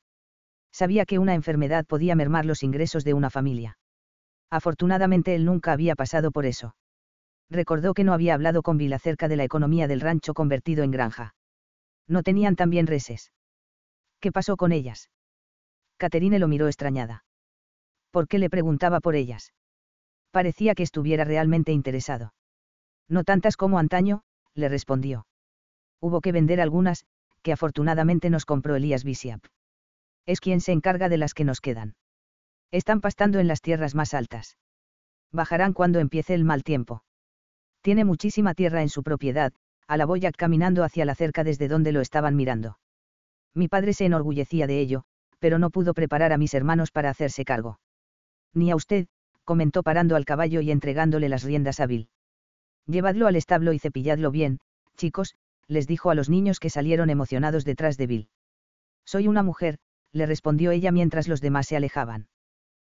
Sabía 0.72 1.04
que 1.04 1.18
una 1.18 1.34
enfermedad 1.34 1.84
podía 1.84 2.14
mermar 2.14 2.46
los 2.46 2.62
ingresos 2.62 3.04
de 3.04 3.14
una 3.14 3.28
familia. 3.28 3.78
Afortunadamente 4.50 5.34
él 5.34 5.44
nunca 5.44 5.72
había 5.72 5.94
pasado 5.94 6.30
por 6.30 6.46
eso. 6.46 6.74
Recordó 7.50 7.94
que 7.94 8.04
no 8.04 8.12
había 8.12 8.34
hablado 8.34 8.62
con 8.62 8.78
Bill 8.78 8.92
acerca 8.92 9.28
de 9.28 9.36
la 9.36 9.44
economía 9.44 9.88
del 9.88 10.00
rancho 10.00 10.34
convertido 10.34 10.84
en 10.84 10.90
granja. 10.90 11.34
No 12.06 12.22
tenían 12.22 12.56
también 12.56 12.86
reses. 12.86 13.32
¿Qué 14.20 14.32
pasó 14.32 14.56
con 14.56 14.72
ellas? 14.72 15.10
Caterine 16.00 16.38
lo 16.38 16.48
miró 16.48 16.66
extrañada. 16.66 17.24
¿Por 18.10 18.26
qué 18.26 18.38
le 18.38 18.48
preguntaba 18.48 19.00
por 19.00 19.16
ellas? 19.16 19.52
Parecía 20.30 20.74
que 20.74 20.82
estuviera 20.82 21.24
realmente 21.24 21.72
interesado. 21.72 22.32
No 23.06 23.22
tantas 23.22 23.58
como 23.58 23.78
antaño, 23.78 24.22
le 24.54 24.70
respondió. 24.70 25.26
Hubo 26.00 26.22
que 26.22 26.32
vender 26.32 26.58
algunas, 26.58 27.04
que 27.42 27.52
afortunadamente 27.52 28.30
nos 28.30 28.46
compró 28.46 28.76
Elías 28.76 29.04
Bishop. 29.04 29.42
Es 30.24 30.40
quien 30.40 30.62
se 30.62 30.72
encarga 30.72 31.10
de 31.10 31.18
las 31.18 31.34
que 31.34 31.44
nos 31.44 31.60
quedan. 31.60 31.96
Están 32.70 33.02
pastando 33.02 33.38
en 33.38 33.46
las 33.46 33.60
tierras 33.60 33.94
más 33.94 34.14
altas. 34.14 34.56
Bajarán 35.32 35.74
cuando 35.74 35.98
empiece 35.98 36.32
el 36.32 36.44
mal 36.44 36.62
tiempo. 36.62 37.04
Tiene 37.82 38.06
muchísima 38.06 38.54
tierra 38.54 38.80
en 38.80 38.88
su 38.88 39.02
propiedad, 39.02 39.52
a 39.86 39.98
la 39.98 40.06
boya 40.06 40.32
caminando 40.32 40.82
hacia 40.82 41.04
la 41.04 41.14
cerca 41.14 41.44
desde 41.44 41.68
donde 41.68 41.92
lo 41.92 42.00
estaban 42.00 42.36
mirando. 42.36 42.78
Mi 43.52 43.68
padre 43.68 43.92
se 43.92 44.06
enorgullecía 44.06 44.66
de 44.66 44.80
ello, 44.80 45.04
pero 45.40 45.58
no 45.58 45.70
pudo 45.70 45.94
preparar 45.94 46.32
a 46.32 46.38
mis 46.38 46.54
hermanos 46.54 46.92
para 46.92 47.10
hacerse 47.10 47.44
cargo. 47.44 47.80
Ni 48.54 48.70
a 48.70 48.76
usted, 48.76 49.08
comentó 49.44 49.82
parando 49.82 50.14
al 50.14 50.24
caballo 50.24 50.60
y 50.60 50.70
entregándole 50.70 51.28
las 51.28 51.42
riendas 51.42 51.80
a 51.80 51.86
Bill. 51.86 52.08
Llevadlo 52.86 53.26
al 53.26 53.36
establo 53.36 53.72
y 53.72 53.78
cepilladlo 53.78 54.30
bien, 54.30 54.60
chicos, 54.96 55.34
les 55.66 55.86
dijo 55.86 56.10
a 56.10 56.14
los 56.14 56.28
niños 56.28 56.60
que 56.60 56.70
salieron 56.70 57.10
emocionados 57.10 57.64
detrás 57.64 57.96
de 57.96 58.06
Bill. 58.06 58.28
Soy 59.04 59.28
una 59.28 59.42
mujer, 59.42 59.78
le 60.12 60.26
respondió 60.26 60.70
ella 60.70 60.92
mientras 60.92 61.28
los 61.28 61.40
demás 61.40 61.66
se 61.66 61.76
alejaban. 61.76 62.28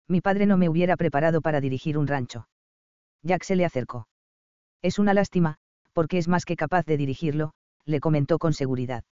Mi 0.08 0.22
padre 0.22 0.46
no 0.46 0.58
me 0.58 0.70
hubiera 0.70 0.98
preparado 0.98 1.42
para 1.42 1.62
dirigir 1.62 1.98
un 1.98 2.08
rancho. 2.08 2.48
Jack 3.22 3.44
se 3.44 3.56
le 3.56 3.66
acercó. 3.66 4.08
Es 4.82 5.00
una 5.00 5.14
lástima, 5.14 5.58
porque 5.94 6.18
es 6.18 6.28
más 6.28 6.46
que 6.46 6.56
capaz 6.56 6.86
de 6.86 6.98
dirigirlo, 6.98 7.54
le 7.86 8.00
comentó 8.00 8.38
con 8.38 8.54
seguridad. 8.54 9.04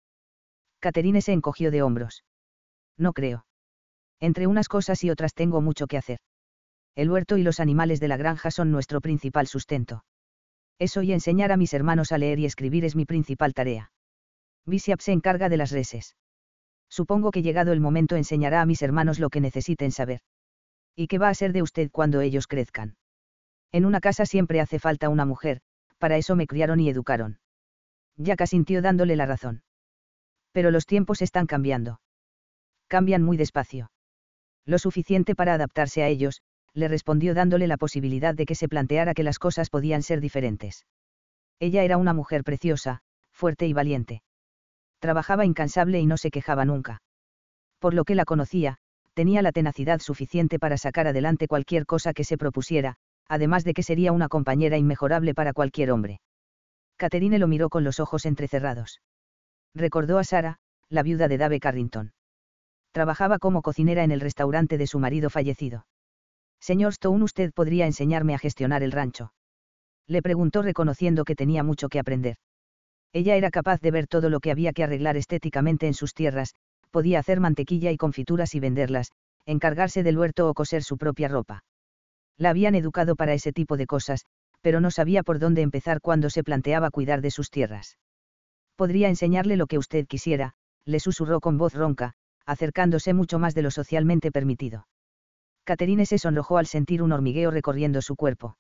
Caterine 0.81 1.21
se 1.21 1.33
encogió 1.33 1.71
de 1.71 1.83
hombros. 1.83 2.25
No 3.01 3.15
creo. 3.15 3.47
Entre 4.21 4.47
unas 4.47 4.69
cosas 4.69 5.03
y 5.03 5.11
otras 5.11 5.33
tengo 5.33 5.63
mucho 5.63 5.87
que 5.87 5.97
hacer. 5.97 6.19
El 6.95 7.11
huerto 7.11 7.39
y 7.39 7.43
los 7.43 7.59
animales 7.59 7.99
de 7.99 8.09
la 8.09 8.19
granja 8.19 8.51
son 8.51 8.71
nuestro 8.71 9.01
principal 9.01 9.47
sustento. 9.47 10.05
Eso 10.79 11.03
y 11.03 11.13
enseñar 11.13 11.51
a 11.51 11.57
mis 11.57 11.73
hermanos 11.73 12.13
a 12.13 12.19
leer 12.19 12.39
y 12.39 12.45
escribir 12.45 12.85
es 12.85 12.95
mi 12.95 13.07
principal 13.07 13.55
tarea. 13.55 13.91
Bishop 14.67 15.01
se 15.01 15.13
encarga 15.13 15.49
de 15.49 15.57
las 15.57 15.71
reses. 15.71 16.17
Supongo 16.91 17.31
que 17.31 17.43
llegado 17.43 17.73
el 17.73 17.81
momento 17.81 18.17
enseñará 18.17 18.61
a 18.61 18.67
mis 18.67 18.83
hermanos 18.83 19.19
lo 19.19 19.31
que 19.31 19.41
necesiten 19.41 19.93
saber. 19.93 20.21
¿Y 20.95 21.07
qué 21.07 21.17
va 21.17 21.31
a 21.31 21.35
ser 21.35 21.55
de 21.55 21.63
usted 21.63 21.91
cuando 21.91 22.21
ellos 22.21 22.47
crezcan? 22.47 22.97
En 23.73 23.87
una 23.87 24.01
casa 24.01 24.27
siempre 24.27 24.61
hace 24.61 24.79
falta 24.79 25.09
una 25.09 25.25
mujer, 25.25 25.63
para 25.97 26.19
eso 26.19 26.37
me 26.37 26.47
criaron 26.47 26.81
y 26.81 26.91
educaron. 26.91 27.39
Jack 28.17 28.43
asintió 28.43 28.83
dándole 28.83 29.17
la 29.17 29.25
razón. 29.25 29.63
Pero 30.53 30.71
los 30.71 30.85
tiempos 30.85 31.23
están 31.23 31.47
cambiando. 31.47 32.01
Cambian 32.91 33.23
muy 33.23 33.37
despacio. 33.37 33.93
Lo 34.67 34.77
suficiente 34.81 35.37
para 35.37 35.55
adaptarse 35.55 36.03
a 36.03 36.09
ellos, 36.09 36.43
le 36.75 36.89
respondió 36.89 37.35
dándole 37.35 37.69
la 37.69 37.77
posibilidad 37.77 38.35
de 38.35 38.47
que 38.47 38.57
se 38.57 38.69
planteara 38.69 39.15
que 39.15 39.23
las 39.23 39.39
cosas 39.39 39.71
podían 39.71 40.03
ser 40.03 40.21
diferentes. 40.21 40.87
Ella 41.61 41.85
era 41.85 41.99
una 41.99 42.15
mujer 42.15 42.43
preciosa, 42.43 43.03
fuerte 43.31 43.69
y 43.69 43.73
valiente. 43.73 44.23
Trabajaba 44.99 45.45
incansable 45.45 46.01
y 46.01 46.07
no 46.07 46.17
se 46.17 46.33
quejaba 46.33 46.65
nunca. 46.65 47.01
Por 47.79 47.95
lo 47.95 48.03
que 48.05 48.17
la 48.17 48.25
conocía, 48.25 48.79
tenía 49.15 49.41
la 49.41 49.53
tenacidad 49.53 50.01
suficiente 50.01 50.59
para 50.59 50.77
sacar 50.77 51.07
adelante 51.07 51.47
cualquier 51.47 51.87
cosa 51.87 52.13
que 52.13 52.25
se 52.25 52.37
propusiera, 52.37 52.97
además 53.29 53.63
de 53.63 53.73
que 53.73 53.85
sería 53.85 54.11
una 54.11 54.27
compañera 54.29 54.79
inmejorable 54.79 55.33
para 55.33 55.53
cualquier 55.53 55.93
hombre. 55.93 56.21
Catherine 56.97 57.39
lo 57.39 57.47
miró 57.47 57.69
con 57.69 57.85
los 57.85 58.01
ojos 58.01 58.27
entrecerrados. 58.27 59.01
Recordó 59.77 60.19
a 60.19 60.25
Sara, 60.25 60.59
la 60.89 61.05
viuda 61.05 61.29
de 61.29 61.39
Dave 61.39 61.61
Carrington. 61.61 62.11
Trabajaba 62.93 63.39
como 63.39 63.63
cocinera 63.63 64.05
en 64.05 64.11
el 64.11 64.21
restaurante 64.21 64.79
de 64.79 64.87
su 64.87 64.99
marido 64.99 65.31
fallecido. 65.31 65.87
Señor 66.61 66.93
Stone, 66.93 67.25
¿usted 67.25 67.53
podría 67.53 67.87
enseñarme 67.87 68.35
a 68.35 68.39
gestionar 68.39 68.83
el 68.83 68.93
rancho? 68.93 69.33
Le 70.07 70.23
preguntó 70.23 70.63
reconociendo 70.63 71.25
que 71.25 71.37
tenía 71.37 71.63
mucho 71.63 71.89
que 71.89 72.01
aprender. 72.01 72.37
Ella 73.13 73.37
era 73.37 73.51
capaz 73.51 73.81
de 73.81 73.91
ver 73.91 74.07
todo 74.07 74.29
lo 74.29 74.41
que 74.41 74.51
había 74.51 74.73
que 74.73 74.85
arreglar 74.85 75.17
estéticamente 75.17 75.87
en 75.87 75.95
sus 75.95 76.15
tierras, 76.15 76.55
podía 76.91 77.19
hacer 77.21 77.41
mantequilla 77.41 77.91
y 77.93 77.97
confituras 77.97 78.55
y 78.55 78.61
venderlas, 78.61 79.13
encargarse 79.47 80.03
del 80.03 80.19
huerto 80.19 80.49
o 80.49 80.55
coser 80.55 80.83
su 80.83 80.99
propia 80.99 81.29
ropa. 81.29 81.65
La 82.37 82.51
habían 82.51 82.75
educado 82.75 83.17
para 83.17 83.35
ese 83.35 83.53
tipo 83.53 83.77
de 83.77 83.87
cosas, 83.87 84.27
pero 84.61 84.81
no 84.81 84.91
sabía 84.91 85.23
por 85.23 85.39
dónde 85.39 85.63
empezar 85.63 86.01
cuando 86.01 86.31
se 86.31 86.45
planteaba 86.45 86.91
cuidar 86.91 87.21
de 87.21 87.31
sus 87.31 87.51
tierras. 87.51 87.99
Podría 88.77 89.09
enseñarle 89.09 89.57
lo 89.57 89.67
que 89.67 89.79
usted 89.79 90.07
quisiera, 90.07 90.55
le 90.85 91.01
susurró 91.01 91.41
con 91.41 91.59
voz 91.59 91.75
ronca, 91.75 92.15
acercándose 92.47 93.15
mucho 93.15 93.39
más 93.39 93.55
de 93.55 93.63
lo 93.63 93.71
socialmente 93.71 94.31
permitido. 94.31 94.87
Caterine 95.65 96.07
se 96.07 96.19
sonrojó 96.19 96.59
al 96.59 96.67
sentir 96.67 97.03
un 97.03 97.13
hormigueo 97.13 97.51
recorriendo 97.51 98.03
su 98.03 98.17
cuerpo. 98.17 98.57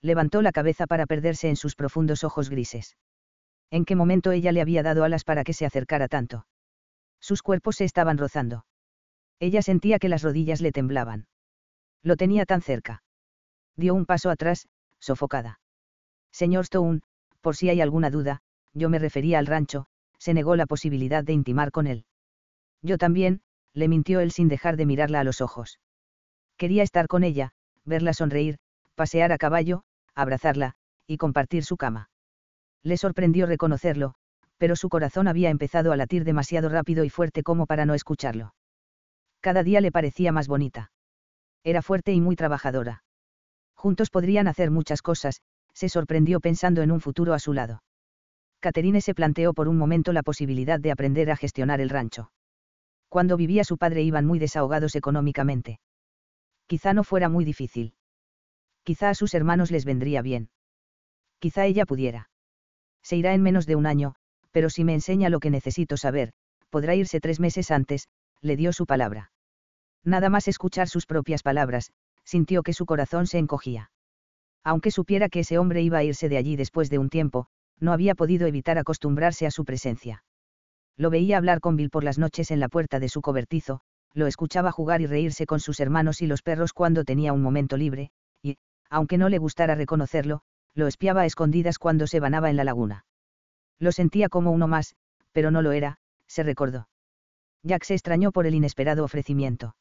Levantó 0.00 0.42
la 0.42 0.52
cabeza 0.52 0.86
para 0.86 1.06
perderse 1.06 1.48
en 1.48 1.56
sus 1.56 1.74
profundos 1.74 2.24
ojos 2.24 2.48
grises. 2.48 2.96
¿En 3.70 3.84
qué 3.84 3.94
momento 3.94 4.32
ella 4.32 4.52
le 4.52 4.60
había 4.60 4.82
dado 4.82 5.04
alas 5.04 5.24
para 5.24 5.44
que 5.44 5.52
se 5.52 5.66
acercara 5.66 6.08
tanto? 6.08 6.46
Sus 7.20 7.42
cuerpos 7.42 7.76
se 7.76 7.84
estaban 7.84 8.18
rozando. 8.18 8.64
Ella 9.38 9.62
sentía 9.62 9.98
que 9.98 10.08
las 10.08 10.22
rodillas 10.22 10.60
le 10.60 10.72
temblaban. 10.72 11.26
Lo 12.02 12.16
tenía 12.16 12.46
tan 12.46 12.62
cerca. 12.62 13.02
Dio 13.76 13.94
un 13.94 14.06
paso 14.06 14.30
atrás, 14.30 14.68
sofocada. 14.98 15.60
Señor 16.32 16.64
Stone, 16.64 17.00
por 17.40 17.56
si 17.56 17.68
hay 17.68 17.80
alguna 17.80 18.10
duda, 18.10 18.40
yo 18.72 18.88
me 18.88 18.98
refería 18.98 19.38
al 19.38 19.46
rancho, 19.46 19.86
se 20.18 20.34
negó 20.34 20.56
la 20.56 20.66
posibilidad 20.66 21.24
de 21.24 21.32
intimar 21.32 21.70
con 21.70 21.86
él. 21.86 22.04
Yo 22.82 22.98
también, 22.98 23.42
le 23.74 23.88
mintió 23.88 24.20
él 24.20 24.32
sin 24.32 24.48
dejar 24.48 24.76
de 24.76 24.86
mirarla 24.86 25.20
a 25.20 25.24
los 25.24 25.40
ojos. 25.40 25.80
Quería 26.56 26.82
estar 26.82 27.06
con 27.06 27.24
ella, 27.24 27.52
verla 27.84 28.12
sonreír, 28.12 28.58
pasear 28.94 29.32
a 29.32 29.38
caballo, 29.38 29.82
abrazarla, 30.14 30.74
y 31.06 31.16
compartir 31.16 31.64
su 31.64 31.76
cama. 31.76 32.10
Le 32.82 32.96
sorprendió 32.96 33.46
reconocerlo, 33.46 34.14
pero 34.58 34.76
su 34.76 34.88
corazón 34.88 35.28
había 35.28 35.50
empezado 35.50 35.92
a 35.92 35.96
latir 35.96 36.24
demasiado 36.24 36.68
rápido 36.68 37.04
y 37.04 37.10
fuerte 37.10 37.42
como 37.42 37.66
para 37.66 37.86
no 37.86 37.94
escucharlo. 37.94 38.54
Cada 39.40 39.62
día 39.62 39.80
le 39.80 39.92
parecía 39.92 40.32
más 40.32 40.48
bonita. 40.48 40.92
Era 41.64 41.82
fuerte 41.82 42.12
y 42.12 42.20
muy 42.20 42.36
trabajadora. 42.36 43.02
Juntos 43.74 44.10
podrían 44.10 44.48
hacer 44.48 44.70
muchas 44.70 45.00
cosas, 45.00 45.40
se 45.72 45.88
sorprendió 45.88 46.40
pensando 46.40 46.82
en 46.82 46.90
un 46.90 47.00
futuro 47.00 47.32
a 47.32 47.38
su 47.38 47.52
lado. 47.54 47.82
Caterine 48.60 49.00
se 49.00 49.14
planteó 49.14 49.54
por 49.54 49.68
un 49.68 49.78
momento 49.78 50.12
la 50.12 50.22
posibilidad 50.22 50.78
de 50.78 50.90
aprender 50.90 51.30
a 51.30 51.36
gestionar 51.36 51.80
el 51.80 51.88
rancho. 51.88 52.30
Cuando 53.10 53.36
vivía 53.36 53.64
su 53.64 53.76
padre 53.76 54.02
iban 54.02 54.24
muy 54.24 54.38
desahogados 54.38 54.94
económicamente. 54.94 55.80
Quizá 56.68 56.94
no 56.94 57.02
fuera 57.02 57.28
muy 57.28 57.44
difícil. 57.44 57.92
Quizá 58.84 59.10
a 59.10 59.14
sus 59.14 59.34
hermanos 59.34 59.72
les 59.72 59.84
vendría 59.84 60.22
bien. 60.22 60.48
Quizá 61.40 61.66
ella 61.66 61.86
pudiera. 61.86 62.30
Se 63.02 63.16
irá 63.16 63.34
en 63.34 63.42
menos 63.42 63.66
de 63.66 63.74
un 63.74 63.86
año, 63.86 64.14
pero 64.52 64.70
si 64.70 64.84
me 64.84 64.94
enseña 64.94 65.28
lo 65.28 65.40
que 65.40 65.50
necesito 65.50 65.96
saber, 65.96 66.32
podrá 66.70 66.94
irse 66.94 67.20
tres 67.20 67.40
meses 67.40 67.72
antes, 67.72 68.06
le 68.42 68.56
dio 68.56 68.72
su 68.72 68.86
palabra. 68.86 69.32
Nada 70.04 70.30
más 70.30 70.46
escuchar 70.46 70.88
sus 70.88 71.04
propias 71.04 71.42
palabras, 71.42 71.90
sintió 72.24 72.62
que 72.62 72.74
su 72.74 72.86
corazón 72.86 73.26
se 73.26 73.38
encogía. 73.38 73.90
Aunque 74.62 74.92
supiera 74.92 75.28
que 75.28 75.40
ese 75.40 75.58
hombre 75.58 75.82
iba 75.82 75.98
a 75.98 76.04
irse 76.04 76.28
de 76.28 76.36
allí 76.36 76.54
después 76.54 76.90
de 76.90 76.98
un 76.98 77.10
tiempo, 77.10 77.48
no 77.80 77.92
había 77.92 78.14
podido 78.14 78.46
evitar 78.46 78.78
acostumbrarse 78.78 79.46
a 79.46 79.50
su 79.50 79.64
presencia. 79.64 80.22
Lo 81.00 81.08
veía 81.08 81.38
hablar 81.38 81.60
con 81.60 81.76
Bill 81.76 81.88
por 81.88 82.04
las 82.04 82.18
noches 82.18 82.50
en 82.50 82.60
la 82.60 82.68
puerta 82.68 83.00
de 83.00 83.08
su 83.08 83.22
cobertizo, 83.22 83.80
lo 84.12 84.26
escuchaba 84.26 84.70
jugar 84.70 85.00
y 85.00 85.06
reírse 85.06 85.46
con 85.46 85.58
sus 85.58 85.80
hermanos 85.80 86.20
y 86.20 86.26
los 86.26 86.42
perros 86.42 86.74
cuando 86.74 87.04
tenía 87.04 87.32
un 87.32 87.40
momento 87.40 87.78
libre, 87.78 88.10
y, 88.42 88.58
aunque 88.90 89.16
no 89.16 89.30
le 89.30 89.38
gustara 89.38 89.74
reconocerlo, 89.74 90.42
lo 90.74 90.86
espiaba 90.86 91.22
a 91.22 91.24
escondidas 91.24 91.78
cuando 91.78 92.06
se 92.06 92.20
banaba 92.20 92.50
en 92.50 92.56
la 92.56 92.64
laguna. 92.64 93.06
Lo 93.78 93.92
sentía 93.92 94.28
como 94.28 94.50
uno 94.50 94.68
más, 94.68 94.94
pero 95.32 95.50
no 95.50 95.62
lo 95.62 95.72
era, 95.72 95.96
se 96.26 96.42
recordó. 96.42 96.86
Jack 97.62 97.84
se 97.84 97.94
extrañó 97.94 98.30
por 98.30 98.46
el 98.46 98.54
inesperado 98.54 99.02
ofrecimiento. 99.02 99.76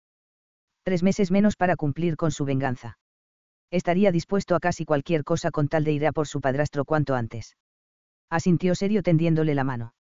Tres 0.84 1.04
meses 1.04 1.32
menos 1.32 1.58
para 1.58 1.76
cumplir 1.76 2.16
con 2.16 2.32
su 2.32 2.46
venganza. 2.46 2.98
Estaría 3.72 4.14
dispuesto 4.14 4.56
a 4.56 4.62
casi 4.62 4.86
cualquier 4.86 5.26
cosa 5.26 5.52
con 5.52 5.68
tal 5.68 5.84
de 5.84 5.92
ir 5.92 6.08
a 6.08 6.14
por 6.14 6.30
su 6.30 6.40
padrastro 6.40 6.86
cuanto 6.86 7.14
antes. 7.14 7.58
Asintió 8.30 8.74
serio 8.74 9.04
tendiéndole 9.04 9.54
la 9.54 9.66
mano. 9.66 9.96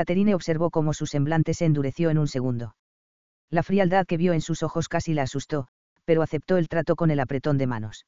Caterine 0.00 0.34
observó 0.34 0.70
cómo 0.70 0.94
su 0.94 1.04
semblante 1.04 1.52
se 1.52 1.66
endureció 1.66 2.08
en 2.08 2.16
un 2.16 2.26
segundo. 2.26 2.74
La 3.50 3.62
frialdad 3.62 4.06
que 4.06 4.16
vio 4.16 4.32
en 4.32 4.40
sus 4.40 4.62
ojos 4.62 4.88
casi 4.88 5.12
la 5.12 5.24
asustó, 5.24 5.68
pero 6.06 6.22
aceptó 6.22 6.56
el 6.56 6.68
trato 6.68 6.96
con 6.96 7.10
el 7.10 7.20
apretón 7.20 7.58
de 7.58 7.66
manos. 7.66 8.06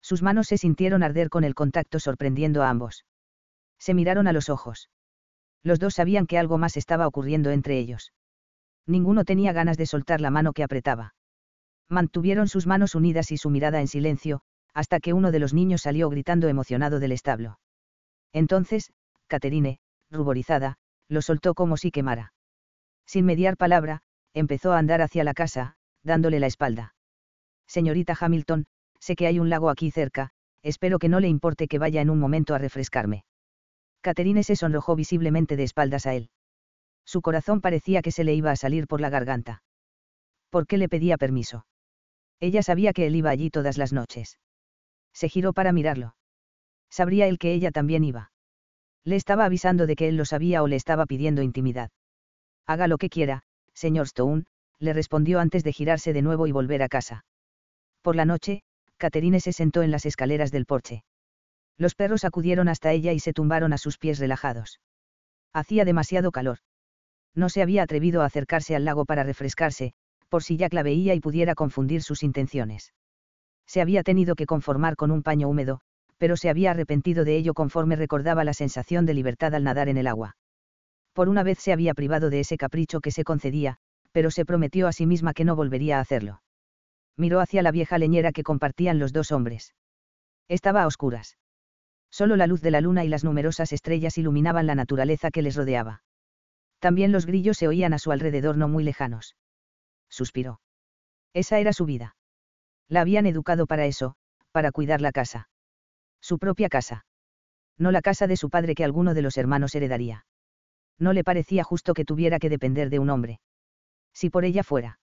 Sus 0.00 0.20
manos 0.22 0.48
se 0.48 0.58
sintieron 0.58 1.04
arder 1.04 1.28
con 1.28 1.44
el 1.44 1.54
contacto 1.54 2.00
sorprendiendo 2.00 2.64
a 2.64 2.70
ambos 2.70 3.04
se 3.82 3.94
miraron 3.94 4.28
a 4.28 4.32
los 4.32 4.48
ojos. 4.48 4.90
Los 5.64 5.80
dos 5.80 5.94
sabían 5.94 6.28
que 6.28 6.38
algo 6.38 6.56
más 6.56 6.76
estaba 6.76 7.08
ocurriendo 7.08 7.50
entre 7.50 7.78
ellos. 7.78 8.12
Ninguno 8.86 9.24
tenía 9.24 9.52
ganas 9.52 9.76
de 9.76 9.86
soltar 9.86 10.20
la 10.20 10.30
mano 10.30 10.52
que 10.52 10.62
apretaba. 10.62 11.14
Mantuvieron 11.88 12.46
sus 12.46 12.68
manos 12.68 12.94
unidas 12.94 13.32
y 13.32 13.38
su 13.38 13.50
mirada 13.50 13.80
en 13.80 13.88
silencio, 13.88 14.42
hasta 14.72 15.00
que 15.00 15.12
uno 15.12 15.32
de 15.32 15.40
los 15.40 15.52
niños 15.52 15.82
salió 15.82 16.08
gritando 16.10 16.46
emocionado 16.46 17.00
del 17.00 17.10
establo. 17.10 17.58
Entonces, 18.32 18.92
Caterine, 19.26 19.80
ruborizada, 20.12 20.78
lo 21.08 21.22
soltó 21.22 21.54
como 21.54 21.76
si 21.76 21.90
quemara. 21.90 22.32
Sin 23.06 23.26
mediar 23.26 23.56
palabra, 23.56 24.02
empezó 24.34 24.72
a 24.72 24.78
andar 24.78 25.02
hacia 25.02 25.24
la 25.24 25.34
casa, 25.34 25.76
dándole 26.02 26.40
la 26.40 26.46
espalda. 26.46 26.94
Señorita 27.66 28.16
Hamilton, 28.18 28.66
sé 28.98 29.16
que 29.16 29.26
hay 29.26 29.38
un 29.38 29.50
lago 29.50 29.70
aquí 29.70 29.90
cerca, 29.90 30.30
espero 30.62 30.98
que 30.98 31.08
no 31.08 31.20
le 31.20 31.28
importe 31.28 31.68
que 31.68 31.78
vaya 31.78 32.00
en 32.00 32.10
un 32.10 32.18
momento 32.18 32.54
a 32.54 32.58
refrescarme. 32.58 33.24
Caterine 34.00 34.42
se 34.42 34.56
sonrojó 34.56 34.96
visiblemente 34.96 35.56
de 35.56 35.62
espaldas 35.64 36.06
a 36.06 36.14
él. 36.14 36.30
Su 37.04 37.22
corazón 37.22 37.60
parecía 37.60 38.02
que 38.02 38.12
se 38.12 38.24
le 38.24 38.34
iba 38.34 38.50
a 38.50 38.56
salir 38.56 38.86
por 38.86 39.00
la 39.00 39.10
garganta. 39.10 39.62
¿Por 40.50 40.66
qué 40.66 40.76
le 40.76 40.88
pedía 40.88 41.16
permiso? 41.18 41.66
Ella 42.40 42.62
sabía 42.62 42.92
que 42.92 43.06
él 43.06 43.16
iba 43.16 43.30
allí 43.30 43.50
todas 43.50 43.78
las 43.78 43.92
noches. 43.92 44.38
Se 45.12 45.28
giró 45.28 45.52
para 45.52 45.72
mirarlo. 45.72 46.16
Sabría 46.90 47.26
él 47.26 47.38
que 47.38 47.52
ella 47.52 47.70
también 47.70 48.04
iba. 48.04 48.31
Le 49.04 49.16
estaba 49.16 49.44
avisando 49.44 49.86
de 49.86 49.96
que 49.96 50.08
él 50.08 50.16
lo 50.16 50.24
sabía 50.24 50.62
o 50.62 50.68
le 50.68 50.76
estaba 50.76 51.06
pidiendo 51.06 51.42
intimidad. 51.42 51.90
Haga 52.66 52.86
lo 52.86 52.98
que 52.98 53.08
quiera, 53.08 53.42
señor 53.74 54.06
Stone, 54.06 54.44
le 54.78 54.92
respondió 54.92 55.40
antes 55.40 55.64
de 55.64 55.72
girarse 55.72 56.12
de 56.12 56.22
nuevo 56.22 56.46
y 56.46 56.52
volver 56.52 56.82
a 56.82 56.88
casa. 56.88 57.24
Por 58.02 58.16
la 58.16 58.24
noche, 58.24 58.62
Caterine 58.96 59.40
se 59.40 59.52
sentó 59.52 59.82
en 59.82 59.90
las 59.90 60.06
escaleras 60.06 60.50
del 60.50 60.66
porche. 60.66 61.04
Los 61.78 61.94
perros 61.94 62.24
acudieron 62.24 62.68
hasta 62.68 62.92
ella 62.92 63.12
y 63.12 63.20
se 63.20 63.32
tumbaron 63.32 63.72
a 63.72 63.78
sus 63.78 63.98
pies 63.98 64.18
relajados. 64.18 64.80
Hacía 65.52 65.84
demasiado 65.84 66.30
calor. 66.30 66.58
No 67.34 67.48
se 67.48 67.62
había 67.62 67.82
atrevido 67.82 68.22
a 68.22 68.26
acercarse 68.26 68.76
al 68.76 68.84
lago 68.84 69.04
para 69.04 69.24
refrescarse, 69.24 69.94
por 70.28 70.42
si 70.42 70.56
Jack 70.56 70.72
la 70.74 70.82
veía 70.82 71.14
y 71.14 71.20
pudiera 71.20 71.54
confundir 71.54 72.02
sus 72.02 72.22
intenciones. 72.22 72.92
Se 73.66 73.80
había 73.80 74.02
tenido 74.02 74.34
que 74.34 74.46
conformar 74.46 74.96
con 74.96 75.10
un 75.10 75.22
paño 75.22 75.48
húmedo, 75.48 75.80
pero 76.22 76.36
se 76.36 76.48
había 76.48 76.70
arrepentido 76.70 77.24
de 77.24 77.36
ello 77.36 77.52
conforme 77.52 77.96
recordaba 77.96 78.44
la 78.44 78.54
sensación 78.54 79.06
de 79.06 79.14
libertad 79.14 79.56
al 79.56 79.64
nadar 79.64 79.88
en 79.88 79.96
el 79.96 80.06
agua. 80.06 80.36
Por 81.14 81.28
una 81.28 81.42
vez 81.42 81.58
se 81.58 81.72
había 81.72 81.94
privado 81.94 82.30
de 82.30 82.38
ese 82.38 82.56
capricho 82.56 83.00
que 83.00 83.10
se 83.10 83.24
concedía, 83.24 83.78
pero 84.12 84.30
se 84.30 84.44
prometió 84.44 84.86
a 84.86 84.92
sí 84.92 85.04
misma 85.04 85.34
que 85.34 85.44
no 85.44 85.56
volvería 85.56 85.98
a 85.98 86.00
hacerlo. 86.00 86.40
Miró 87.16 87.40
hacia 87.40 87.60
la 87.60 87.72
vieja 87.72 87.98
leñera 87.98 88.30
que 88.30 88.44
compartían 88.44 89.00
los 89.00 89.12
dos 89.12 89.32
hombres. 89.32 89.74
Estaba 90.46 90.84
a 90.84 90.86
oscuras. 90.86 91.38
Solo 92.08 92.36
la 92.36 92.46
luz 92.46 92.60
de 92.60 92.70
la 92.70 92.80
luna 92.80 93.04
y 93.04 93.08
las 93.08 93.24
numerosas 93.24 93.72
estrellas 93.72 94.16
iluminaban 94.16 94.68
la 94.68 94.76
naturaleza 94.76 95.32
que 95.32 95.42
les 95.42 95.56
rodeaba. 95.56 96.04
También 96.78 97.10
los 97.10 97.26
grillos 97.26 97.56
se 97.56 97.66
oían 97.66 97.94
a 97.94 97.98
su 97.98 98.12
alrededor 98.12 98.56
no 98.56 98.68
muy 98.68 98.84
lejanos. 98.84 99.34
Suspiró. 100.08 100.60
Esa 101.34 101.58
era 101.58 101.72
su 101.72 101.84
vida. 101.84 102.14
La 102.88 103.00
habían 103.00 103.26
educado 103.26 103.66
para 103.66 103.86
eso, 103.86 104.14
para 104.52 104.70
cuidar 104.70 105.00
la 105.00 105.10
casa. 105.10 105.48
Su 106.22 106.38
propia 106.38 106.70
casa. 106.70 107.04
No 107.76 107.90
la 107.90 108.00
casa 108.00 108.26
de 108.26 108.38
su 108.38 108.48
padre 108.48 108.74
que 108.74 108.84
alguno 108.84 109.12
de 109.12 109.22
los 109.22 109.36
hermanos 109.36 109.74
heredaría. 109.74 110.24
No 110.98 111.12
le 111.12 111.24
parecía 111.24 111.64
justo 111.64 111.92
que 111.92 112.06
tuviera 112.06 112.38
que 112.38 112.48
depender 112.48 112.88
de 112.88 112.98
un 112.98 113.10
hombre. 113.10 113.40
Si 114.14 114.30
por 114.30 114.44
ella 114.44 114.62
fuera. 114.62 115.00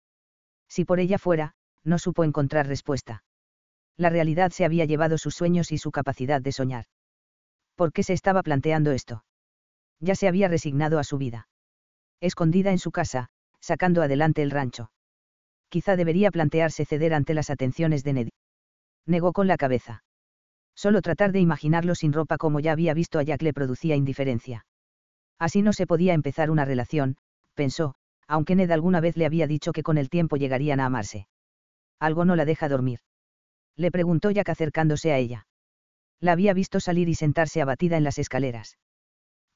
Si 0.67 0.85
por 0.85 0.99
ella 0.99 1.19
fuera, 1.19 1.53
no 1.83 1.99
supo 1.99 2.23
encontrar 2.23 2.67
respuesta. 2.67 3.23
La 3.97 4.09
realidad 4.09 4.51
se 4.51 4.65
había 4.65 4.85
llevado 4.85 5.17
sus 5.17 5.35
sueños 5.35 5.71
y 5.71 5.77
su 5.77 5.91
capacidad 5.91 6.41
de 6.41 6.53
soñar 6.53 6.85
¿Por 7.79 7.93
qué 7.93 8.03
se 8.03 8.11
estaba 8.11 8.43
planteando 8.43 8.91
esto? 8.91 9.23
Ya 10.01 10.13
se 10.13 10.27
había 10.27 10.49
resignado 10.49 10.99
a 10.99 11.05
su 11.05 11.17
vida. 11.17 11.47
Escondida 12.19 12.71
en 12.71 12.77
su 12.77 12.91
casa, 12.91 13.29
sacando 13.61 14.01
adelante 14.01 14.41
el 14.41 14.51
rancho. 14.51 14.91
Quizá 15.69 15.95
debería 15.95 16.29
plantearse 16.29 16.83
ceder 16.83 17.13
ante 17.13 17.33
las 17.33 17.49
atenciones 17.49 18.03
de 18.03 18.13
Ned. 18.13 18.29
Negó 19.05 19.31
con 19.31 19.47
la 19.47 19.55
cabeza. 19.55 20.03
Solo 20.79 21.01
tratar 21.01 21.33
de 21.33 21.41
imaginarlo 21.41 21.93
sin 21.93 22.13
ropa 22.13 22.37
como 22.37 22.61
ya 22.61 22.71
había 22.71 22.93
visto 22.93 23.19
a 23.19 23.23
Jack 23.23 23.41
le 23.41 23.51
producía 23.51 23.97
indiferencia. 23.97 24.65
Así 25.37 25.61
no 25.61 25.73
se 25.73 25.85
podía 25.85 26.13
empezar 26.13 26.49
una 26.49 26.63
relación, 26.63 27.17
pensó, 27.53 27.95
aunque 28.29 28.55
Ned 28.55 28.71
alguna 28.71 29.01
vez 29.01 29.17
le 29.17 29.25
había 29.25 29.45
dicho 29.45 29.73
que 29.73 29.83
con 29.83 29.97
el 29.97 30.09
tiempo 30.09 30.37
llegarían 30.37 30.79
a 30.79 30.85
amarse. 30.85 31.27
Algo 31.99 32.23
no 32.23 32.37
la 32.37 32.45
deja 32.45 32.69
dormir. 32.69 32.99
Le 33.75 33.91
preguntó 33.91 34.31
Jack 34.31 34.47
acercándose 34.47 35.11
a 35.11 35.17
ella. 35.17 35.47
La 36.21 36.31
había 36.31 36.53
visto 36.53 36.79
salir 36.79 37.09
y 37.09 37.15
sentarse 37.15 37.61
abatida 37.61 37.97
en 37.97 38.05
las 38.05 38.17
escaleras. 38.17 38.77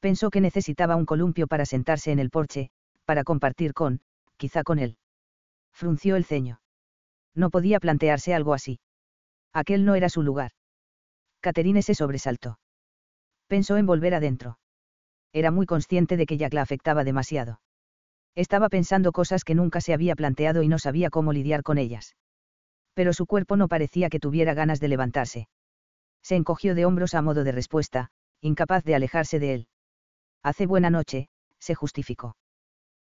Pensó 0.01 0.29
que 0.29 0.41
necesitaba 0.41 0.97
un 0.97 1.05
columpio 1.05 1.47
para 1.47 1.65
sentarse 1.65 2.11
en 2.11 2.19
el 2.19 2.31
porche, 2.31 2.69
para 3.05 3.23
compartir 3.23 3.73
con, 3.73 4.01
quizá 4.35 4.63
con 4.63 4.77
él. 4.77 4.97
Frunció 5.71 6.17
el 6.17 6.25
ceño. 6.25 6.59
No 7.33 7.49
podía 7.49 7.79
plantearse 7.79 8.33
algo 8.33 8.53
así. 8.53 8.81
Aquel 9.53 9.85
no 9.85 9.95
era 9.95 10.09
su 10.09 10.21
lugar. 10.21 10.51
Caterine 11.43 11.81
se 11.81 11.93
sobresaltó. 11.93 12.57
Pensó 13.47 13.75
en 13.75 13.85
volver 13.85 14.15
adentro. 14.15 14.59
Era 15.33 15.51
muy 15.51 15.65
consciente 15.65 16.15
de 16.15 16.25
que 16.25 16.37
Jack 16.37 16.53
la 16.53 16.61
afectaba 16.61 17.03
demasiado. 17.03 17.59
Estaba 18.33 18.69
pensando 18.69 19.11
cosas 19.11 19.43
que 19.43 19.53
nunca 19.53 19.81
se 19.81 19.93
había 19.93 20.15
planteado 20.15 20.63
y 20.63 20.69
no 20.69 20.79
sabía 20.79 21.09
cómo 21.09 21.33
lidiar 21.33 21.61
con 21.61 21.77
ellas. 21.77 22.15
Pero 22.93 23.11
su 23.11 23.25
cuerpo 23.25 23.57
no 23.57 23.67
parecía 23.67 24.09
que 24.09 24.21
tuviera 24.21 24.53
ganas 24.53 24.79
de 24.79 24.87
levantarse. 24.87 25.49
Se 26.21 26.37
encogió 26.37 26.75
de 26.75 26.85
hombros 26.85 27.13
a 27.13 27.21
modo 27.21 27.43
de 27.43 27.51
respuesta, 27.51 28.09
incapaz 28.39 28.85
de 28.85 28.95
alejarse 28.95 29.37
de 29.37 29.53
él. 29.53 29.67
Hace 30.43 30.65
buena 30.65 30.89
noche, 30.89 31.27
se 31.59 31.75
justificó. 31.75 32.37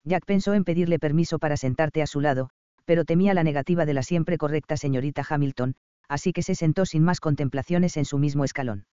Jack 0.05 0.27
pensó 0.27 0.53
en 0.53 0.65
pedirle 0.65 0.99
permiso 0.99 1.39
para 1.39 1.57
sentarte 1.57 2.03
a 2.03 2.07
su 2.07 2.21
lado, 2.21 2.51
pero 2.85 3.07
temía 3.07 3.33
la 3.33 3.45
negativa 3.45 3.87
de 3.87 3.95
la 3.95 4.03
siempre 4.03 4.37
correcta 4.37 4.77
señorita 4.77 5.25
Hamilton, 5.27 5.75
así 6.09 6.33
que 6.33 6.43
se 6.43 6.55
sentó 6.55 6.87
sin 6.87 7.03
más 7.03 7.21
contemplaciones 7.21 7.97
en 7.97 8.05
su 8.05 8.19
mismo 8.19 8.45
escalón. 8.45 8.87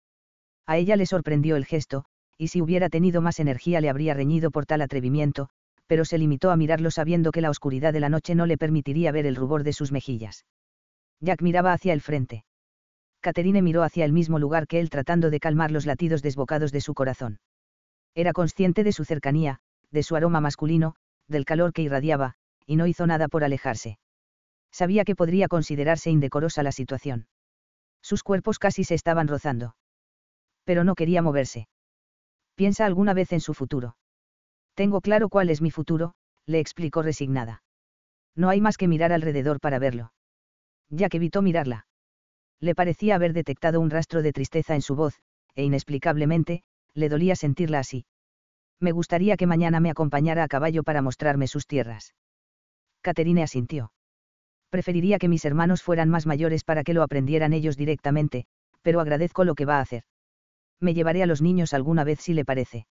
A 0.66 0.76
ella 0.76 0.96
le 0.96 1.06
sorprendió 1.06 1.56
el 1.56 1.64
gesto, 1.64 2.04
y 2.38 2.48
si 2.48 2.60
hubiera 2.60 2.88
tenido 2.88 3.20
más 3.20 3.40
energía 3.40 3.80
le 3.80 3.90
habría 3.90 4.14
reñido 4.14 4.50
por 4.50 4.66
tal 4.66 4.82
atrevimiento, 4.82 5.48
pero 5.86 6.04
se 6.04 6.18
limitó 6.18 6.50
a 6.50 6.56
mirarlo 6.56 6.90
sabiendo 6.90 7.32
que 7.32 7.40
la 7.40 7.50
oscuridad 7.50 7.92
de 7.92 8.00
la 8.00 8.08
noche 8.08 8.34
no 8.34 8.46
le 8.46 8.56
permitiría 8.56 9.12
ver 9.12 9.26
el 9.26 9.36
rubor 9.36 9.64
de 9.64 9.72
sus 9.72 9.92
mejillas. 9.92 10.46
Jack 11.20 11.42
miraba 11.42 11.72
hacia 11.72 11.92
el 11.92 12.00
frente. 12.00 12.44
Caterine 13.20 13.62
miró 13.62 13.82
hacia 13.82 14.04
el 14.04 14.12
mismo 14.12 14.38
lugar 14.38 14.66
que 14.66 14.80
él 14.80 14.90
tratando 14.90 15.30
de 15.30 15.38
calmar 15.38 15.70
los 15.70 15.86
latidos 15.86 16.22
desbocados 16.22 16.72
de 16.72 16.80
su 16.80 16.94
corazón. 16.94 17.38
Era 18.14 18.32
consciente 18.32 18.82
de 18.84 18.92
su 18.92 19.04
cercanía, 19.04 19.60
de 19.90 20.02
su 20.02 20.16
aroma 20.16 20.40
masculino, 20.40 20.96
del 21.28 21.44
calor 21.44 21.72
que 21.72 21.82
irradiaba, 21.82 22.34
y 22.66 22.76
no 22.76 22.86
hizo 22.86 23.06
nada 23.06 23.28
por 23.28 23.44
alejarse. 23.44 23.98
Sabía 24.72 25.04
que 25.04 25.14
podría 25.14 25.48
considerarse 25.48 26.10
indecorosa 26.10 26.62
la 26.62 26.72
situación. 26.72 27.28
Sus 28.02 28.22
cuerpos 28.22 28.58
casi 28.58 28.84
se 28.84 28.94
estaban 28.94 29.28
rozando. 29.28 29.76
Pero 30.64 30.82
no 30.82 30.94
quería 30.94 31.22
moverse. 31.22 31.68
Piensa 32.54 32.86
alguna 32.86 33.14
vez 33.14 33.32
en 33.32 33.40
su 33.40 33.54
futuro. 33.54 33.96
Tengo 34.74 35.00
claro 35.00 35.28
cuál 35.28 35.50
es 35.50 35.60
mi 35.60 35.70
futuro, 35.70 36.14
le 36.46 36.58
explicó 36.58 37.02
resignada. 37.02 37.62
No 38.34 38.48
hay 38.48 38.60
más 38.60 38.76
que 38.76 38.88
mirar 38.88 39.12
alrededor 39.12 39.60
para 39.60 39.78
verlo. 39.78 40.12
Ya 40.88 41.08
que 41.08 41.18
evitó 41.18 41.42
mirarla. 41.42 41.86
Le 42.60 42.74
parecía 42.74 43.16
haber 43.16 43.32
detectado 43.32 43.80
un 43.80 43.90
rastro 43.90 44.22
de 44.22 44.32
tristeza 44.32 44.74
en 44.74 44.82
su 44.82 44.94
voz, 44.94 45.20
e 45.54 45.64
inexplicablemente, 45.64 46.62
le 46.94 47.08
dolía 47.08 47.36
sentirla 47.36 47.80
así. 47.80 48.06
Me 48.80 48.92
gustaría 48.92 49.36
que 49.36 49.46
mañana 49.46 49.80
me 49.80 49.90
acompañara 49.90 50.44
a 50.44 50.48
caballo 50.48 50.82
para 50.82 51.02
mostrarme 51.02 51.46
sus 51.46 51.66
tierras. 51.66 52.14
Caterine 53.02 53.42
asintió. 53.42 53.92
Preferiría 54.72 55.18
que 55.18 55.28
mis 55.28 55.44
hermanos 55.44 55.82
fueran 55.82 56.08
más 56.08 56.24
mayores 56.24 56.64
para 56.64 56.82
que 56.82 56.94
lo 56.94 57.02
aprendieran 57.02 57.52
ellos 57.52 57.76
directamente, 57.76 58.46
pero 58.80 59.00
agradezco 59.00 59.44
lo 59.44 59.54
que 59.54 59.66
va 59.66 59.76
a 59.76 59.80
hacer. 59.82 60.04
Me 60.80 60.94
llevaré 60.94 61.22
a 61.22 61.26
los 61.26 61.42
niños 61.42 61.74
alguna 61.74 62.04
vez 62.04 62.20
si 62.20 62.32
le 62.32 62.46
parece. 62.46 62.86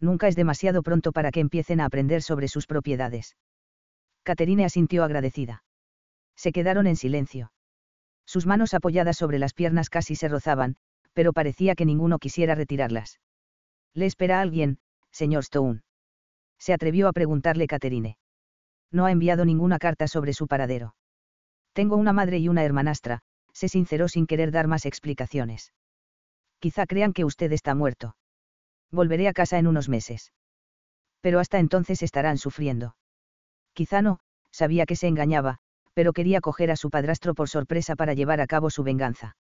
Nunca 0.00 0.26
es 0.26 0.36
demasiado 0.36 0.82
pronto 0.82 1.12
para 1.12 1.30
que 1.30 1.40
empiecen 1.40 1.82
a 1.82 1.84
aprender 1.84 2.22
sobre 2.22 2.48
sus 2.48 2.66
propiedades. 2.66 3.36
Caterine 4.22 4.64
asintió 4.64 5.04
agradecida. 5.04 5.64
Se 6.34 6.50
quedaron 6.50 6.86
en 6.86 6.96
silencio. 6.96 7.52
Sus 8.24 8.46
manos 8.46 8.72
apoyadas 8.72 9.18
sobre 9.18 9.38
las 9.38 9.52
piernas 9.52 9.90
casi 9.90 10.16
se 10.16 10.28
rozaban, 10.28 10.76
pero 11.12 11.34
parecía 11.34 11.74
que 11.74 11.84
ninguno 11.84 12.18
quisiera 12.20 12.54
retirarlas. 12.54 13.20
¿Le 13.92 14.06
espera 14.06 14.40
alguien, 14.40 14.78
señor 15.10 15.40
Stone? 15.42 15.82
Se 16.58 16.72
atrevió 16.72 17.06
a 17.06 17.12
preguntarle 17.12 17.66
Caterine. 17.66 18.16
No 18.90 19.04
ha 19.04 19.10
enviado 19.12 19.44
ninguna 19.44 19.78
carta 19.78 20.08
sobre 20.08 20.32
su 20.32 20.46
paradero. 20.46 20.94
Tengo 21.72 21.96
una 21.96 22.12
madre 22.12 22.38
y 22.38 22.48
una 22.48 22.64
hermanastra, 22.64 23.20
se 23.52 23.68
sinceró 23.68 24.08
sin 24.08 24.26
querer 24.26 24.50
dar 24.50 24.66
más 24.66 24.84
explicaciones. 24.84 25.72
Quizá 26.58 26.86
crean 26.86 27.12
que 27.12 27.24
usted 27.24 27.52
está 27.52 27.74
muerto. 27.74 28.16
Volveré 28.90 29.26
a 29.28 29.32
casa 29.32 29.58
en 29.58 29.66
unos 29.66 29.88
meses. 29.88 30.32
Pero 31.20 31.40
hasta 31.40 31.58
entonces 31.58 32.02
estarán 32.02 32.36
sufriendo. 32.36 32.96
Quizá 33.72 34.02
no, 34.02 34.20
sabía 34.50 34.84
que 34.84 34.96
se 34.96 35.08
engañaba, 35.08 35.58
pero 35.94 36.12
quería 36.12 36.40
coger 36.40 36.70
a 36.70 36.76
su 36.76 36.90
padrastro 36.90 37.34
por 37.34 37.48
sorpresa 37.48 37.96
para 37.96 38.14
llevar 38.14 38.40
a 38.40 38.46
cabo 38.46 38.70
su 38.70 38.82
venganza. 38.82 39.36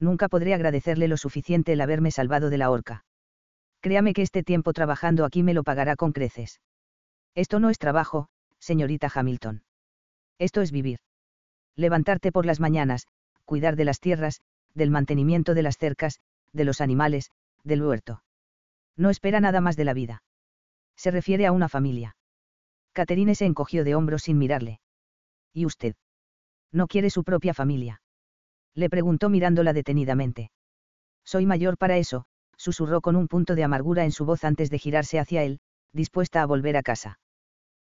Nunca 0.00 0.28
podré 0.28 0.54
agradecerle 0.54 1.06
lo 1.06 1.16
suficiente 1.16 1.74
el 1.74 1.80
haberme 1.80 2.10
salvado 2.10 2.50
de 2.50 2.58
la 2.58 2.70
horca. 2.70 3.04
Créame 3.80 4.14
que 4.14 4.22
este 4.22 4.42
tiempo 4.42 4.72
trabajando 4.72 5.24
aquí 5.24 5.42
me 5.42 5.54
lo 5.54 5.62
pagará 5.62 5.94
con 5.94 6.12
creces. 6.12 6.60
Esto 7.34 7.60
no 7.60 7.70
es 7.70 7.78
trabajo, 7.78 8.28
señorita 8.58 9.08
Hamilton. 9.12 9.62
Esto 10.38 10.60
es 10.60 10.72
vivir 10.72 11.00
levantarte 11.76 12.32
por 12.32 12.46
las 12.46 12.60
mañanas, 12.60 13.06
cuidar 13.44 13.76
de 13.76 13.84
las 13.84 14.00
tierras, 14.00 14.40
del 14.74 14.90
mantenimiento 14.90 15.54
de 15.54 15.62
las 15.62 15.76
cercas, 15.76 16.20
de 16.52 16.64
los 16.64 16.80
animales, 16.80 17.30
del 17.64 17.82
huerto. 17.82 18.22
No 18.96 19.10
espera 19.10 19.40
nada 19.40 19.60
más 19.60 19.76
de 19.76 19.84
la 19.84 19.94
vida. 19.94 20.22
Se 20.96 21.10
refiere 21.10 21.46
a 21.46 21.52
una 21.52 21.68
familia. 21.68 22.16
Caterine 22.92 23.34
se 23.34 23.46
encogió 23.46 23.84
de 23.84 23.94
hombros 23.94 24.24
sin 24.24 24.38
mirarle. 24.38 24.80
¿Y 25.52 25.66
usted? 25.66 25.94
¿No 26.70 26.86
quiere 26.86 27.10
su 27.10 27.24
propia 27.24 27.54
familia? 27.54 28.02
Le 28.74 28.88
preguntó 28.88 29.28
mirándola 29.28 29.72
detenidamente. 29.72 30.50
Soy 31.24 31.46
mayor 31.46 31.78
para 31.78 31.96
eso, 31.98 32.26
susurró 32.56 33.00
con 33.00 33.16
un 33.16 33.28
punto 33.28 33.54
de 33.54 33.64
amargura 33.64 34.04
en 34.04 34.12
su 34.12 34.24
voz 34.24 34.44
antes 34.44 34.70
de 34.70 34.78
girarse 34.78 35.18
hacia 35.18 35.42
él, 35.42 35.60
dispuesta 35.92 36.42
a 36.42 36.46
volver 36.46 36.76
a 36.76 36.82
casa. 36.82 37.18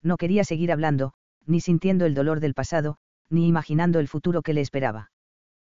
No 0.02 0.16
quería 0.16 0.44
seguir 0.44 0.72
hablando, 0.72 1.12
ni 1.46 1.60
sintiendo 1.60 2.06
el 2.06 2.14
dolor 2.14 2.40
del 2.40 2.54
pasado, 2.54 2.98
ni 3.32 3.48
imaginando 3.48 3.98
el 3.98 4.08
futuro 4.08 4.42
que 4.42 4.52
le 4.52 4.60
esperaba. 4.60 5.10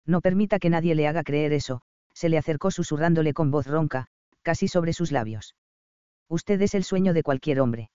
No 0.05 0.21
permita 0.21 0.59
que 0.59 0.71
nadie 0.71 0.95
le 0.95 1.07
haga 1.07 1.23
creer 1.23 1.53
eso, 1.53 1.81
se 2.13 2.29
le 2.29 2.39
acercó 2.39 2.71
susurrándole 2.71 3.33
con 3.33 3.51
voz 3.51 3.67
ronca, 3.67 4.07
casi 4.43 4.69
sobre 4.69 4.93
sus 4.93 5.13
labios. 5.13 5.57
Usted 6.29 6.61
es 6.63 6.75
el 6.75 6.85
sueño 6.85 7.15
de 7.15 7.23
cualquier 7.23 7.61
hombre. 7.61 7.91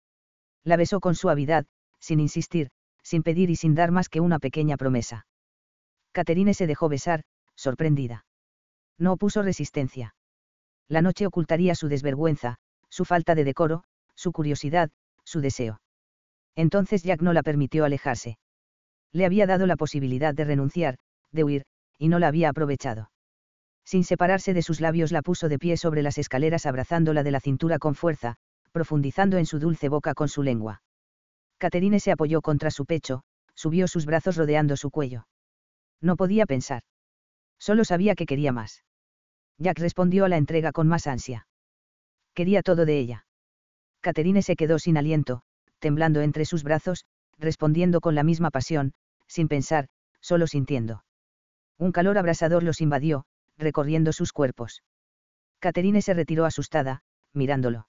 La 0.63 0.77
besó 0.77 1.01
con 1.01 1.15
suavidad, 1.15 1.67
sin 2.01 2.21
insistir, 2.21 2.71
sin 3.03 3.23
pedir 3.23 3.51
y 3.51 3.57
sin 3.57 3.75
dar 3.75 3.91
más 3.91 4.09
que 4.09 4.21
una 4.21 4.39
pequeña 4.39 4.77
promesa. 4.77 5.27
Caterine 6.13 6.55
se 6.55 6.67
dejó 6.67 6.89
besar, 6.89 7.25
sorprendida. 7.55 8.25
No 8.99 9.13
opuso 9.13 9.43
resistencia. 9.43 10.15
La 10.89 11.03
noche 11.03 11.27
ocultaría 11.27 11.75
su 11.75 11.89
desvergüenza, 11.89 12.59
su 12.89 13.05
falta 13.05 13.35
de 13.35 13.45
decoro, 13.45 13.85
su 14.15 14.33
curiosidad, 14.33 14.91
su 15.25 15.41
deseo. 15.41 15.81
Entonces 16.55 17.03
Jack 17.03 17.21
no 17.21 17.33
la 17.33 17.43
permitió 17.43 17.85
alejarse. 17.85 18.39
Le 19.15 19.25
había 19.25 19.47
dado 19.47 19.67
la 19.67 19.77
posibilidad 19.77 20.35
de 20.35 20.45
renunciar, 20.45 20.99
de 21.31 21.45
huir, 21.45 21.65
y 21.99 22.09
no 22.09 22.19
la 22.19 22.27
había 22.29 22.49
aprovechado. 22.49 23.11
Sin 23.85 24.03
separarse 24.03 24.55
de 24.55 24.63
sus 24.63 24.81
labios 24.81 25.13
la 25.13 25.23
puso 25.23 25.49
de 25.49 25.59
pie 25.59 25.77
sobre 25.77 26.03
las 26.03 26.19
escaleras 26.19 26.67
abrazándola 26.67 27.23
de 27.23 27.31
la 27.31 27.39
cintura 27.39 27.79
con 27.79 27.95
fuerza, 27.95 28.35
profundizando 28.73 29.39
en 29.39 29.47
su 29.47 29.61
dulce 29.61 29.89
boca 29.89 30.15
con 30.15 30.29
su 30.29 30.43
lengua. 30.43 30.83
Caterine 31.59 32.01
se 32.01 32.11
apoyó 32.11 32.43
contra 32.43 32.73
su 32.73 32.87
pecho, 32.87 33.23
subió 33.55 33.87
sus 33.87 34.05
brazos 34.05 34.37
rodeando 34.37 34.77
su 34.77 34.91
cuello. 34.91 35.29
No 36.01 36.17
podía 36.17 36.45
pensar. 36.45 36.83
Solo 37.57 37.85
sabía 37.85 38.17
que 38.17 38.27
quería 38.27 38.51
más. 38.51 38.83
Jack 39.59 39.79
respondió 39.79 40.25
a 40.25 40.29
la 40.29 40.39
entrega 40.39 40.73
con 40.73 40.89
más 40.89 41.07
ansia. 41.07 41.47
Quería 42.35 42.63
todo 42.63 42.85
de 42.85 42.99
ella. 42.99 43.27
Caterine 44.01 44.43
se 44.43 44.57
quedó 44.57 44.81
sin 44.81 44.97
aliento, 44.97 45.43
temblando 45.79 46.21
entre 46.21 46.45
sus 46.47 46.65
brazos, 46.65 47.05
respondiendo 47.39 48.01
con 48.01 48.17
la 48.17 48.25
misma 48.25 48.51
pasión, 48.51 48.93
sin 49.27 49.49
pensar, 49.49 49.89
solo 50.21 50.47
sintiendo. 50.47 51.05
Un 51.79 51.93
calor 51.93 52.19
abrasador 52.19 52.63
los 52.63 52.81
invadió, 52.81 53.27
recorriendo 53.59 54.13
sus 54.13 54.33
cuerpos. 54.33 54.83
Caterine 55.59 56.03
se 56.03 56.15
retiró 56.15 56.45
asustada, 56.45 57.03
mirándolo. 57.33 57.89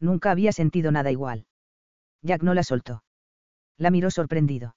Nunca 0.00 0.30
había 0.30 0.52
sentido 0.52 0.92
nada 0.92 1.10
igual. 1.10 1.46
Jack 2.22 2.42
no 2.42 2.54
la 2.54 2.62
soltó. 2.62 3.04
La 3.76 3.90
miró 3.90 4.10
sorprendido. 4.10 4.76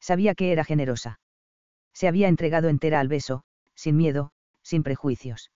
Sabía 0.00 0.34
que 0.34 0.52
era 0.52 0.64
generosa. 0.64 1.20
Se 1.92 2.08
había 2.08 2.28
entregado 2.28 2.68
entera 2.68 3.00
al 3.00 3.08
beso, 3.08 3.44
sin 3.74 3.96
miedo, 3.96 4.32
sin 4.62 4.82
prejuicios. 4.82 5.50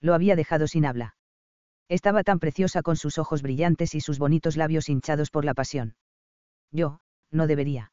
Lo 0.00 0.14
había 0.14 0.36
dejado 0.36 0.66
sin 0.66 0.86
habla. 0.86 1.16
Estaba 1.88 2.22
tan 2.22 2.38
preciosa 2.38 2.82
con 2.82 2.96
sus 2.96 3.18
ojos 3.18 3.42
brillantes 3.42 3.94
y 3.94 4.00
sus 4.00 4.18
bonitos 4.18 4.56
labios 4.56 4.88
hinchados 4.88 5.30
por 5.30 5.44
la 5.44 5.54
pasión. 5.54 5.96
Yo, 6.70 7.00
no 7.30 7.46
debería. 7.46 7.92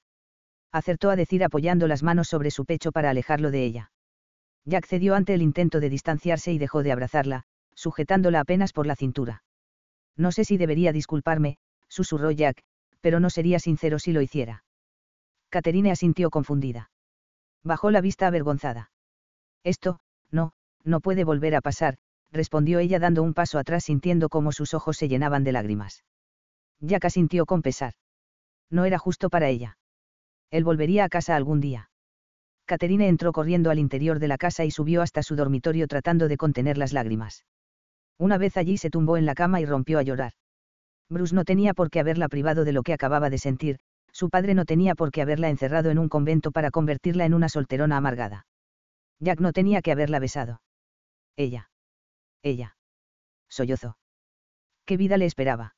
Acertó 0.75 1.09
a 1.09 1.15
decir 1.15 1.41
apoyando 1.41 1.87
las 1.87 2.03
manos 2.03 2.27
sobre 2.27 2.51
su 2.51 2.65
pecho 2.65 2.91
para 2.91 3.09
alejarlo 3.09 3.49
de 3.49 3.63
ella. 3.63 3.91
Jack 4.65 4.85
cedió 4.85 5.15
ante 5.15 5.33
el 5.33 5.41
intento 5.41 5.79
de 5.79 5.89
distanciarse 5.89 6.51
y 6.51 6.57
dejó 6.57 6.83
de 6.83 6.91
abrazarla, 6.91 7.43
sujetándola 7.75 8.41
apenas 8.41 8.73
por 8.73 8.85
la 8.85 8.97
cintura. 8.97 9.45
No 10.17 10.33
sé 10.33 10.43
si 10.43 10.57
debería 10.57 10.91
disculparme, 10.91 11.59
susurró 11.87 12.29
Jack, 12.29 12.61
pero 12.99 13.21
no 13.21 13.29
sería 13.29 13.59
sincero 13.59 13.99
si 13.99 14.11
lo 14.11 14.21
hiciera. 14.21 14.65
Caterine 15.47 15.91
asintió 15.91 16.29
confundida. 16.29 16.91
Bajó 17.63 17.89
la 17.89 18.01
vista 18.01 18.27
avergonzada. 18.27 18.91
Esto, 19.63 20.01
no, 20.29 20.51
no 20.83 20.99
puede 20.99 21.23
volver 21.23 21.55
a 21.55 21.61
pasar, 21.61 21.95
respondió 22.33 22.79
ella 22.79 22.99
dando 22.99 23.23
un 23.23 23.33
paso 23.33 23.59
atrás 23.59 23.85
sintiendo 23.85 24.27
cómo 24.27 24.51
sus 24.51 24.73
ojos 24.73 24.97
se 24.97 25.07
llenaban 25.07 25.45
de 25.45 25.53
lágrimas. 25.53 26.03
Jack 26.81 27.05
asintió 27.05 27.45
con 27.45 27.61
pesar. 27.61 27.93
No 28.69 28.83
era 28.83 28.97
justo 28.97 29.29
para 29.29 29.47
ella. 29.47 29.77
Él 30.55 30.63
volvería 30.63 31.03
a 31.03 31.09
casa 31.09 31.35
algún 31.35 31.59
día. 31.59 31.89
Caterine 32.65 33.09
entró 33.09 33.33
corriendo 33.33 33.71
al 33.71 33.77
interior 33.77 34.19
de 34.19 34.29
la 34.29 34.37
casa 34.37 34.63
y 34.63 34.71
subió 34.71 35.01
hasta 35.01 35.21
su 35.21 35.35
dormitorio 35.35 35.85
tratando 35.85 36.29
de 36.29 36.37
contener 36.37 36.77
las 36.77 36.93
lágrimas. 36.93 37.43
Una 38.17 38.37
vez 38.37 38.55
allí 38.55 38.77
se 38.77 38.89
tumbó 38.89 39.17
en 39.17 39.25
la 39.25 39.35
cama 39.35 39.59
y 39.59 39.65
rompió 39.65 39.99
a 39.99 40.03
llorar. 40.03 40.31
Bruce 41.09 41.35
no 41.35 41.43
tenía 41.43 41.73
por 41.73 41.89
qué 41.89 41.99
haberla 41.99 42.29
privado 42.29 42.63
de 42.63 42.71
lo 42.71 42.83
que 42.83 42.93
acababa 42.93 43.29
de 43.29 43.37
sentir, 43.37 43.79
su 44.13 44.29
padre 44.29 44.53
no 44.53 44.63
tenía 44.63 44.95
por 44.95 45.11
qué 45.11 45.21
haberla 45.21 45.49
encerrado 45.49 45.89
en 45.89 45.99
un 45.99 46.07
convento 46.07 46.51
para 46.51 46.71
convertirla 46.71 47.25
en 47.25 47.33
una 47.33 47.49
solterona 47.49 47.97
amargada. 47.97 48.47
Jack 49.19 49.41
no 49.41 49.51
tenía 49.51 49.81
que 49.81 49.91
haberla 49.91 50.19
besado. 50.19 50.61
Ella. 51.35 51.69
Ella. 52.43 52.77
Sollozó. 53.49 53.97
¿Qué 54.85 54.95
vida 54.95 55.17
le 55.17 55.25
esperaba? 55.25 55.75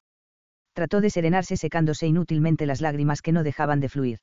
Trató 0.74 1.02
de 1.02 1.10
serenarse 1.10 1.58
secándose 1.58 2.06
inútilmente 2.06 2.68
las 2.68 2.80
lágrimas 2.80 3.24
que 3.24 3.32
no 3.32 3.41
dejaban 3.41 3.80
de 3.80 3.90
fluir. 3.90 4.20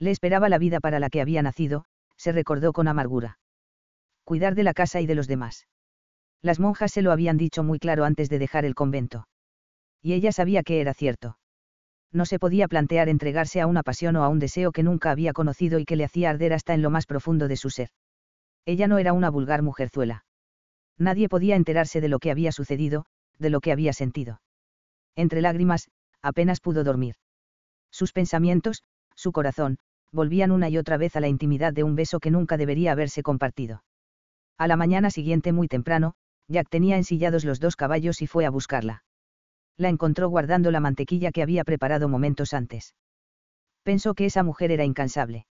Le 0.00 0.10
esperaba 0.10 0.48
la 0.48 0.58
vida 0.58 0.80
para 0.80 0.98
la 0.98 1.10
que 1.10 1.20
había 1.20 1.42
nacido, 1.42 1.84
se 2.16 2.32
recordó 2.32 2.72
con 2.72 2.88
amargura. 2.88 3.38
Cuidar 4.24 4.54
de 4.54 4.62
la 4.62 4.72
casa 4.72 5.00
y 5.00 5.06
de 5.06 5.14
los 5.14 5.28
demás. 5.28 5.66
Las 6.42 6.58
monjas 6.58 6.90
se 6.92 7.02
lo 7.02 7.12
habían 7.12 7.36
dicho 7.36 7.62
muy 7.62 7.78
claro 7.78 8.04
antes 8.04 8.30
de 8.30 8.38
dejar 8.38 8.64
el 8.64 8.74
convento. 8.74 9.28
Y 10.02 10.14
ella 10.14 10.32
sabía 10.32 10.62
que 10.62 10.80
era 10.80 10.94
cierto. 10.94 11.36
No 12.12 12.24
se 12.24 12.38
podía 12.38 12.66
plantear 12.66 13.10
entregarse 13.10 13.60
a 13.60 13.66
una 13.66 13.82
pasión 13.82 14.16
o 14.16 14.24
a 14.24 14.28
un 14.28 14.38
deseo 14.38 14.72
que 14.72 14.82
nunca 14.82 15.10
había 15.10 15.34
conocido 15.34 15.78
y 15.78 15.84
que 15.84 15.96
le 15.96 16.04
hacía 16.04 16.30
arder 16.30 16.54
hasta 16.54 16.72
en 16.72 16.80
lo 16.80 16.90
más 16.90 17.04
profundo 17.06 17.46
de 17.46 17.56
su 17.56 17.68
ser. 17.68 17.90
Ella 18.64 18.88
no 18.88 18.98
era 18.98 19.12
una 19.12 19.30
vulgar 19.30 19.62
mujerzuela. 19.62 20.24
Nadie 20.96 21.28
podía 21.28 21.56
enterarse 21.56 22.00
de 22.00 22.08
lo 22.08 22.18
que 22.18 22.30
había 22.30 22.52
sucedido, 22.52 23.04
de 23.38 23.50
lo 23.50 23.60
que 23.60 23.72
había 23.72 23.92
sentido. 23.92 24.40
Entre 25.14 25.40
lágrimas, 25.40 25.90
apenas 26.22 26.60
pudo 26.60 26.84
dormir. 26.84 27.16
Sus 27.90 28.12
pensamientos, 28.12 28.82
su 29.14 29.32
corazón, 29.32 29.78
volvían 30.12 30.50
una 30.50 30.68
y 30.68 30.78
otra 30.78 30.96
vez 30.96 31.16
a 31.16 31.20
la 31.20 31.28
intimidad 31.28 31.72
de 31.72 31.84
un 31.84 31.94
beso 31.94 32.20
que 32.20 32.30
nunca 32.30 32.56
debería 32.56 32.92
haberse 32.92 33.22
compartido. 33.22 33.84
A 34.58 34.66
la 34.66 34.76
mañana 34.76 35.10
siguiente 35.10 35.52
muy 35.52 35.68
temprano, 35.68 36.14
Jack 36.48 36.68
tenía 36.68 36.96
ensillados 36.96 37.44
los 37.44 37.60
dos 37.60 37.76
caballos 37.76 38.22
y 38.22 38.26
fue 38.26 38.44
a 38.44 38.50
buscarla. 38.50 39.04
La 39.76 39.88
encontró 39.88 40.28
guardando 40.28 40.70
la 40.70 40.80
mantequilla 40.80 41.30
que 41.32 41.42
había 41.42 41.64
preparado 41.64 42.08
momentos 42.08 42.52
antes. 42.52 42.94
Pensó 43.82 44.14
que 44.14 44.26
esa 44.26 44.42
mujer 44.42 44.72
era 44.72 44.84
incansable. 44.84 45.46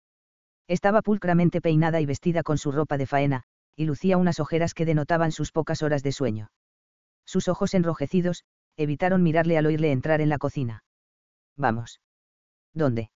Estaba 0.66 1.00
pulcramente 1.00 1.60
peinada 1.60 2.00
y 2.00 2.06
vestida 2.06 2.42
con 2.42 2.58
su 2.58 2.72
ropa 2.72 2.98
de 2.98 3.06
faena, 3.06 3.44
y 3.74 3.84
lucía 3.84 4.18
unas 4.18 4.40
ojeras 4.40 4.74
que 4.74 4.84
denotaban 4.84 5.32
sus 5.32 5.52
pocas 5.52 5.82
horas 5.82 6.02
de 6.02 6.12
sueño. 6.12 6.50
Sus 7.24 7.48
ojos 7.48 7.74
enrojecidos, 7.74 8.44
evitaron 8.76 9.22
mirarle 9.22 9.56
al 9.56 9.66
oírle 9.66 9.92
entrar 9.92 10.20
en 10.20 10.28
la 10.28 10.38
cocina. 10.38 10.82
Vamos. 11.56 12.00
¿Dónde? 12.74 13.10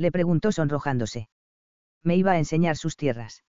Le 0.00 0.10
preguntó 0.10 0.50
sonrojándose. 0.50 1.28
Me 2.02 2.16
iba 2.16 2.32
a 2.32 2.38
enseñar 2.38 2.78
sus 2.78 2.96
tierras. 2.96 3.44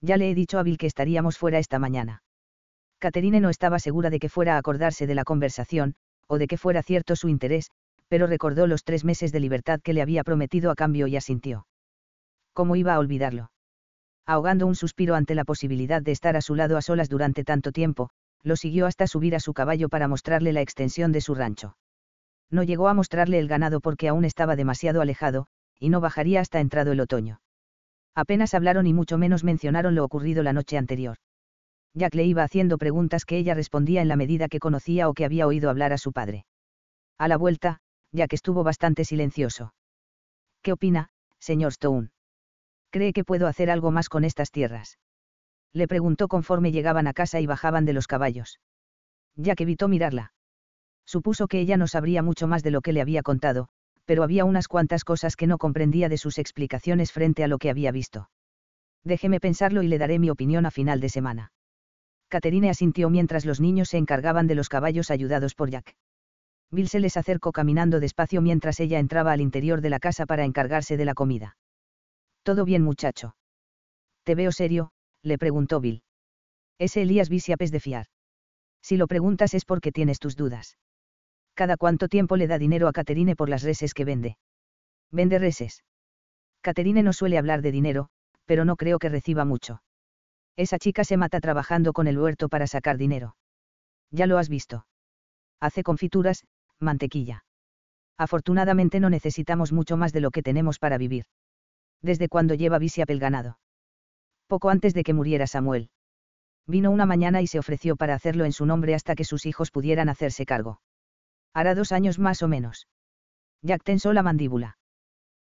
Ya 0.00 0.16
le 0.16 0.30
he 0.30 0.34
dicho 0.36 0.60
a 0.60 0.62
Bill 0.62 0.78
que 0.78 0.86
estaríamos 0.86 1.38
fuera 1.38 1.58
esta 1.58 1.80
mañana. 1.80 2.22
Caterine 3.00 3.40
no 3.40 3.50
estaba 3.50 3.80
segura 3.80 4.08
de 4.08 4.20
que 4.20 4.28
fuera 4.28 4.54
a 4.54 4.58
acordarse 4.58 5.08
de 5.08 5.16
la 5.16 5.24
conversación, 5.24 5.96
o 6.28 6.38
de 6.38 6.46
que 6.46 6.56
fuera 6.56 6.84
cierto 6.84 7.16
su 7.16 7.28
interés, 7.28 7.72
pero 8.06 8.28
recordó 8.28 8.68
los 8.68 8.84
tres 8.84 9.04
meses 9.04 9.32
de 9.32 9.40
libertad 9.40 9.80
que 9.82 9.92
le 9.92 10.02
había 10.02 10.22
prometido 10.22 10.70
a 10.70 10.76
cambio 10.76 11.08
y 11.08 11.16
asintió. 11.16 11.66
¿Cómo 12.52 12.76
iba 12.76 12.94
a 12.94 13.00
olvidarlo? 13.00 13.50
Ahogando 14.24 14.68
un 14.68 14.76
suspiro 14.76 15.16
ante 15.16 15.34
la 15.34 15.44
posibilidad 15.44 16.00
de 16.00 16.12
estar 16.12 16.36
a 16.36 16.42
su 16.42 16.54
lado 16.54 16.76
a 16.76 16.82
solas 16.82 17.08
durante 17.08 17.42
tanto 17.42 17.72
tiempo, 17.72 18.10
lo 18.44 18.54
siguió 18.54 18.86
hasta 18.86 19.08
subir 19.08 19.34
a 19.34 19.40
su 19.40 19.52
caballo 19.52 19.88
para 19.88 20.06
mostrarle 20.06 20.52
la 20.52 20.60
extensión 20.60 21.10
de 21.10 21.22
su 21.22 21.34
rancho. 21.34 21.76
No 22.52 22.62
llegó 22.62 22.86
a 22.86 22.94
mostrarle 22.94 23.40
el 23.40 23.48
ganado 23.48 23.80
porque 23.80 24.06
aún 24.06 24.24
estaba 24.24 24.54
demasiado 24.54 25.00
alejado, 25.00 25.48
y 25.82 25.88
no 25.88 26.00
bajaría 26.00 26.40
hasta 26.40 26.60
entrado 26.60 26.92
el 26.92 27.00
otoño. 27.00 27.40
Apenas 28.14 28.54
hablaron 28.54 28.86
y 28.86 28.92
mucho 28.92 29.18
menos 29.18 29.42
mencionaron 29.42 29.96
lo 29.96 30.04
ocurrido 30.04 30.44
la 30.44 30.52
noche 30.52 30.78
anterior. 30.78 31.16
Jack 31.92 32.14
le 32.14 32.24
iba 32.24 32.44
haciendo 32.44 32.78
preguntas 32.78 33.24
que 33.24 33.36
ella 33.36 33.54
respondía 33.54 34.00
en 34.00 34.06
la 34.06 34.14
medida 34.14 34.46
que 34.46 34.60
conocía 34.60 35.08
o 35.08 35.14
que 35.14 35.24
había 35.24 35.48
oído 35.48 35.70
hablar 35.70 35.92
a 35.92 35.98
su 35.98 36.12
padre. 36.12 36.46
A 37.18 37.26
la 37.26 37.36
vuelta, 37.36 37.80
Jack 38.12 38.32
estuvo 38.32 38.62
bastante 38.62 39.04
silencioso. 39.04 39.74
¿Qué 40.62 40.70
opina, 40.70 41.08
señor 41.40 41.72
Stone? 41.72 42.10
¿Cree 42.90 43.12
que 43.12 43.24
puedo 43.24 43.48
hacer 43.48 43.68
algo 43.68 43.90
más 43.90 44.08
con 44.08 44.22
estas 44.22 44.52
tierras? 44.52 45.00
Le 45.72 45.88
preguntó 45.88 46.28
conforme 46.28 46.70
llegaban 46.70 47.08
a 47.08 47.12
casa 47.12 47.40
y 47.40 47.46
bajaban 47.46 47.86
de 47.86 47.92
los 47.92 48.06
caballos. 48.06 48.60
Jack 49.34 49.62
evitó 49.62 49.88
mirarla. 49.88 50.32
Supuso 51.04 51.48
que 51.48 51.58
ella 51.58 51.76
no 51.76 51.88
sabría 51.88 52.22
mucho 52.22 52.46
más 52.46 52.62
de 52.62 52.70
lo 52.70 52.82
que 52.82 52.92
le 52.92 53.00
había 53.00 53.22
contado, 53.22 53.68
pero 54.04 54.22
había 54.22 54.44
unas 54.44 54.68
cuantas 54.68 55.04
cosas 55.04 55.36
que 55.36 55.46
no 55.46 55.58
comprendía 55.58 56.08
de 56.08 56.18
sus 56.18 56.38
explicaciones 56.38 57.12
frente 57.12 57.44
a 57.44 57.48
lo 57.48 57.58
que 57.58 57.70
había 57.70 57.92
visto. 57.92 58.30
Déjeme 59.04 59.40
pensarlo 59.40 59.82
y 59.82 59.88
le 59.88 59.98
daré 59.98 60.18
mi 60.18 60.30
opinión 60.30 60.66
a 60.66 60.70
final 60.70 61.00
de 61.00 61.08
semana. 61.08 61.52
Caterine 62.28 62.70
asintió 62.70 63.10
mientras 63.10 63.44
los 63.44 63.60
niños 63.60 63.90
se 63.90 63.98
encargaban 63.98 64.46
de 64.46 64.54
los 64.54 64.68
caballos 64.68 65.10
ayudados 65.10 65.54
por 65.54 65.70
Jack. 65.70 65.96
Bill 66.70 66.88
se 66.88 67.00
les 67.00 67.16
acercó 67.18 67.52
caminando 67.52 68.00
despacio 68.00 68.40
mientras 68.40 68.80
ella 68.80 68.98
entraba 68.98 69.32
al 69.32 69.42
interior 69.42 69.82
de 69.82 69.90
la 69.90 69.98
casa 69.98 70.24
para 70.24 70.44
encargarse 70.44 70.96
de 70.96 71.04
la 71.04 71.14
comida. 71.14 71.56
Todo 72.42 72.64
bien 72.64 72.82
muchacho. 72.82 73.36
Te 74.22 74.34
veo 74.34 74.52
serio, 74.52 74.92
le 75.22 75.36
preguntó 75.36 75.80
Bill. 75.80 76.02
Ese 76.78 77.02
Elías 77.02 77.28
Bishop 77.28 77.60
es 77.60 77.70
de 77.70 77.80
fiar. 77.80 78.06
Si 78.80 78.96
lo 78.96 79.06
preguntas 79.06 79.54
es 79.54 79.64
porque 79.64 79.92
tienes 79.92 80.18
tus 80.18 80.34
dudas. 80.34 80.78
¿Cada 81.54 81.76
cuánto 81.76 82.08
tiempo 82.08 82.36
le 82.36 82.46
da 82.46 82.58
dinero 82.58 82.88
a 82.88 82.92
Caterine 82.92 83.36
por 83.36 83.48
las 83.48 83.62
reses 83.62 83.94
que 83.94 84.04
vende? 84.04 84.36
Vende 85.10 85.38
reses. 85.38 85.84
Caterine 86.62 87.02
no 87.02 87.12
suele 87.12 87.38
hablar 87.38 87.60
de 87.60 87.72
dinero, 87.72 88.08
pero 88.46 88.64
no 88.64 88.76
creo 88.76 88.98
que 88.98 89.08
reciba 89.08 89.44
mucho. 89.44 89.82
Esa 90.56 90.78
chica 90.78 91.04
se 91.04 91.16
mata 91.16 91.40
trabajando 91.40 91.92
con 91.92 92.06
el 92.06 92.18
huerto 92.18 92.48
para 92.48 92.66
sacar 92.66 92.96
dinero. 92.96 93.36
Ya 94.10 94.26
lo 94.26 94.38
has 94.38 94.48
visto. 94.48 94.86
Hace 95.60 95.82
confituras, 95.82 96.44
mantequilla. 96.78 97.44
Afortunadamente 98.18 99.00
no 99.00 99.10
necesitamos 99.10 99.72
mucho 99.72 99.96
más 99.96 100.12
de 100.12 100.20
lo 100.20 100.30
que 100.30 100.42
tenemos 100.42 100.78
para 100.78 100.98
vivir. 100.98 101.24
¿Desde 102.02 102.28
cuando 102.28 102.54
lleva 102.54 102.78
Bishop 102.78 103.10
el 103.10 103.18
ganado? 103.18 103.58
Poco 104.46 104.70
antes 104.70 104.92
de 104.92 105.02
que 105.02 105.14
muriera 105.14 105.46
Samuel. 105.46 105.90
Vino 106.66 106.90
una 106.90 107.06
mañana 107.06 107.42
y 107.42 107.46
se 107.46 107.58
ofreció 107.58 107.96
para 107.96 108.14
hacerlo 108.14 108.44
en 108.44 108.52
su 108.52 108.66
nombre 108.66 108.94
hasta 108.94 109.14
que 109.14 109.24
sus 109.24 109.46
hijos 109.46 109.70
pudieran 109.70 110.08
hacerse 110.08 110.46
cargo. 110.46 110.80
Hará 111.54 111.74
dos 111.74 111.92
años 111.92 112.18
más 112.18 112.42
o 112.42 112.48
menos. 112.48 112.88
Jack 113.62 113.84
tensó 113.84 114.12
la 114.12 114.22
mandíbula. 114.22 114.78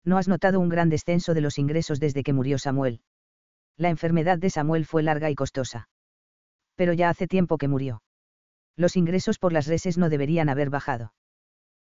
¿No 0.04 0.18
has 0.18 0.28
notado 0.28 0.60
un 0.60 0.68
gran 0.68 0.88
descenso 0.88 1.34
de 1.34 1.40
los 1.40 1.58
ingresos 1.58 2.00
desde 2.00 2.22
que 2.22 2.32
murió 2.32 2.58
Samuel? 2.58 3.00
La 3.76 3.90
enfermedad 3.90 4.38
de 4.38 4.50
Samuel 4.50 4.86
fue 4.86 5.02
larga 5.02 5.30
y 5.30 5.34
costosa. 5.34 5.88
Pero 6.76 6.92
ya 6.92 7.08
hace 7.08 7.26
tiempo 7.26 7.58
que 7.58 7.68
murió. 7.68 8.02
Los 8.76 8.96
ingresos 8.96 9.38
por 9.38 9.52
las 9.52 9.66
reses 9.66 9.98
no 9.98 10.08
deberían 10.08 10.48
haber 10.48 10.70
bajado. 10.70 11.12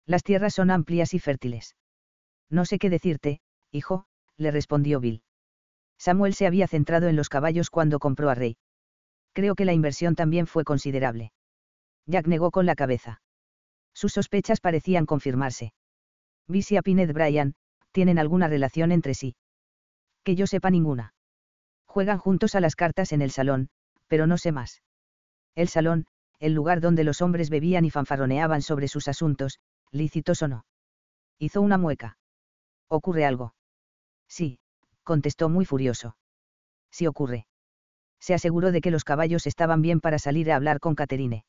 Las 0.07 0.23
tierras 0.23 0.55
son 0.55 0.71
amplias 0.71 1.13
y 1.15 1.19
fértiles. 1.19 1.77
No 2.51 2.65
sé 2.65 2.79
qué 2.79 2.91
decirte, 2.91 3.41
hijo, 3.71 4.07
le 4.37 4.51
respondió 4.51 5.01
Bill. 5.01 5.23
Samuel 5.99 6.35
se 6.35 6.47
había 6.47 6.69
centrado 6.69 7.09
en 7.09 7.17
los 7.17 7.29
caballos 7.29 7.71
cuando 7.71 7.99
compró 7.99 8.31
a 8.31 8.35
Rey. 8.35 8.57
Creo 9.33 9.55
que 9.55 9.65
la 9.65 9.73
inversión 9.73 10.15
también 10.15 10.47
fue 10.47 10.65
considerable. 10.65 11.33
Jack 12.07 12.27
negó 12.27 12.51
con 12.51 12.67
la 12.67 12.75
cabeza. 12.75 13.21
Sus 13.95 14.13
sospechas 14.13 14.61
parecían 14.61 15.07
confirmarse. 15.07 15.73
Bisi 16.49 16.77
y 16.77 16.81
Pined 16.81 17.13
Bryan, 17.13 17.55
tienen 17.93 18.19
alguna 18.19 18.49
relación 18.49 18.93
entre 18.93 19.15
sí. 19.15 19.37
Que 20.25 20.35
yo 20.35 20.47
sepa 20.47 20.71
ninguna. 20.71 21.15
Juegan 21.87 22.19
juntos 22.19 22.55
a 22.55 22.61
las 22.61 22.77
cartas 22.77 23.13
en 23.13 23.23
el 23.23 23.31
salón, 23.31 23.69
pero 24.09 24.27
no 24.27 24.37
sé 24.37 24.53
más. 24.53 24.83
El 25.55 25.69
salón, 25.69 26.07
el 26.41 26.53
lugar 26.53 26.81
donde 26.81 27.05
los 27.05 27.23
hombres 27.23 27.51
bebían 27.51 27.85
y 27.85 27.91
fanfarroneaban 27.91 28.63
sobre 28.63 28.89
sus 28.89 29.07
asuntos, 29.07 29.61
lícitos 29.93 30.43
o 30.43 30.49
no. 30.49 30.67
Hizo 31.39 31.61
una 31.61 31.79
mueca. 31.79 32.19
¿Ocurre 32.89 33.25
algo? 33.25 33.55
Sí, 34.29 34.59
contestó 35.05 35.49
muy 35.49 35.65
furioso. 35.65 36.17
Sí 36.91 37.07
ocurre. 37.07 37.47
Se 38.21 38.35
aseguró 38.35 38.73
de 38.73 38.81
que 38.81 38.91
los 38.91 39.05
caballos 39.05 39.47
estaban 39.47 39.83
bien 39.83 40.01
para 40.01 40.19
salir 40.19 40.51
a 40.51 40.57
hablar 40.57 40.81
con 40.81 40.95
Caterine. 40.95 41.45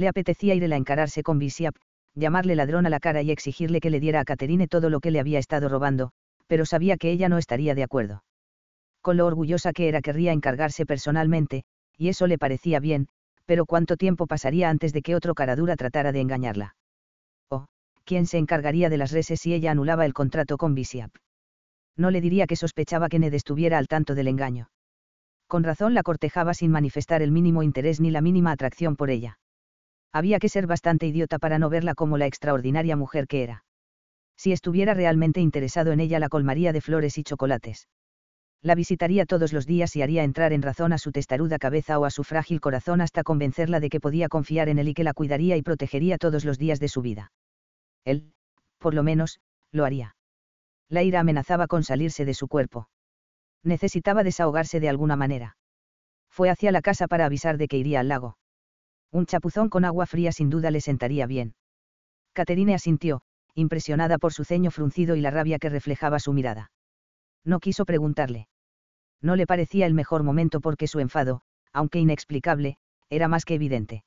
Le 0.00 0.08
apetecía 0.08 0.54
ir 0.54 0.64
a 0.64 0.76
encararse 0.76 1.22
con 1.22 1.38
Bisiap, 1.38 1.76
llamarle 2.14 2.56
ladrón 2.56 2.86
a 2.86 2.88
la 2.88 3.00
cara 3.00 3.20
y 3.20 3.30
exigirle 3.30 3.80
que 3.80 3.90
le 3.90 4.00
diera 4.00 4.20
a 4.20 4.24
Caterine 4.24 4.66
todo 4.66 4.88
lo 4.88 4.98
que 4.98 5.10
le 5.10 5.20
había 5.20 5.38
estado 5.38 5.68
robando, 5.68 6.12
pero 6.46 6.64
sabía 6.64 6.96
que 6.96 7.10
ella 7.10 7.28
no 7.28 7.36
estaría 7.36 7.74
de 7.74 7.82
acuerdo. 7.82 8.24
Con 9.02 9.18
lo 9.18 9.26
orgullosa 9.26 9.74
que 9.74 9.88
era 9.88 10.00
querría 10.00 10.32
encargarse 10.32 10.86
personalmente, 10.86 11.64
y 11.98 12.08
eso 12.08 12.26
le 12.26 12.38
parecía 12.38 12.80
bien, 12.80 13.08
pero 13.44 13.66
cuánto 13.66 13.98
tiempo 13.98 14.26
pasaría 14.26 14.70
antes 14.70 14.94
de 14.94 15.02
que 15.02 15.14
otro 15.14 15.34
caradura 15.34 15.76
tratara 15.76 16.12
de 16.12 16.22
engañarla. 16.22 16.76
Oh, 17.50 17.66
¿quién 18.04 18.24
se 18.24 18.38
encargaría 18.38 18.88
de 18.88 18.96
las 18.96 19.12
reses 19.12 19.38
si 19.38 19.52
ella 19.52 19.70
anulaba 19.70 20.06
el 20.06 20.14
contrato 20.14 20.56
con 20.56 20.74
Bisiap? 20.74 21.10
No 21.94 22.10
le 22.10 22.22
diría 22.22 22.46
que 22.46 22.56
sospechaba 22.56 23.10
que 23.10 23.18
Ned 23.18 23.34
estuviera 23.34 23.76
al 23.76 23.86
tanto 23.86 24.14
del 24.14 24.28
engaño. 24.28 24.70
Con 25.46 25.62
razón 25.62 25.92
la 25.92 26.02
cortejaba 26.02 26.54
sin 26.54 26.70
manifestar 26.70 27.20
el 27.20 27.32
mínimo 27.32 27.62
interés 27.62 28.00
ni 28.00 28.10
la 28.10 28.22
mínima 28.22 28.52
atracción 28.52 28.96
por 28.96 29.10
ella. 29.10 29.36
Había 30.12 30.38
que 30.38 30.48
ser 30.48 30.66
bastante 30.66 31.06
idiota 31.06 31.38
para 31.38 31.58
no 31.58 31.70
verla 31.70 31.94
como 31.94 32.18
la 32.18 32.26
extraordinaria 32.26 32.96
mujer 32.96 33.26
que 33.26 33.42
era. 33.42 33.64
Si 34.36 34.52
estuviera 34.52 34.94
realmente 34.94 35.40
interesado 35.40 35.92
en 35.92 36.00
ella 36.00 36.18
la 36.18 36.28
colmaría 36.28 36.72
de 36.72 36.80
flores 36.80 37.18
y 37.18 37.22
chocolates. 37.22 37.88
La 38.62 38.74
visitaría 38.74 39.24
todos 39.24 39.52
los 39.52 39.66
días 39.66 39.96
y 39.96 40.02
haría 40.02 40.22
entrar 40.22 40.52
en 40.52 40.62
razón 40.62 40.92
a 40.92 40.98
su 40.98 41.12
testaruda 41.12 41.58
cabeza 41.58 41.98
o 41.98 42.04
a 42.04 42.10
su 42.10 42.24
frágil 42.24 42.60
corazón 42.60 43.00
hasta 43.00 43.22
convencerla 43.22 43.80
de 43.80 43.88
que 43.88 44.00
podía 44.00 44.28
confiar 44.28 44.68
en 44.68 44.78
él 44.78 44.88
y 44.88 44.94
que 44.94 45.04
la 45.04 45.14
cuidaría 45.14 45.56
y 45.56 45.62
protegería 45.62 46.18
todos 46.18 46.44
los 46.44 46.58
días 46.58 46.80
de 46.80 46.88
su 46.88 47.00
vida. 47.00 47.32
Él, 48.04 48.32
por 48.78 48.94
lo 48.94 49.02
menos, 49.02 49.40
lo 49.72 49.84
haría. 49.84 50.16
La 50.88 51.02
ira 51.02 51.20
amenazaba 51.20 51.68
con 51.68 51.84
salirse 51.84 52.24
de 52.24 52.34
su 52.34 52.48
cuerpo. 52.48 52.88
Necesitaba 53.62 54.24
desahogarse 54.24 54.80
de 54.80 54.88
alguna 54.88 55.16
manera. 55.16 55.56
Fue 56.28 56.50
hacia 56.50 56.72
la 56.72 56.82
casa 56.82 57.06
para 57.06 57.26
avisar 57.26 57.56
de 57.58 57.68
que 57.68 57.78
iría 57.78 58.00
al 58.00 58.08
lago. 58.08 58.36
Un 59.12 59.26
chapuzón 59.26 59.68
con 59.68 59.84
agua 59.84 60.06
fría 60.06 60.32
sin 60.32 60.50
duda 60.50 60.70
le 60.70 60.80
sentaría 60.80 61.26
bien. 61.26 61.54
Caterine 62.32 62.74
asintió, 62.74 63.22
impresionada 63.54 64.18
por 64.18 64.32
su 64.32 64.44
ceño 64.44 64.70
fruncido 64.70 65.16
y 65.16 65.20
la 65.20 65.30
rabia 65.30 65.58
que 65.58 65.68
reflejaba 65.68 66.20
su 66.20 66.32
mirada. 66.32 66.70
No 67.44 67.58
quiso 67.58 67.84
preguntarle. 67.84 68.48
No 69.20 69.36
le 69.36 69.46
parecía 69.46 69.86
el 69.86 69.94
mejor 69.94 70.22
momento 70.22 70.60
porque 70.60 70.86
su 70.86 71.00
enfado, 71.00 71.42
aunque 71.72 71.98
inexplicable, 71.98 72.76
era 73.08 73.28
más 73.28 73.44
que 73.44 73.54
evidente. 73.54 74.04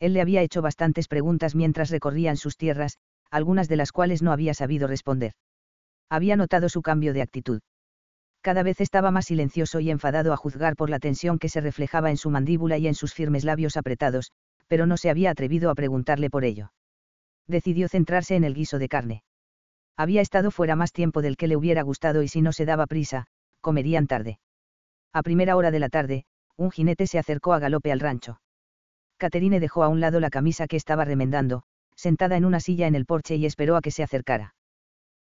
Él 0.00 0.14
le 0.14 0.20
había 0.20 0.42
hecho 0.42 0.62
bastantes 0.62 1.06
preguntas 1.06 1.54
mientras 1.54 1.90
recorrían 1.90 2.36
sus 2.36 2.56
tierras, 2.56 2.98
algunas 3.30 3.68
de 3.68 3.76
las 3.76 3.92
cuales 3.92 4.22
no 4.22 4.32
había 4.32 4.54
sabido 4.54 4.88
responder. 4.88 5.32
Había 6.08 6.36
notado 6.36 6.68
su 6.68 6.82
cambio 6.82 7.12
de 7.12 7.22
actitud. 7.22 7.60
Cada 8.42 8.64
vez 8.64 8.80
estaba 8.80 9.12
más 9.12 9.26
silencioso 9.26 9.78
y 9.78 9.90
enfadado 9.90 10.32
a 10.32 10.36
juzgar 10.36 10.74
por 10.74 10.90
la 10.90 10.98
tensión 10.98 11.38
que 11.38 11.48
se 11.48 11.60
reflejaba 11.60 12.10
en 12.10 12.16
su 12.16 12.28
mandíbula 12.28 12.76
y 12.76 12.88
en 12.88 12.94
sus 12.94 13.14
firmes 13.14 13.44
labios 13.44 13.76
apretados, 13.76 14.32
pero 14.66 14.84
no 14.84 14.96
se 14.96 15.10
había 15.10 15.30
atrevido 15.30 15.70
a 15.70 15.76
preguntarle 15.76 16.28
por 16.28 16.44
ello. 16.44 16.72
Decidió 17.46 17.88
centrarse 17.88 18.34
en 18.34 18.42
el 18.42 18.54
guiso 18.54 18.80
de 18.80 18.88
carne. 18.88 19.22
Había 19.96 20.22
estado 20.22 20.50
fuera 20.50 20.74
más 20.74 20.92
tiempo 20.92 21.22
del 21.22 21.36
que 21.36 21.46
le 21.46 21.56
hubiera 21.56 21.82
gustado 21.82 22.22
y 22.24 22.28
si 22.28 22.42
no 22.42 22.52
se 22.52 22.64
daba 22.64 22.86
prisa, 22.86 23.26
comerían 23.60 24.08
tarde. 24.08 24.40
A 25.12 25.22
primera 25.22 25.54
hora 25.54 25.70
de 25.70 25.78
la 25.78 25.88
tarde, 25.88 26.24
un 26.56 26.72
jinete 26.72 27.06
se 27.06 27.20
acercó 27.20 27.52
a 27.52 27.60
galope 27.60 27.92
al 27.92 28.00
rancho. 28.00 28.40
Caterine 29.18 29.60
dejó 29.60 29.84
a 29.84 29.88
un 29.88 30.00
lado 30.00 30.18
la 30.18 30.30
camisa 30.30 30.66
que 30.66 30.76
estaba 30.76 31.04
remendando, 31.04 31.62
sentada 31.94 32.36
en 32.36 32.44
una 32.44 32.58
silla 32.58 32.88
en 32.88 32.96
el 32.96 33.06
porche 33.06 33.36
y 33.36 33.46
esperó 33.46 33.76
a 33.76 33.82
que 33.82 33.92
se 33.92 34.02
acercara. 34.02 34.54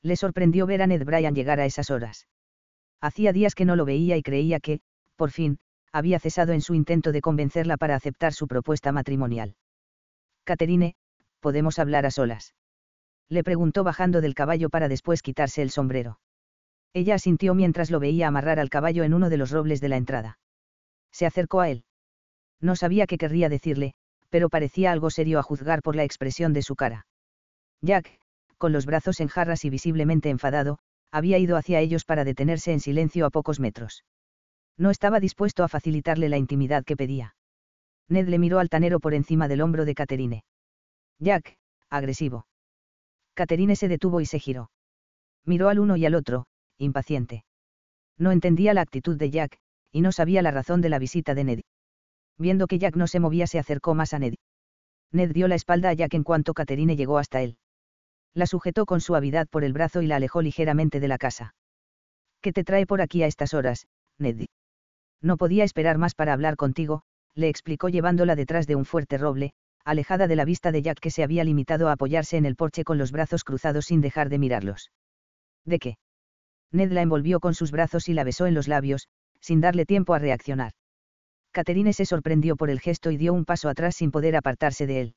Le 0.03 0.17
sorprendió 0.17 0.67
ver 0.67 0.83
a 0.83 0.87
Ned 0.87 1.05
Bryan 1.05 1.35
llegar 1.35 1.61
a 1.61 1.65
esas 1.65 1.91
horas. 1.91 2.27
Hacía 3.01 3.33
días 3.33 3.55
que 3.55 3.65
no 3.65 3.77
lo 3.77 3.85
veía 3.85 4.17
y 4.17 4.23
creía 4.23 4.61
que, 4.61 4.81
por 5.17 5.31
fin, 5.31 5.59
había 5.93 6.19
cesado 6.19 6.53
en 6.53 6.61
su 6.61 6.75
intento 6.75 7.13
de 7.13 7.21
convencerla 7.21 7.77
para 7.77 7.95
aceptar 7.95 8.33
su 8.33 8.47
propuesta 8.47 8.93
matrimonial. 8.93 9.57
Caterine, 10.45 10.95
¿podemos 11.41 11.79
hablar 11.79 12.07
a 12.07 12.11
solas? 12.11 12.55
Le 13.29 13.43
preguntó 13.43 13.83
bajando 13.83 14.21
del 14.21 14.35
caballo 14.35 14.71
para 14.71 14.89
después 14.89 15.23
quitarse 15.23 15.63
el 15.63 15.71
sombrero. 15.71 16.21
Ella 16.93 17.15
asintió 17.15 17.55
mientras 17.55 17.91
lo 17.91 18.01
veía 18.01 18.29
amarrar 18.29 18.59
al 18.59 18.71
caballo 18.71 19.05
en 19.05 19.15
uno 19.15 19.29
de 19.29 19.37
los 19.37 19.51
robles 19.51 19.81
de 19.81 19.89
la 19.89 19.97
entrada. 19.97 20.39
Se 21.13 21.27
acercó 21.27 21.61
a 21.61 21.71
él. 21.71 21.85
No 22.61 22.77
sabía 22.77 23.07
qué 23.07 23.19
querría 23.19 23.49
decirle, 23.49 23.95
pero 24.31 24.49
parecía 24.49 24.93
algo 24.93 25.11
serio 25.11 25.39
a 25.39 25.43
juzgar 25.43 25.83
por 25.83 25.97
la 25.97 26.05
expresión 26.05 26.53
de 26.53 26.63
su 26.63 26.77
cara. 26.77 27.07
Jack, 27.83 28.19
con 28.59 28.73
los 28.73 28.87
brazos 28.87 29.21
en 29.21 29.29
jarras 29.29 29.65
y 29.65 29.71
visiblemente 29.71 30.31
enfadado, 30.31 30.79
había 31.11 31.39
ido 31.39 31.57
hacia 31.57 31.81
ellos 31.81 32.05
para 32.05 32.25
detenerse 32.25 32.73
en 32.73 32.81
silencio 32.81 33.27
a 33.27 33.31
pocos 33.31 33.61
metros. 33.61 34.05
No 34.77 34.91
estaba 34.91 35.21
dispuesto 35.21 35.65
a 35.65 35.69
facilitarle 35.69 36.29
la 36.29 36.37
intimidad 36.37 36.85
que 36.85 36.97
pedía. 36.97 37.35
Ned 38.09 38.29
le 38.29 38.39
miró 38.39 38.59
altanero 38.59 39.01
por 39.01 39.15
encima 39.15 39.49
del 39.49 39.63
hombro 39.63 39.85
de 39.85 39.95
Caterine. 39.95 40.45
Jack, 41.19 41.57
agresivo. 41.89 42.47
Caterine 43.35 43.77
se 43.77 43.89
detuvo 43.89 44.21
y 44.21 44.27
se 44.27 44.39
giró. 44.39 44.71
Miró 45.45 45.69
al 45.69 45.79
uno 45.79 45.97
y 45.97 46.07
al 46.07 46.15
otro, 46.15 46.47
impaciente. 46.79 47.45
No 48.19 48.33
entendía 48.33 48.75
la 48.75 48.81
actitud 48.83 49.17
de 49.17 49.31
Jack, 49.31 49.59
y 49.93 50.01
no 50.01 50.13
sabía 50.13 50.43
la 50.43 50.51
razón 50.51 50.81
de 50.81 50.89
la 50.89 50.99
visita 50.99 51.35
de 51.35 51.45
Ned. 51.45 51.61
Viendo 52.39 52.67
que 52.67 52.79
Jack 52.79 52.97
no 52.97 53.07
se 53.07 53.21
movía 53.21 53.47
se 53.47 53.59
acercó 53.59 53.95
más 53.95 54.13
a 54.13 54.19
Ned. 54.19 54.35
Ned 55.13 55.33
dio 55.33 55.49
la 55.49 55.55
espalda 55.55 55.91
a 55.91 55.95
Jack 55.95 56.15
en 56.15 56.25
cuanto 56.25 56.55
Caterine 56.55 56.97
llegó 56.97 57.19
hasta 57.19 57.43
él. 57.43 57.57
La 58.37 58.47
sujetó 58.47 58.85
con 58.85 59.01
suavidad 59.01 59.49
por 59.49 59.65
el 59.65 59.73
brazo 59.73 60.03
y 60.03 60.07
la 60.07 60.17
alejó 60.17 60.43
ligeramente 60.43 61.01
de 61.01 61.09
la 61.09 61.17
casa. 61.17 61.55
¿Qué 62.43 62.53
te 62.53 62.65
trae 62.65 62.85
por 62.85 63.01
aquí 63.01 63.23
a 63.23 63.27
estas 63.27 63.55
horas, 63.55 63.87
Ned? 64.19 64.45
No 65.23 65.39
podía 65.39 65.65
esperar 65.65 65.97
más 65.97 66.15
para 66.15 66.35
hablar 66.35 66.57
contigo, 66.57 67.01
le 67.35 67.49
explicó 67.49 67.89
llevándola 67.89 68.37
detrás 68.37 68.67
de 68.67 68.77
un 68.77 68.85
fuerte 68.85 69.17
roble, 69.17 69.55
alejada 69.87 70.27
de 70.27 70.37
la 70.37 70.45
vista 70.45 70.71
de 70.71 70.83
Jack 70.83 71.01
que 71.01 71.11
se 71.11 71.23
había 71.23 71.45
limitado 71.45 71.89
a 71.89 71.93
apoyarse 71.93 72.37
en 72.37 72.45
el 72.45 72.57
porche 72.57 72.85
con 72.85 72.99
los 72.99 73.11
brazos 73.11 73.43
cruzados 73.43 73.87
sin 73.87 74.03
dejar 74.03 74.29
de 74.29 74.39
mirarlos. 74.39 74.91
¿De 75.65 75.79
qué? 75.79 75.97
Ned 76.73 76.93
la 76.93 77.01
envolvió 77.01 77.41
con 77.41 77.55
sus 77.55 77.71
brazos 77.71 78.07
y 78.11 78.13
la 78.13 78.25
besó 78.25 78.45
en 78.45 78.53
los 78.53 78.69
labios, 78.69 79.09
sin 79.41 79.63
darle 79.63 79.87
tiempo 79.87 80.13
a 80.13 80.19
reaccionar. 80.19 80.73
Caterine 81.53 81.95
se 81.95 82.05
sorprendió 82.05 82.57
por 82.57 82.69
el 82.69 82.81
gesto 82.81 83.11
y 83.11 83.17
dio 83.17 83.33
un 83.33 83.47
paso 83.47 83.71
atrás 83.71 83.97
sin 83.97 84.11
poder 84.11 84.37
apartarse 84.37 84.87
de 84.87 85.01
él 85.01 85.15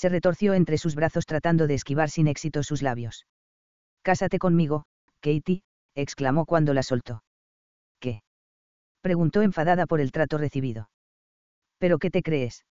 se 0.00 0.08
retorció 0.08 0.54
entre 0.54 0.78
sus 0.78 0.94
brazos 0.94 1.26
tratando 1.26 1.66
de 1.66 1.74
esquivar 1.74 2.08
sin 2.08 2.26
éxito 2.26 2.62
sus 2.62 2.80
labios. 2.80 3.26
Cásate 4.00 4.38
conmigo, 4.38 4.86
Katie, 5.20 5.62
exclamó 5.94 6.46
cuando 6.46 6.72
la 6.72 6.82
soltó. 6.82 7.22
¿Qué? 7.98 8.22
preguntó 9.02 9.42
enfadada 9.42 9.84
por 9.84 10.00
el 10.00 10.10
trato 10.10 10.38
recibido. 10.38 10.88
¿Pero 11.76 11.98
qué 11.98 12.10
te 12.10 12.22
crees? 12.22 12.64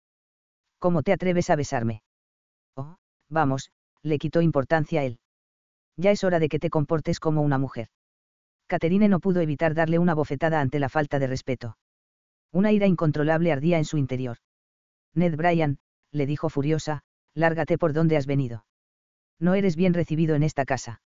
¿Cómo 0.79 1.03
te 1.03 1.13
atreves 1.13 1.51
a 1.51 1.57
besarme? 1.57 2.05
Oh, 2.77 2.95
vamos, 3.29 3.73
le 4.05 4.19
quitó 4.19 4.41
importancia 4.41 5.01
a 5.01 5.05
él. 5.05 5.19
Ya 5.97 6.13
es 6.13 6.23
hora 6.23 6.39
de 6.39 6.49
que 6.49 6.61
te 6.61 6.71
comportes 6.71 7.19
como 7.19 7.43
una 7.43 7.59
mujer. 7.59 7.89
Caterine 8.69 9.09
no 9.09 9.19
pudo 9.19 9.41
evitar 9.41 9.75
darle 9.75 9.99
una 9.99 10.15
bofetada 10.15 10.61
ante 10.61 10.79
la 10.79 10.89
falta 10.89 11.19
de 11.19 11.27
respeto. 11.27 11.77
Una 12.53 12.71
ira 12.71 12.87
incontrolable 12.87 13.51
ardía 13.51 13.79
en 13.79 13.85
su 13.85 13.99
interior. 13.99 14.37
Ned 15.13 15.35
Bryan, 15.35 15.81
le 16.13 16.27
dijo 16.27 16.49
furiosa, 16.49 17.03
lárgate 17.37 17.77
por 17.79 17.93
donde 17.93 18.17
has 18.17 18.27
venido. 18.27 18.65
No 19.39 19.55
eres 19.55 19.77
bien 19.77 19.95
recibido 19.95 20.35
en 20.35 20.43
esta 20.43 20.65
casa. 20.65 21.03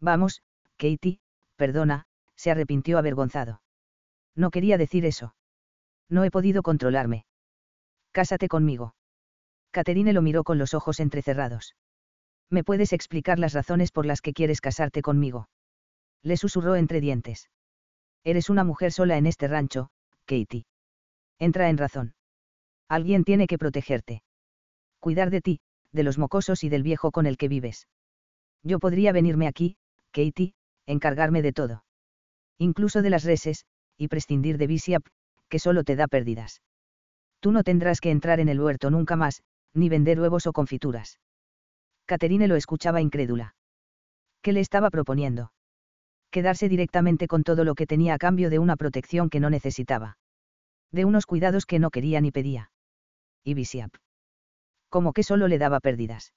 Vamos, 0.00 0.42
Katie, 0.76 1.20
perdona, 1.56 2.04
se 2.34 2.50
arrepintió 2.50 2.98
avergonzado. 2.98 3.62
No 4.34 4.50
quería 4.50 4.76
decir 4.76 5.06
eso. 5.06 5.34
No 6.08 6.24
he 6.24 6.30
podido 6.30 6.62
controlarme. 6.62 7.24
Cásate 8.10 8.48
conmigo. 8.48 8.94
Caterine 9.70 10.12
lo 10.12 10.20
miró 10.20 10.42
con 10.42 10.58
los 10.58 10.74
ojos 10.74 10.98
entrecerrados. 10.98 11.76
¿Me 12.50 12.64
puedes 12.64 12.92
explicar 12.92 13.38
las 13.38 13.54
razones 13.54 13.92
por 13.92 14.04
las 14.04 14.20
que 14.20 14.32
quieres 14.34 14.60
casarte 14.60 15.00
conmigo? 15.00 15.48
Le 16.22 16.36
susurró 16.36 16.74
entre 16.74 17.00
dientes. 17.00 17.48
Eres 18.24 18.50
una 18.50 18.64
mujer 18.64 18.92
sola 18.92 19.16
en 19.16 19.26
este 19.26 19.46
rancho, 19.48 19.90
Katie. 20.26 20.66
Entra 21.38 21.70
en 21.70 21.78
razón. 21.78 22.14
Alguien 22.88 23.24
tiene 23.24 23.46
que 23.46 23.58
protegerte 23.58 24.22
cuidar 25.02 25.30
de 25.30 25.40
ti, 25.40 25.60
de 25.90 26.04
los 26.04 26.16
mocosos 26.16 26.62
y 26.62 26.68
del 26.68 26.84
viejo 26.84 27.10
con 27.10 27.26
el 27.26 27.36
que 27.36 27.48
vives. 27.48 27.88
Yo 28.62 28.78
podría 28.78 29.12
venirme 29.12 29.48
aquí, 29.48 29.76
Katie, 30.12 30.54
encargarme 30.86 31.42
de 31.42 31.52
todo. 31.52 31.84
Incluso 32.56 33.02
de 33.02 33.10
las 33.10 33.24
reses, 33.24 33.66
y 33.98 34.06
prescindir 34.06 34.58
de 34.58 34.68
Bisiap, 34.68 35.04
que 35.48 35.58
solo 35.58 35.82
te 35.82 35.96
da 35.96 36.06
pérdidas. 36.06 36.62
Tú 37.40 37.50
no 37.50 37.64
tendrás 37.64 38.00
que 38.00 38.12
entrar 38.12 38.38
en 38.38 38.48
el 38.48 38.60
huerto 38.60 38.90
nunca 38.90 39.16
más, 39.16 39.42
ni 39.74 39.88
vender 39.88 40.20
huevos 40.20 40.46
o 40.46 40.52
confituras. 40.52 41.18
Caterine 42.06 42.46
lo 42.46 42.54
escuchaba 42.54 43.00
incrédula. 43.00 43.56
¿Qué 44.40 44.52
le 44.52 44.60
estaba 44.60 44.88
proponiendo? 44.88 45.52
Quedarse 46.30 46.68
directamente 46.68 47.26
con 47.26 47.42
todo 47.42 47.64
lo 47.64 47.74
que 47.74 47.88
tenía 47.88 48.14
a 48.14 48.18
cambio 48.18 48.50
de 48.50 48.60
una 48.60 48.76
protección 48.76 49.30
que 49.30 49.40
no 49.40 49.50
necesitaba. 49.50 50.16
De 50.92 51.04
unos 51.04 51.26
cuidados 51.26 51.66
que 51.66 51.80
no 51.80 51.90
quería 51.90 52.20
ni 52.20 52.30
pedía. 52.30 52.70
Y 53.42 53.54
Bisiap 53.54 53.92
como 54.92 55.14
que 55.14 55.22
solo 55.22 55.48
le 55.48 55.56
daba 55.56 55.80
pérdidas. 55.80 56.34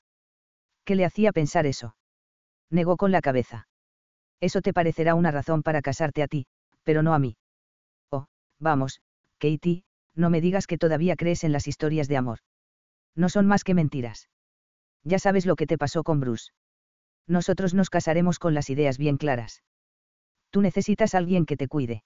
¿Qué 0.86 0.95
le 0.95 1.03
hacía 1.03 1.34
pensar 1.34 1.65
eso? 1.65 1.98
Negó 2.69 2.95
con 2.95 3.11
la 3.11 3.19
cabeza. 3.19 3.68
Eso 4.40 4.61
te 4.61 4.72
parecerá 4.72 5.14
una 5.14 5.30
razón 5.30 5.61
para 5.61 5.82
casarte 5.82 6.23
a 6.23 6.27
ti, 6.27 6.48
pero 6.84 7.03
no 7.03 7.14
a 7.14 7.19
mí. 7.19 7.36
Oh, 8.11 8.27
vamos, 8.57 9.02
Katie, 9.40 9.84
no 10.15 10.30
me 10.30 10.40
digas 10.40 10.68
que 10.68 10.77
todavía 10.77 11.18
crees 11.18 11.44
en 11.44 11.52
las 11.52 11.68
historias 11.68 12.07
de 12.07 12.15
amor. 12.15 12.40
No 13.14 13.27
son 13.27 13.45
más 13.45 13.65
que 13.65 13.73
mentiras. 13.73 14.30
Ya 15.03 15.19
sabes 15.19 15.45
lo 15.45 15.57
que 15.57 15.68
te 15.68 15.77
pasó 15.77 16.03
con 16.03 16.22
Bruce. 16.22 16.53
Nosotros 17.27 17.73
nos 17.73 17.90
casaremos 17.90 18.40
con 18.40 18.53
las 18.53 18.69
ideas 18.69 18.98
bien 18.98 19.18
claras. 19.18 19.64
Tú 20.49 20.61
necesitas 20.61 21.14
alguien 21.14 21.45
que 21.45 21.57
te 21.57 21.68
cuide. 21.68 22.03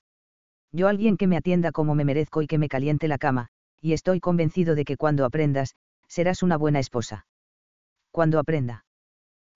Yo 0.71 0.87
alguien 0.87 1.15
que 1.15 1.27
me 1.27 1.37
atienda 1.37 1.71
como 1.71 1.93
me 1.93 2.05
merezco 2.05 2.41
y 2.41 2.47
que 2.47 2.57
me 2.57 2.69
caliente 2.69 3.07
la 3.07 3.19
cama, 3.19 3.49
y 3.81 3.93
estoy 3.93 4.19
convencido 4.19 4.73
de 4.73 4.85
que 4.85 4.97
cuando 4.97 5.25
aprendas, 5.25 5.75
serás 6.09 6.43
una 6.43 6.57
buena 6.57 6.79
esposa. 6.79 7.25
Cuando 8.11 8.39
aprenda. 8.39 8.85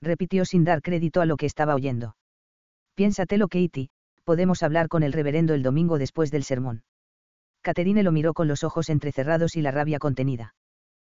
Repitió 0.01 0.45
sin 0.45 0.63
dar 0.63 0.81
crédito 0.81 1.19
a 1.19 1.25
lo 1.25 1.35
que 1.35 1.45
estaba 1.45 1.75
oyendo. 1.75 2.15
Piénsatelo, 2.95 3.47
Katie, 3.47 3.89
podemos 4.23 4.63
hablar 4.63 4.87
con 4.87 5.03
el 5.03 5.13
reverendo 5.13 5.53
el 5.53 5.63
domingo 5.63 5.97
después 5.97 6.31
del 6.31 6.43
sermón. 6.43 6.83
Caterine 7.61 8.03
lo 8.03 8.11
miró 8.11 8.33
con 8.33 8.47
los 8.47 8.63
ojos 8.63 8.89
entrecerrados 8.89 9.55
y 9.55 9.61
la 9.61 9.71
rabia 9.71 9.99
contenida. 9.99 10.55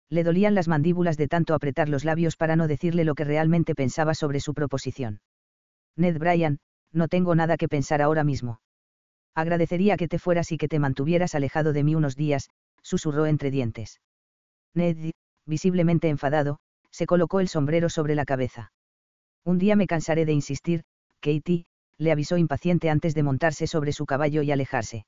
Le 0.10 0.24
dolían 0.24 0.54
las 0.54 0.68
mandíbulas 0.68 1.18
de 1.18 1.28
tanto 1.28 1.56
apretar 1.56 1.90
los 1.90 2.06
labios 2.06 2.38
para 2.38 2.56
no 2.56 2.68
decirle 2.68 3.04
lo 3.04 3.16
que 3.16 3.24
realmente 3.24 3.74
pensaba 3.74 4.14
sobre 4.14 4.40
su 4.40 4.54
proposición. 4.54 5.22
Ned 5.96 6.20
Bryan, 6.20 6.60
no 6.92 7.08
tengo 7.08 7.36
nada 7.36 7.58
que 7.58 7.68
pensar 7.68 8.02
ahora 8.02 8.24
mismo. 8.24 8.62
Agradecería 9.34 9.98
que 9.98 10.08
te 10.08 10.20
fueras 10.20 10.52
y 10.52 10.58
que 10.58 10.68
te 10.68 10.80
mantuvieras 10.80 11.36
alejado 11.36 11.74
de 11.74 11.84
mí 11.84 11.96
unos 11.96 12.16
días, 12.16 12.50
susurró 12.84 13.26
entre 13.26 13.50
dientes. 13.50 14.00
Ned, 14.76 15.12
visiblemente 15.46 16.10
enfadado, 16.10 16.60
se 16.92 17.06
colocó 17.06 17.40
el 17.40 17.48
sombrero 17.48 17.90
sobre 17.90 18.16
la 18.16 18.26
cabeza. 18.26 18.72
Un 19.44 19.58
día 19.58 19.76
me 19.76 19.88
cansaré 19.88 20.26
de 20.26 20.34
insistir, 20.34 20.84
Katie, 21.20 21.66
le 21.98 22.12
avisó 22.12 22.38
impaciente 22.38 22.90
antes 22.90 23.14
de 23.14 23.24
montarse 23.24 23.68
sobre 23.68 23.92
su 23.92 24.06
caballo 24.06 24.42
y 24.42 24.52
alejarse. 24.52 25.06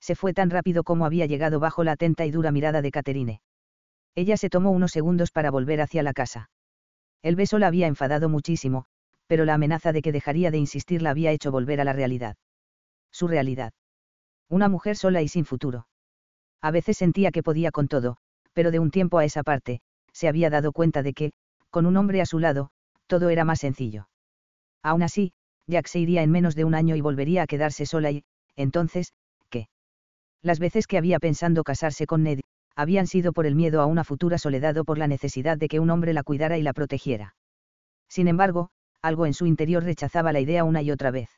Se 0.00 0.14
fue 0.14 0.32
tan 0.32 0.50
rápido 0.50 0.84
como 0.84 1.04
había 1.04 1.26
llegado 1.26 1.58
bajo 1.58 1.84
la 1.84 1.92
atenta 1.92 2.26
y 2.26 2.30
dura 2.30 2.52
mirada 2.52 2.82
de 2.82 2.90
Caterine. 2.90 3.40
Ella 4.14 4.36
se 4.36 4.50
tomó 4.50 4.70
unos 4.70 4.92
segundos 4.92 5.30
para 5.30 5.50
volver 5.50 5.80
hacia 5.80 6.02
la 6.02 6.12
casa. 6.12 6.50
El 7.22 7.36
beso 7.36 7.58
la 7.58 7.66
había 7.66 7.86
enfadado 7.86 8.28
muchísimo, 8.28 8.86
pero 9.26 9.44
la 9.44 9.54
amenaza 9.54 9.92
de 9.92 10.02
que 10.02 10.12
dejaría 10.12 10.50
de 10.50 10.58
insistir 10.58 11.02
la 11.02 11.10
había 11.10 11.32
hecho 11.32 11.50
volver 11.50 11.80
a 11.80 11.84
la 11.84 11.92
realidad. 11.92 12.36
Su 13.10 13.28
realidad. 13.28 13.72
Una 14.48 14.68
mujer 14.68 14.96
sola 14.96 15.22
y 15.22 15.28
sin 15.28 15.44
futuro. 15.44 15.88
A 16.62 16.70
veces 16.70 16.96
sentía 16.96 17.32
que 17.32 17.42
podía 17.42 17.72
con 17.72 17.88
todo, 17.88 18.18
pero 18.56 18.70
de 18.70 18.78
un 18.78 18.90
tiempo 18.90 19.18
a 19.18 19.24
esa 19.26 19.42
parte, 19.42 19.82
se 20.12 20.28
había 20.28 20.48
dado 20.48 20.72
cuenta 20.72 21.02
de 21.02 21.12
que, 21.12 21.32
con 21.68 21.84
un 21.84 21.98
hombre 21.98 22.22
a 22.22 22.26
su 22.26 22.38
lado, 22.38 22.70
todo 23.06 23.28
era 23.28 23.44
más 23.44 23.60
sencillo. 23.60 24.08
Aún 24.82 25.02
así, 25.02 25.34
Jack 25.66 25.88
se 25.88 25.98
iría 25.98 26.22
en 26.22 26.30
menos 26.30 26.54
de 26.54 26.64
un 26.64 26.74
año 26.74 26.96
y 26.96 27.02
volvería 27.02 27.42
a 27.42 27.46
quedarse 27.46 27.84
sola 27.84 28.10
y, 28.10 28.24
entonces, 28.56 29.12
¿qué? 29.50 29.68
Las 30.40 30.58
veces 30.58 30.86
que 30.86 30.96
había 30.96 31.18
pensando 31.18 31.64
casarse 31.64 32.06
con 32.06 32.22
Ned, 32.22 32.40
habían 32.74 33.06
sido 33.06 33.34
por 33.34 33.44
el 33.44 33.56
miedo 33.56 33.82
a 33.82 33.86
una 33.86 34.04
futura 34.04 34.38
soledad 34.38 34.74
o 34.78 34.84
por 34.84 34.96
la 34.96 35.06
necesidad 35.06 35.58
de 35.58 35.68
que 35.68 35.78
un 35.78 35.90
hombre 35.90 36.14
la 36.14 36.22
cuidara 36.22 36.56
y 36.56 36.62
la 36.62 36.72
protegiera. 36.72 37.36
Sin 38.08 38.26
embargo, 38.26 38.70
algo 39.02 39.26
en 39.26 39.34
su 39.34 39.44
interior 39.44 39.84
rechazaba 39.84 40.32
la 40.32 40.40
idea 40.40 40.64
una 40.64 40.80
y 40.80 40.90
otra 40.90 41.10
vez. 41.10 41.28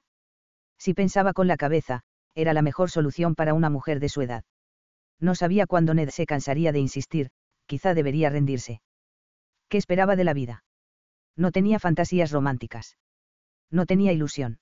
Si 0.79 0.95
pensaba 0.95 1.33
con 1.33 1.49
la 1.49 1.57
cabeza, 1.57 2.03
era 2.37 2.53
la 2.53 2.63
mejor 2.63 2.93
solución 2.93 3.35
para 3.35 3.55
una 3.55 3.71
mujer 3.71 3.99
de 3.99 4.09
su 4.09 4.23
edad. 4.23 4.45
No 5.21 5.35
sabía 5.35 5.67
cuándo 5.67 5.95
Ned 5.95 6.11
se 6.11 6.27
cansaría 6.27 6.73
de 6.73 6.79
insistir, 6.79 7.31
quizá 7.67 7.95
debería 7.95 8.31
rendirse. 8.31 8.81
¿Qué 9.69 9.79
esperaba 9.79 10.17
de 10.17 10.25
la 10.25 10.35
vida? 10.35 10.65
No 11.37 11.53
tenía 11.53 11.79
fantasías 11.79 12.31
románticas. 12.31 12.97
No 13.71 13.87
tenía 13.87 14.13
ilusión. 14.13 14.61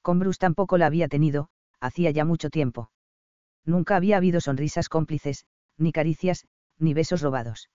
Con 0.00 0.18
Bruce 0.18 0.38
tampoco 0.38 0.78
la 0.78 0.86
había 0.86 1.08
tenido, 1.08 1.48
hacía 1.80 2.10
ya 2.10 2.24
mucho 2.24 2.50
tiempo. 2.50 2.90
Nunca 3.64 3.96
había 3.96 4.16
habido 4.16 4.40
sonrisas 4.40 4.88
cómplices, 4.88 5.46
ni 5.76 5.92
caricias, 5.92 6.46
ni 6.78 6.94
besos 6.94 7.22
robados. 7.22 7.70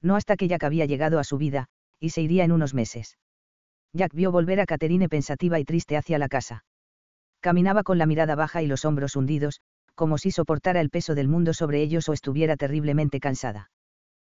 No 0.00 0.16
hasta 0.16 0.36
que 0.36 0.48
Jack 0.48 0.64
había 0.64 0.86
llegado 0.86 1.18
a 1.18 1.24
su 1.24 1.36
vida, 1.36 1.66
y 1.98 2.10
se 2.10 2.22
iría 2.22 2.44
en 2.44 2.52
unos 2.52 2.72
meses. 2.72 3.18
Jack 3.92 4.14
vio 4.14 4.32
volver 4.32 4.60
a 4.60 4.66
Caterine 4.66 5.08
pensativa 5.08 5.58
y 5.58 5.64
triste 5.64 5.96
hacia 5.96 6.18
la 6.18 6.28
casa. 6.28 6.64
Caminaba 7.40 7.82
con 7.82 7.98
la 7.98 8.06
mirada 8.06 8.34
baja 8.34 8.62
y 8.62 8.66
los 8.66 8.84
hombros 8.84 9.16
hundidos, 9.16 9.60
como 9.94 10.18
si 10.18 10.30
soportara 10.30 10.80
el 10.80 10.90
peso 10.90 11.14
del 11.14 11.28
mundo 11.28 11.54
sobre 11.54 11.82
ellos 11.82 12.08
o 12.08 12.12
estuviera 12.12 12.56
terriblemente 12.56 13.20
cansada. 13.20 13.70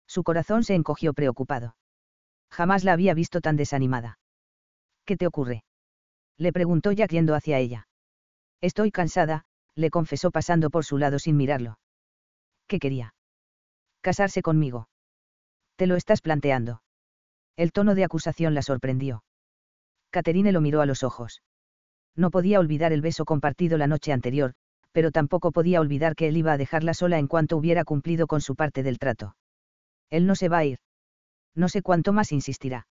Su 0.08 0.24
corazón 0.24 0.64
se 0.64 0.76
encogió 0.76 1.14
preocupado. 1.14 1.76
Jamás 2.52 2.84
la 2.84 2.94
había 2.94 3.14
visto 3.14 3.42
tan 3.42 3.56
desanimada. 3.56 4.20
¿Qué 5.06 5.18
te 5.18 5.28
ocurre? 5.28 5.64
Le 6.38 6.54
preguntó 6.54 6.92
Jack 6.92 7.12
yendo 7.12 7.36
hacia 7.36 7.60
ella. 7.60 7.88
Estoy 8.62 8.92
cansada, 8.92 9.46
le 9.76 9.90
confesó 9.90 10.32
pasando 10.32 10.70
por 10.70 10.86
su 10.86 10.98
lado 10.98 11.20
sin 11.20 11.38
mirarlo. 11.38 11.80
¿Qué 12.68 12.80
quería? 12.80 13.14
Casarse 14.02 14.42
conmigo. 14.42 14.90
Te 15.76 15.88
lo 15.88 15.96
estás 15.96 16.22
planteando. 16.22 16.82
El 17.56 17.72
tono 17.72 17.96
de 17.96 18.04
acusación 18.04 18.54
la 18.54 18.62
sorprendió. 18.62 19.24
Caterine 20.10 20.52
lo 20.52 20.62
miró 20.62 20.82
a 20.82 20.86
los 20.86 21.04
ojos. 21.04 21.42
No 22.16 22.32
podía 22.32 22.60
olvidar 22.60 22.94
el 22.94 23.02
beso 23.02 23.26
compartido 23.26 23.78
la 23.78 23.88
noche 23.88 24.14
anterior, 24.14 24.54
pero 24.96 25.12
tampoco 25.12 25.52
podía 25.52 25.82
olvidar 25.82 26.16
que 26.16 26.30
él 26.30 26.38
iba 26.38 26.54
a 26.54 26.58
dejarla 26.58 26.94
sola 26.94 27.20
en 27.20 27.28
cuanto 27.28 27.58
hubiera 27.58 27.84
cumplido 27.84 28.28
con 28.28 28.40
su 28.40 28.56
parte 28.56 28.82
del 28.82 28.98
trato. 28.98 29.36
Él 30.10 30.26
no 30.26 30.36
se 30.36 30.48
va 30.48 30.60
a 30.60 30.64
ir. 30.64 30.80
No 31.54 31.68
sé 31.68 31.82
cuánto 31.82 32.14
más 32.14 32.32
insistirá. 32.32 32.88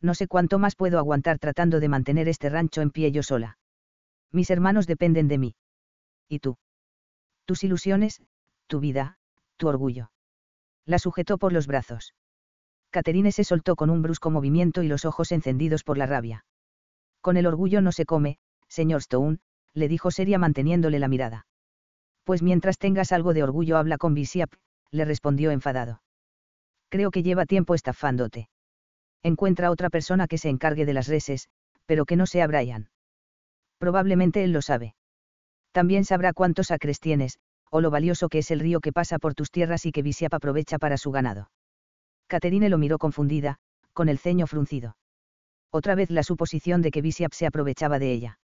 No 0.00 0.14
sé 0.14 0.28
cuánto 0.28 0.58
más 0.58 0.76
puedo 0.76 0.98
aguantar 0.98 1.38
tratando 1.38 1.78
de 1.78 1.90
mantener 1.90 2.26
este 2.26 2.48
rancho 2.48 2.80
en 2.80 2.90
pie 2.90 3.12
yo 3.12 3.22
sola. 3.22 3.58
Mis 4.32 4.48
hermanos 4.48 4.86
dependen 4.86 5.28
de 5.28 5.36
mí. 5.36 5.54
¿Y 6.26 6.38
tú? 6.38 6.56
Tus 7.44 7.64
ilusiones, 7.64 8.22
tu 8.66 8.80
vida, 8.80 9.18
tu 9.58 9.68
orgullo. 9.68 10.10
La 10.86 10.98
sujetó 10.98 11.36
por 11.36 11.52
los 11.52 11.66
brazos. 11.66 12.14
Caterine 12.88 13.30
se 13.30 13.44
soltó 13.44 13.76
con 13.76 13.90
un 13.90 14.00
brusco 14.00 14.30
movimiento 14.30 14.82
y 14.82 14.88
los 14.88 15.04
ojos 15.04 15.32
encendidos 15.32 15.84
por 15.84 15.98
la 15.98 16.06
rabia. 16.06 16.46
Con 17.20 17.36
el 17.36 17.46
orgullo 17.46 17.82
no 17.82 17.92
se 17.92 18.06
come, 18.06 18.38
señor 18.68 19.00
Stone, 19.00 19.38
le 19.76 19.88
dijo 19.88 20.10
seria 20.10 20.38
manteniéndole 20.38 20.98
la 20.98 21.06
mirada. 21.06 21.46
Pues 22.24 22.42
mientras 22.42 22.78
tengas 22.78 23.12
algo 23.12 23.34
de 23.34 23.42
orgullo 23.42 23.76
habla 23.76 23.98
con 23.98 24.14
Bishop, 24.14 24.50
le 24.90 25.04
respondió 25.04 25.50
enfadado. 25.50 26.02
Creo 26.88 27.10
que 27.10 27.22
lleva 27.22 27.44
tiempo 27.44 27.74
estafándote. 27.74 28.48
Encuentra 29.22 29.70
otra 29.70 29.90
persona 29.90 30.26
que 30.26 30.38
se 30.38 30.48
encargue 30.48 30.86
de 30.86 30.94
las 30.94 31.08
reses, 31.08 31.48
pero 31.84 32.06
que 32.06 32.16
no 32.16 32.26
sea 32.26 32.46
Brian. 32.46 32.88
Probablemente 33.78 34.42
él 34.42 34.52
lo 34.52 34.62
sabe. 34.62 34.94
También 35.72 36.04
sabrá 36.04 36.32
cuántos 36.32 36.70
acres 36.70 36.98
tienes, 36.98 37.38
o 37.70 37.82
lo 37.82 37.90
valioso 37.90 38.30
que 38.30 38.38
es 38.38 38.50
el 38.50 38.60
río 38.60 38.80
que 38.80 38.92
pasa 38.92 39.18
por 39.18 39.34
tus 39.34 39.50
tierras 39.50 39.84
y 39.84 39.92
que 39.92 40.02
Visiap 40.02 40.32
aprovecha 40.32 40.78
para 40.78 40.96
su 40.96 41.10
ganado. 41.10 41.50
Caterine 42.28 42.70
lo 42.70 42.78
miró 42.78 42.98
confundida, 42.98 43.58
con 43.92 44.08
el 44.08 44.18
ceño 44.18 44.46
fruncido. 44.46 44.96
Otra 45.70 45.94
vez 45.94 46.10
la 46.10 46.22
suposición 46.22 46.80
de 46.80 46.90
que 46.90 47.02
Visiap 47.02 47.32
se 47.34 47.46
aprovechaba 47.46 47.98
de 47.98 48.12
ella. 48.12 48.38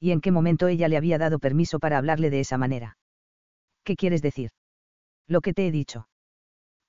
¿Y 0.00 0.10
en 0.10 0.20
qué 0.20 0.30
momento 0.30 0.68
ella 0.68 0.88
le 0.88 0.96
había 0.96 1.18
dado 1.18 1.38
permiso 1.38 1.78
para 1.78 1.98
hablarle 1.98 2.30
de 2.30 2.40
esa 2.40 2.58
manera? 2.58 2.98
¿Qué 3.84 3.96
quieres 3.96 4.22
decir? 4.22 4.50
Lo 5.26 5.40
que 5.40 5.54
te 5.54 5.66
he 5.66 5.70
dicho. 5.70 6.08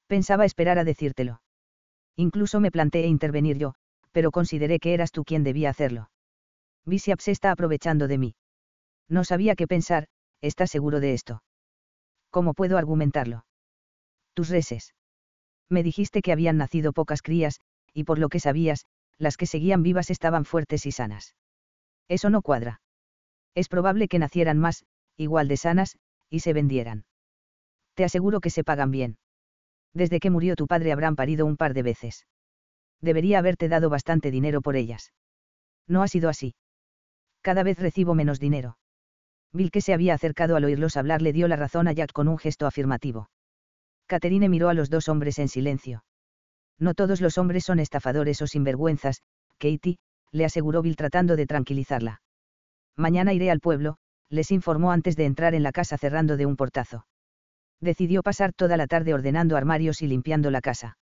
Pensaba 0.07 0.45
esperar 0.45 0.77
a 0.77 0.83
decírtelo. 0.83 1.41
Incluso 2.15 2.59
me 2.59 2.71
planteé 2.71 3.07
intervenir 3.07 3.57
yo, 3.57 3.75
pero 4.11 4.31
consideré 4.31 4.79
que 4.79 4.93
eras 4.93 5.11
tú 5.11 5.23
quien 5.23 5.43
debía 5.43 5.69
hacerlo. 5.69 6.09
Visiap 6.85 7.19
se 7.19 7.31
está 7.31 7.51
aprovechando 7.51 8.07
de 8.07 8.17
mí. 8.17 8.35
No 9.09 9.23
sabía 9.23 9.55
qué 9.55 9.67
pensar, 9.67 10.07
¿estás 10.41 10.71
seguro 10.71 10.99
de 10.99 11.13
esto? 11.13 11.43
¿Cómo 12.29 12.53
puedo 12.53 12.77
argumentarlo? 12.77 13.45
Tus 14.33 14.49
reses. 14.49 14.93
Me 15.69 15.83
dijiste 15.83 16.21
que 16.21 16.31
habían 16.31 16.57
nacido 16.57 16.93
pocas 16.93 17.21
crías, 17.21 17.59
y 17.93 18.03
por 18.03 18.19
lo 18.19 18.29
que 18.29 18.39
sabías, 18.39 18.85
las 19.17 19.37
que 19.37 19.47
seguían 19.47 19.83
vivas 19.83 20.09
estaban 20.09 20.45
fuertes 20.45 20.85
y 20.85 20.91
sanas. 20.91 21.35
Eso 22.07 22.29
no 22.29 22.41
cuadra. 22.41 22.81
Es 23.55 23.69
probable 23.69 24.07
que 24.07 24.19
nacieran 24.19 24.59
más, 24.59 24.85
igual 25.17 25.47
de 25.47 25.57
sanas, 25.57 25.97
y 26.29 26.41
se 26.41 26.53
vendieran. 26.53 27.05
Te 27.95 28.03
aseguro 28.03 28.41
que 28.41 28.49
se 28.49 28.63
pagan 28.63 28.91
bien. 28.91 29.17
Desde 29.93 30.19
que 30.19 30.29
murió 30.29 30.55
tu 30.55 30.67
padre 30.67 30.91
habrán 30.91 31.15
parido 31.15 31.45
un 31.45 31.55
par 31.55 31.73
de 31.73 31.81
veces. 31.81 32.27
Debería 33.01 33.39
haberte 33.39 33.69
dado 33.69 33.89
bastante 33.89 34.29
dinero 34.29 34.61
por 34.61 34.75
ellas. 34.75 35.13
No 35.87 36.03
ha 36.03 36.07
sido 36.09 36.27
así. 36.29 36.55
Cada 37.41 37.63
vez 37.63 37.79
recibo 37.79 38.13
menos 38.13 38.39
dinero. 38.39 38.77
Bill 39.53 39.71
que 39.71 39.79
se 39.79 39.93
había 39.93 40.13
acercado 40.13 40.57
al 40.57 40.65
oírlos 40.65 40.97
hablar 40.97 41.21
le 41.21 41.31
dio 41.31 41.47
la 41.47 41.55
razón 41.55 41.87
a 41.87 41.93
Jack 41.93 42.11
con 42.11 42.27
un 42.27 42.37
gesto 42.37 42.67
afirmativo. 42.67 43.29
Catherine 44.07 44.49
miró 44.49 44.67
a 44.67 44.73
los 44.73 44.89
dos 44.89 45.07
hombres 45.07 45.39
en 45.39 45.47
silencio. 45.47 46.03
No 46.77 46.93
todos 46.93 47.21
los 47.21 47.37
hombres 47.37 47.63
son 47.63 47.79
estafadores 47.79 48.41
o 48.41 48.47
sinvergüenzas, 48.47 49.21
Katie, 49.57 49.97
le 50.31 50.43
aseguró 50.43 50.81
Bill 50.81 50.97
tratando 50.97 51.37
de 51.37 51.45
tranquilizarla. 51.45 52.21
Mañana 52.97 53.33
iré 53.33 53.51
al 53.51 53.59
pueblo, 53.59 53.97
les 54.29 54.51
informó 54.51 54.91
antes 54.91 55.15
de 55.15 55.25
entrar 55.25 55.53
en 55.53 55.63
la 55.63 55.71
casa 55.71 55.97
cerrando 55.97 56.37
de 56.37 56.45
un 56.45 56.55
portazo. 56.55 57.05
Decidió 57.81 58.23
pasar 58.23 58.53
toda 58.53 58.77
la 58.77 58.87
tarde 58.87 59.13
ordenando 59.13 59.57
armarios 59.57 60.01
y 60.01 60.07
limpiando 60.07 60.49
la 60.49 60.61
casa. 60.61 60.97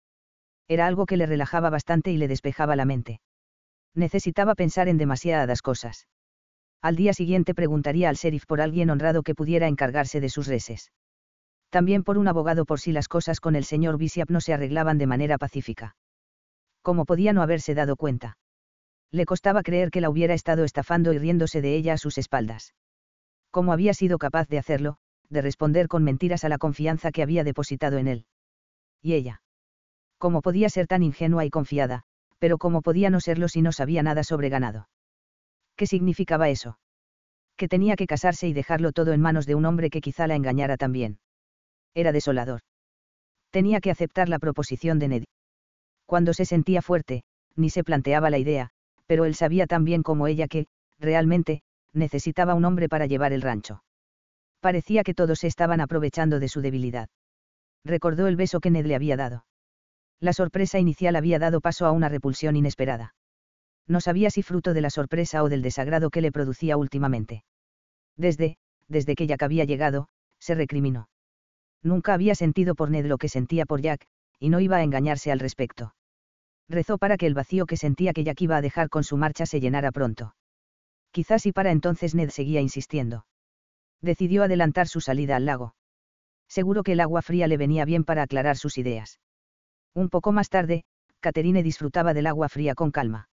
Era 0.68 0.86
algo 0.86 1.06
que 1.06 1.16
le 1.16 1.26
relajaba 1.26 1.70
bastante 1.70 2.10
y 2.10 2.16
le 2.16 2.28
despejaba 2.28 2.76
la 2.76 2.84
mente. 2.84 3.20
Necesitaba 3.94 4.54
pensar 4.54 4.88
en 4.88 4.96
demasiadas 4.96 5.60
cosas. 5.60 6.06
Al 6.80 6.96
día 6.96 7.12
siguiente 7.12 7.54
preguntaría 7.54 8.08
al 8.08 8.16
sheriff 8.16 8.46
por 8.46 8.60
alguien 8.60 8.90
honrado 8.90 9.22
que 9.22 9.34
pudiera 9.34 9.68
encargarse 9.68 10.20
de 10.20 10.30
sus 10.30 10.46
reses. 10.46 10.90
También 11.70 12.02
por 12.04 12.18
un 12.18 12.26
abogado 12.26 12.64
por 12.64 12.80
si 12.80 12.92
las 12.92 13.08
cosas 13.08 13.40
con 13.40 13.54
el 13.54 13.64
señor 13.64 13.98
Bishop 13.98 14.30
no 14.30 14.40
se 14.40 14.52
arreglaban 14.52 14.98
de 14.98 15.06
manera 15.06 15.38
pacífica. 15.38 15.96
¿Cómo 16.82 17.04
podía 17.04 17.32
no 17.32 17.42
haberse 17.42 17.74
dado 17.74 17.96
cuenta? 17.96 18.36
Le 19.12 19.26
costaba 19.26 19.62
creer 19.62 19.90
que 19.90 20.00
la 20.00 20.08
hubiera 20.08 20.32
estado 20.32 20.64
estafando 20.64 21.12
y 21.12 21.18
riéndose 21.18 21.60
de 21.60 21.76
ella 21.76 21.92
a 21.92 21.98
sus 21.98 22.16
espaldas. 22.16 22.74
¿Cómo 23.50 23.74
había 23.74 23.92
sido 23.92 24.16
capaz 24.16 24.48
de 24.48 24.58
hacerlo, 24.58 24.96
de 25.28 25.42
responder 25.42 25.86
con 25.86 26.02
mentiras 26.02 26.44
a 26.44 26.48
la 26.48 26.56
confianza 26.56 27.12
que 27.12 27.22
había 27.22 27.44
depositado 27.44 27.98
en 27.98 28.08
él? 28.08 28.26
¿Y 29.02 29.12
ella? 29.12 29.42
¿Cómo 30.16 30.40
podía 30.40 30.70
ser 30.70 30.86
tan 30.86 31.02
ingenua 31.02 31.44
y 31.44 31.50
confiada, 31.50 32.04
pero 32.38 32.56
cómo 32.56 32.80
podía 32.80 33.10
no 33.10 33.20
serlo 33.20 33.48
si 33.48 33.60
no 33.60 33.72
sabía 33.72 34.02
nada 34.02 34.24
sobre 34.24 34.48
ganado? 34.48 34.88
¿Qué 35.76 35.86
significaba 35.86 36.48
eso? 36.48 36.78
Que 37.56 37.68
tenía 37.68 37.96
que 37.96 38.06
casarse 38.06 38.48
y 38.48 38.54
dejarlo 38.54 38.92
todo 38.92 39.12
en 39.12 39.20
manos 39.20 39.44
de 39.44 39.54
un 39.54 39.66
hombre 39.66 39.90
que 39.90 40.00
quizá 40.00 40.26
la 40.26 40.36
engañara 40.36 40.78
también. 40.78 41.18
Era 41.94 42.12
desolador. 42.12 42.62
Tenía 43.50 43.80
que 43.80 43.90
aceptar 43.90 44.30
la 44.30 44.38
proposición 44.38 44.98
de 44.98 45.08
Ned. 45.08 45.24
Cuando 46.06 46.32
se 46.32 46.46
sentía 46.46 46.80
fuerte, 46.80 47.24
ni 47.54 47.68
se 47.68 47.84
planteaba 47.84 48.30
la 48.30 48.38
idea, 48.38 48.70
pero 49.06 49.24
él 49.24 49.34
sabía 49.34 49.66
tan 49.66 49.84
bien 49.84 50.02
como 50.02 50.26
ella 50.26 50.48
que, 50.48 50.66
realmente, 50.98 51.62
necesitaba 51.92 52.54
un 52.54 52.64
hombre 52.64 52.88
para 52.88 53.06
llevar 53.06 53.32
el 53.32 53.42
rancho. 53.42 53.82
Parecía 54.60 55.02
que 55.02 55.14
todos 55.14 55.40
se 55.40 55.48
estaban 55.48 55.80
aprovechando 55.80 56.38
de 56.38 56.48
su 56.48 56.60
debilidad. 56.60 57.08
Recordó 57.84 58.28
el 58.28 58.36
beso 58.36 58.60
que 58.60 58.70
Ned 58.70 58.86
le 58.86 58.94
había 58.94 59.16
dado. 59.16 59.44
La 60.20 60.32
sorpresa 60.32 60.78
inicial 60.78 61.16
había 61.16 61.38
dado 61.38 61.60
paso 61.60 61.84
a 61.84 61.90
una 61.90 62.08
repulsión 62.08 62.54
inesperada. 62.54 63.14
No 63.88 64.00
sabía 64.00 64.30
si 64.30 64.42
fruto 64.42 64.72
de 64.72 64.80
la 64.80 64.90
sorpresa 64.90 65.42
o 65.42 65.48
del 65.48 65.62
desagrado 65.62 66.10
que 66.10 66.20
le 66.20 66.30
producía 66.30 66.76
últimamente. 66.76 67.44
Desde, 68.16 68.56
desde 68.86 69.16
que 69.16 69.26
Jack 69.26 69.42
había 69.42 69.64
llegado, 69.64 70.08
se 70.38 70.54
recriminó. 70.54 71.08
Nunca 71.82 72.14
había 72.14 72.36
sentido 72.36 72.76
por 72.76 72.90
Ned 72.90 73.06
lo 73.06 73.18
que 73.18 73.28
sentía 73.28 73.66
por 73.66 73.80
Jack, 73.80 74.06
y 74.38 74.48
no 74.48 74.60
iba 74.60 74.76
a 74.76 74.84
engañarse 74.84 75.32
al 75.32 75.40
respecto 75.40 75.92
rezó 76.72 76.98
para 76.98 77.16
que 77.16 77.26
el 77.26 77.34
vacío 77.34 77.66
que 77.66 77.76
sentía 77.76 78.12
que 78.12 78.24
Jack 78.24 78.40
iba 78.40 78.56
a 78.56 78.62
dejar 78.62 78.88
con 78.88 79.04
su 79.04 79.16
marcha 79.16 79.46
se 79.46 79.60
llenara 79.60 79.92
pronto. 79.92 80.34
Quizás 81.12 81.46
y 81.46 81.52
para 81.52 81.70
entonces 81.70 82.14
Ned 82.14 82.30
seguía 82.30 82.60
insistiendo. 82.60 83.26
Decidió 84.00 84.42
adelantar 84.42 84.88
su 84.88 85.00
salida 85.00 85.36
al 85.36 85.44
lago. 85.44 85.74
Seguro 86.48 86.82
que 86.82 86.92
el 86.92 87.00
agua 87.00 87.22
fría 87.22 87.46
le 87.46 87.56
venía 87.56 87.84
bien 87.84 88.04
para 88.04 88.22
aclarar 88.22 88.56
sus 88.56 88.78
ideas. 88.78 89.20
Un 89.94 90.08
poco 90.08 90.32
más 90.32 90.48
tarde, 90.48 90.84
Catherine 91.20 91.62
disfrutaba 91.62 92.14
del 92.14 92.26
agua 92.26 92.48
fría 92.48 92.74
con 92.74 92.90
calma. 92.90 93.28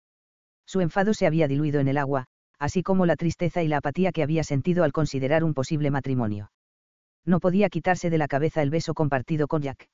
Su 0.65 0.81
enfado 0.81 1.14
se 1.14 1.26
había 1.26 1.47
diluido 1.47 1.80
en 1.80 1.88
el 1.88 1.97
agua, 1.97 2.26
así 2.59 2.84
como 2.84 3.05
la 3.05 3.15
tristeza 3.15 3.64
y 3.64 3.68
la 3.68 3.77
apatía 3.77 4.11
que 4.11 4.23
había 4.23 4.43
sentido 4.43 4.84
al 4.84 4.91
considerar 4.91 5.43
un 5.43 5.53
posible 5.53 5.91
matrimonio. 5.91 6.51
No 7.26 7.39
podía 7.39 7.69
quitarse 7.69 8.09
de 8.09 8.18
la 8.18 8.27
cabeza 8.27 8.61
el 8.61 8.72
beso 8.72 8.93
compartido 8.93 9.47
con 9.47 9.61
Jack. 9.61 9.88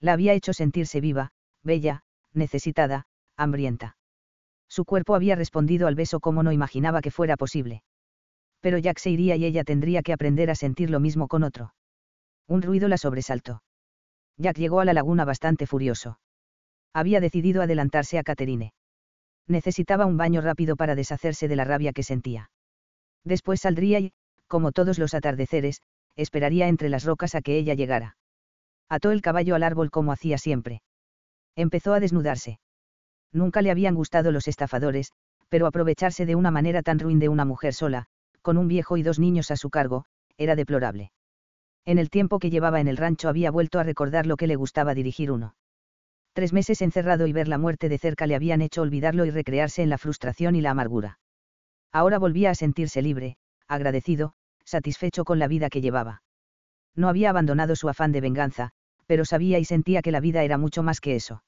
La 0.00 0.12
había 0.12 0.34
hecho 0.34 0.52
sentirse 0.52 1.00
viva, 1.00 1.30
bella, 1.62 2.02
necesitada, 2.34 3.06
hambrienta. 3.36 3.96
Su 4.68 4.84
cuerpo 4.84 5.14
había 5.14 5.36
respondido 5.36 5.86
al 5.86 5.94
beso 5.94 6.20
como 6.20 6.42
no 6.42 6.52
imaginaba 6.52 7.00
que 7.00 7.10
fuera 7.10 7.36
posible. 7.36 7.82
Pero 8.60 8.78
Jack 8.78 8.98
se 8.98 9.10
iría 9.10 9.36
y 9.36 9.44
ella 9.44 9.64
tendría 9.64 10.02
que 10.02 10.12
aprender 10.12 10.50
a 10.50 10.54
sentir 10.54 10.90
lo 10.90 11.00
mismo 11.00 11.28
con 11.28 11.42
otro. 11.42 11.74
Un 12.48 12.62
ruido 12.62 12.88
la 12.88 12.98
sobresaltó. 12.98 13.62
Jack 14.36 14.56
llegó 14.56 14.80
a 14.80 14.84
la 14.84 14.94
laguna 14.94 15.24
bastante 15.24 15.66
furioso. 15.66 16.18
Había 16.92 17.20
decidido 17.20 17.62
adelantarse 17.62 18.18
a 18.18 18.22
Caterine. 18.22 18.72
Necesitaba 19.46 20.06
un 20.06 20.16
baño 20.16 20.40
rápido 20.40 20.76
para 20.76 20.94
deshacerse 20.94 21.48
de 21.48 21.56
la 21.56 21.64
rabia 21.64 21.92
que 21.92 22.02
sentía. 22.02 22.50
Después 23.24 23.60
saldría 23.60 24.00
y, 24.00 24.12
como 24.46 24.72
todos 24.72 24.98
los 24.98 25.14
atardeceres, 25.14 25.82
esperaría 26.16 26.68
entre 26.68 26.88
las 26.88 27.04
rocas 27.04 27.34
a 27.34 27.42
que 27.42 27.58
ella 27.58 27.74
llegara. 27.74 28.16
Ató 28.88 29.10
el 29.10 29.22
caballo 29.22 29.54
al 29.54 29.62
árbol 29.62 29.90
como 29.90 30.12
hacía 30.12 30.38
siempre. 30.38 30.82
Empezó 31.56 31.94
a 31.94 32.00
desnudarse. 32.00 32.58
Nunca 33.32 33.62
le 33.62 33.70
habían 33.70 33.94
gustado 33.94 34.32
los 34.32 34.48
estafadores, 34.48 35.12
pero 35.48 35.66
aprovecharse 35.66 36.26
de 36.26 36.34
una 36.34 36.50
manera 36.50 36.82
tan 36.82 36.98
ruin 36.98 37.18
de 37.18 37.28
una 37.28 37.44
mujer 37.44 37.74
sola, 37.74 38.06
con 38.42 38.58
un 38.58 38.68
viejo 38.68 38.96
y 38.96 39.02
dos 39.02 39.18
niños 39.18 39.50
a 39.50 39.56
su 39.56 39.70
cargo, 39.70 40.04
era 40.36 40.56
deplorable. 40.56 41.12
En 41.84 41.98
el 41.98 42.10
tiempo 42.10 42.38
que 42.38 42.50
llevaba 42.50 42.80
en 42.80 42.88
el 42.88 42.96
rancho 42.96 43.28
había 43.28 43.50
vuelto 43.50 43.78
a 43.78 43.82
recordar 43.82 44.26
lo 44.26 44.36
que 44.36 44.46
le 44.46 44.56
gustaba 44.56 44.94
dirigir 44.94 45.30
uno. 45.30 45.54
Tres 46.32 46.52
meses 46.52 46.82
encerrado 46.82 47.26
y 47.26 47.32
ver 47.32 47.46
la 47.46 47.58
muerte 47.58 47.88
de 47.88 47.98
cerca 47.98 48.26
le 48.26 48.34
habían 48.34 48.60
hecho 48.60 48.82
olvidarlo 48.82 49.24
y 49.24 49.30
recrearse 49.30 49.82
en 49.82 49.90
la 49.90 49.98
frustración 49.98 50.56
y 50.56 50.60
la 50.60 50.70
amargura. 50.70 51.18
Ahora 51.92 52.18
volvía 52.18 52.50
a 52.50 52.54
sentirse 52.54 53.02
libre, 53.02 53.36
agradecido, 53.68 54.34
satisfecho 54.64 55.24
con 55.24 55.38
la 55.38 55.46
vida 55.46 55.70
que 55.70 55.80
llevaba. 55.80 56.22
No 56.96 57.08
había 57.08 57.30
abandonado 57.30 57.76
su 57.76 57.88
afán 57.88 58.12
de 58.12 58.20
venganza, 58.20 58.72
pero 59.06 59.24
sabía 59.24 59.58
y 59.58 59.64
sentía 59.64 60.02
que 60.02 60.12
la 60.12 60.20
vida 60.20 60.42
era 60.44 60.58
mucho 60.58 60.82
más 60.82 61.00
que 61.00 61.14
eso. 61.14 61.42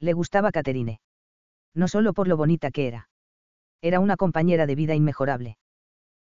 Le 0.00 0.12
gustaba 0.12 0.52
Caterine. 0.52 1.00
No 1.74 1.88
solo 1.88 2.12
por 2.12 2.28
lo 2.28 2.36
bonita 2.36 2.70
que 2.70 2.86
era. 2.86 3.08
Era 3.82 4.00
una 4.00 4.16
compañera 4.16 4.66
de 4.66 4.74
vida 4.74 4.94
inmejorable. 4.94 5.58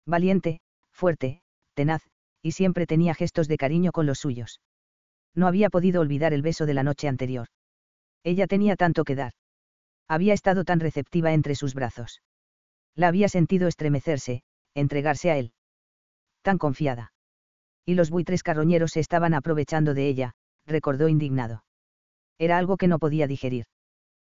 Valiente, 0.05 0.61
fuerte, 0.91 1.41
tenaz, 1.73 2.01
y 2.41 2.51
siempre 2.51 2.87
tenía 2.87 3.13
gestos 3.13 3.47
de 3.47 3.57
cariño 3.57 3.91
con 3.91 4.05
los 4.05 4.19
suyos. 4.19 4.61
No 5.35 5.47
había 5.47 5.69
podido 5.69 6.01
olvidar 6.01 6.33
el 6.33 6.41
beso 6.41 6.65
de 6.65 6.73
la 6.73 6.83
noche 6.83 7.07
anterior. 7.07 7.47
Ella 8.23 8.47
tenía 8.47 8.75
tanto 8.75 9.03
que 9.03 9.15
dar. 9.15 9.33
Había 10.07 10.33
estado 10.33 10.63
tan 10.63 10.79
receptiva 10.79 11.33
entre 11.33 11.55
sus 11.55 11.73
brazos. 11.73 12.21
La 12.95 13.07
había 13.07 13.29
sentido 13.29 13.67
estremecerse, 13.67 14.43
entregarse 14.73 15.31
a 15.31 15.37
él. 15.37 15.53
Tan 16.41 16.57
confiada. 16.57 17.13
Y 17.85 17.95
los 17.95 18.09
buitres 18.09 18.43
carroñeros 18.43 18.91
se 18.91 18.99
estaban 18.99 19.33
aprovechando 19.33 19.93
de 19.93 20.07
ella, 20.07 20.33
recordó 20.65 21.07
indignado. 21.07 21.63
Era 22.37 22.57
algo 22.57 22.77
que 22.77 22.87
no 22.87 22.99
podía 22.99 23.27
digerir. 23.27 23.65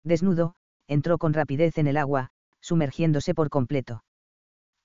Desnudo, 0.03 0.55
entró 0.87 1.17
con 1.17 1.33
rapidez 1.33 1.77
en 1.77 1.87
el 1.87 1.97
agua, 1.97 2.29
sumergiéndose 2.59 3.33
por 3.33 3.49
completo. 3.49 4.03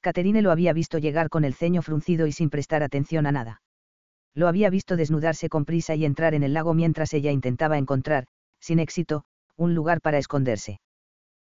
Caterine 0.01 0.43
lo 0.43 0.52
había 0.52 0.73
visto 0.73 0.98
llegar 0.98 1.28
con 1.28 1.44
el 1.44 1.55
ceño 1.55 1.82
fruncido 1.82 2.27
y 2.27 2.32
sin 2.32 2.51
prestar 2.51 2.82
atención 2.82 3.27
a 3.27 3.32
nada. 3.32 3.62
Lo 4.35 4.47
había 4.47 4.70
visto 4.70 4.97
desnudarse 4.97 5.48
con 5.48 5.65
prisa 5.65 5.94
y 5.97 6.05
entrar 6.05 6.35
en 6.35 6.44
el 6.44 6.55
lago 6.55 6.74
mientras 6.74 7.12
ella 7.12 7.32
intentaba 7.32 7.78
encontrar, 7.78 8.27
sin 8.60 8.78
éxito, 8.78 9.24
un 9.56 9.74
lugar 9.74 10.01
para 10.01 10.19
esconderse. 10.19 10.81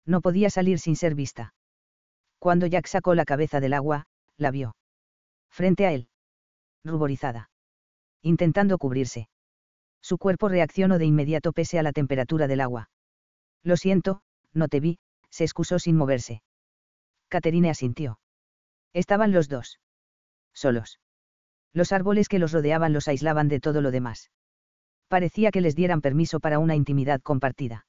No 0.04 0.20
podía 0.20 0.50
salir 0.50 0.78
sin 0.80 0.96
ser 0.96 1.14
vista. 1.14 1.54
Cuando 2.40 2.66
Jack 2.66 2.86
sacó 2.86 3.14
la 3.14 3.24
cabeza 3.24 3.60
del 3.60 3.74
agua, 3.74 4.06
la 4.36 4.50
vio. 4.50 4.74
Frente 5.50 5.86
a 5.86 5.92
él. 5.92 6.08
Ruborizada. 6.84 7.50
Intentando 8.22 8.78
cubrirse. 8.78 9.28
Su 10.00 10.18
cuerpo 10.18 10.48
reaccionó 10.48 10.98
de 10.98 11.06
inmediato 11.06 11.52
pese 11.52 11.78
a 11.78 11.82
la 11.82 11.92
temperatura 11.92 12.46
del 12.46 12.60
agua. 12.60 12.90
Lo 13.62 13.76
siento, 13.76 14.22
no 14.52 14.68
te 14.68 14.80
vi, 14.80 14.98
se 15.28 15.44
excusó 15.44 15.78
sin 15.78 15.96
moverse. 15.96 16.42
Caterine 17.28 17.70
asintió. 17.70 18.18
Estaban 18.92 19.32
los 19.32 19.48
dos. 19.48 19.78
Solos. 20.52 20.98
Los 21.72 21.92
árboles 21.92 22.28
que 22.28 22.38
los 22.38 22.52
rodeaban 22.52 22.92
los 22.92 23.06
aislaban 23.06 23.48
de 23.48 23.60
todo 23.60 23.80
lo 23.80 23.90
demás. 23.90 24.30
Parecía 25.08 25.50
que 25.50 25.60
les 25.60 25.76
dieran 25.76 26.00
permiso 26.00 26.40
para 26.40 26.58
una 26.58 26.74
intimidad 26.74 27.20
compartida. 27.20 27.86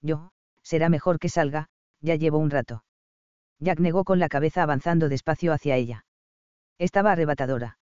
Yo, 0.00 0.30
será 0.62 0.88
mejor 0.88 1.18
que 1.18 1.28
salga, 1.28 1.68
ya 2.00 2.14
llevo 2.16 2.38
un 2.38 2.50
rato. 2.50 2.84
Jack 3.58 3.80
negó 3.80 4.04
con 4.04 4.18
la 4.18 4.28
cabeza 4.28 4.62
avanzando 4.62 5.08
despacio 5.08 5.52
hacia 5.52 5.76
ella. 5.76 6.04
Estaba 6.78 7.12
arrebatadora. 7.12 7.78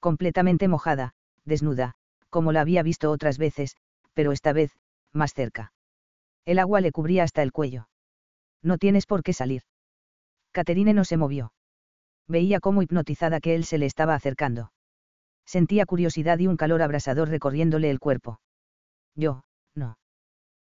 Completamente 0.00 0.68
mojada, 0.68 1.14
desnuda, 1.44 1.94
como 2.30 2.52
la 2.52 2.60
había 2.60 2.82
visto 2.82 3.10
otras 3.10 3.38
veces, 3.38 3.76
pero 4.14 4.32
esta 4.32 4.52
vez, 4.52 4.72
más 5.12 5.34
cerca. 5.34 5.72
El 6.44 6.58
agua 6.58 6.80
le 6.80 6.92
cubría 6.92 7.24
hasta 7.24 7.42
el 7.42 7.52
cuello. 7.52 7.88
No 8.62 8.78
tienes 8.78 9.06
por 9.06 9.22
qué 9.22 9.32
salir. 9.32 9.62
Caterine 10.52 10.94
no 10.94 11.04
se 11.04 11.16
movió. 11.16 11.52
Veía 12.26 12.60
cómo 12.60 12.82
hipnotizada 12.82 13.40
que 13.40 13.54
él 13.54 13.64
se 13.64 13.78
le 13.78 13.86
estaba 13.86 14.14
acercando. 14.14 14.72
Sentía 15.46 15.86
curiosidad 15.86 16.38
y 16.38 16.46
un 16.46 16.56
calor 16.56 16.82
abrasador 16.82 17.28
recorriéndole 17.28 17.90
el 17.90 18.00
cuerpo. 18.00 18.40
Yo, 19.14 19.44
no. 19.74 19.98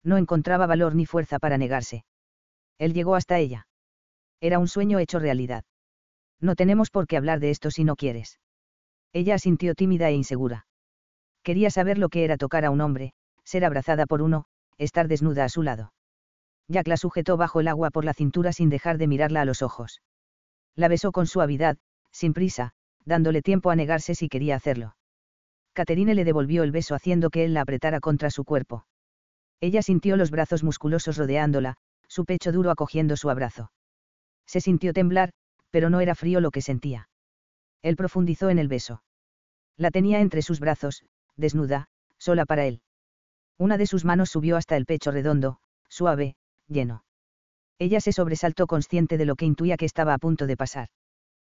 No 0.04 0.18
encontraba 0.18 0.68
valor 0.68 0.96
ni 0.96 1.06
fuerza 1.06 1.40
para 1.40 1.58
negarse. 1.58 2.06
Él 2.78 2.94
llegó 2.94 3.16
hasta 3.16 3.40
ella. 3.40 3.68
Era 4.40 4.58
un 4.58 4.70
sueño 4.70 5.00
hecho 5.00 5.20
realidad. 5.20 5.66
No 6.40 6.56
tenemos 6.56 6.92
por 6.92 7.08
qué 7.08 7.18
hablar 7.18 7.42
de 7.42 7.50
esto 7.50 7.72
si 7.72 7.84
no 7.84 7.98
quieres. 7.98 8.40
Ella 9.12 9.38
sintió 9.38 9.76
tímida 9.76 10.10
e 10.10 10.14
insegura. 10.14 10.66
Quería 11.50 11.72
saber 11.72 11.98
lo 11.98 12.10
que 12.10 12.24
era 12.24 12.38
tocar 12.38 12.64
a 12.64 12.70
un 12.70 12.80
hombre, 12.80 13.12
ser 13.44 13.66
abrazada 13.66 14.06
por 14.06 14.22
uno, 14.22 14.46
estar 14.78 15.08
desnuda 15.08 15.46
a 15.46 15.50
su 15.50 15.64
lado. 15.64 15.94
Jack 16.68 16.88
la 16.88 16.96
sujetó 16.96 17.38
bajo 17.38 17.60
el 17.60 17.68
agua 17.68 17.90
por 17.90 18.06
la 18.06 18.14
cintura 18.14 18.54
sin 18.54 18.70
dejar 18.70 19.00
de 19.00 19.08
mirarla 19.08 19.42
a 19.42 19.46
los 19.46 19.64
ojos. 19.64 20.04
La 20.76 20.90
besó 20.90 21.12
con 21.12 21.26
suavidad, 21.26 21.80
sin 22.12 22.34
prisa, 22.34 22.74
dándole 23.04 23.42
tiempo 23.42 23.72
a 23.72 23.76
negarse 23.76 24.14
si 24.14 24.30
quería 24.30 24.56
hacerlo. 24.56 24.96
Caterine 25.74 26.14
le 26.14 26.24
devolvió 26.24 26.62
el 26.62 26.72
beso 26.72 26.94
haciendo 26.94 27.32
que 27.32 27.46
él 27.46 27.56
la 27.56 27.62
apretara 27.62 28.00
contra 28.00 28.30
su 28.30 28.44
cuerpo. 28.44 28.86
Ella 29.60 29.82
sintió 29.82 30.18
los 30.18 30.30
brazos 30.30 30.64
musculosos 30.64 31.18
rodeándola, 31.18 31.78
su 32.08 32.26
pecho 32.26 32.52
duro 32.52 32.70
acogiendo 32.70 33.18
su 33.18 33.28
abrazo. 33.28 33.72
Se 34.46 34.62
sintió 34.62 34.94
temblar, 34.94 35.32
pero 35.72 35.90
no 35.90 36.00
era 36.00 36.14
frío 36.14 36.42
lo 36.42 36.52
que 36.52 36.62
sentía. 36.62 37.10
Él 37.82 37.96
profundizó 37.96 38.52
en 38.52 38.60
el 38.60 38.68
beso. 38.68 39.02
La 39.78 39.90
tenía 39.90 40.20
entre 40.20 40.44
sus 40.44 40.60
brazos, 40.60 41.02
desnuda, 41.40 41.88
sola 42.18 42.46
para 42.46 42.66
él. 42.66 42.82
Una 43.58 43.78
de 43.78 43.88
sus 43.88 44.06
manos 44.06 44.30
subió 44.30 44.58
hasta 44.58 44.78
el 44.78 44.86
pecho 44.86 45.12
redondo, 45.12 45.60
suave, 45.90 46.36
lleno. 46.68 47.04
Ella 47.80 48.02
se 48.02 48.12
sobresaltó 48.12 48.68
consciente 48.68 49.18
de 49.18 49.26
lo 49.26 49.36
que 49.36 49.46
intuía 49.46 49.78
que 49.78 49.86
estaba 49.86 50.14
a 50.14 50.18
punto 50.18 50.48
de 50.48 50.58
pasar. 50.58 50.90